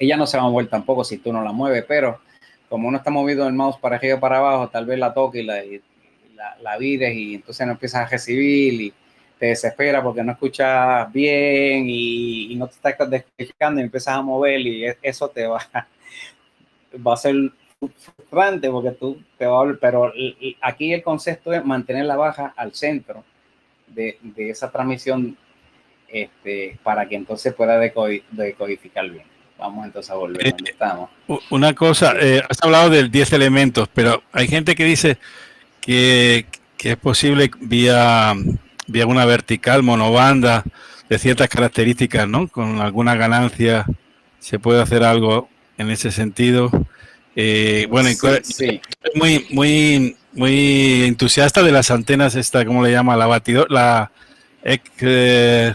Ella 0.00 0.16
no 0.16 0.26
se 0.26 0.36
va 0.36 0.42
a 0.42 0.48
mover 0.48 0.66
tampoco 0.66 1.04
si 1.04 1.18
tú 1.18 1.32
no 1.32 1.44
la 1.44 1.52
mueves, 1.52 1.84
pero 1.86 2.20
como 2.68 2.88
uno 2.88 2.98
está 2.98 3.10
movido 3.10 3.46
el 3.46 3.52
mouse 3.52 3.76
para 3.78 3.96
arriba 3.96 4.16
y 4.16 4.20
para 4.20 4.38
abajo, 4.38 4.68
tal 4.68 4.86
vez 4.86 4.98
la 4.98 5.14
toque 5.14 5.40
y 5.40 5.42
la, 5.44 5.62
la, 6.62 6.78
vires 6.78 7.14
y 7.14 7.34
entonces 7.34 7.66
no 7.66 7.74
empiezas 7.74 8.06
a 8.06 8.10
recibir 8.10 8.80
y 8.80 8.94
te 9.38 9.46
desespera 9.46 10.02
porque 10.02 10.24
no 10.24 10.32
escuchas 10.32 11.12
bien 11.12 11.84
y, 11.86 12.54
no 12.56 12.66
te 12.66 12.74
estás 12.74 13.10
descodificando 13.10 13.80
y 13.80 13.84
empiezas 13.84 14.14
a 14.14 14.22
mover 14.22 14.60
y 14.60 14.86
e, 14.86 14.98
eso 15.02 15.28
te 15.28 15.46
va, 15.46 15.60
va 17.06 17.14
a 17.14 17.16
ser 17.16 17.34
frustrante 17.78 18.70
porque 18.70 18.92
tú 18.92 19.22
te 19.36 19.46
vas 19.46 19.68
a 19.68 19.78
pero 19.80 20.12
aquí 20.62 20.92
el 20.92 21.02
concepto 21.02 21.52
es 21.52 21.64
mantener 21.64 22.06
la 22.06 22.16
baja 22.16 22.54
al 22.56 22.74
centro 22.74 23.22
de, 23.86 24.18
de 24.22 24.50
esa 24.50 24.70
transmisión 24.70 25.36
este, 26.12 26.78
para 26.82 27.08
que 27.08 27.16
entonces 27.16 27.54
pueda 27.54 27.78
decodificar 27.78 29.08
bien. 29.08 29.29
Vamos 29.60 29.84
entonces 29.84 30.10
a 30.10 30.14
volver 30.14 30.42
donde 30.50 30.70
eh, 30.70 30.72
estamos. 30.72 31.10
Una 31.50 31.74
cosa, 31.74 32.14
eh, 32.18 32.42
has 32.48 32.58
hablado 32.62 32.90
del 32.90 33.10
10 33.10 33.32
elementos, 33.34 33.88
pero 33.92 34.22
hay 34.32 34.48
gente 34.48 34.74
que 34.74 34.84
dice 34.84 35.18
que, 35.80 36.46
que 36.76 36.92
es 36.92 36.96
posible 36.96 37.50
vía, 37.60 38.34
vía 38.86 39.06
una 39.06 39.24
vertical, 39.26 39.82
monobanda, 39.82 40.64
de 41.08 41.18
ciertas 41.18 41.48
características, 41.48 42.26
¿no? 42.26 42.48
Con 42.48 42.80
alguna 42.80 43.16
ganancia 43.16 43.84
se 44.38 44.58
puede 44.58 44.80
hacer 44.80 45.04
algo 45.04 45.48
en 45.76 45.90
ese 45.90 46.10
sentido. 46.10 46.70
Eh, 47.36 47.86
bueno, 47.90 48.08
sí, 48.42 48.80
muy, 49.14 49.46
muy, 49.50 50.16
muy 50.32 51.04
entusiasta 51.04 51.62
de 51.62 51.72
las 51.72 51.90
antenas, 51.90 52.34
esta, 52.34 52.64
¿cómo 52.64 52.82
le 52.82 52.92
llama? 52.92 53.16
La 53.16 53.26
batidora, 53.26 53.66
la 53.70 54.12
eh, 54.62 54.78
eh, 55.00 55.74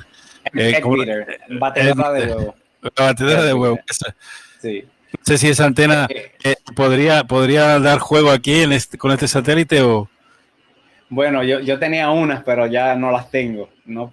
batidora 1.59 2.11
de 2.11 2.27
huevo. 2.27 2.55
La 2.95 3.05
batidora 3.05 3.43
de 3.43 3.53
huevo. 3.53 3.79
Sí. 4.61 4.83
No 5.11 5.19
sé 5.23 5.37
si 5.37 5.47
esa 5.49 5.65
antena 5.65 6.07
podría, 6.75 7.23
podría 7.23 7.79
dar 7.79 7.99
juego 7.99 8.31
aquí 8.31 8.61
en 8.61 8.73
este, 8.73 8.97
con 8.97 9.11
este 9.11 9.27
satélite 9.27 9.81
o. 9.81 10.09
Bueno, 11.09 11.43
yo, 11.43 11.59
yo 11.59 11.79
tenía 11.79 12.09
unas, 12.09 12.43
pero 12.43 12.67
ya 12.67 12.95
no 12.95 13.11
las 13.11 13.29
tengo. 13.29 13.69
No, 13.85 14.11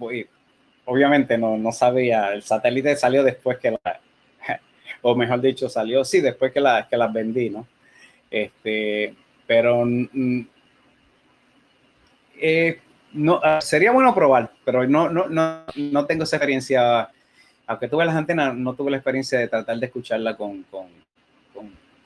obviamente 0.84 1.38
no, 1.38 1.56
no 1.56 1.72
sabía. 1.72 2.32
El 2.32 2.42
satélite 2.42 2.96
salió 2.96 3.22
después 3.22 3.58
que 3.58 3.72
la, 3.72 4.00
o 5.02 5.14
mejor 5.14 5.40
dicho, 5.40 5.68
salió, 5.68 6.04
sí, 6.04 6.20
después 6.20 6.52
que, 6.52 6.60
la, 6.60 6.86
que 6.88 6.96
las 6.96 7.12
vendí, 7.12 7.50
¿no? 7.50 7.66
Este, 8.30 9.14
pero 9.46 9.84
mm, 9.84 10.40
eh, 12.40 12.80
no, 13.12 13.40
ah, 13.42 13.60
sería 13.60 13.92
bueno 13.92 14.14
probar, 14.14 14.50
pero 14.64 14.86
no, 14.86 15.08
no, 15.08 15.28
no, 15.28 15.64
no 15.76 16.06
tengo 16.06 16.24
esa 16.24 16.36
experiencia, 16.36 17.10
aunque 17.66 17.88
tuve 17.88 18.04
las 18.04 18.16
antenas, 18.16 18.54
no 18.54 18.74
tuve 18.74 18.90
la 18.90 18.98
experiencia 18.98 19.38
de 19.38 19.48
tratar 19.48 19.78
de 19.78 19.86
escucharla 19.86 20.36
con, 20.36 20.62
con, 20.64 20.86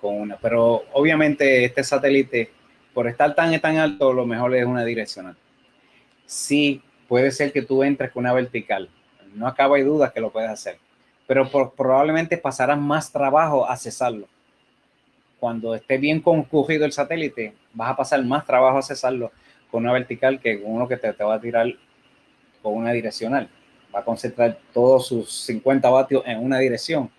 con, 0.00 0.14
una, 0.14 0.36
pero 0.36 0.84
obviamente 0.92 1.64
este 1.64 1.82
satélite, 1.82 2.50
por 2.94 3.08
estar 3.08 3.34
tan, 3.34 3.58
tan 3.60 3.76
alto, 3.76 4.12
lo 4.12 4.24
mejor 4.24 4.54
es 4.54 4.64
una 4.64 4.84
direccional. 4.84 5.36
Sí, 6.24 6.80
puede 7.08 7.30
ser 7.30 7.52
que 7.52 7.62
tú 7.62 7.82
entres 7.82 8.12
con 8.12 8.24
una 8.24 8.32
vertical, 8.32 8.88
no 9.34 9.46
acaba 9.46 9.76
de 9.76 9.84
dudas 9.84 10.12
que 10.12 10.20
lo 10.20 10.30
puedes 10.30 10.50
hacer 10.50 10.78
pero 11.26 11.50
probablemente 11.72 12.38
pasarás 12.38 12.78
más 12.78 13.10
trabajo 13.10 13.68
a 13.68 13.76
cesarlo. 13.76 14.28
Cuando 15.40 15.74
esté 15.74 15.98
bien 15.98 16.20
concurrido 16.20 16.84
el 16.84 16.92
satélite, 16.92 17.54
vas 17.74 17.90
a 17.90 17.96
pasar 17.96 18.24
más 18.24 18.46
trabajo 18.46 18.78
a 18.78 18.82
cesarlo 18.82 19.32
con 19.70 19.82
una 19.82 19.92
vertical 19.92 20.40
que 20.40 20.62
con 20.62 20.72
uno 20.72 20.88
que 20.88 20.96
te, 20.96 21.12
te 21.12 21.24
va 21.24 21.34
a 21.34 21.40
tirar 21.40 21.66
con 22.62 22.74
una 22.74 22.92
direccional. 22.92 23.48
Va 23.96 24.00
a 24.00 24.04
concentrar 24.04 24.58
todos 24.74 25.06
sus 25.06 25.32
50 25.46 25.88
vatios 25.88 26.22
en 26.26 26.44
una 26.44 26.58
dirección. 26.58 27.10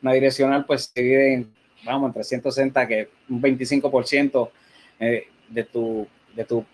Una 0.00 0.14
direccional 0.14 0.64
pues 0.64 0.90
se 0.94 1.02
divide 1.02 1.34
en, 1.34 1.52
vamos, 1.84 2.08
en 2.08 2.14
360, 2.14 2.88
que 2.88 3.10
un 3.28 3.42
25% 3.42 4.50
eh, 4.98 5.26
de 5.48 5.64
tu, 5.64 6.06
de 6.34 6.44
tu, 6.46 6.64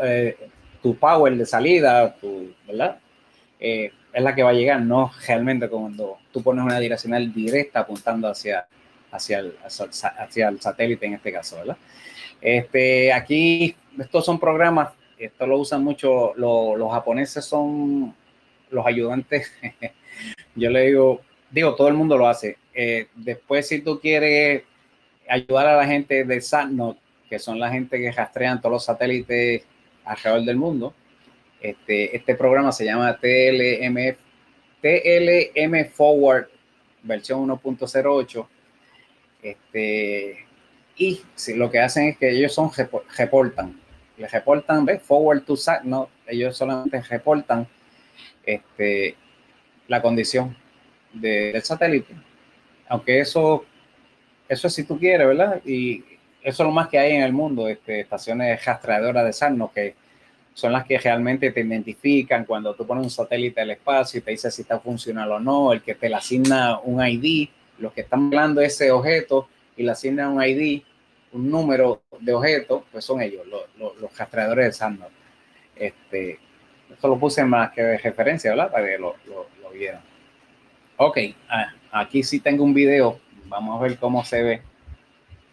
eh, 0.00 0.36
tu 0.80 0.94
power 0.94 1.36
de 1.36 1.46
salida, 1.46 2.14
tu, 2.14 2.54
¿verdad? 2.68 3.00
Eh, 3.58 3.90
es 4.12 4.22
la 4.22 4.34
que 4.34 4.42
va 4.42 4.50
a 4.50 4.54
llegar, 4.54 4.80
no 4.80 5.10
realmente 5.26 5.68
cuando 5.68 6.18
tú 6.32 6.42
pones 6.42 6.64
una 6.64 6.78
direccional 6.78 7.32
directa 7.32 7.80
apuntando 7.80 8.28
hacia, 8.28 8.66
hacia, 9.10 9.40
el, 9.40 9.56
hacia 9.62 10.48
el 10.48 10.60
satélite 10.60 11.06
en 11.06 11.14
este 11.14 11.32
caso, 11.32 11.56
¿verdad? 11.56 11.76
Este, 12.40 13.12
aquí, 13.12 13.76
estos 13.98 14.24
son 14.24 14.38
programas, 14.40 14.92
esto 15.18 15.46
lo 15.46 15.58
usan 15.58 15.84
mucho, 15.84 16.32
los 16.36 16.90
japoneses 16.90 17.44
son 17.44 18.14
los 18.70 18.86
ayudantes, 18.86 19.52
yo 20.54 20.70
le 20.70 20.86
digo, 20.86 21.20
digo, 21.50 21.74
todo 21.74 21.88
el 21.88 21.94
mundo 21.94 22.16
lo 22.16 22.28
hace. 22.28 22.56
Eh, 22.74 23.08
después, 23.14 23.66
si 23.66 23.80
tú 23.80 24.00
quieres 24.00 24.62
ayudar 25.28 25.66
a 25.66 25.76
la 25.76 25.86
gente 25.86 26.24
de 26.24 26.40
SATNOT, 26.40 26.98
que 27.28 27.38
son 27.38 27.58
la 27.58 27.70
gente 27.70 27.98
que 27.98 28.10
rastrean 28.10 28.60
todos 28.60 28.72
los 28.72 28.84
satélites 28.84 29.62
alrededor 30.04 30.44
del 30.44 30.56
mundo, 30.56 30.94
este, 31.60 32.16
este 32.16 32.34
programa 32.34 32.72
se 32.72 32.84
llama 32.84 33.18
TLM, 33.18 34.16
TLM 34.80 35.90
Forward 35.90 36.48
versión 37.02 37.48
1.08. 37.48 38.46
Este, 39.42 40.46
y 40.96 41.20
si 41.34 41.54
lo 41.54 41.70
que 41.70 41.80
hacen 41.80 42.08
es 42.08 42.18
que 42.18 42.30
ellos 42.30 42.52
son 42.52 42.70
reportan, 43.16 43.80
le 44.16 44.28
reportan, 44.28 44.84
¿ves? 44.84 45.02
Forward 45.02 45.42
to 45.44 45.56
SAT, 45.56 45.84
no, 45.84 46.10
ellos 46.26 46.56
solamente 46.56 47.00
reportan 47.02 47.66
este, 48.54 49.16
la 49.88 50.00
condición 50.00 50.56
del 51.12 51.62
satélite. 51.62 52.14
Aunque 52.88 53.20
eso, 53.20 53.64
eso 54.48 54.66
es 54.66 54.74
si 54.74 54.84
tú 54.84 54.98
quieres, 54.98 55.26
¿verdad? 55.26 55.60
Y 55.64 56.04
eso 56.42 56.62
es 56.62 56.66
lo 56.66 56.72
más 56.72 56.88
que 56.88 56.98
hay 56.98 57.12
en 57.12 57.22
el 57.22 57.32
mundo, 57.32 57.68
este, 57.68 58.00
estaciones 58.00 58.64
rastreadoras 58.64 59.24
de 59.24 59.32
SAT, 59.32 59.52
¿no? 59.52 59.72
que 59.72 59.94
son 60.54 60.72
las 60.72 60.84
que 60.84 60.98
realmente 60.98 61.50
te 61.52 61.60
identifican 61.60 62.44
cuando 62.44 62.74
tú 62.74 62.86
pones 62.86 63.04
un 63.04 63.10
satélite 63.10 63.60
al 63.60 63.70
espacio 63.70 64.18
y 64.18 64.22
te 64.22 64.30
dice 64.30 64.50
si 64.50 64.62
está 64.62 64.80
funcionando 64.80 65.36
o 65.36 65.40
no, 65.40 65.72
el 65.72 65.82
que 65.82 65.94
te 65.94 66.08
le 66.08 66.16
asigna 66.16 66.78
un 66.80 67.04
ID, 67.06 67.48
los 67.78 67.92
que 67.92 68.02
están 68.02 68.26
hablando 68.26 68.60
ese 68.60 68.90
objeto 68.90 69.48
y 69.76 69.82
le 69.84 69.92
asignan 69.92 70.32
un 70.32 70.42
ID, 70.42 70.82
un 71.32 71.50
número 71.50 72.02
de 72.18 72.34
objeto, 72.34 72.84
pues 72.90 73.04
son 73.04 73.22
ellos, 73.22 73.46
los, 73.46 73.62
los, 73.78 74.18
rastreadores 74.18 74.66
de 74.66 74.72
Sandor. 74.72 75.10
Este, 75.76 76.38
esto 76.92 77.08
lo 77.08 77.18
puse 77.18 77.44
más 77.44 77.72
que 77.72 77.82
de 77.82 77.98
referencia, 77.98 78.50
¿verdad? 78.50 78.70
Para 78.70 78.86
que 78.86 78.98
lo, 78.98 79.16
lo, 79.26 79.70
vieran. 79.70 80.02
Ok, 80.96 81.18
ah, 81.48 81.72
aquí 81.92 82.22
sí 82.22 82.40
tengo 82.40 82.64
un 82.64 82.74
video, 82.74 83.20
vamos 83.46 83.78
a 83.78 83.82
ver 83.82 83.96
cómo 83.98 84.24
se 84.24 84.42
ve. 84.42 84.62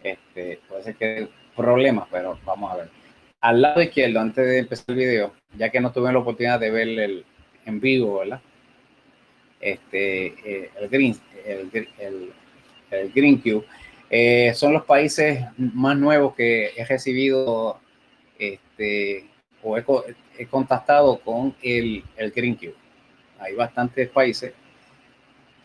Este, 0.02 0.60
puede 0.68 0.82
ser 0.82 0.96
que 0.96 1.04
hay 1.04 1.30
problemas, 1.56 2.08
pero 2.10 2.38
vamos 2.44 2.72
a 2.72 2.76
ver 2.76 2.98
al 3.40 3.62
lado 3.62 3.82
izquierdo, 3.82 4.20
antes 4.20 4.46
de 4.46 4.58
empezar 4.58 4.84
el 4.88 4.96
video, 4.96 5.32
ya 5.56 5.70
que 5.70 5.80
no 5.80 5.92
tuve 5.92 6.12
la 6.12 6.18
oportunidad 6.18 6.58
de 6.60 6.70
ver 6.70 6.88
el 6.88 7.24
en 7.66 7.80
vivo, 7.80 8.18
¿verdad? 8.18 8.40
Este, 9.60 10.26
eh, 10.44 10.70
el 10.80 10.88
Green, 10.88 11.16
el, 11.44 11.70
el, 12.90 13.12
Green 13.12 13.38
Cube, 13.38 13.64
eh, 14.10 14.52
son 14.54 14.72
los 14.72 14.84
países 14.84 15.44
más 15.56 15.96
nuevos 15.96 16.34
que 16.34 16.72
he 16.76 16.84
recibido 16.84 17.78
este, 18.38 19.26
o 19.62 19.76
he, 19.76 19.84
contactado 20.46 21.18
con 21.18 21.54
el, 21.62 22.04
el 22.16 22.30
Green 22.30 22.54
Cube. 22.54 22.74
Hay 23.38 23.54
bastantes 23.54 24.08
países, 24.08 24.52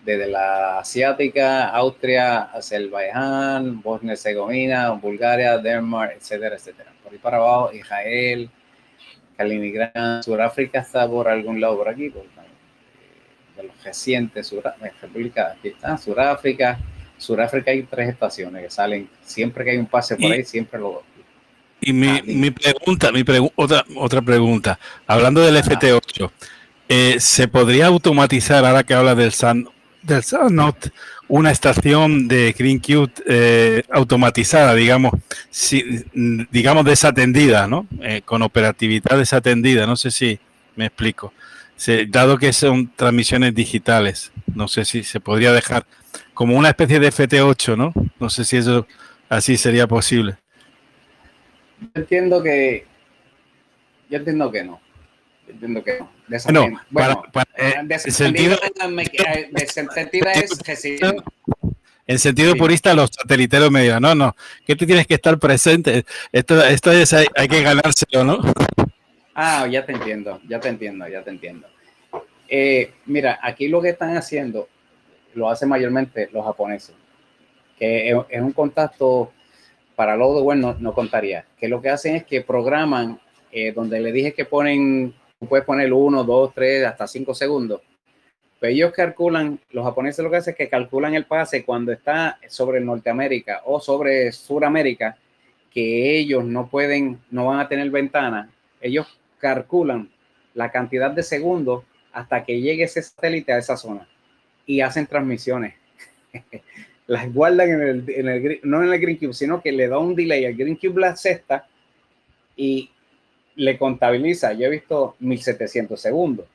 desde 0.03 0.27
la 0.27 0.79
asiática, 0.79 1.69
Austria, 1.69 2.41
Azerbaiyán, 2.41 3.81
Bosnia-Herzegovina, 3.81 4.91
Bulgaria, 4.91 5.57
Denmark, 5.57 6.15
etcétera, 6.17 6.55
etcétera. 6.55 6.91
Para 7.21 7.37
abajo, 7.37 7.71
Israel, 7.73 8.49
Kaliningrad, 9.37 10.21
Sudáfrica 10.23 10.79
está 10.79 11.07
por 11.07 11.27
algún 11.27 11.61
lado 11.61 11.77
por 11.77 11.87
aquí, 11.87 12.09
de 12.09 13.63
los 13.63 13.83
recientes, 13.83 14.53
República, 15.01 15.55
aquí 15.57 15.69
está, 15.69 15.97
Sudáfrica, 15.97 16.79
Sudáfrica 17.17 17.71
hay 17.71 17.83
tres 17.83 18.09
estaciones 18.09 18.63
que 18.63 18.69
salen, 18.69 19.09
siempre 19.21 19.63
que 19.63 19.71
hay 19.71 19.77
un 19.77 19.85
pase 19.85 20.15
por 20.15 20.31
ahí, 20.31 20.43
siempre 20.43 20.79
lo... 20.79 21.03
Y 21.85 21.91
mi, 21.91 22.21
mi 22.21 22.49
pregunta, 22.51 23.11
mi 23.11 23.25
otra, 23.55 23.85
otra 23.95 24.21
pregunta, 24.21 24.79
hablando 25.05 25.41
del 25.41 25.57
FT8, 25.57 26.31
eh, 26.87 27.17
¿se 27.19 27.49
podría 27.49 27.87
automatizar, 27.87 28.63
ahora 28.63 28.83
que 28.83 28.93
habla 28.93 29.15
del 29.15 29.33
Sun, 29.33 29.69
del 30.01 30.23
una 31.27 31.51
estación 31.51 32.27
de 32.29 32.55
Green 32.57 32.81
eh, 33.25 33.83
automatizada, 33.91 34.75
digamos, 34.75 35.11
si, 35.49 36.05
digamos 36.51 36.85
desatendida, 36.85 37.67
¿no? 37.67 37.85
Eh, 38.01 38.21
con 38.23 38.43
operatividad 38.43 39.17
desatendida, 39.17 39.85
no 39.85 39.97
sé 39.97 40.11
si 40.11 40.39
me 40.77 40.85
explico. 40.85 41.33
dado 42.07 42.37
que 42.37 42.53
son 42.53 42.93
transmisiones 42.95 43.53
digitales, 43.55 44.31
no 44.55 44.69
sé 44.69 44.85
si 44.85 45.03
se 45.03 45.19
podría 45.19 45.51
dejar 45.51 45.85
como 46.33 46.57
una 46.57 46.69
especie 46.69 46.99
de 46.99 47.11
FT8, 47.11 47.75
¿no? 47.75 47.93
No 48.19 48.29
sé 48.29 48.45
si 48.45 48.57
eso 48.57 48.87
así 49.27 49.57
sería 49.57 49.85
posible. 49.87 50.37
Yo 51.83 52.01
entiendo 52.01 52.41
que, 52.41 52.85
yo 54.09 54.17
entiendo 54.17 54.51
que 54.51 54.63
no. 54.63 54.81
entiendo 55.47 55.83
que 55.83 55.99
no. 55.99 56.09
No, 56.51 56.81
bueno, 56.89 57.23
para, 57.31 57.49
eh, 57.57 57.73
el 57.77 57.99
sentido, 58.11 58.57
es 60.33 60.85
En 62.07 62.19
sentido 62.19 62.55
purista, 62.55 62.93
los 62.93 63.09
sateliteros 63.11 63.69
me 63.69 63.83
dirán, 63.83 64.01
no, 64.01 64.15
no, 64.15 64.35
que 64.65 64.75
tú 64.75 64.85
tienes 64.85 65.05
que 65.05 65.15
estar 65.15 65.37
presente. 65.37 66.05
Esto, 66.31 66.63
esto 66.63 66.91
es, 66.91 67.13
hay, 67.13 67.47
que 67.49 67.61
ganárselo, 67.61 68.23
¿no? 68.23 68.39
Ah, 69.35 69.67
ya 69.67 69.85
te 69.85 69.91
entiendo, 69.91 70.39
ya 70.47 70.59
te 70.59 70.69
entiendo, 70.69 71.07
ya 71.07 71.23
te 71.23 71.29
entiendo. 71.29 71.67
Eh, 72.47 72.93
mira, 73.05 73.39
aquí 73.41 73.67
lo 73.67 73.81
que 73.81 73.89
están 73.89 74.15
haciendo 74.15 74.69
lo 75.33 75.49
hacen 75.49 75.69
mayormente 75.69 76.29
los 76.31 76.45
japoneses. 76.45 76.95
que 77.77 78.09
es, 78.09 78.41
un 78.41 78.51
contacto 78.51 79.31
para 79.95 80.15
lo 80.15 80.35
de 80.35 80.41
bueno 80.41 80.75
no, 80.79 80.93
contaría. 80.93 81.45
Que 81.57 81.67
lo 81.67 81.81
que 81.81 81.89
hacen 81.89 82.15
es 82.15 82.23
que 82.23 82.41
programan, 82.41 83.19
eh, 83.51 83.71
donde 83.71 83.99
le 83.99 84.11
dije 84.11 84.33
que 84.33 84.45
ponen, 84.45 85.13
puedes 85.47 85.65
poner 85.65 85.91
uno, 85.93 86.23
dos, 86.23 86.53
tres, 86.53 86.85
hasta 86.85 87.07
cinco 87.07 87.33
segundos. 87.33 87.81
Pues 88.59 88.73
ellos 88.73 88.93
calculan, 88.93 89.59
los 89.71 89.83
japoneses 89.83 90.23
lo 90.23 90.31
que 90.31 90.37
hacen 90.37 90.51
es 90.51 90.57
que 90.57 90.69
calculan 90.69 91.15
el 91.15 91.25
pase 91.25 91.65
cuando 91.65 91.91
está 91.91 92.39
sobre 92.47 92.79
Norteamérica 92.79 93.61
o 93.65 93.79
sobre 93.79 94.31
Suramérica, 94.31 95.17
que 95.69 96.17
ellos 96.17 96.45
no 96.45 96.67
pueden, 96.67 97.19
no 97.29 97.47
van 97.47 97.59
a 97.59 97.67
tener 97.67 97.89
ventana. 97.89 98.49
Ellos 98.79 99.19
calculan 99.37 100.09
la 100.53 100.71
cantidad 100.71 101.11
de 101.11 101.23
segundos 101.23 101.83
hasta 102.13 102.43
que 102.45 102.61
llegue 102.61 102.83
ese 102.83 103.01
satélite 103.01 103.51
a 103.51 103.57
esa 103.57 103.75
zona 103.75 104.07
y 104.65 104.81
hacen 104.81 105.07
transmisiones. 105.07 105.75
Las 107.07 107.33
guardan 107.33 107.69
en 107.69 107.81
el, 107.81 108.09
en 108.09 108.29
el, 108.29 108.59
no 108.63 108.83
en 108.83 108.93
el 108.93 108.99
Green 108.99 109.17
Cube, 109.17 109.33
sino 109.33 109.61
que 109.61 109.71
le 109.71 109.87
da 109.87 109.97
un 109.99 110.15
delay 110.15 110.45
al 110.45 110.55
Green 110.55 110.75
Cube 110.75 111.01
la 111.01 111.15
sexta 111.15 111.67
y 112.55 112.89
le 113.55 113.77
contabiliza. 113.77 114.53
Yo 114.53 114.67
he 114.67 114.69
visto 114.69 115.15
1700 115.19 115.99
segundos. 115.99 116.45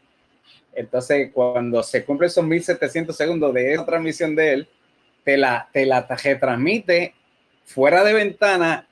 Entonces, 0.74 1.30
cuando 1.32 1.82
se 1.82 2.04
cumplen 2.04 2.28
esos 2.28 2.44
1700 2.44 3.16
segundos 3.16 3.52
de 3.52 3.74
esa 3.74 3.84
transmisión 3.84 4.34
de 4.34 4.52
él, 4.52 4.68
te 5.24 5.36
la, 5.36 5.68
te 5.72 5.84
la 5.84 6.06
transmite 6.06 7.14
fuera 7.64 8.04
de 8.04 8.14
ventana 8.14 8.86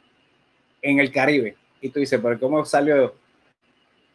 en 0.83 1.01
el 1.01 1.11
Caribe. 1.11 1.57
Y 1.81 1.91
tú 1.91 2.01
dices, 2.01 2.21
pero 2.23 2.39
¿cómo 2.39 2.65
salió 2.65 3.15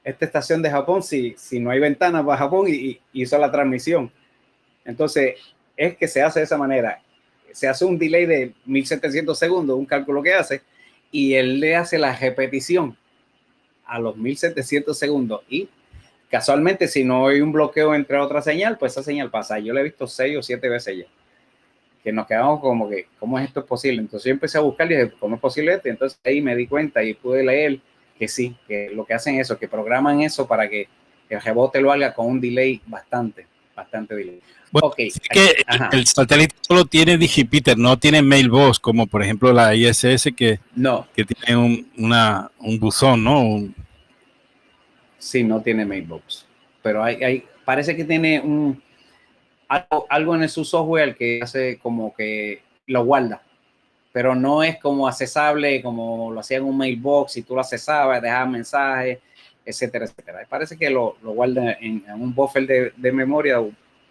esta 0.03 0.25
estación 0.25 0.61
de 0.61 0.69
Japón 0.69 1.03
si, 1.03 1.35
si 1.37 1.59
no 1.59 1.69
hay 1.69 1.79
ventanas 1.79 2.25
para 2.25 2.37
Japón 2.37 2.67
y, 2.67 2.99
hizo 3.13 3.37
la 3.37 3.51
transmisión. 3.51 4.11
Entonces, 4.83 5.35
es 5.77 5.95
que 5.97 6.07
se 6.07 6.21
hace 6.21 6.39
de 6.39 6.45
esa 6.45 6.57
manera. 6.57 7.01
Se 7.53 7.67
hace 7.67 7.85
un 7.85 7.97
delay 7.97 8.25
de 8.25 8.53
1700 8.65 9.37
segundos, 9.37 9.77
un 9.77 9.85
cálculo 9.85 10.21
que 10.21 10.33
hace, 10.33 10.61
y 11.11 11.33
él 11.33 11.59
le 11.59 11.75
hace 11.75 11.97
la 11.97 12.15
repetición 12.15 12.97
a 13.85 13.99
los 13.99 14.15
1700 14.17 14.97
segundos. 14.97 15.41
Y 15.49 15.67
casualmente, 16.29 16.87
si 16.87 17.03
no 17.03 17.27
hay 17.27 17.41
un 17.41 17.51
bloqueo 17.51 17.93
entre 17.93 18.17
otra 18.17 18.41
señal, 18.41 18.77
pues 18.77 18.93
esa 18.93 19.03
señal 19.03 19.29
pasa. 19.29 19.59
Yo 19.59 19.73
le 19.73 19.81
he 19.81 19.83
visto 19.83 20.07
seis 20.07 20.37
o 20.37 20.41
siete 20.41 20.69
veces 20.69 20.99
ya. 20.99 21.05
Que 22.03 22.11
nos 22.11 22.25
quedamos 22.25 22.61
como 22.61 22.89
que, 22.89 23.07
¿cómo 23.19 23.37
es 23.37 23.45
esto 23.45 23.65
posible? 23.65 24.01
Entonces 24.01 24.25
yo 24.25 24.31
empecé 24.31 24.57
a 24.57 24.61
buscar 24.61 24.91
y 24.91 24.95
dije, 24.95 25.11
¿cómo 25.19 25.35
es 25.35 25.41
posible 25.41 25.73
esto? 25.73 25.89
Entonces 25.89 26.19
ahí 26.23 26.41
me 26.41 26.55
di 26.55 26.67
cuenta 26.67 27.03
y 27.03 27.13
pude 27.13 27.43
leer 27.43 27.79
que 28.17 28.27
sí, 28.27 28.55
que 28.67 28.89
lo 28.91 29.05
que 29.05 29.13
hacen 29.13 29.35
es 29.35 29.47
eso, 29.47 29.59
que 29.59 29.67
programan 29.67 30.21
eso 30.21 30.47
para 30.47 30.69
que 30.69 30.87
el 31.29 31.41
rebote 31.41 31.81
lo 31.81 31.91
haga 31.91 32.13
con 32.13 32.27
un 32.27 32.41
delay 32.41 32.81
bastante, 32.85 33.47
bastante 33.75 34.15
delay. 34.15 34.41
Bueno, 34.71 34.91
que 34.91 35.11
el 35.91 36.05
satélite 36.07 36.55
solo 36.61 36.85
tiene 36.85 37.17
Digipiter, 37.17 37.77
no 37.77 37.97
tiene 37.97 38.21
mailbox, 38.21 38.79
como 38.79 39.05
por 39.05 39.21
ejemplo 39.21 39.51
la 39.51 39.75
ISS 39.75 40.29
que, 40.35 40.59
no. 40.75 41.07
que 41.15 41.25
tiene 41.25 41.57
un, 41.57 41.91
una, 41.97 42.49
un 42.59 42.79
buzón, 42.79 43.23
¿no? 43.23 43.67
Sí, 45.17 45.43
no 45.43 45.61
tiene 45.61 45.85
mailbox. 45.85 46.45
Pero 46.81 47.03
hay, 47.03 47.23
hay, 47.23 47.43
parece 47.65 47.95
que 47.95 48.05
tiene 48.05 48.39
un 48.39 48.81
algo, 49.67 50.05
algo 50.09 50.35
en 50.35 50.47
su 50.49 50.63
software 50.65 51.15
que 51.15 51.41
hace 51.41 51.77
como 51.79 52.13
que 52.13 52.61
lo 52.87 53.03
guarda 53.05 53.41
pero 54.11 54.35
no 54.35 54.63
es 54.63 54.77
como 54.77 55.07
accesable 55.07 55.81
como 55.81 56.31
lo 56.31 56.39
hacía 56.39 56.57
en 56.57 56.63
un 56.63 56.77
mailbox, 56.77 57.37
y 57.37 57.43
tú 57.43 57.55
lo 57.55 57.61
accesabas, 57.61 58.21
dejabas 58.21 58.49
mensajes, 58.49 59.19
etcétera, 59.65 60.05
etcétera. 60.05 60.45
Parece 60.49 60.77
que 60.77 60.89
lo, 60.89 61.17
lo 61.21 61.31
guarda 61.31 61.73
en, 61.79 62.03
un 62.15 62.33
buffer 62.33 62.67
de, 62.67 62.93
de, 62.95 63.11
memoria, 63.11 63.61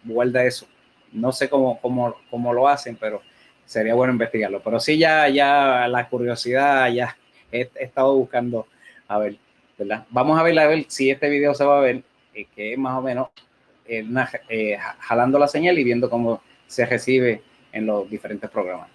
guarda 0.03 0.43
eso. 0.45 0.67
No 1.11 1.31
sé 1.31 1.49
cómo, 1.49 1.79
cómo, 1.81 2.15
cómo, 2.29 2.53
lo 2.53 2.67
hacen, 2.67 2.95
pero 2.95 3.21
sería 3.65 3.93
bueno 3.93 4.13
investigarlo. 4.13 4.61
Pero 4.63 4.79
sí, 4.79 4.97
ya, 4.97 5.27
ya 5.29 5.87
la 5.87 6.07
curiosidad, 6.07 6.89
ya 6.91 7.17
he, 7.51 7.69
estado 7.79 8.15
buscando, 8.15 8.67
a 9.07 9.17
ver, 9.19 9.37
¿verdad? 9.77 10.05
Vamos 10.09 10.39
a 10.39 10.43
ver, 10.43 10.57
a 10.59 10.67
ver 10.67 10.85
si 10.87 11.09
este 11.09 11.29
video 11.29 11.53
se 11.53 11.65
va 11.65 11.79
a 11.79 11.81
ver, 11.81 12.03
eh, 12.33 12.45
que 12.55 12.73
es 12.73 12.79
más 12.79 12.97
o 12.97 13.01
menos 13.01 13.29
eh, 13.85 14.05
eh, 14.49 14.77
jalando 14.99 15.37
la 15.37 15.47
señal 15.47 15.77
y 15.79 15.83
viendo 15.83 16.09
cómo 16.09 16.41
se 16.67 16.85
recibe 16.85 17.41
en 17.73 17.85
los 17.85 18.09
diferentes 18.09 18.49
programas. 18.49 18.89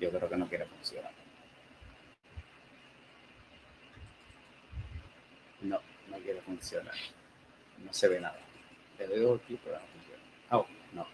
yo 0.00 0.10
creo 0.10 0.28
que 0.28 0.36
no 0.36 0.48
quiere 0.48 0.64
funcionar. 0.64 1.12
No, 5.60 5.78
no 6.08 6.19
quiere 6.30 6.42
funcionar. 6.42 6.94
No 7.84 7.92
se 7.92 8.08
ve 8.08 8.20
nada. 8.20 8.38
Le 8.98 9.06
doy 9.18 9.40
pero 9.64 9.76
no 9.76 9.86
funciona. 9.92 10.22
Oh, 10.50 10.66
no, 10.92 11.06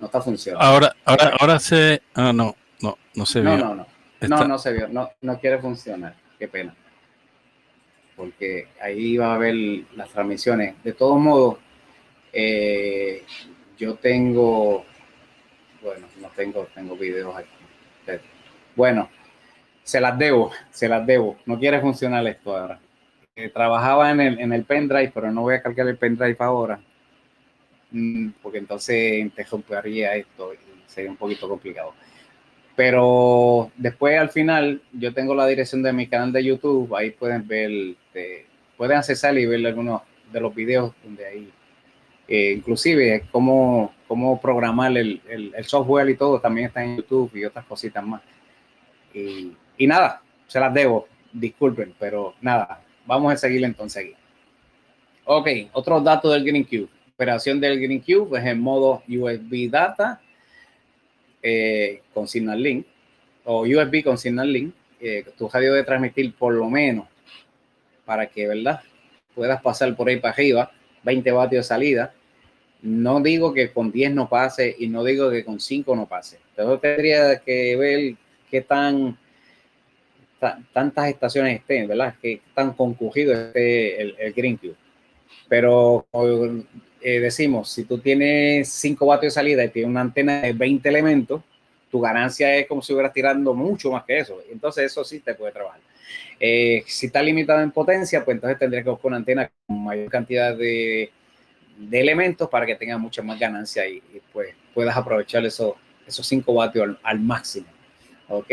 no 0.00 0.06
está 0.06 0.20
funcionando. 0.20 0.64
Ahora, 0.64 0.96
ahora, 1.04 1.36
ahora 1.40 1.58
se. 1.58 2.02
Ah, 2.14 2.32
no, 2.32 2.54
no, 2.80 2.98
no 3.14 3.26
se 3.26 3.40
ve. 3.40 3.44
No, 3.44 3.56
no, 3.56 3.74
no. 3.74 3.86
No, 4.20 4.48
no 4.48 4.58
se 4.58 4.72
vio. 4.72 4.88
No, 4.88 5.10
no 5.20 5.38
quiere 5.38 5.58
funcionar. 5.58 6.14
Qué 6.38 6.48
pena. 6.48 6.74
Porque 8.16 8.68
ahí 8.80 9.16
va 9.16 9.32
a 9.32 9.34
haber 9.34 9.54
las 9.96 10.08
transmisiones. 10.10 10.82
De 10.82 10.92
todos 10.92 11.18
modos, 11.20 11.58
eh, 12.32 13.24
yo 13.76 13.96
tengo. 13.96 14.86
Bueno, 15.82 16.06
no 16.20 16.28
tengo, 16.28 16.66
tengo 16.74 16.96
videos 16.96 17.36
aquí 17.36 17.48
bueno, 18.76 19.08
se 19.84 20.00
las 20.00 20.18
debo, 20.18 20.50
se 20.70 20.88
las 20.88 21.06
debo. 21.06 21.36
No 21.46 21.58
quiere 21.58 21.80
funcionar 21.80 22.26
esto 22.26 22.56
ahora. 22.56 22.80
Trabajaba 23.52 24.10
en 24.12 24.20
el, 24.20 24.40
en 24.40 24.52
el 24.52 24.64
pendrive, 24.64 25.10
pero 25.12 25.32
no 25.32 25.42
voy 25.42 25.54
a 25.56 25.62
cargar 25.62 25.88
el 25.88 25.98
pendrive 25.98 26.36
ahora. 26.38 26.80
Mm, 27.90 28.30
porque 28.42 28.58
entonces 28.58 29.18
interrumpiría 29.20 30.14
esto 30.16 30.52
y 30.54 30.58
sería 30.86 31.10
un 31.10 31.16
poquito 31.16 31.48
complicado. 31.48 31.94
Pero 32.76 33.70
después 33.76 34.18
al 34.18 34.30
final 34.30 34.82
yo 34.92 35.14
tengo 35.14 35.34
la 35.34 35.46
dirección 35.46 35.82
de 35.82 35.92
mi 35.92 36.06
canal 36.08 36.32
de 36.32 36.44
YouTube, 36.44 36.94
ahí 36.96 37.10
pueden 37.10 37.46
ver, 37.46 37.70
eh, 38.14 38.46
pueden 38.76 38.98
accesar 38.98 39.38
y 39.38 39.46
ver 39.46 39.64
algunos 39.66 40.02
de 40.32 40.40
los 40.40 40.54
videos 40.54 40.92
donde 41.02 41.26
ahí, 41.26 41.52
eh, 42.26 42.54
inclusive 42.56 43.26
cómo, 43.30 43.94
cómo 44.08 44.40
programar 44.40 44.96
el, 44.96 45.20
el, 45.28 45.54
el, 45.56 45.64
software 45.64 46.08
y 46.10 46.16
todo, 46.16 46.40
también 46.40 46.68
está 46.68 46.84
en 46.84 46.96
YouTube 46.96 47.30
y 47.34 47.44
otras 47.44 47.64
cositas 47.66 48.04
más. 48.04 48.22
Y, 49.12 49.86
nada, 49.86 50.22
se 50.48 50.58
las 50.58 50.74
debo, 50.74 51.06
disculpen, 51.32 51.94
pero 51.98 52.34
nada, 52.40 52.80
vamos 53.06 53.32
a 53.32 53.36
seguir 53.36 53.64
entonces 53.64 54.04
aquí. 54.04 54.14
Ok, 55.24 55.48
otro 55.72 56.00
dato 56.00 56.30
del 56.30 56.44
Green 56.44 56.64
Cube. 56.64 56.88
Operación 57.14 57.60
del 57.60 57.80
Green 57.80 58.00
Cube 58.00 58.38
es 58.38 58.44
en 58.44 58.60
modo 58.60 59.02
USB 59.08 59.70
data 59.70 60.20
eh, 61.42 62.02
con 62.12 62.26
Signal 62.26 62.62
Link 62.62 62.86
o 63.44 63.62
USB 63.62 64.02
con 64.02 64.18
Signal 64.18 64.52
Link. 64.52 64.74
Eh, 65.00 65.24
tu 65.36 65.48
radio 65.48 65.72
debe 65.72 65.84
transmitir 65.84 66.34
por 66.34 66.54
lo 66.54 66.68
menos 66.68 67.06
para 68.04 68.26
que, 68.26 68.46
¿verdad? 68.46 68.80
Puedas 69.34 69.60
pasar 69.62 69.94
por 69.96 70.08
ahí 70.08 70.18
para 70.18 70.34
arriba, 70.34 70.70
20 71.02 71.30
vatios 71.32 71.64
de 71.64 71.68
salida. 71.68 72.14
No 72.82 73.20
digo 73.20 73.54
que 73.54 73.72
con 73.72 73.90
10 73.90 74.14
no 74.14 74.28
pase 74.28 74.74
y 74.78 74.88
no 74.88 75.04
digo 75.04 75.30
que 75.30 75.44
con 75.44 75.60
5 75.60 75.96
no 75.96 76.06
pase. 76.06 76.38
Entonces 76.50 76.80
tendría 76.80 77.38
que 77.38 77.76
ver 77.76 78.14
qué 78.50 78.60
tan, 78.60 79.18
tantas 80.72 81.08
estaciones 81.08 81.60
estén, 81.60 81.88
¿verdad? 81.88 82.14
Que 82.20 82.40
tan 82.54 82.72
concurrido 82.72 83.32
esté 83.32 84.00
el, 84.00 84.16
el 84.18 84.32
Green. 84.32 84.58
Pero 85.48 86.06
eh, 87.00 87.20
decimos, 87.20 87.70
si 87.70 87.84
tú 87.84 87.98
tienes 87.98 88.68
5 88.70 89.06
vatios 89.06 89.34
de 89.34 89.40
salida 89.40 89.64
y 89.64 89.68
tienes 89.68 89.90
una 89.90 90.00
antena 90.00 90.40
de 90.40 90.52
20 90.52 90.88
elementos, 90.88 91.42
tu 91.90 92.00
ganancia 92.00 92.56
es 92.56 92.66
como 92.66 92.82
si 92.82 92.92
hubieras 92.92 93.12
tirando 93.12 93.54
mucho 93.54 93.92
más 93.92 94.04
que 94.04 94.18
eso. 94.18 94.40
Entonces 94.50 94.86
eso 94.86 95.04
sí 95.04 95.20
te 95.20 95.34
puede 95.34 95.52
trabajar. 95.52 95.80
Eh, 96.40 96.82
si 96.86 97.06
está 97.06 97.22
limitado 97.22 97.60
en 97.60 97.70
potencia, 97.70 98.24
pues 98.24 98.36
entonces 98.36 98.58
tendrías 98.58 98.84
que 98.84 98.90
buscar 98.90 99.08
una 99.08 99.16
antena 99.18 99.50
con 99.66 99.84
mayor 99.84 100.10
cantidad 100.10 100.56
de, 100.56 101.10
de 101.78 102.00
elementos 102.00 102.48
para 102.48 102.66
que 102.66 102.74
tenga 102.74 102.98
mucha 102.98 103.22
más 103.22 103.38
ganancia 103.38 103.86
y, 103.86 104.02
pues 104.32 104.54
puedas 104.72 104.96
aprovechar 104.96 105.44
esos, 105.44 105.74
esos 106.06 106.26
5 106.26 106.52
vatios 106.52 106.84
al, 106.84 106.98
al 107.02 107.20
máximo. 107.20 107.66
¿ok? 108.28 108.52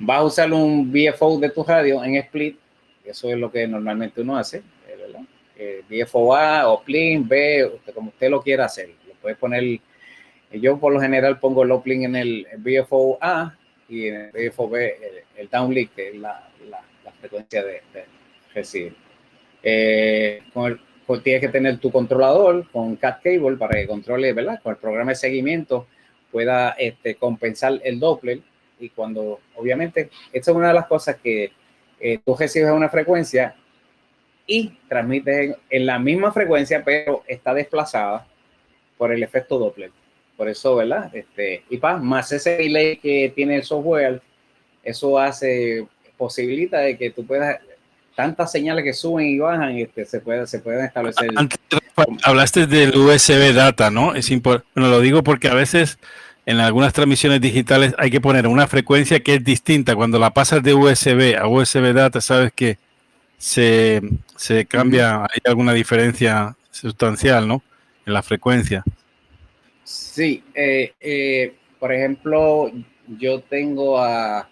Vas 0.00 0.18
a 0.18 0.24
usar 0.24 0.52
un 0.52 0.90
VFO 0.90 1.38
de 1.38 1.50
tu 1.50 1.62
radio 1.62 2.02
en 2.02 2.16
split, 2.16 2.58
eso 3.04 3.28
es 3.28 3.36
lo 3.36 3.52
que 3.52 3.68
normalmente 3.68 4.22
uno 4.22 4.36
hace, 4.36 4.58
eh, 4.58 4.96
¿verdad? 4.98 5.20
Eh, 5.56 5.82
VFO 5.88 6.34
A 6.34 6.68
o 6.68 6.82
plin 6.82 7.28
B, 7.28 7.70
como 7.94 8.08
usted 8.08 8.30
lo 8.30 8.40
quiera 8.40 8.64
hacer. 8.64 8.88
Lo 9.06 9.14
puedes 9.20 9.36
poner, 9.36 9.78
yo 10.52 10.78
por 10.78 10.92
lo 10.92 11.00
general 11.00 11.38
pongo 11.38 11.64
el 11.64 11.72
uplink 11.72 12.04
en 12.04 12.16
el 12.16 12.46
VFO 12.58 13.18
A 13.20 13.54
y 13.88 14.06
en 14.08 14.14
el 14.14 14.30
VFO 14.32 14.70
B 14.70 14.96
el, 15.36 15.48
downlink, 15.50 15.94
que 15.94 16.08
es 16.08 16.14
la, 16.16 16.48
la, 16.70 16.80
frecuencia 17.20 17.62
de, 17.62 17.82
de 17.92 18.04
recibir. 18.54 18.96
Eh, 19.62 20.42
tienes 21.22 21.40
que 21.40 21.48
tener 21.48 21.78
tu 21.78 21.90
controlador 21.90 22.66
con 22.70 22.96
cat 22.96 23.20
cable 23.22 23.56
para 23.56 23.78
que 23.78 23.86
controle, 23.86 24.32
¿verdad? 24.32 24.60
Con 24.62 24.72
el 24.72 24.78
programa 24.78 25.10
de 25.10 25.16
seguimiento 25.16 25.86
pueda 26.30 26.70
este, 26.70 27.16
compensar 27.16 27.80
el 27.82 27.98
Doppler 27.98 28.40
y 28.80 28.88
cuando, 28.90 29.40
obviamente, 29.56 30.10
esta 30.32 30.50
es 30.50 30.56
una 30.56 30.68
de 30.68 30.74
las 30.74 30.86
cosas 30.86 31.16
que 31.22 31.52
eh, 32.00 32.18
tú 32.24 32.34
recibes 32.34 32.70
una 32.70 32.88
frecuencia 32.88 33.54
y 34.46 34.78
transmites 34.88 35.56
en, 35.68 35.86
la 35.86 35.98
misma 35.98 36.32
frecuencia, 36.32 36.82
pero 36.84 37.22
está 37.26 37.54
desplazada. 37.54 38.26
por 38.98 39.12
el 39.12 39.22
efecto 39.22 39.58
Doppler. 39.58 39.90
Por 40.36 40.48
eso, 40.48 40.76
¿verdad? 40.76 41.14
Este, 41.14 41.64
y 41.70 41.78
más 41.78 42.32
ese 42.32 42.56
delay 42.56 42.96
que 42.96 43.32
tiene 43.34 43.56
el 43.56 43.62
software, 43.62 44.20
eso 44.82 45.18
hace, 45.18 45.86
posibilita 46.20 46.80
de 46.80 46.98
que 46.98 47.10
tú 47.10 47.26
puedas, 47.26 47.60
tantas 48.14 48.52
señales 48.52 48.84
que 48.84 48.92
suben 48.92 49.26
y 49.26 49.38
bajan, 49.38 49.78
este, 49.78 50.04
se, 50.04 50.20
puede, 50.20 50.46
se 50.46 50.58
pueden 50.58 50.84
establecer. 50.84 51.30
hablaste 52.22 52.66
del 52.66 52.94
USB 52.94 53.54
data, 53.54 53.90
¿no? 53.90 54.14
Es 54.14 54.30
importante, 54.30 54.70
bueno, 54.74 54.90
lo 54.90 55.00
digo 55.00 55.22
porque 55.22 55.48
a 55.48 55.54
veces 55.54 55.98
en 56.50 56.58
algunas 56.58 56.92
transmisiones 56.92 57.40
digitales 57.40 57.94
hay 57.96 58.10
que 58.10 58.20
poner 58.20 58.48
una 58.48 58.66
frecuencia 58.66 59.20
que 59.20 59.36
es 59.36 59.44
distinta. 59.44 59.94
Cuando 59.94 60.18
la 60.18 60.30
pasas 60.30 60.60
de 60.64 60.74
USB 60.74 61.36
a 61.38 61.46
USB 61.46 61.94
data, 61.94 62.20
sabes 62.20 62.52
que 62.52 62.76
se, 63.38 64.02
se 64.34 64.66
cambia, 64.66 65.22
hay 65.22 65.40
alguna 65.44 65.72
diferencia 65.72 66.56
sustancial, 66.72 67.46
¿no? 67.46 67.62
En 68.04 68.14
la 68.14 68.22
frecuencia. 68.24 68.82
Sí, 69.84 70.42
eh, 70.52 70.92
eh, 71.00 71.54
por 71.78 71.92
ejemplo, 71.92 72.72
yo 73.06 73.40
tengo 73.42 74.00
a, 74.00 74.48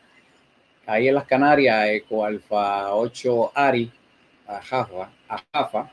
ahí 0.87 1.09
en 1.09 1.16
las 1.16 1.25
Canarias 1.25 1.89
Eco 1.89 2.25
Alfa 2.25 2.95
8 2.95 3.53
Ari, 3.57 3.91
a 4.47 4.62
Jafa, 4.62 5.11
a 5.29 5.43
Jafa, 5.53 5.91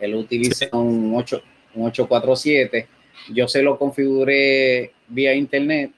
él 0.00 0.14
utiliza 0.14 0.66
un, 0.72 1.12
8, 1.14 1.42
un 1.74 1.86
847, 1.88 2.88
yo 3.28 3.48
se 3.48 3.62
lo 3.62 3.78
configuré 3.78 4.92
vía 5.08 5.34
internet 5.34 5.92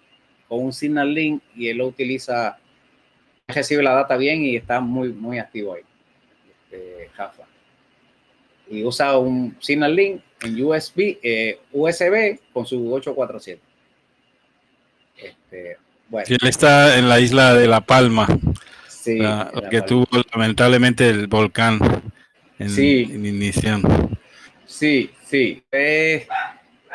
con 0.49 0.65
un 0.65 0.73
Signal 0.73 1.13
Link 1.13 1.43
y 1.57 1.69
él 1.69 1.79
lo 1.79 1.87
utiliza, 1.87 2.59
recibe 3.49 3.83
la 3.83 3.95
data 3.95 4.17
bien 4.17 4.45
y 4.45 4.57
está 4.57 4.81
muy, 4.81 5.13
muy 5.13 5.39
activo 5.39 5.75
ahí, 5.75 5.83
este, 6.71 7.11
Jafa. 7.15 7.45
Y 8.69 8.83
usa 8.85 9.19
un 9.19 9.57
Signal 9.61 9.95
Link 9.95 10.21
en 10.43 10.63
USB, 10.63 11.19
eh, 11.23 11.59
USB 11.73 12.39
con 12.53 12.67
su 12.67 12.93
847. 12.93 13.61
Este, 15.17 15.79
bueno. 16.09 16.27
él 16.29 16.49
está 16.49 16.99
en 16.99 17.09
la 17.09 17.21
isla 17.21 17.55
de 17.55 17.69
La 17.69 17.81
Palma. 17.81 18.27
Sí, 18.89 19.19
que 19.71 19.83
tuvo 19.83 20.07
lamentablemente 20.33 21.09
el 21.11 21.27
volcán 21.27 21.79
en, 22.59 22.71
sí. 22.71 23.03
inicio. 23.13 23.81
Sí, 24.65 25.11
sí. 25.27 25.63
Eh, 25.71 26.27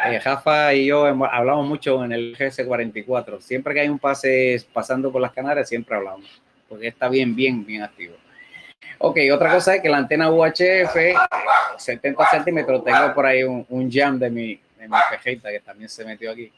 eh, 0.06 0.76
y 0.76 0.86
yo 0.86 1.06
hablamos 1.06 1.68
mucho 1.68 2.04
en 2.04 2.12
el 2.12 2.38
GS44. 2.38 3.42
Siempre 3.42 3.74
que 3.74 3.82
hay 3.82 3.90
un 3.90 4.00
pase 4.00 4.64
pasando 4.74 5.12
por 5.12 5.22
las 5.22 5.32
Canarias, 5.32 5.70
siempre 5.70 5.96
hablamos. 5.96 6.42
Porque 6.68 6.88
está 6.88 7.10
bien, 7.10 7.36
bien, 7.36 7.66
bien 7.66 7.84
activo. 7.84 8.16
Ok, 9.00 9.18
otra 9.34 9.52
cosa 9.54 9.76
es 9.76 9.82
que 9.82 9.90
la 9.90 9.98
antena 9.98 10.30
UHF, 10.30 10.96
70 11.78 12.26
centímetros, 12.30 12.84
tengo 12.84 13.14
por 13.14 13.26
ahí 13.26 13.44
un, 13.44 13.66
un 13.70 13.90
jam 13.90 14.20
de 14.20 14.30
mi, 14.30 14.60
de 14.78 14.88
mi 14.88 14.98
pejeta 15.10 15.50
que 15.50 15.60
también 15.62 15.90
se 15.90 16.04
metió 16.04 16.32
aquí. 16.32 16.52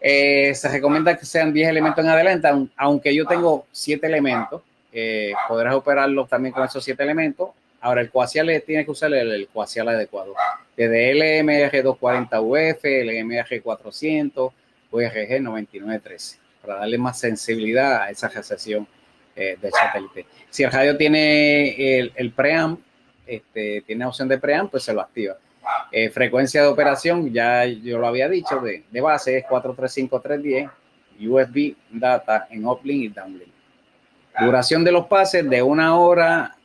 Eh, 0.00 0.54
se 0.54 0.68
recomienda 0.68 1.16
que 1.16 1.24
sean 1.24 1.52
10 1.52 1.68
elementos 1.68 2.04
en 2.04 2.10
adelante, 2.10 2.48
aunque 2.76 3.14
yo 3.14 3.24
tengo 3.24 3.66
7 3.72 4.06
elementos, 4.06 4.62
eh, 4.92 5.32
podrás 5.48 5.74
operarlos 5.74 6.28
también 6.28 6.52
con 6.52 6.62
esos 6.62 6.84
7 6.84 7.02
elementos. 7.02 7.50
Ahora, 7.84 8.00
el 8.00 8.10
coaxial 8.10 8.62
tiene 8.66 8.82
que 8.82 8.90
usar 8.90 9.12
el, 9.12 9.30
el 9.30 9.46
coaxial 9.48 9.86
adecuado. 9.90 10.34
Desde 10.74 11.12
LMG 11.12 11.82
240 11.82 12.40
UF, 12.40 12.82
LMG 12.82 13.62
400, 13.62 14.52
URG 14.90 15.42
9913, 15.42 16.38
para 16.62 16.76
darle 16.76 16.96
más 16.96 17.18
sensibilidad 17.18 18.04
a 18.04 18.08
esa 18.08 18.28
recepción 18.28 18.88
eh, 19.36 19.58
del 19.60 19.70
satélite. 19.70 20.24
Si 20.48 20.62
el 20.62 20.72
radio 20.72 20.96
tiene 20.96 21.98
el, 21.98 22.10
el 22.16 22.32
preamp, 22.32 22.80
este, 23.26 23.82
tiene 23.82 24.06
opción 24.06 24.28
de 24.28 24.38
preamp, 24.38 24.70
pues 24.70 24.84
se 24.84 24.94
lo 24.94 25.02
activa. 25.02 25.36
Eh, 25.92 26.08
frecuencia 26.08 26.62
de 26.62 26.68
operación, 26.68 27.34
ya 27.34 27.66
yo 27.66 27.98
lo 27.98 28.06
había 28.06 28.30
dicho, 28.30 28.60
de, 28.60 28.84
de 28.90 29.00
base 29.02 29.36
es 29.36 29.44
435310, 29.44 30.70
USB 31.28 31.76
data 31.90 32.48
en 32.48 32.64
uplink 32.64 33.02
y 33.02 33.08
downlink. 33.08 33.52
Duración 34.40 34.82
de 34.84 34.90
los 34.90 35.04
pases 35.04 35.48
de 35.50 35.62
una 35.62 35.98
hora 35.98 36.56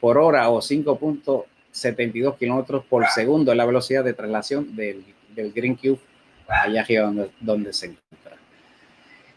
por 0.00 0.18
hora 0.18 0.48
o 0.50 0.60
5. 0.60 1.46
72 1.70 2.36
kilómetros 2.38 2.84
por 2.86 3.06
segundo 3.08 3.52
es 3.52 3.58
la 3.58 3.66
velocidad 3.66 4.02
de 4.02 4.14
traslación 4.14 4.74
del, 4.74 5.04
del 5.34 5.52
Green 5.52 5.76
Cube 5.76 6.00
allá 6.48 6.80
arriba 6.80 7.04
donde, 7.04 7.30
donde 7.40 7.72
se 7.72 7.86
encuentra. 7.86 8.36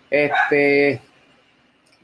Este, 0.10 1.02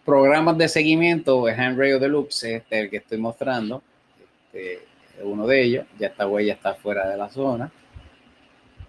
programas 0.03 0.57
de 0.57 0.67
seguimiento, 0.67 1.47
el 1.47 1.59
Handrail 1.59 1.99
Deluxe, 1.99 2.43
este, 2.43 2.79
el 2.79 2.89
que 2.89 2.97
estoy 2.97 3.17
mostrando, 3.17 3.81
este, 4.53 4.85
uno 5.23 5.47
de 5.47 5.63
ellos, 5.63 5.85
ya 5.97 6.07
esta 6.07 6.27
huella 6.27 6.53
está 6.53 6.75
fuera 6.75 7.09
de 7.09 7.17
la 7.17 7.29
zona. 7.29 7.71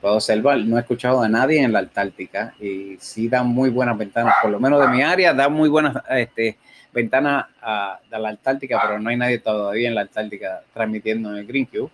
Puedo 0.01 0.15
observar, 0.15 0.59
no 0.59 0.77
he 0.77 0.81
escuchado 0.81 1.23
a 1.23 1.29
nadie 1.29 1.63
en 1.63 1.73
la 1.73 1.81
Antártica 1.81 2.55
y 2.61 2.97
sí 2.99 3.29
dan 3.29 3.47
muy 3.47 3.71
buenas 3.71 3.97
ventanas, 3.97 4.35
por 4.43 4.51
lo 4.51 4.61
menos 4.61 4.81
de 4.81 4.89
mi 4.89 5.03
área, 5.03 5.33
dan 5.33 5.53
muy 5.53 5.69
buenas 5.69 5.97
este, 6.11 6.59
ventana 6.93 7.51
a, 7.61 7.99
la 8.11 8.29
Antártica, 8.29 8.81
pero 8.83 8.99
no 8.99 9.11
hay 9.11 9.17
nadie 9.17 9.39
todavía 9.39 9.89
en 9.89 9.95
la 9.95 10.03
Antártica 10.03 10.63
transmitiendo 10.73 11.31
en 11.31 11.39
el 11.39 11.47
Green 11.47 11.67
Cube. 11.67 11.91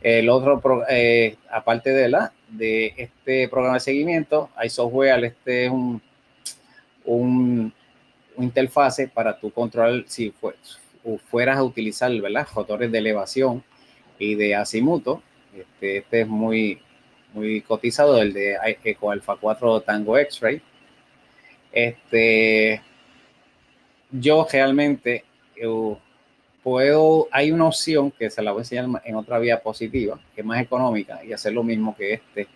El 0.00 0.28
otro, 0.28 0.60
eh, 0.88 1.36
aparte 1.50 1.90
de 1.90 2.08
la 2.08 2.32
de 2.48 2.94
este 2.96 3.48
programa 3.48 3.74
de 3.74 3.80
seguimiento, 3.80 4.50
hay 4.54 4.68
software, 4.68 5.24
este 5.24 5.64
es 5.64 5.70
un, 5.70 6.00
un, 7.04 7.72
interfase 8.38 9.08
para 9.08 9.38
tu 9.38 9.50
control 9.50 10.04
si 10.08 10.34
fueras 11.30 11.58
a 11.58 11.62
utilizar, 11.62 12.12
¿verdad? 12.20 12.46
Motores 12.54 12.90
de 12.90 12.98
elevación 12.98 13.62
y 14.18 14.34
de 14.34 14.54
azimuto. 14.54 15.22
Este, 15.56 15.98
este 15.98 16.22
es 16.22 16.28
muy, 16.28 16.80
muy 17.34 17.60
cotizado, 17.60 18.20
el 18.22 18.32
de 18.32 18.56
Eco 18.84 19.10
Alpha 19.10 19.36
4 19.36 19.80
Tango 19.82 20.16
X-Ray. 20.16 20.62
Este, 21.72 22.80
yo 24.10 24.46
realmente 24.50 25.24
eh, 25.56 25.96
puedo, 26.62 27.28
hay 27.30 27.50
una 27.50 27.66
opción 27.66 28.10
que 28.12 28.30
se 28.30 28.40
la 28.42 28.52
voy 28.52 28.60
a 28.60 28.62
enseñar 28.62 28.86
en 29.04 29.16
otra 29.16 29.38
vía 29.38 29.60
positiva, 29.60 30.18
que 30.34 30.40
es 30.40 30.46
más 30.46 30.62
económica 30.62 31.22
y 31.24 31.32
hacer 31.32 31.52
lo 31.52 31.62
mismo 31.62 31.96
que 31.96 32.14
este 32.14 32.46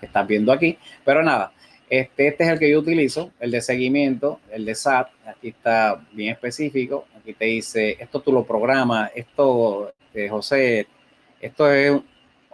que 0.00 0.06
estás 0.06 0.26
viendo 0.26 0.52
aquí. 0.52 0.78
Pero 1.04 1.22
nada, 1.22 1.52
este, 1.88 2.28
este 2.28 2.44
es 2.44 2.50
el 2.50 2.58
que 2.58 2.70
yo 2.70 2.80
utilizo, 2.80 3.32
el 3.40 3.50
de 3.50 3.60
seguimiento, 3.60 4.40
el 4.50 4.64
de 4.64 4.74
SAT. 4.74 5.08
Aquí 5.26 5.48
está 5.48 6.00
bien 6.12 6.32
específico. 6.32 7.06
Aquí 7.16 7.32
te 7.34 7.46
dice, 7.46 7.96
esto 7.98 8.20
tú 8.20 8.32
lo 8.32 8.44
programas, 8.44 9.10
esto, 9.14 9.92
eh, 10.14 10.28
José, 10.28 10.86
esto 11.40 11.72
es 11.72 12.00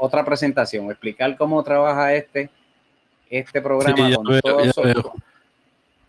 otra 0.02 0.24
presentación, 0.24 0.90
explicar 0.90 1.36
cómo 1.36 1.62
trabaja 1.62 2.12
este, 2.12 2.50
este 3.30 3.62
programa 3.62 4.14
con 4.16 4.40
todo 4.40 5.14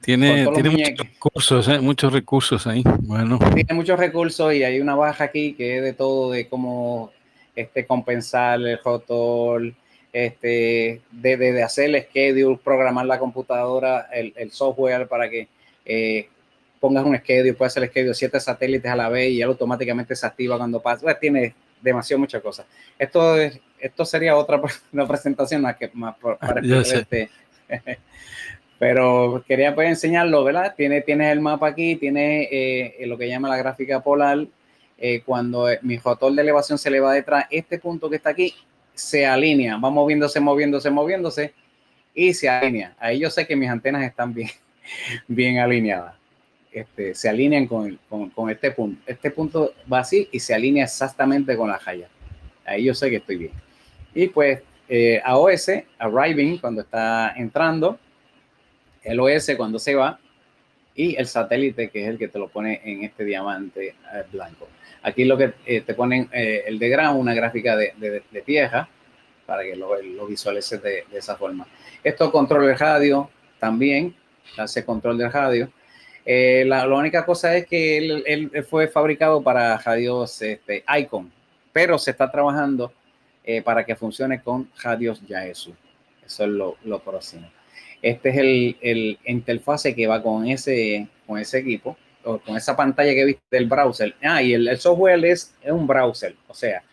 tiene, 0.02 0.46
tiene 0.54 0.70
muchos 0.70 0.98
recursos, 0.98 1.68
¿eh? 1.70 1.80
muchos 1.80 2.12
recursos 2.12 2.68
ahí. 2.68 2.84
Bueno. 3.04 3.40
Tiene 3.54 3.74
muchos 3.74 3.98
recursos 3.98 4.54
y 4.54 4.64
hay 4.64 4.82
una 4.82 4.96
baja 4.96 5.24
aquí 5.26 5.54
que 5.54 5.78
es 5.78 5.84
de 5.84 5.94
todo, 5.94 6.32
de 6.32 6.48
cómo 6.50 7.12
este, 7.56 7.86
compensar 7.86 8.60
el 8.60 8.80
rotor, 8.84 9.72
este, 10.12 11.02
de, 11.10 11.38
de, 11.38 11.64
hacer 11.64 11.96
el 11.96 12.02
schedule, 12.04 12.60
programar 12.62 13.06
la 13.06 13.18
computadora, 13.18 14.10
el, 14.12 14.34
el 14.36 14.52
software 14.52 15.08
para 15.08 15.30
que 15.30 15.48
eh, 15.86 16.28
pongas 16.82 17.06
un 17.06 17.16
schedule, 17.16 17.54
puedes 17.54 17.72
hacer 17.72 17.84
el 17.84 17.90
schedule 17.90 18.14
siete 18.14 18.40
satélites 18.42 18.92
a 18.92 18.96
la 18.98 19.08
vez 19.08 19.32
y 19.32 19.42
él 19.42 19.48
automáticamente 19.48 20.18
se 20.18 20.26
activa 20.26 20.58
cuando 20.58 20.82
pasa. 20.82 21.04
Pues, 21.04 21.20
tiene 21.20 21.56
demasiado 21.82 22.20
muchas 22.20 22.42
cosas. 22.42 22.66
Esto, 22.98 23.38
es, 23.38 23.60
esto 23.84 24.06
sería 24.06 24.36
otra 24.38 24.62
una 24.94 25.08
presentación 25.08 25.62
más 25.62 25.76
que 25.76 25.90
más 25.94 26.16
para 26.18 26.62
este, 26.62 27.30
Pero 28.80 29.44
quería 29.48 29.76
pues 29.76 29.88
enseñarlo, 29.88 30.44
¿verdad? 30.44 30.74
Tiene, 30.76 31.02
tienes 31.02 31.32
el 31.32 31.40
mapa 31.40 31.68
aquí, 31.68 31.96
tiene 31.96 32.50
eh, 32.52 33.06
lo 33.06 33.18
que 33.18 33.28
llama 33.28 33.50
la 33.50 33.58
gráfica 33.58 34.02
polar. 34.02 34.46
Eh, 34.98 35.22
cuando 35.26 35.68
mi 35.82 35.98
rotor 35.98 36.34
de 36.34 36.42
elevación 36.42 36.78
se 36.78 36.90
le 36.90 37.00
va 37.00 37.14
detrás, 37.14 37.46
este 37.50 37.78
punto 37.78 38.10
que 38.10 38.18
está 38.18 38.30
aquí 38.30 38.54
se 38.94 39.26
alinea, 39.26 39.78
va 39.78 39.90
moviéndose, 39.90 40.40
moviéndose, 40.40 40.90
moviéndose 40.90 41.54
y 42.14 42.34
se 42.34 42.48
alinea. 42.48 42.96
Ahí 43.00 43.20
yo 43.20 43.30
sé 43.30 43.46
que 43.46 43.56
mis 43.56 43.70
antenas 43.70 44.04
están 44.04 44.34
bien, 44.34 44.50
bien 45.28 45.60
alineadas. 45.60 46.16
Este, 46.72 47.14
se 47.14 47.30
alinean 47.30 47.68
con, 47.68 48.00
con, 48.34 48.50
este 48.50 48.72
punto. 48.72 49.02
Este 49.06 49.30
punto 49.30 49.74
va 49.92 50.00
así 50.00 50.28
y 50.32 50.40
se 50.40 50.54
alinea 50.54 50.86
exactamente 50.86 51.56
con 51.56 51.70
la 51.70 51.78
jaya. 51.78 52.10
Ahí 52.66 52.86
yo 52.86 52.94
sé 52.94 53.10
que 53.10 53.18
estoy 53.18 53.38
bien. 53.38 53.52
Y 54.14 54.28
pues 54.28 54.62
eh, 54.90 55.22
AOS, 55.24 55.72
arriving, 55.98 56.58
cuando 56.58 56.82
está 56.82 57.34
entrando, 57.36 58.00
el 59.04 59.20
OS 59.20 59.52
cuando 59.58 59.80
se 59.80 59.96
va 59.96 60.20
y 60.96 61.16
el 61.16 61.28
satélite 61.28 61.90
que 61.90 62.04
es 62.04 62.10
el 62.10 62.18
que 62.18 62.28
te 62.28 62.40
lo 62.40 62.48
pone 62.48 62.82
en 62.84 63.04
este 63.04 63.26
diamante 63.26 63.88
eh, 63.88 64.24
blanco. 64.32 64.68
Aquí 65.02 65.26
lo 65.26 65.38
que 65.38 65.54
eh, 65.66 65.82
te 65.82 65.94
ponen 65.94 66.30
eh, 66.32 66.64
el 66.66 66.80
diagrama, 66.80 67.14
una 67.14 67.34
gráfica 67.34 67.76
de, 67.76 67.94
de, 67.98 68.42
tierra 68.42 68.88
para 69.46 69.64
que 69.64 69.76
lo, 69.76 70.02
lo 70.02 70.28
visualices 70.28 70.82
de, 70.82 71.04
de, 71.12 71.18
esa 71.18 71.36
forma. 71.36 71.68
Esto 72.04 72.32
controla 72.32 72.72
el 72.72 72.80
radio 72.80 73.30
también, 73.60 74.16
hace 74.58 74.86
control 74.86 75.18
del 75.18 75.32
radio. 75.32 75.70
Eh, 76.26 76.64
la, 76.66 76.88
única 76.88 77.26
cosa 77.26 77.56
es 77.58 77.68
que 77.68 77.98
él, 77.98 78.52
fue 78.70 78.88
fabricado 78.88 79.42
para 79.42 79.78
radios 79.78 80.42
este, 80.42 80.84
Icon, 80.98 81.32
pero 81.74 81.98
se 81.98 82.12
está 82.12 82.32
trabajando 82.32 82.94
eh, 83.44 83.62
para 83.62 83.86
que 83.86 83.96
funcione 83.96 84.42
con 84.42 84.70
radios 84.82 85.22
Yaesu. 85.28 85.74
Eso 86.26 86.44
es 86.44 86.50
lo, 86.50 87.00
próximo. 87.00 87.50
Este 88.02 88.30
es 88.30 88.38
el, 88.38 88.78
el, 88.82 89.20
interfase 89.26 89.94
que 89.94 90.08
va 90.08 90.22
con 90.22 90.48
ese, 90.48 91.08
con 91.28 91.40
ese 91.40 91.60
equipo, 91.60 91.98
o 92.24 92.40
con 92.40 92.56
esa 92.56 92.76
pantalla 92.76 93.14
que 93.14 93.26
viste 93.26 93.44
del 93.52 93.68
browser. 93.68 94.16
Ah, 94.22 94.42
y 94.42 94.54
el, 94.54 94.78
software 94.78 95.24
es, 95.26 95.54
es, 95.62 95.72
un 95.72 95.86
browser, 95.86 96.36
o 96.48 96.54
sea, 96.54 96.84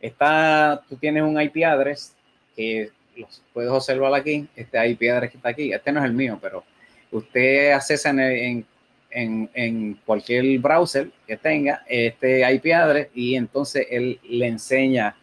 está, 0.00 0.82
tú 0.88 0.96
tienes 0.96 1.22
un 1.22 1.40
IP 1.40 1.64
address 1.64 2.14
que 2.56 2.90
los 3.16 3.42
puedes 3.52 3.70
observar 3.70 4.14
aquí, 4.14 4.46
este 4.56 4.88
IP 4.88 5.02
address 5.10 5.30
que 5.30 5.36
está 5.36 5.48
aquí, 5.50 5.72
este 5.72 5.92
no 5.92 6.00
es 6.00 6.06
el 6.06 6.14
mío, 6.14 6.38
pero 6.40 6.64
usted 7.10 7.72
accesa 7.72 8.10
en, 8.10 8.66
en, 9.10 9.50
en, 9.54 9.94
cualquier 10.04 10.58
browser 10.58 11.10
que 11.26 11.36
tenga 11.36 11.84
este 11.86 12.40
IP 12.54 12.72
address 12.72 13.08
y 13.14 13.36
entonces 13.36 13.86
él 13.90 14.18
le 14.24 14.46
enseña 14.46 15.14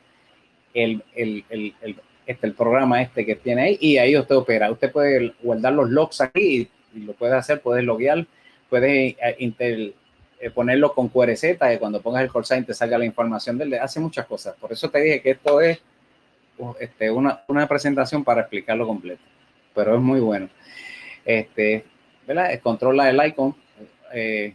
el, 0.73 1.03
el, 1.15 1.45
el, 1.49 1.73
este, 2.26 2.48
el 2.48 2.53
programa 2.53 3.02
este 3.02 3.26
que 3.26 3.35
tiene 3.35 3.61
ahí 3.61 3.77
y 3.80 3.98
ahí 3.98 4.18
usted 4.18 4.35
opera. 4.35 4.72
Usted 4.72 4.91
puede 4.91 5.34
guardar 5.41 5.73
los 5.73 5.89
logs 5.89 6.22
aquí 6.22 6.69
y, 6.93 6.99
lo 6.99 7.14
puede 7.14 7.35
hacer, 7.35 7.61
puede 7.61 7.84
loguear, 7.84 8.26
puede 8.69 9.15
eh, 9.22 9.93
eh, 10.39 10.49
ponerlo 10.49 10.93
con 10.93 11.07
QRZ 11.07 11.43
y 11.73 11.77
cuando 11.77 12.02
pongas 12.02 12.23
el 12.23 12.31
call 12.31 12.45
sign 12.45 12.65
te 12.65 12.73
salga 12.73 12.98
la 12.98 13.06
información 13.06 13.57
de 13.57 13.65
él. 13.65 13.73
Hace 13.76 13.99
muchas 13.99 14.26
cosas. 14.26 14.56
Por 14.60 14.72
eso 14.72 14.89
te 14.89 14.99
dije 14.99 15.22
que 15.22 15.31
esto 15.31 15.61
es 15.61 15.80
este, 16.80 17.10
una, 17.10 17.43
una 17.48 17.68
presentación 17.68 18.23
para 18.23 18.41
explicarlo 18.41 18.85
completo, 18.85 19.22
pero 19.73 19.95
es 19.95 20.02
muy 20.02 20.19
bueno 20.19 20.49
este, 21.26 21.85
¿verdad? 22.27 22.60
Controla 22.61 23.10
el 23.10 23.26
icon 23.27 23.56
eh, 24.14 24.53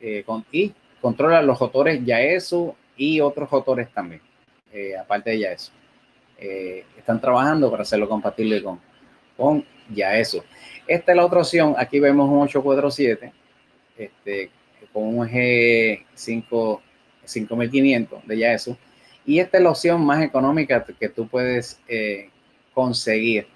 eh, 0.00 0.22
con, 0.24 0.44
y 0.50 0.72
controla 1.00 1.42
los 1.42 1.60
motores 1.60 2.00
eso 2.06 2.76
y 2.96 3.20
otros 3.20 3.50
motores 3.50 3.88
también, 3.92 4.20
eh, 4.72 4.96
aparte 4.96 5.30
de 5.30 5.38
ya 5.38 5.52
eso. 5.52 5.72
están 6.38 7.20
trabajando 7.20 7.70
para 7.70 7.82
hacerlo 7.82 8.08
compatible 8.08 8.62
con, 8.62 8.80
con 9.36 9.64
eso. 9.96 10.44
Esta 10.86 11.12
es 11.12 11.16
la 11.16 11.24
otra 11.24 11.40
opción. 11.40 11.74
Aquí 11.76 12.00
vemos 12.00 12.28
un 12.28 12.40
847 12.40 13.32
este, 13.98 14.50
con 14.92 15.04
un 15.04 15.28
G5 15.28 16.80
5500 17.24 18.26
de 18.26 18.38
ya 18.38 18.52
eso. 18.52 18.76
Y 19.24 19.38
esta 19.38 19.58
es 19.58 19.62
la 19.62 19.70
opción 19.70 20.04
más 20.04 20.22
económica 20.22 20.84
que 20.84 21.08
tú 21.08 21.28
puedes 21.28 21.80
conseguir 22.74 23.46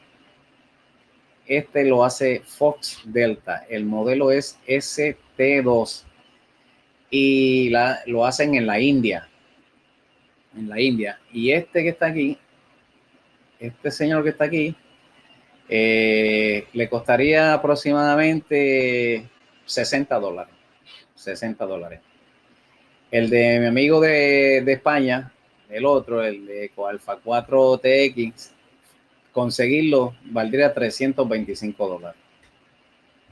este 1.46 1.84
lo 1.84 2.04
hace 2.04 2.42
Fox 2.44 3.00
Delta. 3.04 3.64
El 3.68 3.84
modelo 3.84 4.30
es 4.30 4.58
ST2 4.66 6.02
y 7.10 7.70
lo 8.06 8.26
hacen 8.26 8.56
en 8.56 8.66
la 8.66 8.80
India. 8.80 9.28
En 10.56 10.68
la 10.68 10.80
India. 10.80 11.20
Y 11.32 11.52
este 11.52 11.82
que 11.82 11.90
está 11.90 12.06
aquí, 12.06 12.38
este 13.58 13.90
señor 13.90 14.22
que 14.22 14.30
está 14.30 14.44
aquí, 14.44 14.74
eh, 15.68 16.66
le 16.72 16.88
costaría 16.88 17.52
aproximadamente 17.52 19.28
60 19.64 20.18
dólares. 20.18 20.54
60 21.14 21.64
dólares. 21.66 22.00
El 23.10 23.30
de 23.30 23.60
mi 23.60 23.66
amigo 23.66 24.00
de, 24.00 24.62
de 24.64 24.72
España, 24.72 25.32
el 25.68 25.84
otro, 25.84 26.22
el 26.22 26.46
de 26.46 26.70
Alpha 26.88 27.18
4 27.22 27.78
TX, 27.78 28.52
conseguirlo 29.32 30.14
valdría 30.24 30.72
325 30.72 31.88
dólares. 31.88 32.20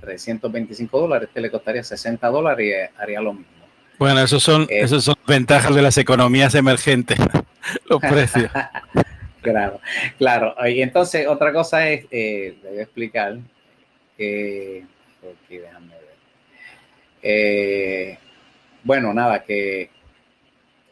325 0.01 1.01
dólares, 1.01 1.29
este 1.29 1.41
le 1.41 1.51
costaría 1.51 1.83
60 1.83 2.29
dólares 2.29 2.67
y 2.67 3.01
haría 3.01 3.21
lo 3.21 3.33
mismo. 3.33 3.64
Bueno, 3.99 4.21
esos 4.21 4.43
son, 4.43 4.63
eh, 4.63 4.81
esos 4.81 5.05
son 5.05 5.15
ventajas 5.27 5.75
de 5.75 5.83
las 5.83 5.97
economías 5.99 6.55
emergentes, 6.55 7.19
los 7.89 8.01
precios. 8.01 8.51
claro, 9.43 9.81
claro. 10.19 10.55
Y 10.69 10.83
entonces, 10.83 11.27
otra 11.27 11.53
cosa 11.53 11.89
es, 11.89 12.07
eh, 12.11 12.57
a 12.65 12.83
explicar 12.83 13.39
que, 14.17 14.85
déjame 15.49 15.89
ver. 15.89 16.17
Eh, 17.23 18.19
bueno, 18.83 19.15
nada, 19.15 19.43
que 19.43 19.91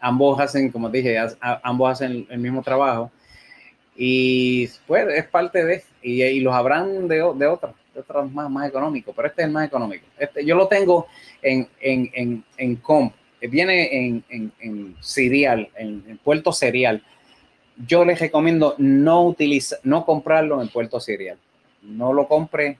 ambos 0.01 0.41
hacen, 0.41 0.71
como 0.71 0.89
dije, 0.89 1.19
ambos 1.63 1.93
hacen 1.93 2.27
el 2.31 2.39
mismo 2.39 2.63
trabajo 2.63 3.11
y 3.95 4.69
pues 4.87 5.07
es 5.15 5.27
parte 5.27 5.65
de, 5.65 5.85
y, 6.03 6.23
y 6.23 6.41
los 6.41 6.55
habrán 6.55 7.09
de, 7.09 7.17
de 7.17 7.47
otros 7.97 8.31
más, 8.33 8.51
más 8.51 8.69
económicos, 8.69 9.15
pero 9.15 9.29
este 9.29 9.43
es 9.43 9.47
el 9.47 9.53
más 9.53 9.67
económico. 9.67 10.07
Este, 10.19 10.45
yo 10.45 10.55
lo 10.55 10.69
tengo 10.69 11.07
en, 11.43 11.69
en, 11.81 12.11
en, 12.15 12.45
en 12.57 12.77
comp, 12.77 13.15
viene 13.49 14.07
en, 14.09 14.25
en, 14.29 14.53
en 14.61 14.97
serial, 15.01 15.69
en, 15.77 16.19
puerto 16.23 16.53
serial. 16.53 17.03
Yo 17.87 18.05
les 18.05 18.21
recomiendo 18.21 18.75
no 18.79 19.27
utilizar, 19.27 19.79
no 19.83 20.05
comprarlo 20.05 20.61
en 20.63 20.69
puerto 20.69 21.01
serial. 21.01 21.39
No 21.83 22.13
lo 22.13 22.29
compre, 22.29 22.79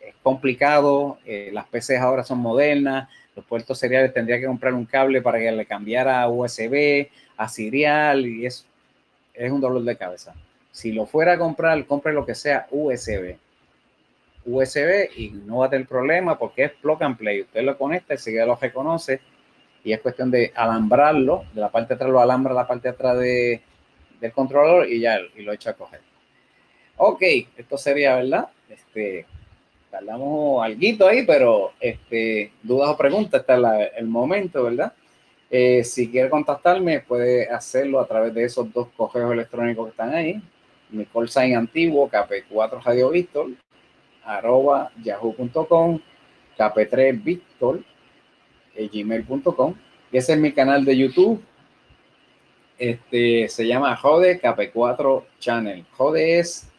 es 0.00 0.14
complicado, 0.22 1.18
eh, 1.24 1.50
las 1.52 1.66
PCs 1.66 2.00
ahora 2.00 2.22
son 2.22 2.38
modernas, 2.38 3.08
los 3.34 3.44
puertos 3.44 3.78
seriales 3.78 4.12
tendría 4.12 4.38
que 4.38 4.46
comprar 4.46 4.74
un 4.74 4.84
cable 4.84 5.22
para 5.22 5.38
que 5.38 5.50
le 5.50 5.66
cambiara 5.66 6.22
a 6.22 6.28
USB, 6.28 7.08
a 7.36 7.48
serial 7.48 8.26
y 8.26 8.46
eso 8.46 8.64
es 9.34 9.50
un 9.50 9.60
dolor 9.60 9.82
de 9.82 9.96
cabeza. 9.96 10.34
Si 10.72 10.92
lo 10.92 11.06
fuera 11.06 11.32
a 11.32 11.38
comprar, 11.38 11.84
compre 11.86 12.12
lo 12.12 12.24
que 12.24 12.34
sea 12.34 12.66
USB. 12.70 13.36
USB 14.44 15.10
y 15.16 15.30
no 15.30 15.58
va 15.58 15.66
a 15.66 15.70
tener 15.70 15.86
problema 15.86 16.38
porque 16.38 16.64
es 16.64 16.72
plug 16.72 17.02
and 17.02 17.16
play. 17.16 17.42
Usted 17.42 17.62
lo 17.62 17.76
conecta, 17.76 18.14
enseguida 18.14 18.46
lo 18.46 18.56
reconoce 18.56 19.20
y 19.84 19.92
es 19.92 20.00
cuestión 20.00 20.30
de 20.30 20.52
alambrarlo. 20.54 21.44
De 21.52 21.60
la 21.60 21.70
parte 21.70 21.88
de 21.88 21.94
atrás 21.94 22.10
lo 22.10 22.20
alambra 22.20 22.54
la 22.54 22.66
parte 22.66 22.88
de 22.88 22.94
atrás 22.94 23.18
de, 23.18 23.62
del 24.20 24.32
controlador 24.32 24.88
y 24.88 25.00
ya 25.00 25.18
y 25.36 25.42
lo 25.42 25.52
echa 25.52 25.70
a 25.70 25.74
coger. 25.74 26.00
Ok, 26.96 27.22
esto 27.56 27.78
sería, 27.78 28.16
¿verdad? 28.16 28.48
Este, 28.68 29.26
tardamos 29.90 30.62
algo 30.62 31.06
ahí, 31.06 31.24
pero 31.26 31.72
este, 31.80 32.52
dudas 32.62 32.90
o 32.90 32.96
preguntas, 32.96 33.40
está 33.40 33.56
el 33.96 34.06
momento, 34.06 34.64
¿verdad? 34.64 34.92
Eh, 35.50 35.82
si 35.82 36.10
quiere 36.10 36.30
contactarme, 36.30 37.00
puede 37.00 37.48
hacerlo 37.48 38.00
a 38.00 38.06
través 38.06 38.32
de 38.34 38.44
esos 38.44 38.72
dos 38.72 38.88
correos 38.96 39.32
electrónicos 39.32 39.86
que 39.86 39.90
están 39.90 40.14
ahí. 40.14 40.40
Mi 40.90 41.06
call 41.06 41.28
sign 41.28 41.56
antiguo, 41.56 42.08
KP4 42.08 42.82
Radio 42.84 43.10
Víctor, 43.10 43.48
arroba 44.30 44.90
yahoo.com, 45.02 46.00
KP3 46.56 47.22
Víctor, 47.22 47.80
eh, 48.74 48.88
gmail.com. 48.92 49.74
Ese 50.12 50.32
es 50.32 50.38
mi 50.38 50.52
canal 50.52 50.84
de 50.84 50.96
YouTube. 50.96 51.42
Este 52.78 53.48
se 53.48 53.66
llama 53.66 53.96
Jode 53.96 54.40
KP4 54.40 55.24
Channel. 55.38 55.84
Jode 55.92 56.38
es 56.38 56.70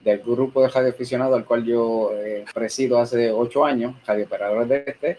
del 0.00 0.20
grupo 0.20 0.62
de 0.62 0.68
radio 0.68 0.90
aficionado 0.90 1.34
al 1.34 1.44
cual 1.44 1.64
yo 1.64 2.10
eh, 2.14 2.44
presido 2.54 2.98
hace 2.98 3.30
ocho 3.30 3.64
años, 3.64 3.94
radio 4.06 4.24
operadores 4.24 4.68
de 4.68 4.84
este. 4.86 5.18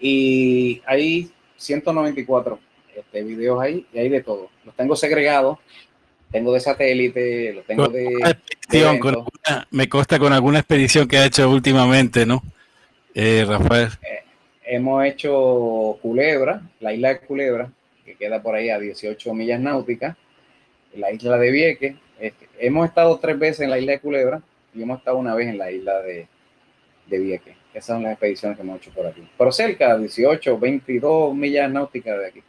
Y 0.00 0.82
ahí 0.86 1.30
194 1.56 2.58
este, 2.96 3.22
videos 3.22 3.60
ahí 3.60 3.86
y 3.92 3.98
hay 3.98 4.08
de 4.08 4.22
todo. 4.22 4.50
Los 4.64 4.74
tengo 4.74 4.96
segregados, 4.96 5.58
tengo 6.30 6.52
de 6.52 6.60
satélite, 6.60 7.52
los 7.52 7.64
tengo 7.66 7.88
de... 7.88 8.36
me 9.70 9.88
consta 9.88 10.18
con 10.18 10.32
alguna 10.32 10.60
expedición 10.60 11.08
que 11.08 11.18
ha 11.18 11.26
hecho 11.26 11.50
últimamente, 11.50 12.26
¿no? 12.26 12.42
Eh, 13.14 13.44
Rafael. 13.46 13.88
Eh, 14.02 14.22
hemos 14.64 15.04
hecho 15.04 15.98
Culebra, 16.00 16.62
la 16.80 16.92
isla 16.92 17.10
de 17.10 17.20
Culebra, 17.20 17.70
que 18.04 18.14
queda 18.14 18.42
por 18.42 18.54
ahí 18.54 18.70
a 18.70 18.78
18 18.78 19.34
millas 19.34 19.60
náuticas, 19.60 20.16
la 20.94 21.12
isla 21.12 21.36
de 21.38 21.50
Vieques. 21.50 21.94
hemos 22.58 22.88
estado 22.88 23.18
tres 23.18 23.38
veces 23.38 23.60
en 23.60 23.70
la 23.70 23.78
isla 23.78 23.92
de 23.92 24.00
Culebra 24.00 24.42
y 24.74 24.82
hemos 24.82 24.98
estado 24.98 25.18
una 25.18 25.34
vez 25.34 25.48
en 25.48 25.58
la 25.58 25.70
isla 25.70 26.00
de, 26.00 26.28
de 27.06 27.18
Vieques. 27.18 27.56
Esas 27.72 27.86
son 27.86 28.02
las 28.02 28.12
expediciones 28.12 28.56
que 28.56 28.62
hemos 28.62 28.78
hecho 28.78 28.90
por 28.92 29.06
aquí. 29.06 29.28
Pero 29.36 29.52
cerca, 29.52 29.96
18, 29.96 30.58
22 30.58 31.34
millas 31.34 31.70
náuticas 31.70 32.18
de 32.18 32.26
aquí. 32.26 32.42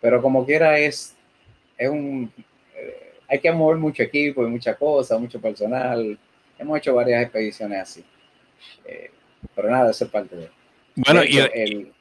Pero 0.00 0.20
como 0.20 0.44
quiera 0.44 0.78
es, 0.78 1.16
es 1.78 1.88
un... 1.88 2.32
Hay 3.30 3.38
que 3.38 3.52
mover 3.52 3.76
mucho 3.76 4.02
equipo 4.02 4.44
y 4.44 4.50
mucha 4.50 4.74
cosa, 4.74 5.16
mucho 5.16 5.40
personal. 5.40 6.18
Hemos 6.58 6.78
hecho 6.78 6.94
varias 6.94 7.22
expediciones 7.22 7.80
así. 7.80 8.04
Eh, 8.84 9.10
pero 9.54 9.70
nada, 9.70 9.92
eso 9.92 10.04
es 10.04 10.10
parte 10.10 10.36
de... 10.36 10.50
Bueno, 10.96 11.22
y, 11.22 11.38
el, 11.38 11.92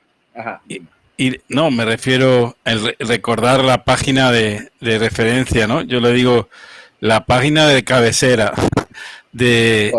y, 1.18 1.40
no, 1.48 1.70
me 1.70 1.86
refiero 1.86 2.58
a 2.66 2.74
recordar 3.00 3.64
la 3.64 3.84
página 3.84 4.32
de, 4.32 4.72
de 4.82 4.98
referencia, 4.98 5.68
¿no? 5.68 5.84
Yo 5.84 6.00
le 6.00 6.12
digo 6.12 6.50
la 7.00 7.26
página 7.26 7.68
de 7.68 7.84
cabecera 7.84 8.54
de, 9.32 9.94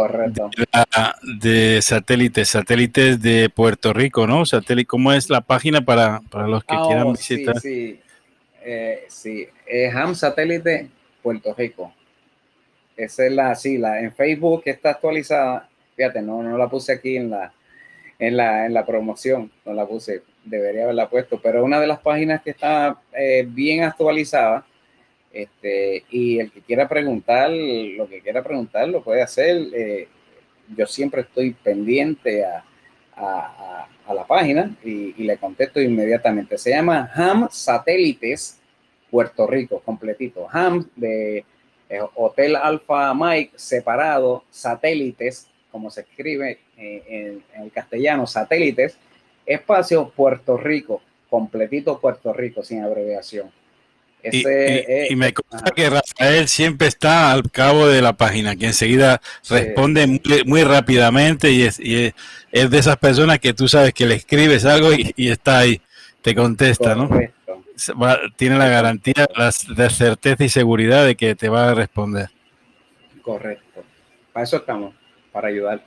de, 1.40 1.81
satélites, 1.82 2.48
satélites 2.48 3.23
de 3.23 3.48
Puerto 3.48 3.93
Rico, 3.93 4.27
¿no? 4.27 4.44
Satélite, 4.44 4.86
¿cómo 4.86 5.12
es 5.12 5.31
la 5.31 5.40
página 5.40 5.81
para, 5.82 6.20
para 6.31 6.48
los 6.48 6.65
que 6.65 6.74
ah, 6.74 6.82
quieran 6.86 7.07
oh, 7.07 7.12
visitar? 7.12 7.61
Sí, 7.61 7.69
sí, 7.69 8.01
eh, 8.65 9.05
sí. 9.09 9.48
Ham 9.94 10.15
Satélite 10.15 10.89
Puerto 11.23 11.55
Rico. 11.55 11.93
Esa 12.97 13.27
es 13.27 13.33
la, 13.33 13.55
sí, 13.55 13.79
la 13.79 14.01
en 14.01 14.13
Facebook 14.15 14.63
está 14.67 14.91
actualizada. 14.91 15.69
Fíjate, 15.97 16.23
no, 16.23 16.43
no 16.43 16.57
la 16.59 16.69
puse 16.69 16.93
aquí 16.93 17.17
en 17.17 17.31
la, 17.31 17.53
en 18.19 18.37
la, 18.37 18.67
en 18.67 18.75
la 18.75 18.85
promoción, 18.85 19.51
no 19.65 19.73
la 19.73 19.87
puse, 19.87 20.23
debería 20.45 20.85
haberla 20.85 21.09
puesto, 21.09 21.41
pero 21.41 21.65
una 21.65 21.81
de 21.81 21.87
las 21.87 22.01
páginas 22.01 22.43
que 22.43 22.51
está 22.51 23.01
eh, 23.13 23.47
bien 23.49 23.83
actualizada, 23.83 24.67
este, 25.33 26.05
y 26.11 26.39
el 26.39 26.51
que 26.51 26.61
quiera 26.61 26.89
preguntar, 26.89 27.51
lo 27.51 28.09
que 28.09 28.21
quiera 28.21 28.43
preguntar, 28.43 28.89
lo 28.89 29.03
puede 29.03 29.23
hacer. 29.23 29.69
Eh, 29.73 30.09
yo 30.77 30.87
siempre 30.87 31.23
estoy 31.23 31.53
pendiente 31.53 32.45
a, 32.45 32.65
a, 33.17 34.15
la 34.15 34.27
página 34.27 34.75
y, 34.85 35.23
le 35.23 35.37
contesto 35.37 35.81
inmediatamente. 35.81 36.59
Se 36.59 36.71
llama 36.71 37.11
Ham 37.15 37.49
Satélites 37.51 38.60
Puerto 39.11 39.47
Rico, 39.47 39.81
completito. 39.85 40.47
Ham 40.51 40.89
de 40.97 41.45
eh, 41.89 42.01
Hotel 42.15 42.55
Alfa 42.55 43.12
Mike, 43.15 43.53
separado, 43.57 44.45
satélites, 44.51 45.49
como 45.73 45.91
se 45.91 46.03
escribe 46.03 46.59
en, 46.77 47.43
el 47.61 47.73
castellano, 47.73 48.27
satélites, 48.27 48.97
espacio 49.45 50.11
Puerto 50.11 50.57
Rico, 50.57 51.03
completito 51.28 52.01
Puerto 52.01 52.32
Rico, 52.32 52.62
sin 52.62 52.82
abreviación. 52.82 53.51
y, 54.23 55.16
me 55.16 55.32
consta 55.32 55.70
que 55.70 55.89
Rafael 55.89 56.47
siempre 56.47 56.89
está 56.89 57.32
al 57.32 57.51
cabo 57.51 57.89
de 57.89 58.03
la 58.03 58.12
página, 58.12 58.55
que 58.55 58.66
enseguida 58.66 59.20
responde 59.49 60.20
muy, 60.45 60.62
rápidamente 60.62 61.51
y, 61.51 61.62
es, 61.62 61.81
y 61.81 62.12
es, 62.53 62.70
de 62.70 62.78
esas 62.78 62.99
personas 62.99 63.39
que 63.39 63.55
tú 63.55 63.66
sabes 63.66 63.95
que 63.95 64.07
le 64.07 64.16
escribes 64.16 64.65
algo 64.65 64.91
y, 64.93 65.28
está 65.28 65.59
ahí, 65.59 65.81
te 66.23 66.35
contesta, 66.35 66.95
¿no? 66.95 67.09
Tiene 68.36 68.59
la 68.59 68.69
garantía 68.69 69.27
de 69.77 69.90
certeza 69.90 70.44
y 70.44 70.48
seguridad 70.48 71.05
de 71.05 71.16
que 71.16 71.35
te 71.35 71.48
va 71.48 71.70
a 71.70 71.74
responder. 71.74 72.31
Correcto. 73.23 73.85
Para 74.32 74.44
eso 74.44 74.57
estamos, 74.57 74.94
para 75.32 75.48
ayudar. 75.48 75.85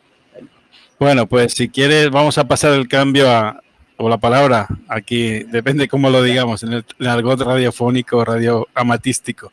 Bueno, 1.00 1.28
pues 1.28 1.54
si 1.54 1.70
quieres, 1.70 2.10
vamos 2.10 2.38
a 2.38 2.48
pasar 2.48 2.74
el 2.74 2.88
cambio 2.88 3.30
a, 3.30 3.62
o 3.98 4.10
la 4.10 4.18
palabra, 4.18 4.68
aquí 4.88 5.44
depende 5.44 5.88
cómo 5.88 6.10
lo 6.10 6.24
digamos, 6.24 6.64
en 6.64 6.74
el, 6.74 7.08
argot 7.08 7.42
radiofónico, 7.42 8.24
radio 8.24 8.68
amatístico. 8.74 9.52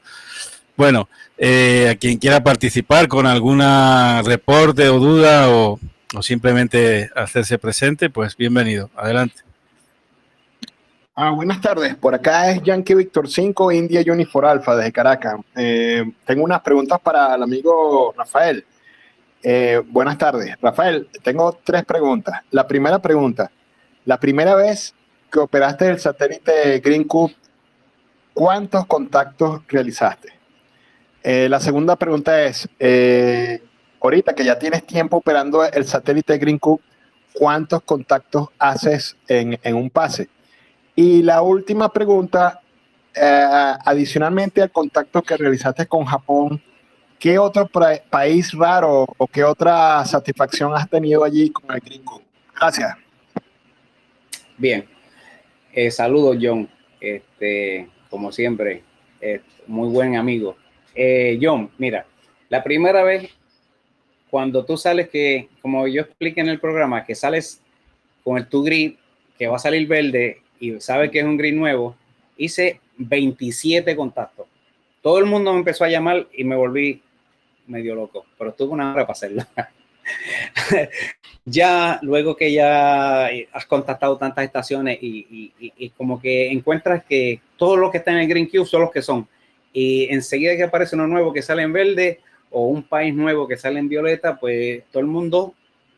Bueno, 0.77 1.09
eh, 1.37 1.89
a 1.91 1.95
quien 1.97 2.19
quiera 2.19 2.43
participar 2.43 3.09
con 3.09 3.27
alguna 3.27 4.23
reporte 4.23 4.89
o 4.89 4.99
duda 4.99 5.51
o, 5.51 5.79
o 6.15 6.23
simplemente 6.23 7.11
hacerse 7.15 7.59
presente, 7.59 8.11
pues 8.11 8.37
bienvenido. 8.37 8.91
Adelante. 8.97 9.50
Ah, 11.23 11.33
buenas 11.33 11.61
tardes, 11.61 11.95
por 11.97 12.15
acá 12.15 12.51
es 12.51 12.63
Yankee 12.63 12.95
Victor 12.95 13.29
5, 13.29 13.73
India 13.73 14.03
Unifor 14.11 14.47
Alpha 14.47 14.75
desde 14.75 14.91
Caracas. 14.91 15.35
Eh, 15.55 16.11
tengo 16.25 16.45
unas 16.45 16.63
preguntas 16.63 16.99
para 16.99 17.35
el 17.35 17.43
amigo 17.43 18.15
Rafael. 18.17 18.65
Eh, 19.43 19.83
buenas 19.87 20.17
tardes, 20.17 20.57
Rafael. 20.63 21.11
Tengo 21.23 21.59
tres 21.63 21.85
preguntas. 21.85 22.41
La 22.51 22.67
primera 22.67 23.01
pregunta, 23.01 23.51
la 24.07 24.19
primera 24.19 24.55
vez 24.55 24.95
que 25.31 25.41
operaste 25.41 25.91
el 25.91 26.01
satélite 26.01 26.79
Green 26.79 27.05
Cube, 27.05 27.37
¿cuántos 28.33 28.87
contactos 28.87 29.61
realizaste? 29.69 30.33
Eh, 31.23 31.51
la 31.51 31.61
segunda 31.61 31.97
pregunta 31.97 32.43
es, 32.45 32.67
ahorita 34.01 34.35
que 34.35 34.43
ya 34.43 34.59
tienes 34.59 34.87
tiempo 34.87 35.19
operando 35.19 35.67
el 35.67 35.85
satélite 35.85 36.39
Green 36.39 36.59
Cube, 36.59 36.81
¿cuántos 37.35 37.83
contactos 37.83 38.49
haces 38.59 39.19
en, 39.29 39.59
un 39.75 39.91
pase? 39.91 40.31
Y 41.01 41.23
la 41.23 41.41
última 41.41 41.89
pregunta, 41.89 42.61
adicionalmente 43.87 44.61
al 44.61 44.71
contacto 44.71 45.23
que 45.23 45.35
realizaste 45.35 45.87
con 45.87 46.05
Japón, 46.05 46.63
¿Qué 47.19 47.39
otro 47.39 47.69
país 48.09 48.51
raro 48.53 49.07
o 49.19 49.27
qué 49.27 49.45
otra 49.45 50.03
satisfacción 50.07 50.75
has 50.75 50.89
tenido 50.89 51.23
allí 51.23 51.51
con 51.51 51.71
el 51.75 51.81
gringo? 51.81 52.23
Gracias. 52.59 52.97
Bien. 54.57 54.87
Eh, 55.71 55.91
saludos, 55.91 56.39
John. 56.41 56.67
Este, 56.99 57.91
como 58.09 58.33
siempre, 58.33 58.83
muy 59.67 59.91
buen 59.91 60.17
amigo. 60.17 60.57
Eh, 60.95 61.39
John, 61.41 61.71
mira, 61.77 62.07
la 62.49 62.63
primera 62.63 63.05
vez 63.05 63.31
cuando 64.31 64.65
tú 64.65 64.79
sales 64.79 65.11
que, 65.11 65.51
como 65.61 65.87
yo 65.89 66.01
expliqué 66.01 66.41
en 66.41 66.49
el 66.49 66.59
programa, 66.59 67.05
que 67.05 67.15
sales 67.15 67.61
con 68.25 68.39
el 68.39 68.47
tu 68.49 68.63
grid, 68.63 68.95
que 69.39 69.47
va 69.47 69.57
a 69.57 69.59
salir 69.59 69.87
verde 69.87 70.41
y 70.61 70.79
sabes 70.81 71.11
que 71.11 71.19
es 71.19 71.25
un 71.25 71.37
grid 71.37 71.55
nuevo, 71.55 71.97
hice 72.37 72.81
27 72.99 73.97
contactos. 73.97 74.47
Todo 75.03 75.19
el 75.19 75.25
mundo 75.25 75.53
me 75.53 75.59
empezó 75.59 75.85
a 75.85 75.89
llamar 75.89 76.27
y 76.33 76.45
me 76.45 76.55
volví 76.55 77.03
medio 77.67 77.95
loco, 77.95 78.27
pero 78.39 78.53
tuve 78.53 78.73
una 78.73 78.93
hora 78.93 79.07
para 79.07 79.13
hacerlo. 79.13 79.43
ya 81.45 81.99
luego 82.03 82.37
que 82.37 82.53
ya 82.53 83.27
has 83.53 83.67
contactado 83.67 84.19
tantas 84.19 84.45
estaciones 84.45 84.99
y, 85.01 85.91
como 85.97 86.21
que 86.21 86.51
encuentras 86.51 87.05
que 87.05 87.41
todo 87.57 87.77
lo 87.77 87.91
que 87.91 87.99
está 87.99 88.11
en 88.11 88.19
el 88.19 88.29
Green 88.29 88.47
Cube 88.47 88.67
son 88.67 88.83
los 88.83 88.91
que 88.91 89.03
son. 89.03 89.27
Y 89.73 90.13
enseguida 90.13 90.57
que 90.57 90.65
aparece 90.65 90.97
uno 90.97 91.07
nuevo 91.07 91.33
que 91.33 91.43
sale 91.43 91.63
en 91.63 91.73
verde 91.73 92.21
o 92.51 92.67
un 92.67 92.83
país 92.83 93.15
nuevo 93.15 93.49
que 93.49 93.57
sale 93.57 93.79
en 93.79 93.89
violeta, 93.89 94.39
pues 94.39 94.83
todo 94.91 95.01
el 95.01 95.07
mundo, 95.07 95.55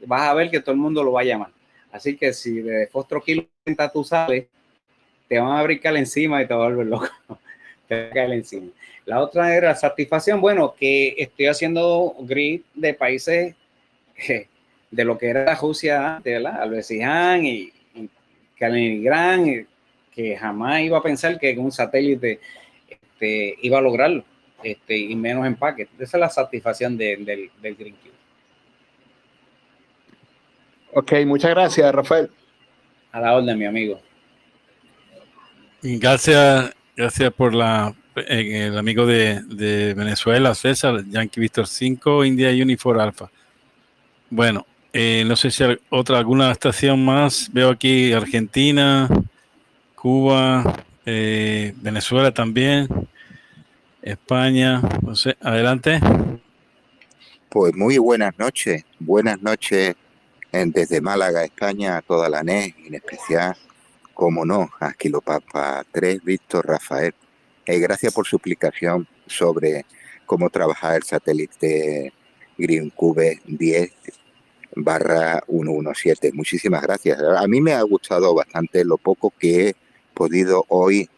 vas 0.06 0.22
a 0.22 0.34
ver 0.34 0.50
que 0.50 0.60
todo 0.60 0.72
el 0.72 0.80
mundo 0.80 1.02
lo 1.02 1.12
va 1.12 1.22
a 1.22 1.24
llamar. 1.24 1.50
Así 1.92 2.16
que 2.16 2.32
si 2.32 2.60
de 2.60 2.88
Fostro 2.88 3.22
Kilo 3.22 3.46
tú 3.92 4.02
sales, 4.02 4.46
te 5.28 5.38
van 5.38 5.58
a 5.58 5.62
brincar 5.62 5.96
encima 5.96 6.42
y 6.42 6.48
te 6.48 6.54
va 6.54 6.64
a 6.64 6.68
volver 6.68 6.86
loco. 6.86 7.08
te 7.88 8.02
va 8.02 8.08
a 8.08 8.10
caer 8.10 8.32
encima. 8.32 8.72
La 9.04 9.20
otra 9.20 9.54
era 9.54 9.74
satisfacción, 9.74 10.40
bueno, 10.40 10.74
que 10.74 11.14
estoy 11.18 11.46
haciendo 11.46 12.14
grid 12.20 12.62
de 12.74 12.94
países 12.94 13.54
eh, 14.28 14.46
de 14.90 15.04
lo 15.04 15.18
que 15.18 15.28
era 15.28 15.54
Rusia 15.54 16.20
de 16.22 16.32
¿verdad? 16.32 16.62
Albecián 16.62 17.44
y, 17.44 17.72
y 17.94 18.08
Kaliningrad, 18.58 19.64
que 20.14 20.36
jamás 20.36 20.82
iba 20.82 20.98
a 20.98 21.02
pensar 21.02 21.38
que 21.38 21.56
un 21.58 21.72
satélite 21.72 22.40
este, 22.88 23.56
iba 23.62 23.78
a 23.78 23.82
lograrlo, 23.82 24.24
este, 24.62 24.96
y 24.96 25.14
menos 25.16 25.46
empaque. 25.46 25.88
Esa 25.98 26.16
es 26.16 26.20
la 26.20 26.30
satisfacción 26.30 26.96
del, 26.96 27.24
del 27.24 27.50
Green 27.76 27.96
Cube. 27.96 28.21
Ok, 30.94 31.12
muchas 31.26 31.50
gracias, 31.50 31.94
Rafael. 31.94 32.30
A 33.12 33.20
la 33.20 33.34
orden, 33.34 33.58
mi 33.58 33.64
amigo. 33.64 34.00
Gracias, 35.82 36.74
gracias 36.96 37.32
por 37.32 37.54
la 37.54 37.94
el 38.14 38.76
amigo 38.76 39.06
de, 39.06 39.94
Venezuela, 39.96 40.54
César, 40.54 41.02
Yankee 41.08 41.40
Víctor 41.40 41.66
5, 41.66 42.26
India 42.26 42.50
Unifor 42.50 43.00
Alpha. 43.00 43.30
Bueno, 44.28 44.66
eh, 44.92 45.24
no 45.26 45.34
sé 45.34 45.50
si 45.50 45.64
hay 45.64 45.78
otra, 45.88 46.18
alguna 46.18 46.52
estación 46.52 47.02
más. 47.02 47.48
Veo 47.52 47.70
aquí 47.70 48.12
Argentina, 48.12 49.08
Cuba, 49.94 50.84
eh, 51.06 51.72
Venezuela 51.76 52.32
también, 52.32 52.86
España. 54.02 54.82
No 55.00 55.16
sé, 55.16 55.38
adelante. 55.40 55.98
Pues 57.48 57.74
muy 57.74 57.96
buenas 57.96 58.38
noches, 58.38 58.84
buenas 58.98 59.40
noches 59.40 59.96
desde 60.52 61.00
Málaga, 61.00 61.44
España, 61.44 61.96
a 61.96 62.02
toda 62.02 62.28
la 62.28 62.42
NES, 62.42 62.74
en 62.84 62.94
especial, 62.94 63.56
como 64.12 64.44
no, 64.44 64.70
a 64.80 64.92
Papa 65.24 65.84
3, 65.90 66.22
Víctor 66.22 66.66
Rafael. 66.66 67.14
Eh, 67.64 67.78
gracias 67.78 68.12
por 68.12 68.26
su 68.26 68.36
explicación 68.36 69.08
sobre 69.26 69.86
cómo 70.26 70.50
trabajar 70.50 70.96
el 70.96 71.02
satélite 71.04 72.12
GreenCube 72.58 73.40
10 73.46 73.92
barra 74.76 75.42
117. 75.48 76.32
Muchísimas 76.32 76.82
gracias. 76.82 77.18
A 77.20 77.46
mí 77.46 77.60
me 77.60 77.72
ha 77.72 77.82
gustado 77.82 78.34
bastante 78.34 78.84
lo 78.84 78.98
poco 78.98 79.32
que 79.38 79.68
he 79.68 79.76
podido 80.12 80.66
hoy 80.68 81.08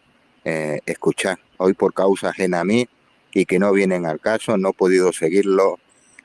eh, 0.45 0.79
escuchar. 0.85 1.39
Hoy 1.57 1.73
por 1.73 1.93
causa 1.93 2.29
ajena 2.29 2.61
a 2.61 2.65
mí 2.65 2.87
y 3.33 3.45
que 3.45 3.59
no 3.59 3.71
vienen 3.73 4.05
al 4.05 4.21
caso, 4.21 4.57
no 4.57 4.69
he 4.69 4.73
podido 4.73 5.11
seguirlo, 5.11 5.77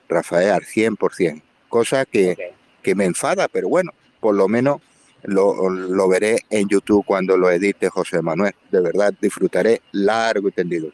Rafael, 0.08 0.52
al 0.52 0.62
100%. 0.62 1.42
Cosa 1.68 2.04
que, 2.04 2.54
que 2.82 2.94
me 2.94 3.04
enfada, 3.04 3.48
pero 3.48 3.68
bueno, 3.68 3.92
por 4.20 4.34
lo 4.34 4.48
menos 4.48 4.80
lo, 5.22 6.08
veré 6.08 6.38
en 6.50 6.68
YouTube 6.68 7.04
cuando 7.04 7.36
lo 7.36 7.50
edite 7.50 7.88
José 7.88 8.22
Manuel. 8.22 8.54
De 8.70 8.80
verdad, 8.80 9.14
disfrutaré 9.20 9.82
largo 9.92 10.48
y 10.48 10.52
tendido. 10.52 10.90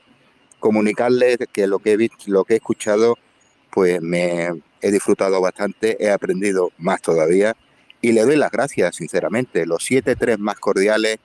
Comunicarles 0.58 1.38
que 1.52 1.66
lo 1.66 1.78
que 1.78 1.92
he 1.92 1.96
visto, 1.96 2.16
lo 2.26 2.44
que 2.44 2.54
he 2.54 2.56
escuchado, 2.56 3.16
pues 3.70 4.00
me 4.00 4.50
he 4.80 4.90
disfrutado 4.90 5.40
bastante, 5.40 5.96
he 6.02 6.10
aprendido 6.10 6.70
más 6.78 7.00
todavía 7.02 7.56
y 8.00 8.12
le 8.12 8.22
doy 8.22 8.36
las 8.36 8.50
gracias, 8.50 8.96
sinceramente. 8.96 9.66
Los 9.66 9.84
siete 9.84 10.16
tres 10.16 10.38
más 10.38 10.58
cordiales 10.58 11.18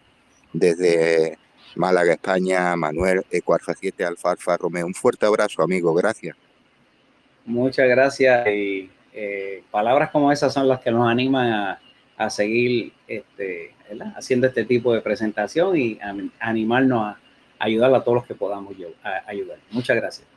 desde 0.53 1.38
Málaga, 1.75 2.13
España, 2.13 2.75
Manuel, 2.75 3.23
Ecuarfa 3.29 3.73
7, 3.73 4.03
Alfa 4.05 4.35
Romeo. 4.57 4.85
Un 4.85 4.93
fuerte 4.93 5.25
abrazo, 5.25 5.61
amigo. 5.61 5.93
Gracias. 5.93 6.35
Muchas 7.45 7.88
gracias. 7.88 8.47
Y 8.47 8.89
eh, 9.13 9.63
palabras 9.71 10.09
como 10.11 10.31
esas 10.31 10.53
son 10.53 10.67
las 10.67 10.79
que 10.79 10.91
nos 10.91 11.09
animan 11.09 11.51
a 11.51 11.79
a 12.21 12.29
seguir 12.29 12.93
este, 13.07 13.73
haciendo 14.15 14.47
este 14.47 14.65
tipo 14.65 14.93
de 14.93 15.01
presentación 15.01 15.77
y 15.77 15.99
animarnos 16.39 17.03
a 17.03 17.17
ayudar 17.59 17.93
a 17.93 18.03
todos 18.03 18.17
los 18.17 18.25
que 18.25 18.35
podamos 18.35 18.73
ayudar. 19.27 19.57
Muchas 19.71 19.95
gracias. 19.95 20.27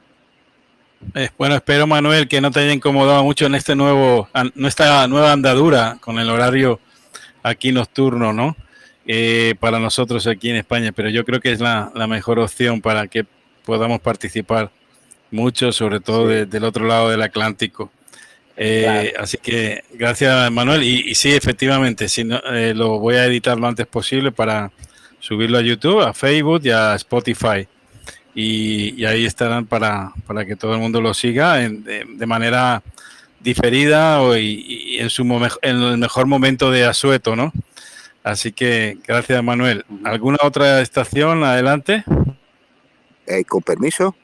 Eh, 1.15 1.29
bueno, 1.37 1.55
espero 1.55 1.87
Manuel 1.87 2.29
que 2.29 2.41
no 2.41 2.51
te 2.51 2.61
haya 2.61 2.73
incomodado 2.73 3.23
mucho 3.23 3.47
en 3.47 3.55
este 3.55 3.75
nuevo, 3.75 4.29
nuestra 4.55 5.07
nueva 5.07 5.33
andadura 5.33 5.99
con 6.01 6.19
el 6.19 6.31
horario 6.31 6.81
aquí 7.43 7.73
nocturno, 7.73 8.33
¿no? 8.33 8.57
Eh, 9.07 9.55
para 9.61 9.79
nosotros 9.79 10.27
aquí 10.27 10.49
en 10.49 10.57
España, 10.57 10.93
pero 10.93 11.11
yo 11.11 11.27
creo 11.27 11.41
que 11.41 11.53
es 11.53 11.61
la, 11.61 11.93
mejor 12.09 12.39
opción 12.39 12.81
para 12.81 13.07
que 13.07 13.27
podamos 13.67 14.01
participar 14.01 14.71
mucho, 15.31 15.73
sobre 15.73 16.01
todo 16.01 16.27
del 16.29 16.65
otro 16.65 16.87
lado 16.87 17.11
del 17.11 17.21
Atlántico. 17.21 17.91
Eh, 18.57 19.13
así 19.19 19.37
que 19.39 19.83
gracias 19.95 20.49
Manuel 20.53 20.85
y, 20.85 21.15
sí, 21.17 21.33
efectivamente, 21.33 22.09
si 22.09 22.23
lo 22.25 23.01
voy 23.01 23.17
a 23.17 23.27
editar 23.27 23.59
lo 23.59 23.67
antes 23.67 23.87
posible 23.87 24.31
para 24.31 24.71
subirlo 25.19 25.59
a 25.59 25.63
YouTube, 25.63 26.03
a 26.03 26.15
Facebook 26.15 26.61
y 26.65 26.71
a 26.71 26.95
Spotify 26.95 27.67
y, 28.35 29.05
ahí 29.05 29.25
estarán 29.25 29.67
para, 29.67 30.13
para, 30.27 30.45
que 30.45 30.57
todo 30.57 30.75
el 30.75 30.81
mundo 30.81 31.01
lo 31.01 31.15
siga 31.15 31.55
de, 31.57 32.27
manera 32.27 32.83
diferida 33.41 34.21
o, 34.23 34.37
y, 34.37 34.99
en, 34.99 35.11
su, 35.11 35.23
en 35.63 35.83
el 35.83 35.99
mejor 35.99 36.27
momento 36.27 36.71
de 36.71 36.85
asueto, 36.85 37.37
¿no? 37.37 37.53
Así 38.23 38.53
que 38.53 38.99
gracias, 39.07 39.43
Manuel. 39.45 39.85
¿Alguna 40.03 40.39
otra 40.43 40.81
estación? 40.81 41.45
Adelante. 41.45 42.05
Eh, 43.27 43.45
con 43.45 43.63
permiso. 43.63 44.17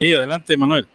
Sí, 0.00 0.14
adelante, 0.14 0.56
Manuel. 0.56 0.88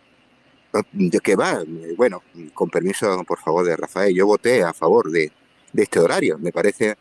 ¿De 0.91 1.19
qué 1.19 1.35
va? 1.35 1.64
Bueno, 1.95 2.22
con 2.53 2.69
permiso, 2.69 3.23
por 3.23 3.39
favor, 3.39 3.65
de 3.65 3.76
Rafael. 3.76 4.14
Yo 4.14 4.26
voté 4.26 4.64
a 4.64 4.73
favor 4.73 5.10
de, 5.10 5.31
de 5.73 5.84
este 5.84 5.99
horario. 5.99 6.38
Me 6.38 6.52
parece, 6.52 6.95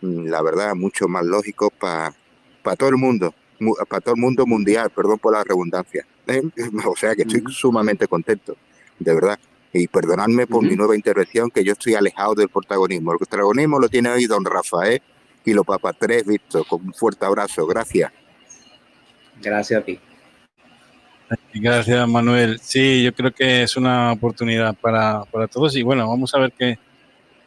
mm, 0.00 0.26
la 0.26 0.42
verdad, 0.42 0.74
mucho 0.74 1.06
más 1.08 1.24
lógico 1.24 1.70
para 1.70 2.14
todo 2.76 2.88
el 2.88 2.96
mundo 2.96 3.34
para 3.88 4.00
todo 4.00 4.14
el 4.14 4.20
mundo 4.20 4.46
mundial, 4.46 4.90
perdón 4.90 5.18
por 5.18 5.32
la 5.32 5.44
redundancia. 5.44 6.06
¿eh? 6.26 6.42
O 6.86 6.96
sea 6.96 7.14
que 7.14 7.22
estoy 7.22 7.42
sumamente 7.48 8.06
contento, 8.06 8.56
de 8.98 9.14
verdad. 9.14 9.38
Y 9.72 9.86
perdonadme 9.86 10.48
por 10.48 10.64
mi 10.64 10.74
nueva 10.74 10.96
intervención, 10.96 11.48
que 11.48 11.62
yo 11.62 11.74
estoy 11.74 11.94
alejado 11.94 12.34
del 12.34 12.48
protagonismo. 12.48 13.12
El 13.12 13.18
protagonismo 13.18 13.78
lo 13.78 13.88
tiene 13.88 14.08
hoy 14.08 14.26
don 14.26 14.44
Rafael 14.44 15.00
y 15.44 15.52
los 15.52 15.64
Papa 15.64 15.92
tres, 15.92 16.26
visto. 16.26 16.64
Con 16.64 16.86
un 16.86 16.92
fuerte 16.92 17.24
abrazo. 17.24 17.64
Gracias. 17.66 18.10
Gracias 19.40 19.80
a 19.80 19.84
ti. 19.84 20.00
Gracias, 21.54 22.08
Manuel. 22.08 22.58
Sí, 22.60 23.02
yo 23.02 23.14
creo 23.14 23.32
que 23.32 23.62
es 23.62 23.76
una 23.76 24.12
oportunidad 24.12 24.74
para, 24.74 25.22
para 25.30 25.46
todos 25.46 25.76
y 25.76 25.82
bueno, 25.82 26.08
vamos 26.08 26.34
a 26.34 26.38
ver 26.38 26.52
qué, 26.58 26.78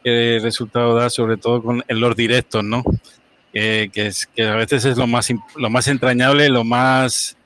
qué 0.02 0.38
resultado 0.42 0.94
da, 0.94 1.10
sobre 1.10 1.36
todo 1.36 1.62
con 1.62 1.82
los 1.88 2.16
directos, 2.16 2.64
¿no? 2.64 2.82
que, 3.54 3.90
es, 3.94 4.26
que 4.26 4.42
a 4.42 4.56
veces 4.56 4.84
es 4.84 4.96
lo 4.96 5.06
más, 5.06 5.32
lo 5.56 5.70
más 5.70 5.86
entrañable, 5.88 6.48
lo 6.48 6.64
más, 6.64 7.36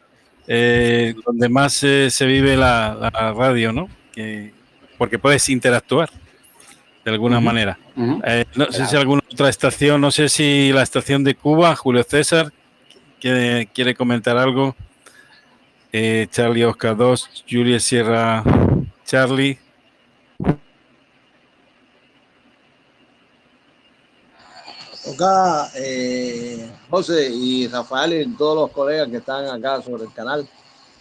eh, 0.47 1.15
donde 1.27 1.49
más 1.49 1.83
eh, 1.85 2.11
se 2.11 2.27
vive 2.27 2.57
la, 2.57 3.11
radio, 3.37 3.73
¿no? 3.73 3.89
Que, 4.13 4.53
porque 4.97 5.19
puedes 5.19 5.49
interactuar 5.49 6.11
de 7.05 7.11
alguna 7.11 7.41
manera. 7.41 7.79
Eh, 8.25 8.45
no 8.55 8.73
sé 8.73 8.87
si 8.87 8.97
alguna 8.97 9.23
otra 9.31 9.49
estación, 9.49 10.01
no 10.01 10.11
sé 10.11 10.29
si 10.29 10.73
la 10.73 10.83
estación 10.83 11.25
de 11.25 11.35
Cuba, 11.35 11.77
Julio 11.77 12.03
César, 12.03 12.53
quiere, 13.21 13.67
quiere 13.67 13.95
comentar 13.95 14.37
algo. 14.39 14.75
Charlie 16.31 16.65
Oscar 16.65 16.97
2, 16.97 17.45
Julia 17.49 17.81
Sierra 17.81 18.45
Charlie. 19.05 19.59
Acá, 25.13 25.71
eh, 25.75 26.71
José 26.91 27.31
y 27.33 27.67
Rafael 27.69 28.13
y 28.13 28.37
todos 28.37 28.57
los 28.57 28.71
colegas 28.71 29.09
que 29.09 29.17
están 29.17 29.47
acá 29.47 29.83
sobre 29.83 30.05
el 30.05 30.13
canal. 30.13 30.49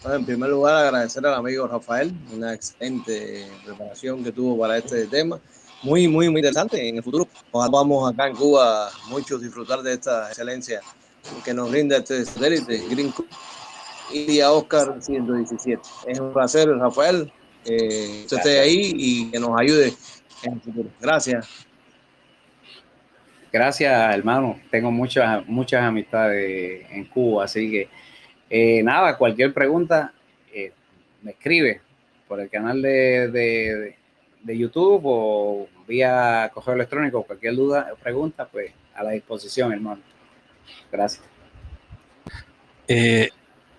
en 0.06 0.26
primer 0.26 0.49
lugar, 0.49 0.86
agradecer 0.86 1.26
al 1.26 1.34
amigo 1.34 1.68
Rafael, 1.68 2.14
una 2.34 2.53
excelente 2.53 3.48
preparación 3.65 4.24
que 4.24 4.32
tuvo 4.32 4.57
para 4.57 4.78
este 4.78 5.06
tema. 5.07 5.40
Muy, 5.84 6.07
muy, 6.07 6.30
muy 6.30 6.40
interesante. 6.40 6.88
En 6.88 6.98
el 6.98 7.03
futuro, 7.03 7.28
vamos 7.52 8.11
acá 8.11 8.28
en 8.28 8.36
Cuba 8.36 8.90
muchos 9.10 9.41
disfrutar 9.41 9.82
de 9.84 9.94
esta 9.94 10.30
excelencia 10.30 10.82
que 11.44 11.53
nos 11.53 11.69
brinda 11.69 11.98
este 11.98 12.26
satélite, 12.26 12.84
Green 12.90 13.14
y 14.11 14.39
a 14.39 14.51
Oscar 14.51 14.95
117. 15.01 15.81
Es 16.07 16.19
un 16.19 16.34
placer, 16.34 16.69
Rafael, 16.69 17.31
que 17.63 18.21
usted 18.23 18.38
esté 18.38 18.59
ahí 18.59 18.93
y 18.95 19.31
que 19.31 19.39
nos 19.39 19.59
ayude 19.59 19.93
en 20.43 20.53
el 20.53 20.61
futuro. 20.61 20.89
Gracias. 20.99 21.67
Gracias, 23.51 24.15
hermano. 24.15 24.59
Tengo 24.69 24.91
muchas, 24.91 25.47
muchas 25.47 25.81
amistades 25.84 26.85
en 26.91 27.05
Cuba, 27.05 27.45
así 27.45 27.71
que 27.71 27.89
eh, 28.49 28.81
nada, 28.84 29.17
cualquier 29.17 29.53
pregunta 29.53 30.13
eh, 30.53 30.71
me 31.21 31.31
escribe 31.31 31.81
por 32.27 32.39
el 32.39 32.49
canal 32.49 32.81
de, 32.81 33.95
YouTube 34.45 35.01
o 35.03 35.67
vía 35.88 36.49
correo 36.53 36.75
electrónico, 36.75 37.23
cualquier 37.23 37.55
duda 37.55 37.89
o 37.91 37.97
pregunta, 37.97 38.47
pues 38.47 38.71
a 38.95 39.03
la 39.03 39.11
disposición, 39.11 39.73
hermano. 39.73 40.01
Gracias. 40.91 41.23
Eh, 42.88 43.29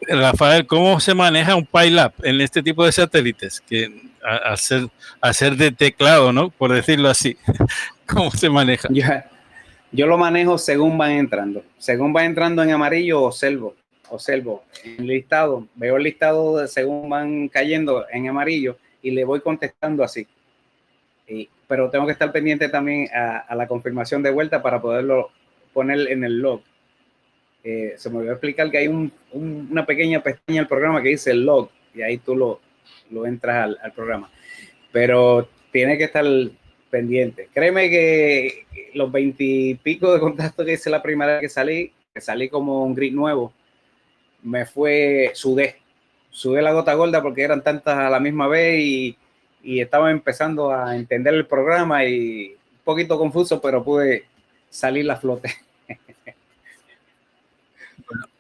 Rafael, 0.01 0.67
¿cómo 0.67 1.01
se 1.01 1.15
maneja 1.15 1.57
un 1.57 1.67
PyLab 1.67 2.13
en 2.23 2.41
este 2.41 2.63
tipo 2.63 2.85
de 2.85 2.93
satélites? 2.93 3.61
Que 3.61 3.91
hacer, 4.23 4.89
hacer 5.21 5.57
de 5.57 5.73
teclado, 5.73 6.33
¿no? 6.33 6.51
Por 6.51 6.73
decirlo 6.73 7.09
así. 7.09 7.37
¿Cómo 8.07 8.31
se 8.31 8.49
maneja? 8.49 8.89
Yo 9.91 10.07
lo 10.07 10.19
manejo 10.19 10.59
según 10.59 10.99
van 10.99 11.13
entrando. 11.13 11.63
Según 11.79 12.13
van 12.13 12.27
entrando 12.27 12.63
en 12.63 12.71
amarillo, 12.71 13.23
observo, 13.23 13.75
observo 14.11 14.65
el 14.85 15.07
listado, 15.07 15.67
veo 15.75 15.97
el 15.97 16.03
listado 16.03 16.67
según 16.67 17.09
van 17.09 17.49
cayendo 17.49 18.07
en 18.11 18.29
amarillo 18.29 18.77
y 19.03 19.11
le 19.11 19.25
voy 19.25 19.41
contestando 19.41 20.03
así. 20.05 20.27
pero 21.67 21.91
tengo 21.91 22.07
que 22.07 22.13
estar 22.13 22.33
pendiente 22.33 22.69
también 22.69 23.09
a, 23.15 23.55
la 23.55 23.67
confirmación 23.67 24.23
de 24.23 24.31
vuelta 24.31 24.63
para 24.63 24.81
poderlo 24.81 25.31
poner 25.73 26.11
en 26.11 26.25
el 26.25 26.39
log. 26.39 26.63
Eh, 27.65 27.95
se 27.97 28.09
me 28.09 28.29
a 28.29 28.33
explicar 28.33 28.71
que 28.71 28.79
hay 28.79 29.11
una 29.33 29.85
pequeña 29.85 30.23
pestaña 30.23 30.61
del 30.61 30.69
programa 30.69 31.03
que 31.03 31.11
dice 31.11 31.35
log 31.35 31.71
y 31.95 32.03
ahí 32.03 32.19
tú 32.19 32.37
lo, 32.37 32.61
lo 33.11 33.27
entras 33.27 33.77
al, 33.83 33.93
programa. 33.93 34.31
Pero 34.93 35.49
tiene 35.71 35.99
que 35.99 36.05
estar 36.05 36.25
pendiente. 36.91 37.49
Créeme 37.53 37.91
que 37.91 38.67
los 38.95 39.11
veintipico 39.11 40.13
de 40.13 40.21
contactos 40.21 40.65
que 40.65 40.75
hice 40.75 40.91
la 40.91 41.03
primera 41.03 41.33
vez 41.35 41.41
que 41.43 41.49
salí, 41.49 41.93
que 42.15 42.21
salí 42.21 42.49
como 42.49 42.85
un 42.85 42.95
gris 42.95 43.13
nuevo, 43.13 43.53
me 44.43 44.65
fue, 44.65 45.33
sudé, 45.35 45.77
sudé 46.31 46.63
la 46.63 46.73
gota 46.73 46.95
gorda 46.95 47.23
porque 47.23 47.43
eran 47.43 47.63
tantas 47.63 47.99
a 47.99 48.09
la 48.09 48.21
misma 48.21 48.49
vez 48.49 48.81
y, 48.81 49.19
y 49.63 49.81
estaba 49.81 50.11
empezando 50.11 50.73
a 50.73 50.97
entender 50.97 51.35
el 51.35 51.47
programa 51.47 52.05
y 52.05 52.53
un 52.53 52.85
poquito 52.85 53.19
confuso, 53.19 53.61
pero 53.61 53.85
pude 53.85 54.25
salir 54.71 55.05
la 55.05 55.17
flote. 55.17 55.51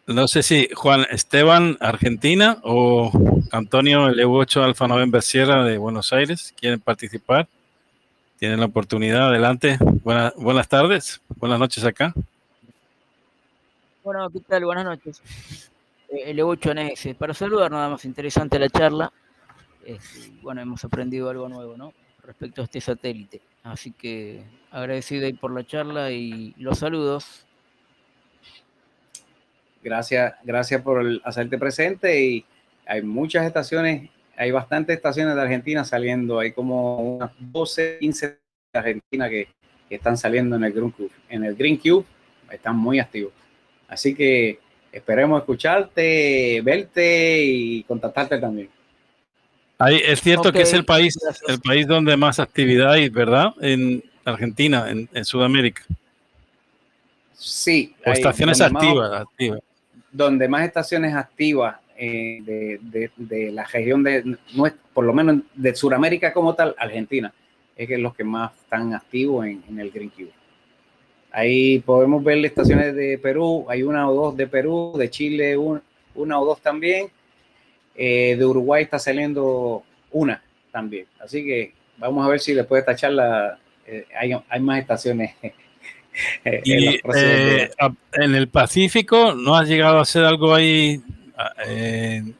No 0.08 0.26
sé 0.26 0.42
si 0.42 0.70
Juan 0.74 1.04
Esteban, 1.10 1.76
Argentina, 1.80 2.56
o 2.62 3.12
Antonio, 3.52 4.08
el 4.08 4.18
EU8 4.18 4.62
Alfa 4.62 4.88
November 4.88 5.20
Sierra 5.20 5.62
de 5.64 5.76
Buenos 5.76 6.14
Aires, 6.14 6.54
quieren 6.58 6.80
participar. 6.80 7.46
Tienen 8.38 8.58
la 8.58 8.66
oportunidad, 8.66 9.28
adelante. 9.28 9.76
Buenas, 10.02 10.66
tardes, 10.66 11.20
buenas 11.36 11.58
noches 11.58 11.84
acá. 11.84 12.14
Bueno, 14.02 14.30
¿qué 14.30 14.40
tal? 14.40 14.64
Buenas 14.64 14.86
noches. 14.86 15.20
Eh, 16.08 16.30
el 16.30 16.40
8 16.40 16.72
NX, 16.72 17.14
para 17.14 17.34
saludar, 17.34 17.70
nada 17.70 17.90
más 17.90 18.06
interesante 18.06 18.58
la 18.58 18.70
charla. 18.70 19.12
Este, 19.84 20.32
bueno, 20.40 20.62
hemos 20.62 20.82
aprendido 20.86 21.28
algo 21.28 21.50
nuevo, 21.50 21.76
¿no? 21.76 21.92
Respecto 22.22 22.62
a 22.62 22.64
este 22.64 22.80
satélite. 22.80 23.42
Así 23.62 23.92
que 23.92 24.42
agradecido 24.70 25.30
por 25.38 25.52
la 25.52 25.66
charla 25.66 26.10
y 26.12 26.54
los 26.56 26.78
saludos. 26.78 27.44
Gracias, 29.88 30.34
gracias 30.44 30.82
por 30.82 31.04
hacerte 31.24 31.56
presente 31.58 32.22
y 32.22 32.44
hay 32.86 33.02
muchas 33.02 33.46
estaciones 33.46 34.10
hay 34.38 34.52
bastantes 34.52 34.96
estaciones 34.96 35.34
de 35.34 35.42
Argentina 35.42 35.84
saliendo, 35.84 36.38
hay 36.38 36.52
como 36.52 37.16
unas 37.16 37.32
12, 37.40 37.98
15 38.00 38.26
de 38.28 38.38
Argentina 38.72 39.28
que, 39.28 39.48
están 39.90 40.18
saliendo 40.18 40.54
en 40.56 40.64
el 40.64 40.72
Green 40.74 40.90
Cube. 40.90 41.10
En 41.30 41.44
el 41.44 41.56
Green 41.56 41.78
Cube 41.78 42.04
están 42.50 42.76
muy 42.76 43.00
activos. 43.00 43.32
Así 43.88 44.14
que 44.14 44.58
esperemos 44.92 45.40
escucharte, 45.40 46.60
verte 46.62 47.42
y 47.42 47.82
contactarte 47.84 48.38
también. 48.38 48.68
Ahí, 49.78 49.98
es 50.04 50.20
cierto 50.20 50.52
que 50.52 50.60
es 50.60 50.74
el 50.74 50.84
país, 50.84 51.18
el 51.48 51.58
país 51.60 51.86
donde 51.86 52.18
más 52.18 52.38
actividad 52.38 52.92
hay, 52.92 53.08
¿verdad? 53.08 53.54
En 53.62 54.04
Argentina, 54.26 54.90
en, 54.90 55.24
Sudamérica. 55.24 55.82
Sí. 57.32 57.94
O 58.04 58.10
estaciones 58.10 58.60
activas, 58.60 59.22
activas. 59.22 59.60
Donde 60.18 60.48
más 60.48 60.66
estaciones 60.66 61.14
activas 61.14 61.76
eh, 61.96 62.40
de, 63.20 63.52
la 63.52 63.62
región 63.62 64.02
de, 64.02 64.36
por 64.92 65.04
lo 65.04 65.12
menos 65.12 65.42
de 65.54 65.72
Sudamérica 65.76 66.32
como 66.32 66.56
tal, 66.56 66.74
Argentina, 66.76 67.32
es 67.76 67.86
que 67.86 67.96
los 67.96 68.16
que 68.16 68.24
más 68.24 68.50
están 68.60 68.94
activos 68.94 69.46
en, 69.46 69.78
el 69.78 69.92
Green 69.92 70.10
Cube. 70.10 70.32
Ahí 71.30 71.78
podemos 71.78 72.24
ver 72.24 72.44
estaciones 72.44 72.96
de 72.96 73.16
Perú, 73.18 73.64
hay 73.68 73.84
una 73.84 74.10
o 74.10 74.14
dos 74.14 74.36
de 74.36 74.48
Perú, 74.48 74.94
de 74.98 75.08
Chile 75.08 75.56
una 75.56 76.40
o 76.40 76.44
dos 76.44 76.60
también. 76.60 77.10
Eh, 77.94 78.34
de 78.36 78.44
Uruguay 78.44 78.82
está 78.82 78.98
saliendo 78.98 79.84
una 80.10 80.42
también. 80.72 81.06
Así 81.20 81.44
que 81.44 81.74
vamos 81.96 82.26
a 82.26 82.28
ver 82.28 82.40
si 82.40 82.54
después 82.54 82.78
de 82.78 82.90
esta 82.90 82.96
charla 83.00 83.56
eh, 83.86 84.04
hay, 84.18 84.32
hay, 84.48 84.60
más 84.60 84.80
estaciones. 84.80 85.36
en, 86.44 87.00
en, 88.12 88.34
el 88.34 88.48
Pacífico, 88.48 89.34
¿no 89.34 89.56
has 89.56 89.68
llegado 89.68 89.98
a 89.98 90.02
hacer 90.02 90.24
algo 90.24 90.54
ahí? 90.54 91.00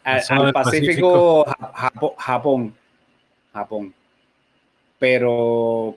Al 0.04 0.52
Pacífico, 0.52 1.44
Japón. 2.18 2.74
Japón. 3.52 3.94
Pero 4.98 5.96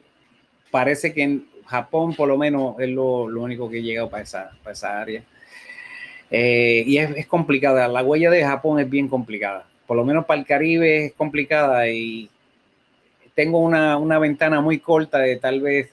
parece 0.70 1.14
que 1.14 1.24
en 1.24 1.48
Japón, 1.66 2.14
por 2.16 2.28
lo 2.28 2.38
menos, 2.38 2.80
es 2.80 2.90
lo, 2.90 3.28
lo 3.28 3.41
único 3.41 3.70
que 3.70 3.80
he 3.80 3.82
llegado 3.82 4.10
para 4.10 4.24
esa, 4.24 4.52
para 4.64 4.74
esa 4.74 5.02
área. 5.02 5.24
Eh, 6.30 6.84
y 6.86 6.98
es, 6.98 7.12
es, 7.18 7.28
complicada. 7.28 7.88
La 7.88 8.03
huella 8.03 8.30
de 8.30 8.44
Japón 8.44 8.80
es 8.80 8.90
bien 8.90 9.08
complicada. 9.08 9.66
Por 9.88 9.98
lo 9.98 10.06
menos 10.06 10.26
para 10.26 10.40
el 10.40 10.45
Caribe 10.45 11.06
es 11.06 11.14
complicada 11.14 11.90
y 11.90 12.30
tengo 13.36 13.60
una, 13.60 13.98
una 13.98 14.20
ventana 14.20 14.62
muy 14.62 14.80
corta 14.80 15.20
de 15.20 15.38
tal 15.38 15.62
vez 15.62 15.90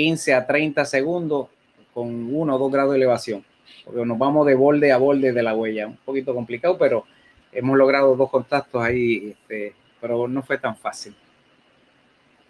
15 0.00 0.32
a 0.32 0.46
30 0.46 0.82
segundos 0.86 1.48
con 1.92 2.34
1 2.34 2.54
o 2.54 2.58
2 2.58 2.72
grados 2.72 2.92
de 2.92 2.96
elevación. 2.96 3.44
Porque 3.84 4.06
nos 4.06 4.16
vamos 4.16 4.46
de 4.46 4.54
borde 4.54 4.92
a 4.92 4.96
borde 4.96 5.30
de 5.30 5.42
la 5.42 5.54
huella. 5.54 5.88
Un 5.88 5.98
poquito 5.98 6.34
complicado, 6.34 6.78
pero 6.78 7.04
hemos 7.52 7.76
logrado 7.76 8.16
dos 8.16 8.30
contactos 8.30 8.82
ahí, 8.82 9.32
este, 9.32 9.74
pero 10.00 10.26
no 10.26 10.42
fue 10.42 10.56
tan 10.56 10.74
fácil. 10.74 11.14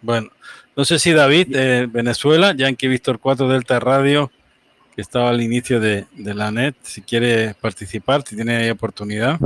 Bueno, 0.01 0.29
no 0.77 0.85
sé 0.85 0.97
si 0.97 1.11
David 1.11 1.47
de 1.47 1.87
Venezuela, 1.87 2.55
Yankee 2.55 2.87
Víctor 2.87 3.19
4 3.19 3.49
Delta 3.49 3.81
Radio, 3.81 4.31
que 4.95 5.01
estaba 5.01 5.29
al 5.29 5.41
inicio 5.41 5.81
de, 5.81 6.05
la 6.15 6.51
net, 6.51 6.75
si 6.83 7.01
quiere 7.01 7.53
participar, 7.59 8.23
si 8.25 8.37
tiene 8.37 8.71
oportunidad. 8.71 9.37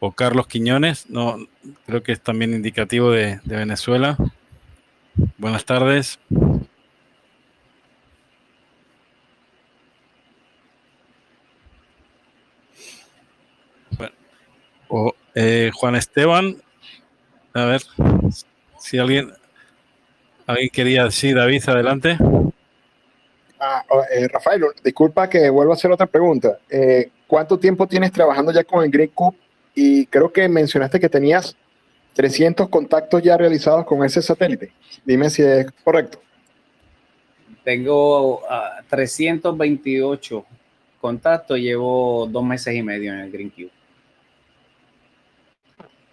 O 0.00 0.12
Carlos 0.12 0.48
Quiñones, 0.48 1.08
no, 1.08 1.38
creo 1.86 2.02
que 2.02 2.12
es 2.12 2.20
también 2.20 2.52
indicativo 2.52 3.10
de, 3.10 3.40
de 3.42 3.56
Venezuela. 3.56 4.18
Buenas 5.38 5.64
tardes. 5.64 6.18
O 14.88 15.14
eh, 15.34 15.70
Juan 15.74 15.96
Esteban, 15.96 16.56
a 17.52 17.64
ver 17.64 17.82
si 18.78 18.98
alguien, 18.98 19.32
alguien 20.46 20.70
quería 20.70 21.04
decir, 21.04 21.36
David, 21.36 21.62
adelante. 21.66 22.18
Ah, 23.58 23.84
oh, 23.88 24.02
eh, 24.10 24.28
Rafael, 24.28 24.62
disculpa 24.84 25.28
que 25.28 25.48
vuelvo 25.50 25.72
a 25.72 25.76
hacer 25.76 25.90
otra 25.90 26.06
pregunta. 26.06 26.58
Eh, 26.68 27.10
¿Cuánto 27.26 27.58
tiempo 27.58 27.86
tienes 27.86 28.12
trabajando 28.12 28.52
ya 28.52 28.64
con 28.64 28.84
el 28.84 28.90
Green 28.90 29.10
Cup? 29.10 29.36
Y 29.74 30.06
creo 30.06 30.32
que 30.32 30.48
mencionaste 30.48 31.00
que 31.00 31.08
tenías 31.08 31.56
300 32.14 32.68
contactos 32.68 33.22
ya 33.22 33.36
realizados 33.36 33.84
con 33.84 34.04
ese 34.04 34.22
satélite. 34.22 34.72
Dime 35.04 35.28
si 35.30 35.42
es 35.42 35.66
correcto. 35.84 36.20
Tengo 37.64 38.42
328 38.88 40.46
ah, 40.46 40.56
contactos, 41.00 41.58
llevo 41.58 42.26
dos 42.30 42.44
meses 42.44 42.74
y 42.74 42.82
medio 42.82 43.12
en 43.12 43.20
el 43.20 43.30
Green 43.30 43.50
Cube. 43.50 43.75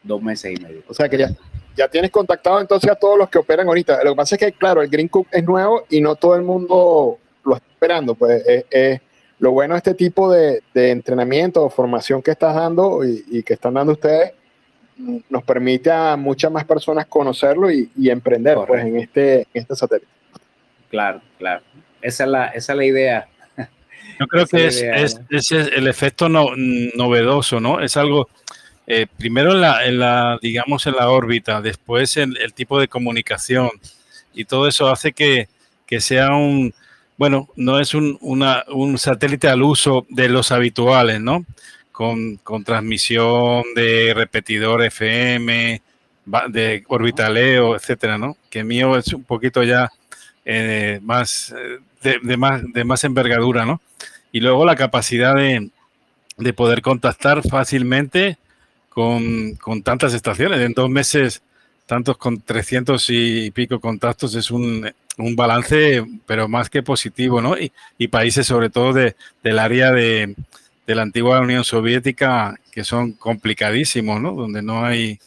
Dos 0.04 0.22
meses 0.22 0.60
y 0.60 0.62
medio. 0.62 0.84
O 0.88 0.94
sea 0.94 1.08
que 1.08 1.18
ya, 1.18 1.30
ya 1.76 1.88
tienes 1.88 2.12
contactado 2.12 2.60
entonces 2.60 2.92
a 2.92 2.96
todos 2.96 3.18
los 3.18 3.30
que 3.30 3.38
operan 3.38 3.68
ahorita. 3.68 4.04
Lo 4.04 4.12
que 4.12 4.18
pasa 4.18 4.36
es 4.36 4.40
que, 4.40 4.52
claro, 4.52 4.82
el 4.82 4.90
Green 4.90 5.08
Cook 5.08 5.28
es 5.32 5.44
nuevo 5.44 5.86
y 5.90 6.02
no 6.02 6.16
todo 6.16 6.36
el 6.36 6.44
mundo 6.44 7.18
lo 7.46 7.56
está 7.56 7.68
esperando. 7.72 8.16
Pues 8.16 8.44
es, 8.70 9.02
lo 9.40 9.52
bueno 9.52 9.74
de 9.74 9.80
este 9.80 9.94
tipo 9.94 10.32
de, 10.32 10.62
entrenamiento 10.74 11.64
o 11.64 11.70
formación 11.70 12.22
que 12.22 12.32
estás 12.32 12.56
dando 12.56 13.02
y, 13.04 13.44
que 13.44 13.54
están 13.54 13.74
dando 13.74 13.94
ustedes 13.94 14.34
nos 14.96 15.44
permite 15.44 15.92
a 15.92 16.16
muchas 16.16 16.52
más 16.52 16.66
personas 16.66 17.08
conocerlo 17.08 17.72
y, 17.72 17.90
emprender 18.10 18.58
pues, 18.68 18.86
en, 18.86 18.98
este, 19.00 19.48
este 19.54 19.76
satélite. 19.76 20.08
Claro, 20.90 21.22
claro. 21.40 21.64
Esa 22.02 22.26
es 22.26 22.30
la, 22.30 22.48
esa 22.48 22.74
es 22.74 22.78
la 22.78 22.86
idea. 22.86 23.28
Yo 24.20 24.28
creo 24.28 24.46
que 24.46 24.68
es, 24.68 24.84
es, 25.30 25.52
el 25.52 25.88
efecto 25.88 26.30
novedoso, 26.30 27.60
¿no? 27.60 27.80
Es 27.80 27.98
algo 27.98 28.30
eh, 28.86 29.08
primero 29.18 29.54
en 29.54 29.62
la, 29.62 29.86
en 29.86 30.00
la, 30.00 30.40
digamos, 30.42 30.86
en 30.88 30.96
la 30.96 31.10
órbita, 31.10 31.62
después 31.62 32.18
en 32.18 32.36
el 32.38 32.54
tipo 32.54 32.80
de 32.80 32.88
comunicación 32.88 33.70
y 34.34 34.46
todo 34.46 34.68
eso 34.68 34.90
hace 34.90 35.14
que, 35.14 35.48
que 35.86 36.02
sea 36.02 36.32
un, 36.32 36.74
bueno, 37.18 37.48
no 37.56 37.80
es 37.80 37.94
un, 37.94 38.18
una, 38.22 38.66
un, 38.68 38.98
satélite 38.98 39.48
al 39.48 39.62
uso 39.62 40.06
de 40.10 40.28
los 40.28 40.52
habituales, 40.52 41.22
¿no? 41.22 41.46
Con, 41.92 42.38
con 42.38 42.64
transmisión 42.64 43.64
de 43.76 44.14
repetidor 44.16 44.84
FM, 44.84 45.82
de 46.50 46.84
orbitaleo, 46.88 47.76
etcétera, 47.76 48.18
¿no? 48.18 48.36
Que 48.50 48.64
mío 48.64 48.98
es 48.98 49.14
un 49.14 49.24
poquito 49.24 49.64
ya 49.64 49.92
eh, 50.44 51.00
más, 51.04 51.54
de, 52.02 52.20
de, 52.22 52.38
más, 52.38 52.62
de 52.74 52.84
más 52.84 53.04
envergadura, 53.04 53.66
¿no? 53.66 53.82
Y 54.32 54.40
luego 54.40 54.66
la 54.66 54.76
capacidad 54.76 55.36
de, 55.36 55.70
de 56.38 56.54
poder 56.54 56.82
contactar 56.82 57.48
fácilmente 57.48 58.38
con, 58.94 59.56
con, 59.56 59.82
tantas 59.82 60.14
estaciones. 60.14 60.60
En 60.62 60.74
dos 60.74 60.90
meses, 60.90 61.42
tantos 61.86 62.18
con 62.18 62.42
300 62.42 63.06
y 63.10 63.52
pico 63.52 63.80
contactos 63.80 64.36
es 64.36 64.52
un, 64.52 64.90
un 65.18 65.36
balance, 65.36 66.06
pero 66.26 66.48
más 66.48 66.70
que 66.70 66.84
positivo, 66.84 67.42
¿no? 67.42 67.58
Y, 67.58 67.72
y 67.98 68.08
países, 68.08 68.46
sobre 68.46 68.70
todo 68.70 68.94
de, 68.94 69.16
del 69.44 69.60
área 69.60 69.92
de, 69.92 70.36
de, 70.86 70.96
la 70.96 71.02
antigua 71.02 71.42
Unión 71.42 71.64
Soviética, 71.64 72.56
que 72.72 72.84
son 72.84 73.14
complicadísimos, 73.14 74.22
¿no? 74.22 74.34
Donde 74.34 74.62
no 74.62 74.86
hay. 74.86 75.20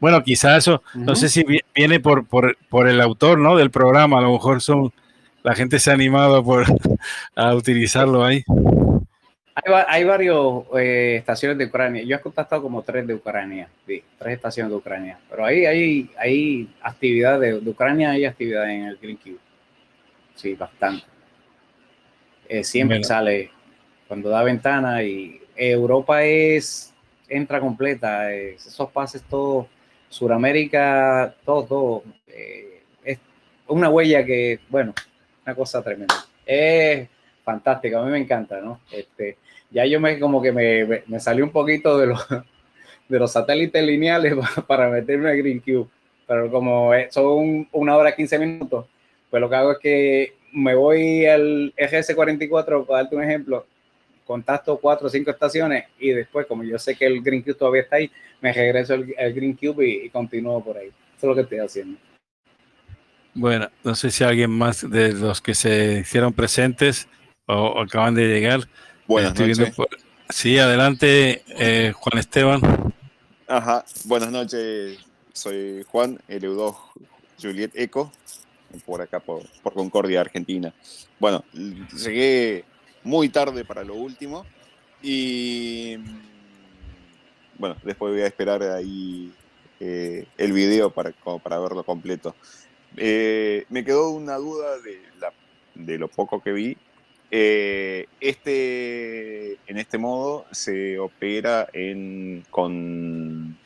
Bueno, 0.00 0.22
quizás 0.22 0.58
eso, 0.58 0.82
no 0.94 1.14
sé 1.14 1.28
si 1.28 1.44
viene 1.74 1.98
por, 1.98 2.26
por, 2.26 2.56
por, 2.68 2.88
el 2.88 3.00
autor, 3.00 3.38
¿no? 3.38 3.56
Del 3.56 3.70
programa, 3.70 4.18
a 4.18 4.22
lo 4.22 4.32
mejor 4.32 4.62
son. 4.62 4.92
La 5.42 5.54
gente 5.54 5.80
se 5.80 5.90
ha 5.90 5.94
animado 5.94 6.44
por, 6.44 6.64
a 7.36 7.54
utilizarlo 7.54 8.24
ahí. 8.24 8.44
Hay, 9.54 9.84
hay 9.86 10.04
varias 10.04 10.36
eh, 10.78 11.16
estaciones 11.18 11.58
de 11.58 11.66
Ucrania. 11.66 12.02
Yo 12.02 12.16
he 12.16 12.20
contactado 12.20 12.62
como 12.62 12.82
tres 12.82 13.06
de 13.06 13.14
Ucrania, 13.14 13.68
sí, 13.86 14.02
tres 14.18 14.34
estaciones 14.34 14.70
de 14.70 14.76
Ucrania. 14.76 15.18
Pero 15.28 15.44
ahí 15.44 15.66
hay, 15.66 16.10
hay 16.16 16.74
actividad 16.80 17.38
de, 17.38 17.54
Ucrania, 17.54 18.10
hay 18.10 18.24
actividad 18.24 18.70
en 18.70 18.84
el 18.84 18.96
Green 18.96 19.18
Cube. 19.18 19.38
Sí, 20.34 20.54
bastante. 20.54 21.04
Eh, 22.48 22.64
siempre 22.64 23.02
sale 23.04 23.50
cuando 24.08 24.28
da 24.28 24.42
ventana 24.42 25.02
y 25.02 25.40
Europa 25.56 26.22
es 26.24 26.92
entra 27.28 27.60
completa. 27.60 28.32
esos 28.32 28.90
pases 28.90 29.22
todos, 29.22 29.66
Suramérica, 30.08 31.34
todo, 31.44 31.64
todo. 31.64 32.02
Eh, 32.26 32.82
es 33.04 33.18
una 33.66 33.88
huella 33.88 34.24
que, 34.24 34.60
bueno, 34.68 34.94
una 35.44 35.54
cosa 35.54 35.82
tremenda. 35.82 36.14
Es 36.44 37.08
fantástico, 37.44 37.98
a 37.98 38.04
mí 38.04 38.10
me 38.10 38.18
encanta, 38.18 38.60
¿no? 38.60 38.80
Este, 38.90 39.38
ya 39.70 39.84
yo 39.86 40.00
me 40.00 40.18
como 40.18 40.40
que 40.42 40.52
me, 40.52 41.02
me, 41.06 41.20
salí 41.20 41.42
un 41.42 41.50
poquito 41.50 41.98
de 41.98 42.06
los, 42.06 42.26
de 43.08 43.18
los 43.18 43.32
satélites 43.32 43.84
lineales 43.84 44.34
para 44.66 44.88
meterme 44.88 45.30
a 45.30 45.34
Green 45.34 45.60
Cube, 45.60 45.88
pero 46.26 46.50
como 46.50 46.92
son 47.10 47.68
una 47.72 47.96
hora 47.96 48.14
15 48.14 48.38
minutos, 48.38 48.86
pues 49.30 49.40
lo 49.40 49.48
que 49.48 49.56
hago 49.56 49.72
es 49.72 49.78
que 49.78 50.34
me 50.52 50.74
voy 50.74 51.26
al 51.26 51.72
RS44, 51.76 52.86
para 52.86 53.02
darte 53.02 53.16
un 53.16 53.24
ejemplo, 53.24 53.66
contacto 54.26 54.78
cuatro 54.78 55.06
o 55.08 55.10
cinco 55.10 55.30
estaciones 55.30 55.86
y 55.98 56.10
después, 56.10 56.46
como 56.46 56.62
yo 56.62 56.78
sé 56.78 56.94
que 56.94 57.06
el 57.06 57.22
Green 57.22 57.42
Cube 57.42 57.54
todavía 57.54 57.82
está 57.82 57.96
ahí, 57.96 58.10
me 58.40 58.52
regreso 58.52 58.94
al, 58.94 59.32
Green 59.32 59.56
Cube 59.56 59.86
y, 59.86 60.06
y 60.06 60.10
continúo 60.10 60.62
por 60.62 60.76
ahí. 60.76 60.88
Eso 60.88 60.94
es 61.16 61.24
lo 61.24 61.34
que 61.34 61.40
estoy 61.42 61.58
haciendo. 61.58 61.98
Bueno, 63.34 63.70
no 63.82 63.94
sé 63.94 64.10
si 64.10 64.24
alguien 64.24 64.50
más 64.50 64.88
de 64.88 65.12
los 65.12 65.40
que 65.40 65.54
se 65.54 66.00
hicieron 66.00 66.34
presentes 66.34 67.08
o, 67.46 67.80
acaban 67.80 68.14
de 68.14 68.28
llegar. 68.28 68.60
Buenas 69.06 69.38
noches. 69.38 69.72
Sí, 70.28 70.58
adelante, 70.58 71.42
eh, 71.48 71.92
Juan 71.94 72.18
Esteban. 72.18 72.60
Ajá, 73.46 73.84
buenas 74.04 74.30
noches. 74.30 74.98
Soy 75.32 75.84
Juan, 75.88 76.18
LU2 76.28 76.76
Juliet 77.40 77.72
Eco, 77.74 78.12
por 78.86 79.02
acá, 79.02 79.20
por, 79.20 79.42
Concordia, 79.74 80.20
Argentina. 80.20 80.72
Bueno, 81.18 81.44
llegué 81.52 82.64
muy 83.02 83.28
tarde 83.28 83.64
para 83.64 83.84
lo 83.84 83.94
último 83.94 84.46
y 85.02 85.96
bueno, 87.58 87.76
después 87.82 88.12
voy 88.12 88.22
a 88.22 88.26
esperar 88.26 88.62
ahí 88.62 89.32
eh, 89.80 90.26
el 90.38 90.52
video 90.52 90.90
para, 90.90 91.12
para 91.42 91.58
verlo 91.58 91.84
completo. 91.84 92.34
Eh, 92.96 93.64
me 93.68 93.84
quedó 93.84 94.10
una 94.10 94.36
duda 94.36 94.78
de, 94.78 95.00
la, 95.18 95.32
de 95.74 95.98
lo 95.98 96.08
poco 96.08 96.42
que 96.42 96.52
vi 96.52 96.76
eh, 97.34 98.08
este, 98.20 99.52
en 99.66 99.78
este 99.78 99.96
modo 99.96 100.44
se 100.50 100.98
opera 100.98 101.66
en, 101.72 102.44
con, 102.50 103.56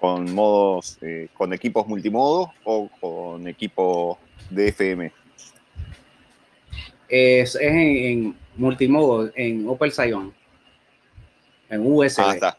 con 0.00 0.34
modos, 0.34 0.98
eh, 1.02 1.28
con 1.32 1.52
equipos 1.52 1.86
multimodo 1.86 2.52
o 2.64 2.88
con 3.00 3.46
equipos 3.46 4.18
de 4.50 4.68
FM. 4.68 5.12
Es, 7.08 7.56
en, 7.60 8.36
multimodo, 8.56 9.30
en 9.36 9.68
Opel 9.68 9.92
Scion, 9.92 10.34
en 11.70 11.80
USB. 11.86 12.20
Ah, 12.20 12.34
está. 12.34 12.58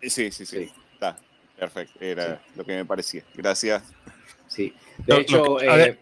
Sí, 0.00 0.30
sí, 0.30 0.46
sí. 0.46 0.70
Perfecto, 1.58 1.98
era 2.00 2.40
lo 2.54 2.64
que 2.64 2.76
me 2.76 2.84
parecía. 2.86 3.22
Gracias. 3.34 3.82
Sí, 4.46 4.72
de 5.04 5.18
hecho, 5.18 5.60
eh, 5.60 5.98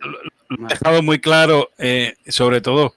he 0.50 0.64
dejado 0.68 1.02
muy 1.02 1.18
claro, 1.20 1.70
eh, 1.78 2.14
sobre 2.28 2.60
todo, 2.60 2.94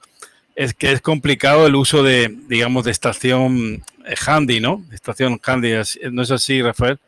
es 0.63 0.75
que 0.75 0.91
es 0.91 1.01
complicado 1.01 1.65
el 1.65 1.75
uso 1.75 2.03
de, 2.03 2.37
digamos, 2.47 2.85
de 2.85 2.91
estación 2.91 3.83
eh, 4.05 4.13
handy, 4.27 4.59
¿no? 4.59 4.83
Estación 4.93 5.39
handy, 5.43 5.73
¿no 6.11 6.21
es 6.21 6.29
así, 6.29 6.61
Rafael? 6.61 6.99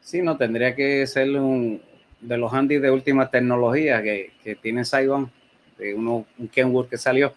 Sí, 0.00 0.22
no, 0.22 0.38
tendría 0.38 0.74
que 0.74 1.06
ser 1.06 1.28
un 1.30 1.82
de 2.22 2.38
los 2.38 2.50
handy 2.50 2.78
de 2.78 2.90
última 2.90 3.28
tecnología 3.28 4.02
que, 4.02 4.32
que 4.42 4.54
tiene 4.54 4.86
Saigon, 4.86 5.30
de 5.76 5.92
uno, 5.92 6.24
un 6.38 6.48
Kenwood 6.48 6.88
que 6.88 6.96
salió, 6.96 7.34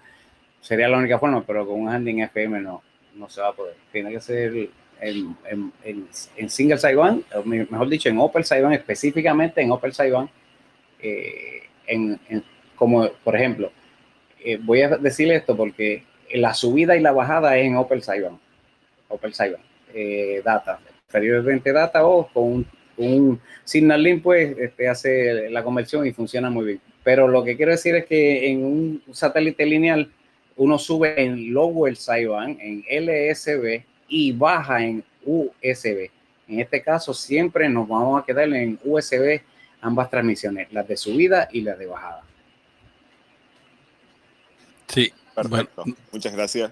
sería 0.61 0.87
la 0.87 0.97
única 0.97 1.19
forma, 1.19 1.43
pero 1.45 1.67
con 1.67 1.81
un 1.81 1.89
handy 1.89 2.11
en 2.11 2.19
FM 2.19 2.61
no, 2.61 2.81
no 3.15 3.27
se 3.29 3.41
va 3.41 3.49
a 3.49 3.53
poder. 3.53 3.75
Tiene 3.91 4.11
que 4.11 4.21
ser 4.21 4.69
en, 5.01 5.35
en, 5.83 6.49
single 6.49 6.77
Saigon, 6.77 7.21
mejor 7.43 7.89
dicho, 7.89 8.07
en 8.07 8.17
Opel 8.19 8.45
Saigon, 8.45 8.71
específicamente 8.71 9.61
en 9.61 9.71
Opel 9.71 9.93
Saigon, 9.93 10.29
eh, 11.01 11.63
en, 11.85 12.17
como 12.77 13.09
por 13.25 13.35
ejemplo, 13.35 13.73
eh, 14.45 14.59
voy 14.61 14.81
a 14.83 14.89
decirle 14.97 15.35
esto 15.35 15.57
porque 15.57 16.03
la 16.33 16.53
subida 16.53 16.95
y 16.95 17.01
la 17.01 17.11
bajada 17.11 17.57
es 17.57 17.65
en 17.65 17.75
Opel 17.75 18.03
Saigon, 18.03 18.39
Opel 19.07 19.33
Saigon, 19.33 19.61
eh, 19.93 20.41
data, 20.45 20.79
preferiblemente 21.07 21.73
data 21.73 22.05
o 22.05 22.27
con 22.27 22.43
un, 22.43 22.67
un 22.97 23.41
Signal 23.63 24.03
Link, 24.03 24.21
pues 24.21 24.55
este, 24.57 24.87
hace 24.87 25.49
la 25.49 25.63
conversión 25.63 26.05
y 26.05 26.13
funciona 26.13 26.49
muy 26.49 26.65
bien. 26.65 26.81
Pero 27.03 27.27
lo 27.27 27.43
que 27.43 27.57
quiero 27.57 27.71
decir 27.71 27.95
es 27.95 28.05
que 28.05 28.49
en 28.49 28.63
un 28.63 29.03
satélite 29.11 29.65
lineal, 29.65 30.11
uno 30.57 30.77
sube 30.77 31.21
en 31.21 31.53
lower 31.53 31.95
Saigon, 31.95 32.57
en 32.61 32.83
LSB, 32.89 33.83
y 34.07 34.31
baja 34.31 34.83
en 34.83 35.03
USB. 35.25 36.09
En 36.47 36.59
este 36.59 36.81
caso, 36.81 37.13
siempre 37.13 37.67
nos 37.69 37.87
vamos 37.87 38.21
a 38.21 38.25
quedar 38.25 38.47
en 38.53 38.79
USB 38.83 39.41
ambas 39.81 40.09
transmisiones, 40.09 40.71
las 40.71 40.87
de 40.87 40.97
subida 40.97 41.49
y 41.51 41.61
las 41.61 41.77
de 41.77 41.87
bajada. 41.87 42.23
Perfecto. 45.35 45.83
Muchas 46.11 46.33
gracias. 46.33 46.71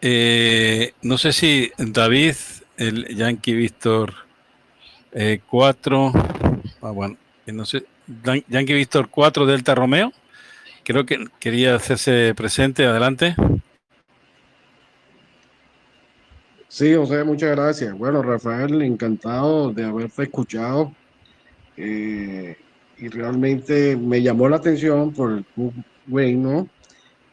Eh, 0.00 0.92
no 1.02 1.18
sé 1.18 1.32
si 1.32 1.70
David, 1.78 2.34
el 2.76 3.16
Yankee 3.16 3.54
Víctor 3.54 4.14
4, 5.48 6.12
eh, 6.14 6.72
ah, 6.82 6.90
bueno, 6.90 7.16
no 7.46 7.64
sé, 7.64 7.84
Yankee 8.48 8.74
Víctor 8.74 9.08
4 9.08 9.46
Delta 9.46 9.74
Romeo, 9.74 10.12
creo 10.84 11.06
que 11.06 11.26
quería 11.38 11.74
hacerse 11.74 12.34
presente, 12.34 12.84
adelante. 12.84 13.34
Sí, 16.68 16.94
José, 16.94 17.24
muchas 17.24 17.52
gracias. 17.52 17.96
Bueno, 17.96 18.22
Rafael, 18.22 18.82
encantado 18.82 19.72
de 19.72 19.84
haberte 19.84 20.24
escuchado. 20.24 20.92
Eh, 21.76 22.56
y 22.98 23.08
realmente 23.08 23.96
me 23.96 24.22
llamó 24.22 24.48
la 24.48 24.56
atención 24.56 25.12
por 25.12 25.32
el 25.32 25.44
Club 25.44 25.72
Wayne, 26.08 26.42
¿no? 26.42 26.68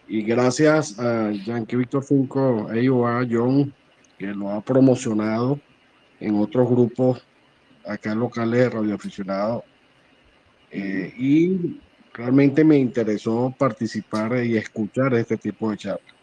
Y 0.07 0.21
gracias 0.23 0.99
a 0.99 1.31
Yankee 1.31 1.77
Víctor 1.77 2.03
5, 2.03 2.69
a 3.07 3.25
John, 3.29 3.73
que 4.17 4.27
lo 4.27 4.49
ha 4.49 4.61
promocionado 4.61 5.59
en 6.19 6.35
otros 6.35 6.69
grupos 6.69 7.25
acá 7.85 8.13
locales 8.13 8.59
de 8.59 8.69
radioaficionados. 8.69 9.63
Eh, 10.71 11.13
y 11.17 11.79
realmente 12.13 12.63
me 12.63 12.77
interesó 12.77 13.53
participar 13.57 14.43
y 14.45 14.57
escuchar 14.57 15.13
este 15.13 15.37
tipo 15.37 15.71
de 15.71 15.77
charlas. 15.77 16.13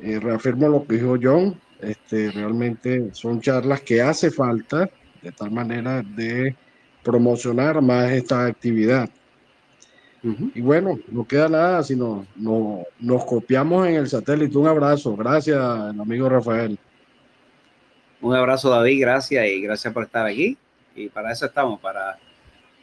Eh, 0.00 0.18
reafirmo 0.20 0.68
lo 0.68 0.86
que 0.86 0.94
dijo 0.94 1.16
John, 1.20 1.58
este, 1.80 2.30
realmente 2.30 3.12
son 3.12 3.40
charlas 3.40 3.80
que 3.82 4.00
hace 4.00 4.30
falta 4.30 4.88
de 5.22 5.32
tal 5.32 5.50
manera 5.50 6.02
de 6.02 6.54
promocionar 7.02 7.80
más 7.82 8.10
esta 8.12 8.46
actividad. 8.46 9.08
Y 10.22 10.60
bueno, 10.60 10.98
no 11.08 11.26
queda 11.26 11.48
nada, 11.48 11.82
sino 11.84 12.26
no, 12.34 12.84
nos 12.98 13.24
copiamos 13.24 13.86
en 13.86 13.94
el 13.94 14.08
satélite. 14.08 14.58
Un 14.58 14.66
abrazo, 14.66 15.16
gracias, 15.16 15.58
amigo 15.58 16.28
Rafael. 16.28 16.78
Un 18.20 18.34
abrazo, 18.34 18.68
David, 18.70 19.00
gracias 19.00 19.46
y 19.46 19.60
gracias 19.62 19.94
por 19.94 20.04
estar 20.04 20.26
aquí. 20.26 20.58
Y 20.96 21.08
para 21.08 21.30
eso 21.30 21.46
estamos, 21.46 21.78
para 21.80 22.18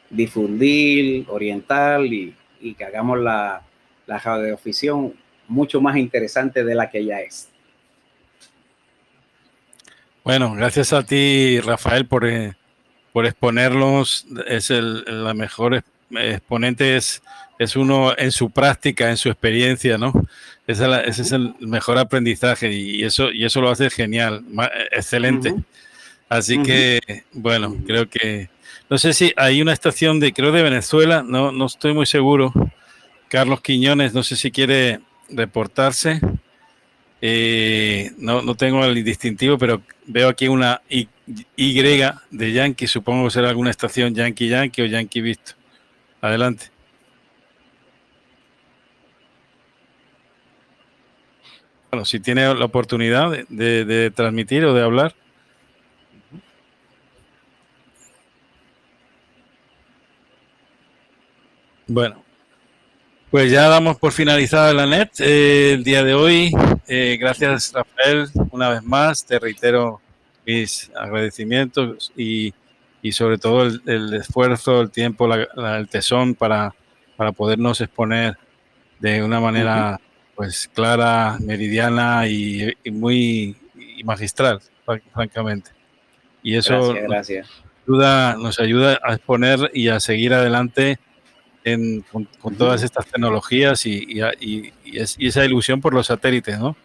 difundir, 0.08 1.26
orientar 1.28 2.04
y, 2.04 2.34
que 2.76 2.84
hagamos 2.84 3.20
la, 3.20 3.62
la 4.06 4.18
radioficción 4.18 5.14
mucho 5.46 5.80
más 5.80 5.96
interesante 5.96 6.64
de 6.64 6.74
la 6.74 6.90
que 6.90 7.04
ya 7.04 7.20
es. 7.20 7.50
Bueno, 10.24 10.54
gracias 10.54 10.92
a 10.92 11.04
ti, 11.04 11.60
Rafael, 11.60 12.06
por, 12.06 12.26
eh, 12.26 12.56
por 13.12 13.26
exponerlos. 13.26 14.26
Es 14.48 14.70
el, 14.70 15.04
la 15.06 15.34
mejor 15.34 15.84
exponente, 16.10 16.96
es, 16.96 17.22
es 17.58 17.76
uno 17.76 18.16
en 18.16 18.32
su 18.32 18.50
práctica, 18.50 19.10
en 19.10 19.16
su 19.16 19.28
experiencia, 19.28 19.98
¿no? 19.98 20.12
Ese, 20.66 20.86
es 21.08 21.32
el 21.32 21.54
mejor 21.60 21.98
aprendizaje 21.98 22.72
y 22.72 23.04
eso, 23.04 23.30
y 23.30 23.44
eso 23.44 23.60
lo 23.60 23.70
hace 23.70 23.88
genial, 23.90 24.44
excelente. 24.90 25.54
Así 26.28 26.60
que, 26.62 27.00
bueno, 27.32 27.76
creo 27.86 28.08
que, 28.08 28.48
no 28.90 28.98
sé 28.98 29.12
si 29.12 29.32
hay 29.36 29.62
una 29.62 29.72
estación 29.72 30.18
de, 30.18 30.32
creo 30.32 30.52
de 30.52 30.62
Venezuela, 30.62 31.22
no, 31.22 31.52
no 31.52 31.66
estoy 31.66 31.94
muy 31.94 32.06
seguro. 32.06 32.52
Carlos 33.28 33.60
Quiñones, 33.60 34.14
no 34.14 34.22
sé 34.22 34.36
si 34.36 34.50
quiere 34.50 35.00
reportarse. 35.30 36.20
Eh, 37.20 38.12
no, 38.18 38.42
no 38.42 38.54
tengo 38.54 38.84
el 38.84 39.02
distintivo, 39.02 39.58
pero 39.58 39.82
veo 40.06 40.28
aquí 40.28 40.48
una 40.48 40.80
y, 40.88 41.08
de 41.26 42.52
Yankee, 42.52 42.86
supongo 42.86 43.24
que 43.24 43.32
será 43.32 43.48
alguna 43.48 43.70
estación 43.70 44.14
Yankee 44.14 44.48
Yankee 44.48 44.82
o 44.82 44.86
Yankee 44.86 45.20
Visto. 45.20 45.55
Adelante. 46.26 46.66
Bueno, 51.90 52.04
si 52.04 52.20
tiene 52.20 52.54
la 52.54 52.64
oportunidad 52.64 53.30
de 53.48 54.12
transmitir 54.14 54.64
o 54.64 54.74
de 54.74 54.82
hablar. 54.82 55.14
Bueno, 61.88 62.24
pues 63.30 63.52
ya 63.52 63.68
damos 63.68 63.96
por 63.96 64.10
finalizada 64.12 64.72
la 64.72 64.86
net 64.86 65.08
eh, 65.20 65.74
el 65.74 65.84
día 65.84 66.02
de 66.02 66.14
hoy. 66.14 66.52
Eh, 66.88 67.16
gracias, 67.20 67.72
Rafael, 67.72 68.28
una 68.50 68.70
vez 68.70 68.82
más. 68.82 69.24
Te 69.24 69.38
reitero 69.38 70.00
mis 70.44 70.90
agradecimientos 70.96 72.12
y, 72.16 72.52
sobre 73.12 73.38
todo 73.38 73.64
el, 73.64 74.14
esfuerzo, 74.14 74.80
el 74.80 74.90
tiempo, 74.90 75.32
el 75.32 75.88
tesón 75.88 76.34
para, 76.34 76.74
para 77.16 77.32
podernos 77.32 77.80
exponer 77.80 78.36
de 78.98 79.22
una 79.22 79.40
manera 79.40 80.00
pues 80.34 80.70
clara, 80.72 81.38
meridiana 81.40 82.28
y, 82.28 82.74
muy 82.90 83.56
magistral, 84.04 84.60
francamente. 85.12 85.70
Y 86.42 86.56
eso 86.56 86.94
gracias, 86.94 87.48
nos 87.86 88.60
ayuda 88.60 89.00
a 89.02 89.14
exponer 89.14 89.70
y 89.72 89.88
a 89.88 89.98
seguir 89.98 90.34
adelante 90.34 90.98
con, 92.12 92.56
todas 92.56 92.82
estas 92.82 93.06
tecnologías 93.06 93.86
y, 93.86 94.20
esa 94.84 95.44
ilusión 95.44 95.80
por 95.80 95.94
los 95.94 96.06
satélites, 96.06 96.58
¿no? 96.58 96.76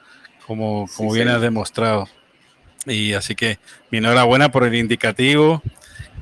Como, 0.47 0.87
como 0.95 1.13
bien 1.13 1.27
has 1.27 1.41
demostrado. 1.41 2.07
Y 2.85 3.13
así 3.13 3.35
que 3.35 3.59
mi 3.91 3.99
enhorabuena 3.99 4.51
por 4.51 4.63
el 4.63 4.73
indicativo, 4.73 5.61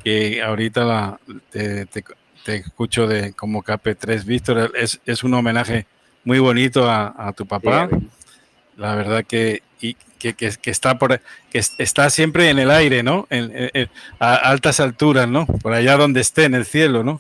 que 0.04 0.42
ahorita 0.42 1.20
te, 1.52 1.88
escucho 2.46 3.08
de 3.08 3.34
como 3.34 3.64
KP3 3.64 4.26
Víctor, 4.26 4.72
es, 4.76 5.00
es 5.06 5.24
un 5.24 5.34
homenaje 5.34 5.86
muy 6.24 6.40
bonito 6.40 6.90
a, 6.90 7.34
tu 7.36 7.46
papá. 7.46 7.90
La 8.78 8.96
verdad 8.96 9.26
que, 9.26 9.62
y, 9.82 9.96
que, 10.20 10.36
está 10.64 10.98
por 10.98 11.20
que 11.50 11.62
está 11.78 12.10
siempre 12.10 12.50
en 12.50 12.60
el 12.60 12.72
aire, 12.72 13.04
¿no? 13.04 13.28
a 14.20 14.36
altas 14.36 14.80
alturas, 14.80 15.28
¿no? 15.28 15.46
Por 15.46 15.74
allá 15.74 15.98
donde 15.98 16.22
esté, 16.22 16.46
en 16.46 16.56
el 16.56 16.66
cielo, 16.66 17.04
¿no? 17.04 17.20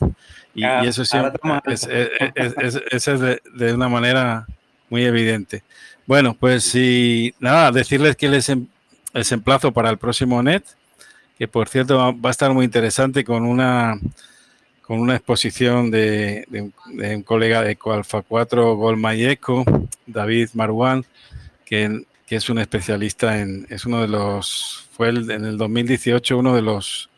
Y, 0.53 0.63
eso 0.85 1.05
siempre 1.05 1.39
es, 1.65 1.87
es, 1.87 3.19
de, 3.19 3.73
una 3.73 3.89
manera 3.89 4.45
muy 4.89 5.03
evidente. 5.03 5.63
Bueno, 6.05 6.33
pues 6.33 6.63
sí, 6.63 7.33
nada, 7.39 7.71
decirles 7.71 8.15
que 8.15 8.29
les, 8.29 8.49
em, 8.49 8.67
les 9.13 9.31
emplazo 9.31 9.71
para 9.71 9.89
el 9.89 9.97
próximo 9.97 10.41
NET, 10.41 10.63
que 11.39 11.47
por 11.47 11.69
cierto 11.69 11.97
va 11.97 12.29
a 12.29 12.31
estar 12.31 12.53
muy 12.53 12.65
interesante 12.65 13.23
con 13.23 13.43
una 13.43 13.97
con 14.89 14.99
una 15.01 15.15
exposición 15.15 15.91
de, 15.91 16.47
un, 16.51 17.21
colega 17.21 17.61
de 17.61 17.75
Coalfa 17.75 18.23
4, 18.23 18.75
Golmayeco, 18.75 19.63
David 20.07 20.49
Marwan, 20.55 21.05
que, 21.63 22.05
que, 22.25 22.35
es 22.35 22.49
un 22.49 22.57
especialista 22.57 23.39
en, 23.39 23.67
es 23.69 23.85
uno 23.85 24.01
de 24.01 24.07
los, 24.07 24.89
fue 24.91 25.09
en 25.09 25.45
el 25.45 25.59
2018 25.59 26.39
uno 26.39 26.55
de 26.55 26.63
los, 26.63 27.11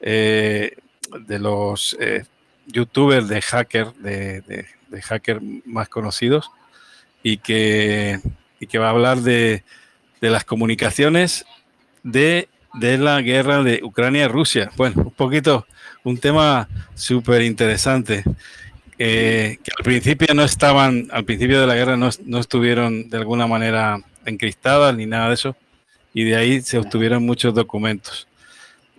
eh, 0.00 0.76
de 1.26 1.38
los 1.40 1.96
eh, 1.98 2.24
youtubers 2.68 3.26
de 3.26 3.42
hacker, 3.42 3.92
de, 3.94 4.66
hacker 5.02 5.40
más 5.64 5.88
conocidos, 5.88 6.52
y 7.24 7.38
que, 7.38 8.20
que 8.68 8.78
va 8.78 8.86
a 8.86 8.90
hablar 8.90 9.18
de, 9.22 9.64
las 10.20 10.44
comunicaciones 10.44 11.46
de 12.04 12.48
de 12.74 12.98
la 12.98 13.20
guerra 13.22 13.62
de 13.62 13.80
Ucrania 13.82 14.24
y 14.24 14.28
Rusia. 14.28 14.70
Bueno, 14.76 15.02
un 15.02 15.10
poquito, 15.10 15.66
un 16.04 16.18
tema 16.18 16.68
súper 16.94 17.42
interesante. 17.42 18.24
Eh, 19.00 19.58
que 19.62 19.70
al 19.78 19.84
principio 19.84 20.34
no 20.34 20.42
estaban, 20.42 21.06
al 21.12 21.24
principio 21.24 21.60
de 21.60 21.68
la 21.68 21.76
guerra 21.76 21.96
no, 21.96 22.10
no, 22.24 22.40
estuvieron 22.40 23.08
de 23.08 23.18
alguna 23.18 23.46
manera 23.46 24.00
encristadas 24.26 24.96
ni 24.96 25.06
nada 25.06 25.28
de 25.28 25.34
eso, 25.34 25.56
y 26.12 26.24
de 26.24 26.34
ahí 26.34 26.60
se 26.62 26.78
obtuvieron 26.78 27.24
muchos 27.24 27.54
documentos 27.54 28.26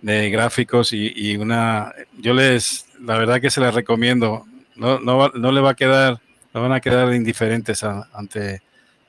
de 0.00 0.30
gráficos 0.30 0.94
y, 0.94 1.36
una, 1.36 1.92
yo 2.18 2.32
les, 2.32 2.86
la 3.02 3.18
verdad 3.18 3.42
que 3.42 3.50
se 3.50 3.60
les 3.60 3.74
recomiendo, 3.74 4.46
no, 4.74 4.98
no, 5.00 5.28
no 5.28 5.52
le 5.52 5.60
va 5.60 5.70
a 5.70 5.74
quedar, 5.74 6.18
no 6.54 6.62
van 6.62 6.72
a 6.72 6.80
quedar 6.80 7.12
indiferentes 7.12 7.84
ante, 7.84 8.62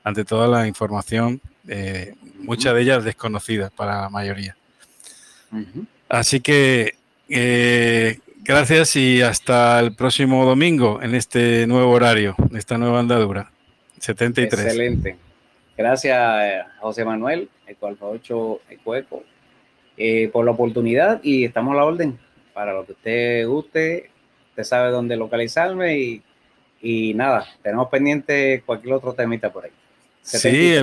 ante 0.04 0.24
toda 0.26 0.46
la 0.46 0.66
información, 0.66 1.40
eh, 1.68 2.14
muchas 2.38 2.74
de 2.74 2.82
ellas 2.82 3.04
desconocidas 3.04 3.70
para 3.70 4.02
la 4.02 4.08
mayoría. 4.08 4.56
Así 6.08 6.40
que 6.40 6.94
eh, 7.28 8.18
gracias 8.42 8.96
y 8.96 9.22
hasta 9.22 9.80
el 9.80 9.94
próximo 9.94 10.44
domingo 10.44 11.00
en 11.02 11.14
este 11.14 11.66
nuevo 11.66 11.90
horario, 11.92 12.34
en 12.50 12.56
esta 12.56 12.78
nueva 12.78 13.00
andadura. 13.00 13.50
73. 13.98 14.64
Excelente. 14.64 15.16
Gracias, 15.76 16.18
eh, 16.42 16.62
José 16.80 17.04
Manuel, 17.04 17.48
Eco 17.66 17.86
Alfa 17.86 18.06
8 18.06 18.60
Eco 18.70 19.24
eh, 19.96 20.28
por 20.32 20.44
la 20.44 20.50
oportunidad 20.50 21.20
y 21.22 21.44
estamos 21.44 21.74
a 21.74 21.76
la 21.78 21.84
orden 21.84 22.18
para 22.52 22.72
lo 22.72 22.84
que 22.84 22.92
usted 22.92 23.46
guste. 23.46 24.10
Usted 24.50 24.64
sabe 24.64 24.90
dónde 24.90 25.16
localizarme 25.16 25.98
y, 25.98 26.22
y 26.82 27.14
nada, 27.14 27.46
tenemos 27.62 27.88
pendiente 27.88 28.62
cualquier 28.66 28.94
otro 28.94 29.14
temita 29.14 29.52
por 29.52 29.64
ahí. 29.64 29.70
Sí, 30.22 30.74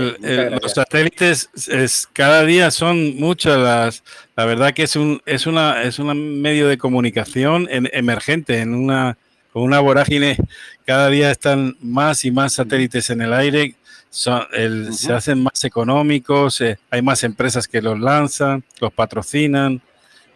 los 0.62 0.74
satélites 0.74 1.50
es, 1.70 2.08
cada 2.12 2.44
día 2.44 2.72
son 2.72 3.16
muchas 3.16 3.58
las. 3.58 4.04
La 4.36 4.46
verdad 4.46 4.74
que 4.74 4.84
es 4.84 4.96
un 4.98 5.22
es 5.26 5.48
una 5.48 5.82
es 5.84 5.98
un 5.98 6.42
medio 6.42 6.68
de 6.68 6.78
comunicación 6.78 7.68
emergente 7.72 8.60
en 8.60 8.76
una 8.76 9.18
con 9.54 9.64
una 9.64 9.80
vorágine. 9.80 10.38
Cada 10.86 11.10
día 11.10 11.32
están 11.32 11.78
más 11.82 12.26
y 12.26 12.32
más 12.32 12.54
satélites 12.54 13.10
en 13.12 13.22
el 13.22 13.34
aire. 13.34 13.76
Son, 14.10 14.44
Se 14.92 15.14
hacen 15.14 15.42
más 15.42 15.64
económicos. 15.64 16.60
Eh, 16.62 16.78
hay 16.90 17.02
más 17.02 17.24
empresas 17.24 17.68
que 17.68 17.82
los 17.82 18.00
lanzan, 18.00 18.64
los 18.82 18.92
patrocinan 18.92 19.82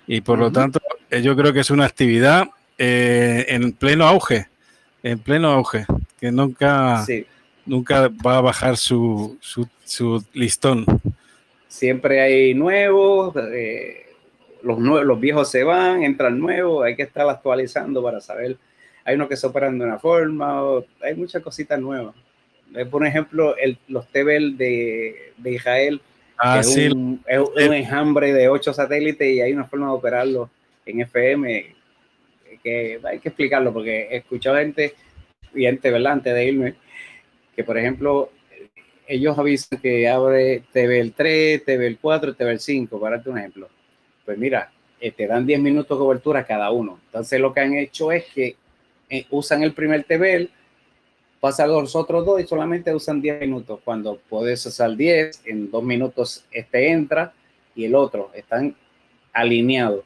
y 0.07 0.21
por 0.21 0.39
lo 0.39 0.51
tanto 0.51 0.79
eh, 1.09 1.21
yo 1.21 1.35
creo 1.35 1.51
que 1.53 1.61
es 1.61 1.71
una 1.71 1.85
actividad 1.85 2.47
eh, 2.77 3.45
en 3.49 3.73
pleno 3.73 4.07
auge, 4.07 4.47
en 5.01 5.19
pleno 5.19 5.51
auge 5.51 5.85
que 6.19 6.31
nunca. 6.31 7.03
Sí 7.05 7.25
nunca 7.65 8.09
va 8.25 8.37
a 8.37 8.41
bajar 8.41 8.77
su, 8.77 9.37
su, 9.41 10.25
listón. 10.33 10.85
Siempre 11.67 12.21
hay 12.21 12.53
nuevos, 12.53 13.35
eh, 13.35 14.07
los, 14.61 14.79
nuevos, 14.79 15.05
los 15.05 15.19
viejos 15.19 15.49
se 15.49 15.63
van, 15.63 16.03
entran 16.03 16.39
nuevos, 16.39 16.85
hay 16.85 16.95
que 16.95 17.03
estar 17.03 17.27
actualizando 17.29 18.03
para 18.03 18.21
saber. 18.21 18.57
Hay 19.05 19.15
unos 19.15 19.27
que 19.27 19.35
se 19.35 19.47
operan 19.47 19.77
de 19.77 19.85
una 19.85 19.99
forma, 19.99 20.61
hay 21.01 21.15
muchas 21.15 21.41
cositas 21.41 21.79
nuevas. 21.79 22.15
Por 22.89 23.05
ejemplo, 23.05 23.55
el, 23.57 23.77
los 23.87 24.07
TBL 24.07 24.57
de, 24.57 25.33
de 25.37 25.51
Israel, 25.51 26.01
ah, 26.37 26.59
es, 26.59 26.75
un, 26.75 27.21
enjambre 27.57 28.33
de 28.33 28.49
ocho 28.49 28.73
satélites 28.73 29.27
y 29.27 29.41
hay 29.41 29.53
una 29.53 29.65
forma 29.65 29.87
de 29.87 29.93
operarlo 29.93 30.49
en 30.85 31.01
FM 31.01 31.75
que 32.63 32.99
hay 33.03 33.19
que 33.19 33.29
explicarlo 33.29 33.73
porque 33.73 34.07
he 34.09 34.17
escuchado 34.17 34.57
gente, 34.57 34.95
gente, 35.53 35.91
¿verdad? 35.91 36.13
Antes 36.13 36.33
de 36.33 36.45
irme, 36.45 36.75
que 37.55 37.63
por 37.63 37.77
ejemplo, 37.77 38.31
ellos 39.07 39.37
avisan 39.37 39.79
que 39.79 40.07
abre 40.07 40.63
el 40.73 41.13
3, 41.13 41.63
el 41.67 41.97
4, 41.99 42.35
el 42.39 42.59
5, 42.59 42.99
para 42.99 43.17
darte 43.17 43.29
un 43.29 43.37
ejemplo. 43.37 43.69
Pues 44.25 44.37
mira, 44.37 44.71
eh, 44.99 45.11
te 45.11 45.27
dan 45.27 45.45
10 45.45 45.59
minutos 45.59 45.97
de 45.97 46.01
cobertura 46.01 46.45
cada 46.45 46.71
uno. 46.71 46.99
Entonces 47.05 47.39
lo 47.39 47.53
que 47.53 47.59
han 47.59 47.73
hecho 47.73 48.11
es 48.11 48.25
que 48.33 48.55
eh, 49.09 49.25
usan 49.29 49.63
el 49.63 49.73
primer 49.73 50.03
TVL, 50.05 50.49
pasan 51.39 51.69
los 51.69 51.95
otros 51.95 52.25
dos 52.25 52.41
y 52.41 52.47
solamente 52.47 52.95
usan 52.95 53.21
10 53.21 53.41
minutos. 53.41 53.81
Cuando 53.83 54.19
puedes 54.29 54.65
usar 54.65 54.95
10, 54.95 55.43
en 55.45 55.69
dos 55.69 55.83
minutos 55.83 56.45
este 56.51 56.89
entra 56.89 57.33
y 57.75 57.85
el 57.85 57.95
otro. 57.95 58.31
Están 58.33 58.75
alineados. 59.33 60.05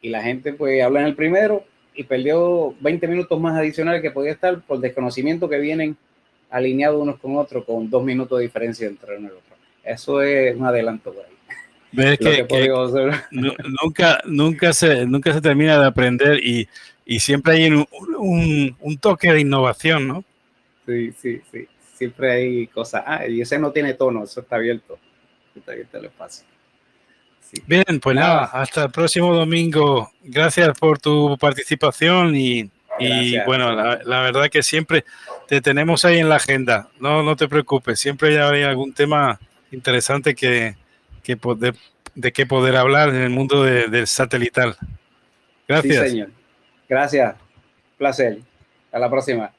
Y 0.00 0.10
la 0.10 0.22
gente 0.22 0.52
pues 0.52 0.80
habla 0.82 1.00
en 1.00 1.06
el 1.06 1.16
primero 1.16 1.64
y 1.94 2.04
perdió 2.04 2.74
20 2.80 3.08
minutos 3.08 3.40
más 3.40 3.58
adicionales 3.58 4.02
que 4.02 4.10
podía 4.10 4.32
estar 4.32 4.60
por 4.60 4.78
desconocimiento 4.78 5.48
que 5.48 5.58
vienen 5.58 5.96
alineados 6.50 7.00
unos 7.00 7.18
con 7.18 7.36
otros 7.36 7.64
con 7.64 7.88
dos 7.90 8.04
minutos 8.04 8.38
de 8.38 8.44
diferencia 8.44 8.86
entre 8.86 9.16
uno 9.16 9.28
y 9.28 9.30
otro. 9.30 9.56
Eso 9.84 10.22
es 10.22 10.56
un 10.56 10.64
adelanto 10.64 11.12
por 11.12 11.24
ahí. 11.24 11.32
Ves 11.92 12.18
que, 12.18 12.46
nunca, 13.30 14.20
nunca, 14.26 14.72
se, 14.72 15.06
nunca 15.06 15.32
se 15.32 15.40
termina 15.40 15.78
de 15.78 15.86
aprender 15.86 16.44
y, 16.44 16.68
y 17.06 17.20
siempre 17.20 17.54
hay 17.54 17.70
un, 17.70 18.76
un, 18.80 18.98
toque 18.98 19.32
de 19.32 19.40
innovación, 19.40 20.08
¿no? 20.08 20.24
Sí, 20.84 21.12
sí, 21.12 21.40
sí. 21.50 21.66
Siempre 21.94 22.32
hay 22.32 22.66
cosas. 22.66 23.02
Ah, 23.06 23.26
y 23.26 23.40
ese 23.40 23.58
no 23.58 23.70
tiene 23.70 23.94
tono, 23.94 24.24
eso 24.24 24.40
está 24.40 24.56
abierto. 24.56 24.98
Está 25.54 25.72
abierto 25.72 25.96
el 25.98 26.06
espacio. 26.06 26.44
Bien, 27.66 28.00
pues 28.02 28.16
nada, 28.16 28.44
hasta 28.44 28.84
el 28.84 28.90
próximo 28.90 29.34
domingo. 29.34 30.10
Gracias 30.22 30.78
por 30.78 30.98
tu 30.98 31.38
participación 31.38 32.36
y 32.36 32.70
y 32.98 33.38
bueno, 33.44 33.74
la, 33.74 34.20
verdad 34.20 34.48
que 34.48 34.62
siempre 34.62 35.04
te 35.48 35.60
tenemos 35.60 36.04
ahí 36.04 36.18
en 36.18 36.28
la 36.28 36.36
agenda. 36.36 36.88
No, 37.00 37.22
no 37.22 37.36
te 37.36 37.48
preocupes, 37.48 38.00
siempre 38.00 38.40
hay 38.40 38.62
algún 38.62 38.92
tema 38.92 39.38
interesante 39.70 40.34
que, 40.34 40.76
que 41.22 41.36
de, 41.56 41.74
de 42.14 42.32
qué 42.32 42.46
poder 42.46 42.76
hablar 42.76 43.10
en 43.10 43.16
el 43.16 43.30
mundo 43.30 43.62
del 43.62 44.06
satelital. 44.06 44.76
Gracias. 45.68 46.04
Sí, 46.04 46.10
señor. 46.10 46.30
Gracias. 46.88 47.34
Placer. 47.98 48.38
Hasta 48.86 48.98
la 48.98 49.10
próxima. 49.10 49.52